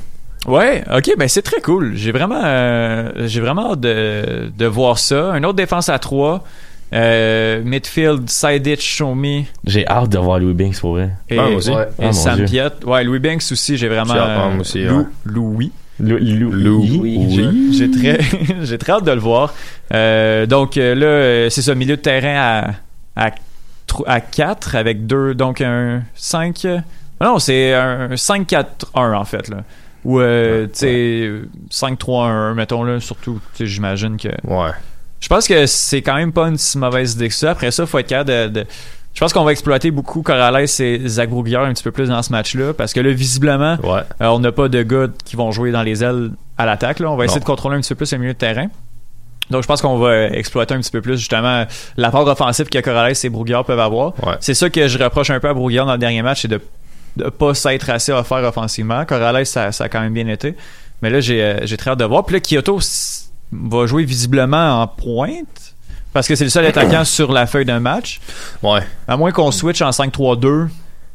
Ouais, 0.45 0.83
ok, 0.93 1.13
ben 1.17 1.27
c'est 1.29 1.41
très 1.41 1.61
cool. 1.61 1.93
J'ai 1.95 2.11
vraiment, 2.11 2.41
euh, 2.43 3.09
j'ai 3.27 3.39
vraiment 3.39 3.71
hâte 3.71 3.79
de, 3.79 4.51
de 4.57 4.65
voir 4.65 4.99
ça. 4.99 5.31
Un 5.31 5.43
autre 5.45 5.55
défense 5.55 5.87
à 5.89 5.99
3. 5.99 6.43
Euh, 6.91 7.61
midfield, 7.63 8.29
Sidic, 8.29 8.79
Shomi 8.81 9.47
J'ai 9.65 9.87
hâte 9.87 10.09
de 10.09 10.19
voir 10.19 10.37
Louis 10.39 10.53
Binks 10.53 10.79
pour 10.79 10.91
vrai. 10.91 11.09
et, 11.29 11.39
Ah, 11.39 11.43
moi 11.47 11.55
aussi. 11.55 11.71
Ouais. 11.71 11.83
et 11.83 12.01
Ah, 12.01 12.05
mon 12.05 12.11
Sam 12.11 12.35
Dieu. 12.35 12.45
Piet. 12.45 12.85
Ouais, 12.85 13.03
Louis 13.03 13.19
Banks 13.19 13.41
aussi, 13.51 13.77
j'ai 13.77 13.87
vraiment. 13.87 14.13
Hâte, 14.13 14.29
euh, 14.29 14.49
moi 14.51 14.59
aussi, 14.61 14.83
Lou- 14.83 14.97
ouais. 14.99 15.05
Louis. 15.25 15.71
Lou, 15.99 16.17
Lou, 16.19 16.51
Lou. 16.51 16.85
Oui. 17.01 17.69
J'ai- 17.77 17.89
très, 17.89 18.19
j'ai 18.63 18.77
très 18.77 18.91
hâte 18.93 19.05
de 19.05 19.11
le 19.11 19.19
voir. 19.19 19.53
Euh, 19.93 20.45
donc 20.45 20.75
là, 20.75 21.49
c'est 21.49 21.61
ça, 21.61 21.73
milieu 21.73 21.95
de 21.95 22.01
terrain 22.01 22.73
à, 23.15 23.31
à 24.07 24.21
4 24.21 24.75
avec 24.75 25.07
deux, 25.07 25.33
donc 25.33 25.61
un 25.61 26.03
5. 26.15 26.67
Non, 27.23 27.39
c'est 27.39 27.73
un 27.73 28.09
5-4-1 28.09 28.65
en 29.15 29.25
fait. 29.25 29.47
Là. 29.47 29.57
Ou, 30.05 30.19
euh, 30.19 30.65
tu 30.67 30.71
sais, 30.73 31.31
5-3-1, 31.71 32.53
mettons 32.55 32.83
là, 32.83 32.99
surtout, 32.99 33.39
j'imagine 33.59 34.17
que. 34.17 34.27
Ouais. 34.43 34.71
Je 35.21 35.27
pense 35.29 35.47
que 35.47 35.65
c'est 35.65 36.01
quand 36.01 36.15
même 36.15 36.33
pas 36.33 36.47
une 36.49 36.57
si 36.57 36.77
mauvaise 36.77 37.13
idée 37.13 37.29
que 37.29 37.33
ça. 37.33 37.51
Après 37.51 37.71
ça, 37.71 37.85
faut 37.85 37.97
être 37.99 38.07
capable 38.07 38.29
de. 38.51 38.61
de- 38.61 38.65
Je 39.13 39.19
pense 39.19 39.31
qu'on 39.31 39.43
va 39.45 39.51
exploiter 39.51 39.91
beaucoup 39.91 40.21
Corrales 40.23 40.65
et 40.79 41.07
Zach 41.07 41.29
Broguillard 41.29 41.63
un 41.65 41.73
petit 41.73 41.83
peu 41.83 41.91
plus 41.91 42.09
dans 42.09 42.21
ce 42.23 42.31
match-là. 42.31 42.73
Parce 42.73 42.91
que 42.93 42.99
là, 42.99 43.11
visiblement, 43.11 43.77
Ouais. 43.83 44.01
euh, 44.21 44.25
on 44.27 44.39
n'a 44.39 44.51
pas 44.51 44.67
de 44.67 44.81
gars 44.83 45.07
qui 45.23 45.35
vont 45.35 45.51
jouer 45.51 45.71
dans 45.71 45.83
les 45.83 46.03
ailes 46.03 46.31
à 46.57 46.65
l'attaque. 46.65 46.99
On 47.05 47.15
va 47.15 47.25
essayer 47.25 47.39
Non. 47.39 47.43
de 47.43 47.45
contrôler 47.47 47.77
un 47.77 47.79
petit 47.81 47.89
peu 47.89 47.95
plus 47.95 48.11
le 48.11 48.17
milieu 48.17 48.33
de 48.33 48.37
terrain. 48.37 48.67
Donc, 49.51 49.61
je 49.61 49.67
pense 49.67 49.81
qu'on 49.81 49.97
va 49.99 50.25
exploiter 50.29 50.73
un 50.73 50.79
petit 50.79 50.89
peu 50.91 51.01
plus, 51.01 51.17
justement, 51.17 51.65
l'apport 51.95 52.27
offensif 52.27 52.69
que 52.69 52.79
Corrales 52.79 53.13
et 53.23 53.29
Broguillard 53.29 53.63
peuvent 53.65 53.79
avoir. 53.79 54.13
Ouais. 54.25 54.33
C'est 54.41 54.53
ça 54.55 54.69
que 54.69 54.87
je 54.87 54.97
reproche 54.97 55.29
un 55.29 55.39
peu 55.39 55.47
à 55.49 55.53
Broguillard 55.53 55.85
dans 55.85 55.91
le 55.93 55.97
dernier 55.99 56.21
match, 56.23 56.41
c'est 56.41 56.47
de 56.47 56.59
ne 57.17 57.29
pas 57.29 57.53
s'être 57.53 57.89
assez 57.89 58.11
offert 58.11 58.43
offensivement. 58.43 59.05
Corrales, 59.05 59.45
ça, 59.45 59.71
ça 59.71 59.85
a 59.85 59.89
quand 59.89 60.01
même 60.01 60.13
bien 60.13 60.27
été. 60.27 60.55
Mais 61.01 61.09
là, 61.09 61.19
j'ai 61.19 61.43
euh, 61.43 61.59
j'ai 61.63 61.77
très 61.77 61.91
hâte 61.91 61.99
de 61.99 62.05
voir. 62.05 62.25
Puis 62.25 62.35
là, 62.35 62.39
Kyoto 62.39 62.79
va 63.51 63.85
jouer 63.85 64.03
visiblement 64.03 64.81
en 64.81 64.87
pointe. 64.87 65.75
Parce 66.13 66.27
que 66.27 66.35
c'est 66.35 66.43
le 66.43 66.49
seul 66.49 66.65
attaquant 66.65 67.03
sur 67.05 67.31
la 67.31 67.47
feuille 67.47 67.65
d'un 67.65 67.79
match. 67.79 68.21
Ouais. 68.61 68.81
À 69.07 69.17
moins 69.17 69.31
qu'on 69.31 69.51
switch 69.51 69.81
en 69.81 69.89
5-3-2, 69.89 70.67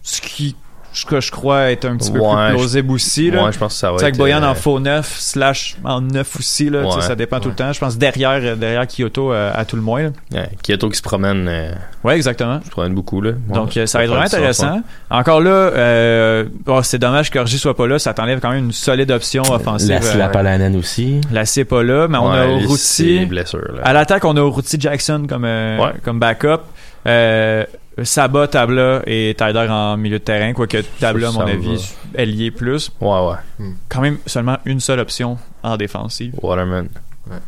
ce 0.03 0.21
qui 0.21 0.57
je, 1.01 1.07
que 1.07 1.21
je 1.21 1.31
crois 1.31 1.71
être 1.71 1.85
un 1.85 1.97
petit 1.97 2.11
peu 2.13 2.19
Ouais, 2.21 2.49
plus 2.49 2.57
plausible 2.57 2.91
aussi. 2.93 3.31
Là. 3.31 3.45
ouais, 3.45 3.53
je 3.53 3.59
pense 3.59 3.75
que 3.75 3.79
ça 3.79 3.91
va 3.93 3.97
avec 3.99 4.09
être, 4.15 4.17
Boyan 4.19 4.43
euh, 4.43 4.49
en 4.51 4.55
faux 4.55 4.81
neuf 4.81 5.17
slash 5.19 5.77
en 5.85 6.01
neuf 6.01 6.37
aussi. 6.37 6.71
Là, 6.71 6.83
Ouais. 6.83 7.01
Ça 7.03 7.15
dépend 7.15 7.41
tout 7.41 7.49
le 7.51 7.55
temps. 7.55 7.73
Je 7.73 7.79
pense 7.81 7.97
derrière, 7.99 8.41
euh, 8.43 8.57
derrière 8.57 8.87
Kyoto 8.87 9.33
euh, 9.33 9.51
à 9.55 9.65
tout 9.65 9.77
le 9.77 9.83
moins. 9.83 10.03
Là. 10.05 10.11
Ouais, 10.33 10.49
Kyoto 10.63 10.89
qui 10.89 10.97
se 10.97 11.03
promène. 11.03 11.47
euh, 11.49 11.73
Ouais, 12.05 12.17
exactement. 12.17 12.61
se 12.65 12.71
promène 12.71 12.95
beaucoup, 12.95 13.21
là. 13.21 13.33
Donc, 13.49 13.73
Ouais, 13.77 13.83
euh, 13.83 13.87
ça 13.87 13.99
va 13.99 14.05
être 14.05 14.11
vraiment 14.11 14.25
intéressant. 14.27 14.81
Encore 15.11 15.41
là, 15.41 15.51
euh, 15.51 16.45
bon, 16.65 16.83
c'est 16.83 16.99
dommage 16.99 17.31
que 17.31 17.39
Orgy 17.39 17.59
soit 17.59 17.77
pas 17.77 17.87
là. 17.87 17.99
Ça 17.99 18.15
t'enlève 18.15 18.41
quand 18.41 18.51
même 18.51 18.67
une 18.67 18.73
solide 18.73 19.11
option 19.11 19.43
offensive. 19.51 19.91
La 19.91 19.97
euh, 19.99 20.01
Slapalainen 20.01 20.77
aussi. 20.77 21.21
La 21.33 21.45
C 21.47 21.61
est 21.61 21.65
pas 21.65 21.83
là, 21.83 22.09
mais 22.09 22.19
on 22.19 22.31
a 22.31 22.47
c'est 22.77 23.27
là. 23.31 23.43
À 23.85 23.93
l'attaque, 23.93 24.25
on 24.25 24.37
a 24.37 24.41
Urruti 24.41 24.77
Jackson 24.81 25.27
comme, 25.29 25.45
euh, 25.45 25.79
Ouais. 25.79 25.93
comme 26.05 26.19
backup. 26.19 26.61
Euh, 27.07 27.65
Saba, 28.05 28.47
Tabla 28.49 29.03
et 29.07 29.35
Tyler 29.37 29.67
en 29.69 29.97
milieu 29.97 30.19
de 30.19 30.25
terrain. 30.25 30.53
Quoique 30.53 30.79
Tabla, 31.01 31.29
à 31.29 31.33
mon 31.33 31.41
avis, 31.41 31.95
elle 32.15 32.35
y 32.35 32.47
est 32.47 32.51
plus. 32.51 32.91
Ouais, 33.01 33.09
ouais. 33.09 33.67
Quand 33.89 34.01
même 34.01 34.19
seulement 34.27 34.59
une 34.65 34.81
seule 34.81 35.01
option 35.01 35.39
en 35.63 35.77
défensive. 35.77 36.35
Waterman. 36.43 36.89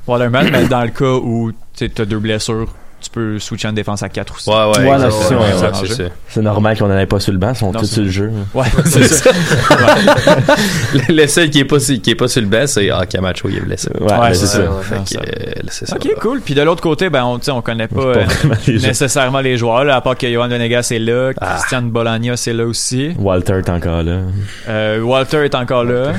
Waterman, 0.07 0.51
mais 0.51 0.67
dans 0.69 0.83
le 0.83 0.91
cas 0.91 1.15
où 1.15 1.53
tu 1.75 1.85
as 1.85 2.05
deux 2.05 2.19
blessures, 2.19 2.73
tu 3.01 3.11
peux 3.11 3.39
switcher 3.39 3.69
en 3.69 3.73
défense 3.73 4.03
à 4.03 4.09
4 4.09 4.35
aussi. 4.35 4.49
Ouais, 4.51 4.57
ouais, 4.57 4.89
Ouais, 4.91 6.01
c'est 6.29 6.43
normal 6.43 6.79
qu'on 6.79 6.89
n'en 6.89 6.99
ait 6.99 7.07
pas 7.07 7.21
sur 7.21 7.33
le 7.33 7.39
banc, 7.39 7.51
ils 7.51 7.57
sont 7.57 7.73
Non, 7.73 7.81
tous 7.81 7.87
sur 7.87 8.03
le 8.03 8.11
jeu. 8.11 8.31
Ouais, 8.55 8.67
c'est 8.85 9.05
ça. 9.05 9.31
le, 10.95 11.15
le 11.15 11.27
seul 11.27 11.51
qui 11.51 11.61
est 11.61 11.65
pas, 11.65 11.81
sur- 11.81 12.01
qui 12.01 12.11
est 12.11 12.15
pas 12.15 12.29
sur 12.29 12.41
le 12.43 12.49
banc, 12.49 12.67
c'est 12.67 12.91
ah, 12.91 13.05
Camacho, 13.07 13.49
il 13.49 13.57
est 13.59 13.61
blessé. 13.61 13.89
Ouais, 14.01 14.35
c'est 14.35 14.47
ça. 14.47 14.63
Fait 14.83 15.17
que, 15.17 15.21
euh, 15.21 15.53
ça. 15.69 15.97
Ok, 15.97 16.09
cool. 16.21 16.41
Puis 16.41 16.55
de 16.55 16.63
l'autre 16.63 16.83
côté, 16.83 17.11
ben, 17.11 17.25
on, 17.25 17.41
on 17.53 17.63
connaît 17.63 17.89
pas, 17.89 17.97
pas 18.01 18.19
euh, 18.21 18.25
vraiment 18.25 18.55
les 18.67 18.79
gens. 18.79 18.89
nécessairement 18.89 19.41
les 19.41 19.57
joueurs, 19.57 19.85
là, 19.85 19.97
à 19.97 20.01
part 20.01 20.17
que 20.17 20.31
Johan 20.31 20.49
Venegas 20.49 20.89
est 20.93 20.99
là, 20.99 21.31
Ah. 21.41 21.57
Christian 21.59 21.83
Bologna 21.83 22.37
c'est 22.37 22.53
là 22.53 22.65
aussi. 22.65 23.11
Walter 23.19 23.55
est 23.59 23.69
encore 23.71 24.03
là. 24.03 24.21
Euh, 24.69 25.01
Walter 25.01 25.45
est 25.45 25.55
encore 25.55 25.85
là. 25.85 26.13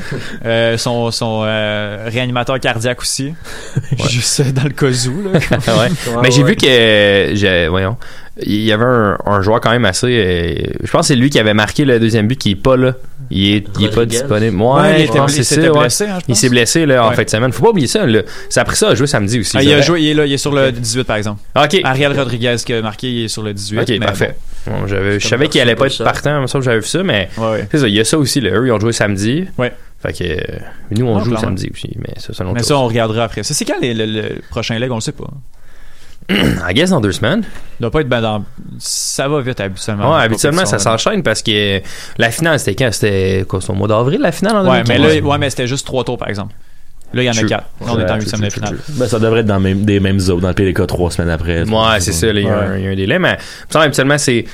Euh, 0.45 0.77
son 0.77 1.11
son 1.11 1.43
euh, 1.45 2.07
réanimateur 2.11 2.59
cardiaque 2.59 3.01
aussi. 3.01 3.33
Juste 4.09 4.41
dans 4.53 4.63
le 4.63 4.69
cas 4.69 4.87
où, 4.87 5.31
là. 5.31 5.39
Ouais. 5.71 5.89
Mais 6.21 6.31
j'ai 6.31 6.43
vu 6.43 6.55
que, 6.55 6.65
euh, 6.71 7.67
voyons, 7.69 7.97
il 8.43 8.61
y 8.63 8.71
avait 8.71 8.85
un, 8.85 9.17
un 9.25 9.41
joueur 9.41 9.59
quand 9.61 9.71
même 9.71 9.85
assez. 9.85 10.07
euh, 10.07 10.53
je 10.83 10.91
pense 10.91 11.01
que 11.01 11.07
c'est 11.07 11.15
lui 11.15 11.29
qui 11.29 11.39
avait 11.39 11.53
marqué 11.53 11.85
le 11.85 11.99
deuxième 11.99 12.27
but 12.27 12.37
qui 12.39 12.51
est 12.51 12.55
pas 12.55 12.77
là. 12.77 12.93
Il 13.33 13.55
est, 13.55 13.65
il 13.79 13.85
est 13.85 13.95
pas 13.95 14.05
disponible. 14.05 14.57
Ouais, 14.61 14.73
Ouais, 14.81 14.93
il 14.93 14.97
je 14.99 15.03
était 15.05 15.17
pense 15.19 15.31
que 15.31 15.35
blessé, 15.37 15.43
c'est 15.43 15.55
il 15.55 15.61
ça. 15.61 15.67
était 15.67 15.69
ouais. 15.77 15.79
blessé, 15.83 16.05
hein, 16.07 16.17
il 16.27 16.35
s'est 16.35 16.49
blessé 16.49 16.85
là, 16.85 17.05
en 17.05 17.09
Ouais. 17.09 17.15
fin 17.15 17.23
de 17.23 17.29
semaine. 17.29 17.51
Faut 17.53 17.63
pas 17.63 17.69
oublier 17.69 17.87
ça. 17.87 18.05
Là. 18.05 18.21
Ça 18.49 18.61
a 18.61 18.65
pris 18.65 18.75
ça 18.75 18.89
à 18.89 18.95
jouer 18.95 19.07
samedi 19.07 19.39
aussi. 19.39 19.55
Ah, 19.57 19.63
il 19.63 19.71
a 19.71 19.79
joué, 19.81 20.01
il 20.01 20.07
est 20.09 20.13
là, 20.13 20.25
il 20.25 20.33
est 20.33 20.37
sur 20.37 20.53
le 20.53 20.71
18 20.71 21.03
par 21.05 21.15
exemple. 21.15 21.39
Ok. 21.55 21.79
Ariel 21.83 22.11
Rodriguez 22.17 22.55
qui 22.65 22.73
a 22.73 22.81
marqué, 22.81 23.09
il 23.09 23.23
est 23.25 23.27
sur 23.29 23.43
le 23.43 23.53
18. 23.53 23.79
Ok, 23.79 23.87
mais 23.89 23.99
parfait. 23.99 24.35
Bon, 24.67 24.85
j'avais- 24.85 25.19
je 25.19 25.27
savais 25.27 25.47
qu'il 25.47 25.61
allait 25.61 25.75
pas 25.75 25.85
être 25.85 25.93
ça. 25.93 26.03
partant, 26.03 26.45
ça 26.47 26.59
j'avais 26.61 26.79
vu 26.79 26.85
ça, 26.85 27.03
mais 27.03 27.29
bon. 27.37 27.43
Ouais, 27.51 27.57
ouais. 27.59 27.67
c'est 27.71 27.77
ça, 27.79 27.87
il 27.87 27.93
y 27.95 27.99
a 28.01 28.05
ça 28.05 28.17
aussi, 28.17 28.41
là. 28.41 28.49
Eux, 28.51 28.67
ils 28.67 28.71
ont 28.71 28.79
joué 28.79 28.91
samedi. 28.91 29.45
Ouais. 29.57 29.71
Fait 30.01 30.13
que 30.13 30.23
euh, 30.23 30.37
nous, 30.97 31.05
on 31.05 31.15
Ah, 31.17 31.19
joue 31.19 31.29
clairement. 31.29 31.41
samedi 31.47 31.69
aussi, 31.73 31.89
mais 31.99 32.13
ça, 32.17 32.33
c'est 32.33 32.43
Mais 32.43 32.59
chose. 32.59 32.67
ça, 32.67 32.77
on 32.77 32.87
regardera 32.87 33.23
après. 33.25 33.43
Ça, 33.43 33.53
c'est 33.53 33.65
quand 33.65 33.79
les- 33.81 33.93
le, 33.93 34.05
le 34.07 34.23
prochain 34.49 34.77
leg, 34.77 34.91
on 34.91 34.95
le 34.95 35.01
sait 35.01 35.11
pas. 35.13 35.29
I 36.69 36.73
guess 36.73 36.89
dans 36.89 37.01
deux 37.01 37.11
semaines. 37.11 37.43
Doit 37.79 37.91
pas 37.91 38.01
être 38.01 38.09
ben 38.09 38.21
dans. 38.21 38.43
Ça 38.79 39.27
va 39.27 39.41
vite 39.41 39.59
habituellement. 39.59 40.15
Ouais, 40.15 40.23
habituellement, 40.23 40.65
ça 40.65 40.79
s'enchaîne 40.79 41.23
parce 41.23 41.41
que 41.41 41.81
la 42.17 42.31
finale, 42.31 42.59
c'était 42.59 42.75
quand? 42.75 42.91
C'était 42.93 43.45
quoi, 43.47 43.59
c'est 43.61 43.71
au 43.71 43.75
mois 43.75 43.87
d'avril, 43.87 44.21
la 44.21 44.31
finale 44.31 44.57
en 44.57 44.63
Ouais, 44.69 44.83
mais 44.87 44.95
2015? 44.97 45.15
là, 45.23 45.27
ouais, 45.29 45.37
mais 45.37 45.49
c'était 45.49 45.67
juste 45.67 45.85
trois 45.85 46.03
tours 46.03 46.17
par 46.17 46.29
exemple. 46.29 46.53
Là, 47.13 47.23
il 47.23 47.25
y 47.25 47.29
en 47.29 47.33
a 47.33 47.43
quatre. 47.47 47.65
Là, 47.81 47.87
on 47.89 47.99
est 47.99 48.09
en 48.09 48.15
huitième 48.15 48.41
de 48.41 48.49
finale. 48.49 48.77
Ben, 48.89 49.05
ça 49.07 49.19
devrait 49.19 49.41
être 49.41 49.45
dans 49.45 49.59
même- 49.59 49.83
des 49.83 49.99
mêmes 49.99 50.19
eaux, 50.29 50.39
dans 50.39 50.47
le 50.47 50.53
PDK 50.53 50.87
trois 50.87 51.11
semaines 51.11 51.29
après. 51.31 51.63
Ouais, 51.63 51.99
c'est 51.99 52.13
ça, 52.13 52.27
il 52.27 52.39
y, 52.39 52.47
a 52.47 52.53
un- 52.57 52.71
Ouais. 52.71 52.79
il 52.79 52.85
y 52.85 52.87
a 52.87 52.91
un 52.91 52.95
délai, 52.95 53.19
mais 53.19 53.37
habituellement, 53.73 54.17
c'est 54.17 54.45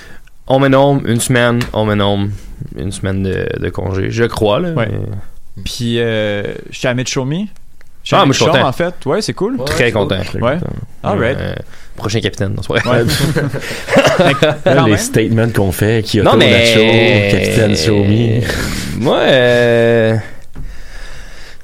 on 0.47 0.59
me 0.59 0.67
nomme 0.67 1.03
une 1.05 1.19
semaine, 1.19 1.59
on 1.73 1.85
me 1.85 1.93
nomme 1.93 2.31
une 2.77 2.91
semaine 2.91 3.21
de, 3.21 3.47
de 3.59 3.69
congé. 3.69 4.09
Je 4.09 4.23
crois, 4.23 4.59
là. 4.59 4.69
Ouais. 4.71 4.87
mais 4.89 5.63
Puis, 5.65 5.99
euh, 5.99 6.41
je 6.71 6.77
suis 6.79 6.87
à 6.87 6.93
Mitchomi. 6.95 7.41
Je 7.41 7.45
suis 7.45 7.51
Ah, 8.15 8.25
moi, 8.25 8.33
je 8.33 8.37
suis 8.41 8.45
content. 8.45 8.67
en 8.67 8.71
fait. 8.71 8.93
Ouais, 9.05 9.21
c'est 9.21 9.33
cool. 9.33 9.57
Très 9.65 9.91
content. 9.91 10.19
Ouais. 10.41 10.57
Alright. 11.03 11.37
Euh, 11.39 11.53
prochain 11.95 12.19
capitaine, 12.21 12.53
non, 12.55 12.61
c'est 12.61 12.81
pas 12.83 12.91
Ouais. 12.91 14.85
les 14.91 14.97
statements 14.97 15.49
qu'on 15.49 15.71
fait, 15.71 16.03
Kyoto, 16.03 16.29
Non, 16.29 16.37
mais- 16.37 16.51
Nacho, 16.51 17.37
Capitaine 17.37 17.73
Xiaomi. 17.73 18.41
Moi, 18.99 19.17
euh, 19.19 20.15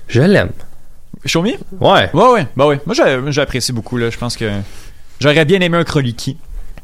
je 0.07 0.21
l'aime. 0.21 0.51
Shomi? 1.25 1.55
Ouais. 1.79 2.09
Ouais, 2.13 2.31
ouais. 2.33 2.47
Bah 2.55 2.67
ouais. 2.67 2.79
Moi, 2.85 2.93
j'ai- 2.95 3.31
j'apprécie 3.31 3.71
beaucoup, 3.71 3.97
là. 3.97 4.09
Je 4.09 4.17
pense 4.17 4.35
que 4.35 4.45
j'aurais 5.21 5.45
bien 5.45 5.61
aimé 5.61 5.77
un 5.77 5.83
Kroliki. 5.85 6.35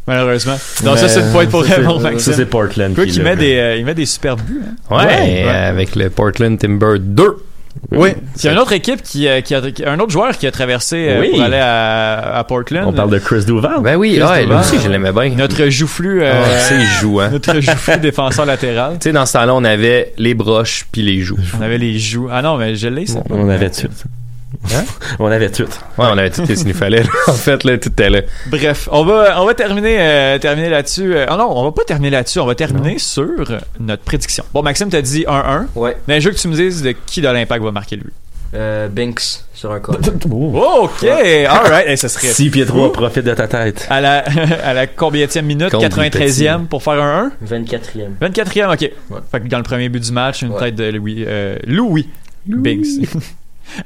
Malheureusement. 0.08 0.56
Ça, 0.58 0.92
Mais 0.96 1.08
c'est 1.08 1.20
une 1.20 1.32
pointe 1.32 1.50
pour 1.50 1.66
ça, 1.66 1.76
Raymond 1.76 2.00
Ça, 2.00 2.12
Maxime. 2.12 2.34
c'est 2.34 2.46
Portland. 2.46 2.96
Quoi 2.96 3.06
qui 3.06 3.12
qui 3.12 3.20
met 3.20 3.36
des, 3.36 3.58
euh, 3.58 3.76
il 3.76 3.86
met 3.86 3.94
des 3.94 4.06
super 4.06 4.38
buts. 4.38 4.62
hein. 4.66 4.96
Ouais, 4.96 5.06
Ouais, 5.06 5.44
ouais. 5.46 5.50
avec 5.50 5.96
le 5.96 6.10
Portland 6.10 6.58
Timber 6.58 6.96
2. 7.00 7.36
Oui. 7.92 8.10
Il 8.38 8.46
y 8.46 8.48
a 8.48 8.52
une 8.52 8.60
autre 8.60 8.72
équipe 8.74 9.02
qui, 9.02 9.28
euh, 9.28 9.42
qui 9.42 9.56
a, 9.56 9.62
qui- 9.72 9.84
un 9.86 10.00
autre 10.00 10.12
joueur 10.12 10.38
qui 10.38 10.46
a 10.46 10.52
traversé 10.52 11.08
euh, 11.10 11.22
Oui. 11.22 11.30
pour 11.32 11.42
aller 11.42 11.58
à, 11.58 12.36
à 12.38 12.44
Portland. 12.44 12.86
On 12.88 12.94
parle 12.94 13.10
de 13.10 13.18
Chris 13.20 13.46
Duval. 13.46 13.82
Ben 13.82 13.96
oui, 13.96 14.20
ouais, 14.22 14.40
lui 14.40 14.46
Duval. 14.48 14.60
aussi, 14.60 14.80
je 14.80 14.90
l'aimais 14.90 15.12
bien. 15.12 15.30
Notre 15.30 15.68
joufflu, 15.70 16.22
euh, 16.22 16.34
Ah, 16.46 16.60
c'est 16.60 16.82
jouant. 17.02 17.30
notre 17.32 17.60
joufflu 17.60 17.98
défenseur 18.02 18.46
latéral. 18.46 18.94
Tu 19.00 19.06
sais, 19.06 19.12
dans 19.12 19.26
ce 19.26 19.34
temps-là, 19.34 19.56
on 19.56 19.64
avait 19.64 20.14
les 20.18 20.34
broches 20.36 20.86
puis 20.92 21.02
les 21.02 21.22
joues. 21.22 21.38
On 21.58 21.62
avait 21.64 21.78
les 21.80 21.98
joues. 21.98 22.28
Ah 22.32 22.42
non, 22.42 22.58
mais 22.58 22.76
je 22.76 22.88
l'ai, 22.88 23.06
ça. 23.08 23.22
On 23.30 23.50
avait 23.50 23.70
tout. 23.72 23.88
Hein? 24.66 24.84
On 25.20 25.28
avait 25.28 25.50
tout. 25.50 25.64
Ouais, 25.64 25.70
on 25.98 26.18
avait 26.18 26.30
tout 26.30 26.46
ce 26.46 26.54
qu'il 26.54 26.68
nous 26.68 26.74
fallait. 26.74 27.04
là. 27.04 27.10
En 27.28 27.34
fait, 27.34 27.64
là, 27.64 27.78
tout 27.78 27.90
était 27.90 28.10
là. 28.10 28.22
Bref, 28.48 28.88
on 28.92 29.04
va, 29.06 29.42
on 29.42 29.46
va 29.46 29.54
terminer, 29.54 29.98
euh, 30.00 30.38
terminer 30.38 30.70
là-dessus. 30.70 31.16
Euh, 31.16 31.26
oh 31.32 31.36
non, 31.38 31.48
on 31.58 31.64
va 31.64 31.72
pas 31.72 31.84
terminer 31.86 32.10
là-dessus. 32.12 32.40
On 32.40 32.46
va 32.46 32.56
terminer 32.56 33.00
sur 33.00 33.26
notre 33.80 34.04
prédiction. 34.04 34.44
Bon, 34.54 34.62
Maxime, 34.62 34.90
t'as 34.90 35.02
dit 35.02 35.24
1-1. 35.28 35.68
Ouais. 35.76 35.98
Mais 36.08 36.20
je 36.22 36.28
veux 36.30 36.36
que 36.36 36.40
tu 36.40 36.48
me 36.50 36.56
dises 36.56 36.82
de 36.84 36.94
qui 37.06 37.22
de 37.22 37.28
l'impact 37.30 37.64
va 37.64 37.72
marquer 37.72 37.96
lui. 37.96 38.12
Euh, 38.54 38.88
Binks 38.90 39.22
sur 39.54 39.72
un 39.72 39.80
col. 39.80 39.98
Oh, 40.32 40.82
ok, 40.84 41.04
alright. 41.48 41.88
Et 41.88 41.96
ça 41.96 42.10
serait 42.10 42.28
6 42.28 42.50
pieds 42.50 42.66
3, 42.66 42.92
profite 42.92 43.24
de 43.26 43.34
ta 43.34 43.48
tête. 43.48 43.88
à 43.90 44.02
la, 44.02 44.24
à 44.66 44.74
la 44.74 44.88
combienième 44.88 45.46
minute, 45.46 45.70
Contre 45.72 45.88
93e 46.02 46.66
pour 46.66 46.84
faire 46.84 47.02
un 47.02 47.32
24e. 47.48 47.78
1. 48.22 48.28
24e, 48.30 48.74
ok. 48.74 48.92
Fait 49.32 49.40
que 49.42 49.48
dans 49.48 49.58
le 49.58 49.64
premier 49.64 49.88
but 49.90 50.04
du 50.04 50.12
match, 50.12 50.42
une 50.42 50.52
Ouais. 50.52 50.60
tête 50.60 50.76
de 50.76 50.86
Louis, 50.92 51.24
euh, 51.28 51.58
Louis 51.66 52.10
Binks. 52.46 53.08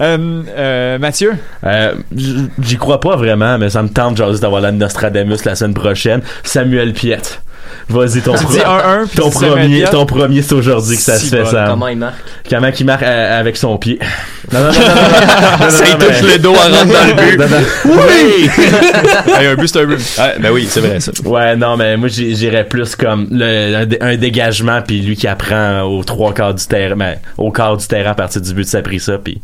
Euh, 0.02 0.44
euh, 0.50 0.98
Mathieu, 1.00 1.34
Euh, 1.64 1.94
J'y 2.16 2.78
crois 2.78 3.00
pas 3.00 3.16
vraiment, 3.16 3.58
mais 3.58 3.70
ça 3.70 3.84
me 3.84 3.90
tente 3.90 4.18
genre, 4.18 4.32
d'avoir 4.40 4.62
la 4.62 4.72
Nostradamus 4.72 5.46
la 5.46 5.56
semaine 5.56 5.74
prochaine. 5.74 6.22
Samuel 6.44 6.94
Piette. 6.94 7.42
Vas-y, 7.90 8.22
ton, 8.22 8.34
tu 8.36 8.44
pro- 8.44 8.54
dis 8.54 8.60
1-1 8.60 9.08
puis 9.08 9.18
ton 9.18 9.30
premier, 9.30 9.84
ton 9.84 10.06
premier, 10.06 10.42
c'est 10.42 10.54
aujourd'hui 10.56 10.96
que 10.96 11.02
ça 11.02 11.18
Si 11.18 11.28
se 11.28 11.36
fait, 11.36 11.44
bon. 11.44 11.50
Sam. 11.50 11.70
Comment 11.70 11.88
il 11.90 11.98
marque? 11.98 12.16
Comment 12.50 12.68
il 12.80 12.86
marque 12.86 13.04
euh, 13.04 13.40
avec 13.40 13.58
son 13.58 13.78
pied? 13.78 14.00
Non, 14.52 14.60
non, 14.60 14.72
Ça, 14.74 15.86
il 15.88 15.98
touche 15.98 16.22
le 16.22 16.38
dos 16.38 16.54
à 16.54 16.68
rentrer 16.68 16.86
dans 16.86 17.08
le 17.08 17.36
but. 17.36 17.44
Oui! 17.86 18.50
Hey, 19.40 19.48
un 19.48 19.56
but, 19.56 19.68
c'est 19.68 19.80
un 19.82 19.86
but. 19.86 20.00
Ah, 20.18 20.32
ben 20.40 20.52
oui, 20.52 20.68
c'est 20.70 20.82
vrai, 20.82 21.00
ça. 21.00 21.12
Ouais, 21.26 21.56
non, 21.56 21.78
mais 21.78 21.96
moi 21.98 22.08
j'irais 22.10 22.66
plus 22.66 22.96
comme 22.96 23.28
le, 23.32 23.76
un, 23.78 23.86
dé- 23.86 23.98
un 24.02 24.16
dégagement, 24.18 24.82
puis 24.86 25.00
lui 25.02 25.16
qui 25.16 25.28
apprend 25.28 25.82
aux 25.84 26.04
trois 26.04 26.34
quarts 26.34 26.54
du 26.54 26.66
terrain, 26.66 26.96
ben, 26.96 27.16
au 27.38 27.52
quart 27.52 27.78
du 27.78 27.88
terrain 27.88 28.12
à 28.12 28.16
partir 28.16 28.42
du 28.42 28.54
but, 28.54 28.68
ça 28.68 28.80
a 28.80 28.82
pris 28.82 29.00
ça, 29.00 29.18
puis 29.18 29.42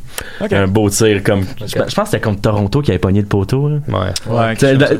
un 0.51 0.67
beau 0.67 0.89
tir 0.89 1.23
comme. 1.23 1.45
Je, 1.61 1.65
je 1.67 1.77
pense 1.77 1.89
que 1.95 2.05
c'était 2.05 2.19
contre 2.19 2.41
Toronto 2.41 2.81
qui 2.81 2.91
avait 2.91 2.99
pogné 2.99 3.21
le 3.21 3.25
poteau. 3.27 3.69
Là. 3.69 3.77
Ouais. 3.87 4.55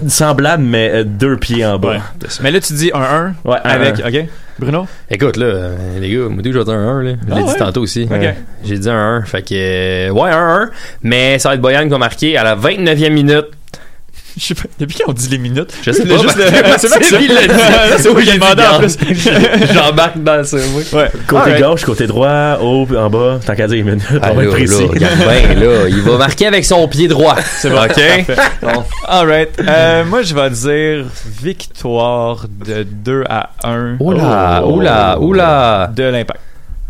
Semblable, 0.07 0.63
mais 0.63 0.91
euh, 0.93 1.03
deux 1.03 1.35
pieds 1.37 1.65
en 1.65 1.77
bas. 1.77 1.89
Ouais. 1.89 1.99
Mais 2.41 2.51
là, 2.51 2.59
tu 2.61 2.73
dis 2.73 2.87
1-1 2.93 3.28
Ouais, 3.45 3.57
un, 3.63 3.69
avec. 3.69 3.99
un. 4.01 4.07
Ok. 4.09 4.25
Bruno? 4.59 4.87
Écoute, 5.09 5.37
là, 5.37 5.45
euh, 5.45 5.99
les 5.99 6.09
gars, 6.11 6.27
moi, 6.29 6.43
tout, 6.43 6.51
je 6.51 6.57
vais 6.57 6.63
dire 6.65 6.73
un 6.73 6.97
1, 6.99 7.03
là. 7.03 7.11
Je 7.11 7.33
l'ai 7.33 7.39
Ah 7.39 7.43
dit 7.43 7.49
ouais? 7.49 7.57
tantôt 7.57 7.81
aussi. 7.81 8.03
Ok. 8.11 8.33
J'ai 8.65 8.77
dit 8.77 8.89
un 8.89 9.15
1. 9.17 9.21
Fait 9.23 9.41
que, 9.41 9.53
euh, 9.53 10.09
ouais, 10.09 10.29
un 10.31 10.63
1. 10.63 10.69
Mais 11.03 11.39
ça 11.39 11.49
va 11.49 11.55
être 11.55 11.61
Boyan 11.61 11.83
qui 11.83 11.89
va 11.89 11.97
marquer 11.97 12.37
à 12.37 12.43
la 12.43 12.55
29e 12.55 13.09
minute. 13.13 13.47
Je 14.37 14.45
sais 14.45 14.53
pas, 14.55 14.63
depuis 14.79 14.97
quand 14.97 15.09
on 15.09 15.13
dit 15.13 15.27
les 15.29 15.37
minutes 15.37 15.73
Je 15.81 15.91
sais 15.91 16.05
pas. 16.05 16.17
juste 16.17 16.37
parce 16.37 16.37
le- 16.37 16.77
c'est 16.77 16.87
vrai 16.87 16.99
que 16.99 17.33
l'a 17.33 17.47
dit. 17.47 17.61
c'est 18.03 18.11
moi 18.11 18.21
qui 18.21 18.29
ai 18.29 18.31
J'ai 18.33 18.39
demandé 18.39 18.61
dit, 18.61 18.67
en 18.67 18.79
plus. 18.79 19.73
J'embarque 19.73 20.23
dans 20.23 20.43
ça, 20.43 20.57
oui. 20.75 20.83
Ouais. 20.93 21.11
Côté 21.27 21.41
Alright. 21.51 21.63
gauche, 21.63 21.83
côté 21.85 22.07
droit, 22.07 22.57
haut, 22.61 22.87
en 22.97 23.09
bas, 23.09 23.39
tant 23.45 23.55
qu'à 23.55 23.67
dire 23.67 23.83
minutes, 23.85 24.03
Ah, 24.21 24.29
on 24.31 24.35
va 24.35 24.41
là, 24.43 24.47
être 24.49 24.53
précis. 24.55 24.81
là, 24.83 24.87
regarde 24.89 25.17
bien, 25.17 25.55
là. 25.55 25.87
Il 25.89 26.01
va 26.01 26.17
marquer 26.17 26.47
avec 26.47 26.65
son 26.65 26.87
pied 26.87 27.07
droit. 27.07 27.35
C'est 27.59 27.69
bon. 27.69 27.81
OK? 27.83 28.25
Bon. 28.61 28.83
Alright. 29.07 29.49
Euh, 29.67 30.05
moi, 30.05 30.21
je 30.21 30.33
vais 30.35 30.49
dire 30.49 31.05
victoire 31.41 32.45
de 32.65 32.83
2 32.83 33.23
à 33.29 33.49
1 33.63 33.97
Oula, 33.99 34.63
oula, 34.65 35.17
oula. 35.19 35.89
de 35.95 36.03
l'impact. 36.03 36.39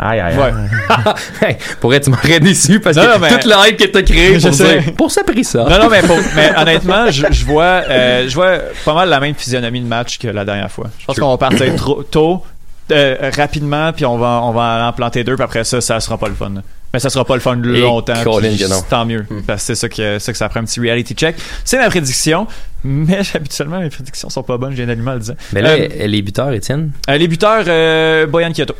Aïe, 0.01 0.19
aïe, 0.21 0.37
Ouais. 0.37 0.43
aïe. 0.45 1.13
Hey, 1.41 1.57
pour 1.81 1.93
être, 1.93 2.05
tu 2.05 2.09
m'aurais 2.09 2.39
déçu 2.39 2.79
parce 2.79 2.95
Non, 2.95 3.03
que 3.03 3.07
non, 3.09 3.19
mais- 3.19 3.29
toute 3.29 3.45
la 3.45 3.67
hype 3.67 3.77
que 3.77 3.85
t'as 3.85 4.01
créée 4.01 4.39
Je 4.39 4.47
pour 4.47 4.55
sais. 4.55 4.79
dire, 4.81 4.93
pour 4.95 5.11
ça 5.11 5.23
pris 5.23 5.43
ça. 5.43 5.65
Non, 5.69 5.77
non, 5.77 5.89
mais, 5.89 6.01
pour- 6.01 6.17
mais 6.35 6.51
honnêtement, 6.57 7.11
je, 7.11 7.25
je 7.29 7.45
vois, 7.45 7.83
euh, 7.89 8.25
je 8.29 8.33
vois 8.33 8.59
pas 8.85 8.93
mal 8.93 9.09
la 9.09 9.19
même 9.19 9.35
physionomie 9.35 9.81
de 9.81 9.87
match 9.87 10.17
que 10.17 10.27
la 10.29 10.45
dernière 10.45 10.71
fois. 10.71 10.87
Je 10.99 11.05
pense 11.05 11.19
qu'on 11.19 11.29
va 11.31 11.37
partir 11.37 11.75
trop 11.75 12.01
tôt, 12.03 12.43
euh, 12.91 13.29
rapidement, 13.35 13.91
puis 13.91 14.05
on 14.05 14.17
va, 14.17 14.39
on 14.43 14.51
va 14.51 14.87
en 14.87 14.93
planter 14.93 15.23
deux, 15.25 15.35
puis 15.35 15.43
après 15.43 15.63
ça, 15.65 15.81
ça 15.81 15.99
sera 15.99 16.17
pas 16.17 16.29
le 16.29 16.33
fun. 16.35 16.51
Mais 16.93 16.99
ça 16.99 17.09
sera 17.11 17.23
pas 17.23 17.35
le 17.35 17.41
fun 17.41 17.61
Et 17.61 17.81
longtemps. 17.81 18.13
Colin 18.23 18.49
puis 18.49 18.57
que 18.57 18.67
non. 18.69 18.81
Tant 18.89 19.05
mieux. 19.05 19.23
Parce 19.45 19.61
que 19.61 19.67
c'est 19.67 19.75
ça 19.75 19.89
que, 19.89 20.17
ça 20.17 20.31
que 20.31 20.37
ça 20.39 20.49
prend 20.49 20.61
un 20.61 20.63
petit 20.63 20.79
reality 20.79 21.13
check. 21.13 21.35
C'est 21.63 21.77
ma 21.77 21.87
prédiction. 21.89 22.47
Mais 22.83 23.19
habituellement, 23.35 23.79
mes 23.79 23.89
prédictions 23.91 24.29
sont 24.31 24.41
pas 24.41 24.57
bonnes. 24.57 24.75
J'ai 24.75 24.85
un 24.85 24.89
animal 24.89 25.15
le 25.15 25.19
disant. 25.19 25.35
Mais 25.53 25.61
là, 25.61 25.71
Euh, 25.73 26.07
les 26.07 26.21
buteurs, 26.23 26.51
Étienne? 26.51 26.91
Euh, 27.07 27.17
les 27.17 27.27
buteurs, 27.27 27.63
euh, 27.67 28.25
Boyan 28.25 28.51
Kyoto. 28.53 28.73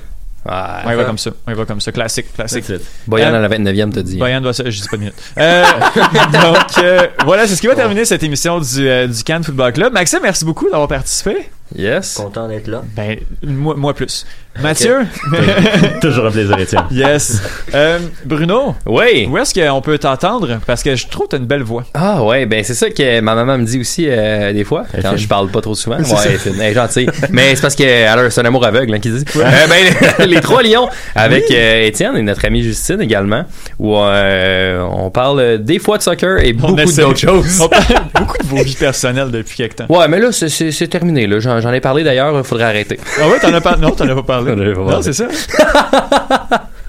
Ah, 0.51 0.81
on 0.85 0.91
y 0.91 0.95
va 0.95 1.03
comme 1.03 1.17
ça. 1.17 1.31
On 1.47 1.51
y 1.51 1.53
va 1.55 1.65
comme 1.65 1.79
ça. 1.81 1.91
Classique, 1.91 2.33
classique. 2.33 2.65
Boyan 3.07 3.33
Euh, 3.33 3.37
à 3.37 3.47
la 3.47 3.49
29e, 3.49 3.91
t'as 3.91 4.01
dit. 4.01 4.17
Boyan 4.17 4.41
doit 4.41 4.53
se... 4.53 4.69
Je 4.69 4.81
dis 4.81 4.87
pas 4.87 4.95
de 4.97 5.01
minute. 5.01 5.15
Euh, 5.37 5.63
donc, 6.33 6.83
euh, 6.83 7.07
voilà, 7.23 7.47
c'est 7.47 7.55
ce 7.55 7.61
qui 7.61 7.67
va 7.67 7.75
terminer 7.75 8.03
cette 8.05 8.23
émission 8.23 8.59
du, 8.59 8.89
euh, 8.89 9.07
du 9.07 9.23
Cannes 9.23 9.43
Football 9.43 9.73
Club. 9.73 9.93
Maxime, 9.93 10.19
merci 10.23 10.45
beaucoup 10.45 10.69
d'avoir 10.69 10.87
participé. 10.87 11.49
Yes. 11.77 12.15
Content 12.15 12.47
d'être 12.47 12.67
là. 12.67 12.81
Ben, 12.95 13.17
moi, 13.43 13.75
moi 13.77 13.93
plus. 13.93 14.25
Mathieu? 14.61 14.97
Toujours 16.01 16.25
un 16.25 16.31
plaisir, 16.31 16.57
Étienne. 16.59 16.83
yes. 16.91 17.41
Euh, 17.73 17.99
Bruno? 18.25 18.75
Oui. 18.85 19.27
Où 19.29 19.37
est-ce 19.37 19.53
qu'on 19.53 19.81
peut 19.81 19.97
t'entendre? 19.97 20.59
Parce 20.65 20.83
que 20.83 20.95
je 20.95 21.07
trouve 21.07 21.27
que 21.27 21.31
t'as 21.31 21.37
une 21.37 21.45
belle 21.45 21.61
voix. 21.63 21.85
Ah 21.93 22.23
ouais, 22.23 22.45
ben 22.45 22.63
c'est 22.63 22.73
ça 22.73 22.89
que 22.89 23.21
ma 23.21 23.35
maman 23.35 23.57
me 23.57 23.63
dit 23.65 23.79
aussi 23.79 24.05
euh, 24.09 24.51
des 24.51 24.63
fois 24.63 24.85
quand 25.01 25.15
je 25.15 25.27
parle 25.27 25.49
pas 25.49 25.61
trop 25.61 25.75
souvent. 25.75 25.97
C'est 26.03 26.11
Ouais, 26.13 26.17
ça. 26.17 26.25
elle 26.29 26.35
est 26.35 26.37
fine, 26.39 26.55
elle 26.59 26.71
est 26.71 26.73
gentille. 26.73 27.09
Mais 27.29 27.55
c'est 27.55 27.61
parce 27.61 27.75
qu'elle 27.75 28.07
a 28.07 28.29
c'est 28.29 28.41
un 28.41 28.45
amour 28.45 28.65
aveugle 28.65 28.93
hein, 28.93 28.99
qui 28.99 29.11
dit. 29.11 29.23
Euh, 29.37 29.43
ben 29.67 30.27
les 30.27 30.41
trois 30.41 30.63
lions 30.63 30.89
avec 31.15 31.45
Oui. 31.49 31.55
euh, 31.57 31.85
Étienne 31.85 32.17
et 32.17 32.21
notre 32.21 32.43
amie 32.45 32.63
Justine 32.63 33.01
également 33.01 33.45
où 33.77 33.95
euh, 33.95 34.81
on 34.81 35.09
parle 35.11 35.59
des 35.59 35.79
fois 35.79 35.97
de 35.97 36.03
soccer 36.03 36.39
et 36.43 36.53
On 36.61 36.71
beaucoup 36.71 36.91
d'autres 36.91 37.17
choses. 37.19 37.61
On 37.61 37.69
parle 37.69 37.83
beaucoup 38.15 38.37
de 38.39 38.47
vos 38.47 38.63
vies 38.63 38.75
personnelles 38.75 39.31
depuis 39.31 39.55
quelque 39.57 39.75
temps. 39.75 39.85
Ouais, 39.89 40.07
mais 40.07 40.19
là 40.19 40.31
c'est- 40.31 40.49
c'est 40.49 40.71
c'est 40.71 40.87
terminé 40.87 41.27
là, 41.27 41.39
j'en 41.61 41.71
ai 41.73 41.79
parlé 41.81 42.03
d'ailleurs, 42.03 42.45
faudrait 42.45 42.65
arrêter. 42.65 42.99
Ah 43.21 43.27
ouais, 43.27 43.39
t'en 43.39 43.53
as 43.53 43.61
pas. 43.61 43.75
Non, 43.77 43.91
t'en 43.91 44.07
as 44.07 44.15
pas 44.15 44.23
parlé. 44.23 44.53
Pas 44.73 44.79
non, 44.81 45.01
c'est 45.01 45.13
ça. 45.13 45.25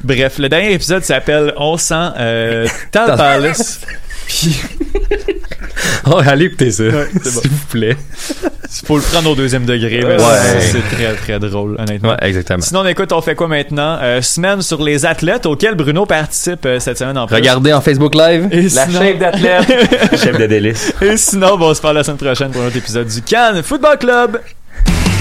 Bref, 0.03 0.39
le 0.39 0.49
dernier 0.49 0.73
épisode 0.73 1.05
s'appelle 1.05 1.53
On 1.59 1.77
sent 1.77 1.95
euh, 2.19 2.67
Tal 2.91 3.17
Palace. 3.17 3.81
Puis, 4.27 4.61
Oh, 6.07 6.21
allez 6.25 6.47
écouter 6.47 6.71
ça, 6.71 6.85
Ouais, 6.85 7.07
c'est 7.23 7.35
bon. 7.35 7.41
s'il 7.41 7.51
vous 7.51 7.67
plaît. 7.71 7.97
il 8.43 8.87
faut 8.87 8.97
le 8.97 9.03
prendre 9.03 9.31
au 9.31 9.35
deuxième 9.35 9.65
degré. 9.67 10.05
Ouais. 10.05 10.17
c'est- 10.61 10.81
très, 10.97 11.15
très 11.15 11.39
drôle, 11.39 11.77
honnêtement. 11.79 12.11
Ouais, 12.11 12.17
exactement. 12.23 12.61
Sinon, 12.63 12.81
on 12.81 12.87
écoute, 12.87 13.13
on 13.13 13.21
fait 13.21 13.35
quoi 13.35 13.49
maintenant? 13.49 13.99
Euh, 14.01 14.23
semaine 14.23 14.63
sur 14.63 14.83
les 14.83 15.05
athlètes 15.05 15.47
auxquels 15.47 15.75
Bruno 15.75 16.07
participe 16.07 16.65
euh, 16.67 16.79
cette 16.81 16.99
semaine 16.99 17.19
en 17.19 17.27
plus. 17.27 17.35
Regardez 17.37 17.73
en 17.73 17.81
Facebook 17.81 18.15
Live 18.15 18.49
Et 18.53 18.63
la 18.63 18.87
sinon- 18.87 19.01
chef 19.01 19.19
d'athlète. 19.19 19.65
Chef 20.17 20.39
de 20.39 20.47
délice. 20.47 20.93
Et 21.03 21.17
sinon, 21.17 21.57
bon, 21.59 21.71
on 21.71 21.75
se 21.75 21.81
parle 21.81 21.97
la 21.97 22.05
semaine 22.05 22.19
prochaine 22.19 22.51
pour 22.51 22.63
un 22.63 22.67
autre 22.69 22.77
épisode 22.77 23.07
du 23.09 23.23
Cannes 23.23 23.63
Football 23.63 23.99
Club. 23.99 24.41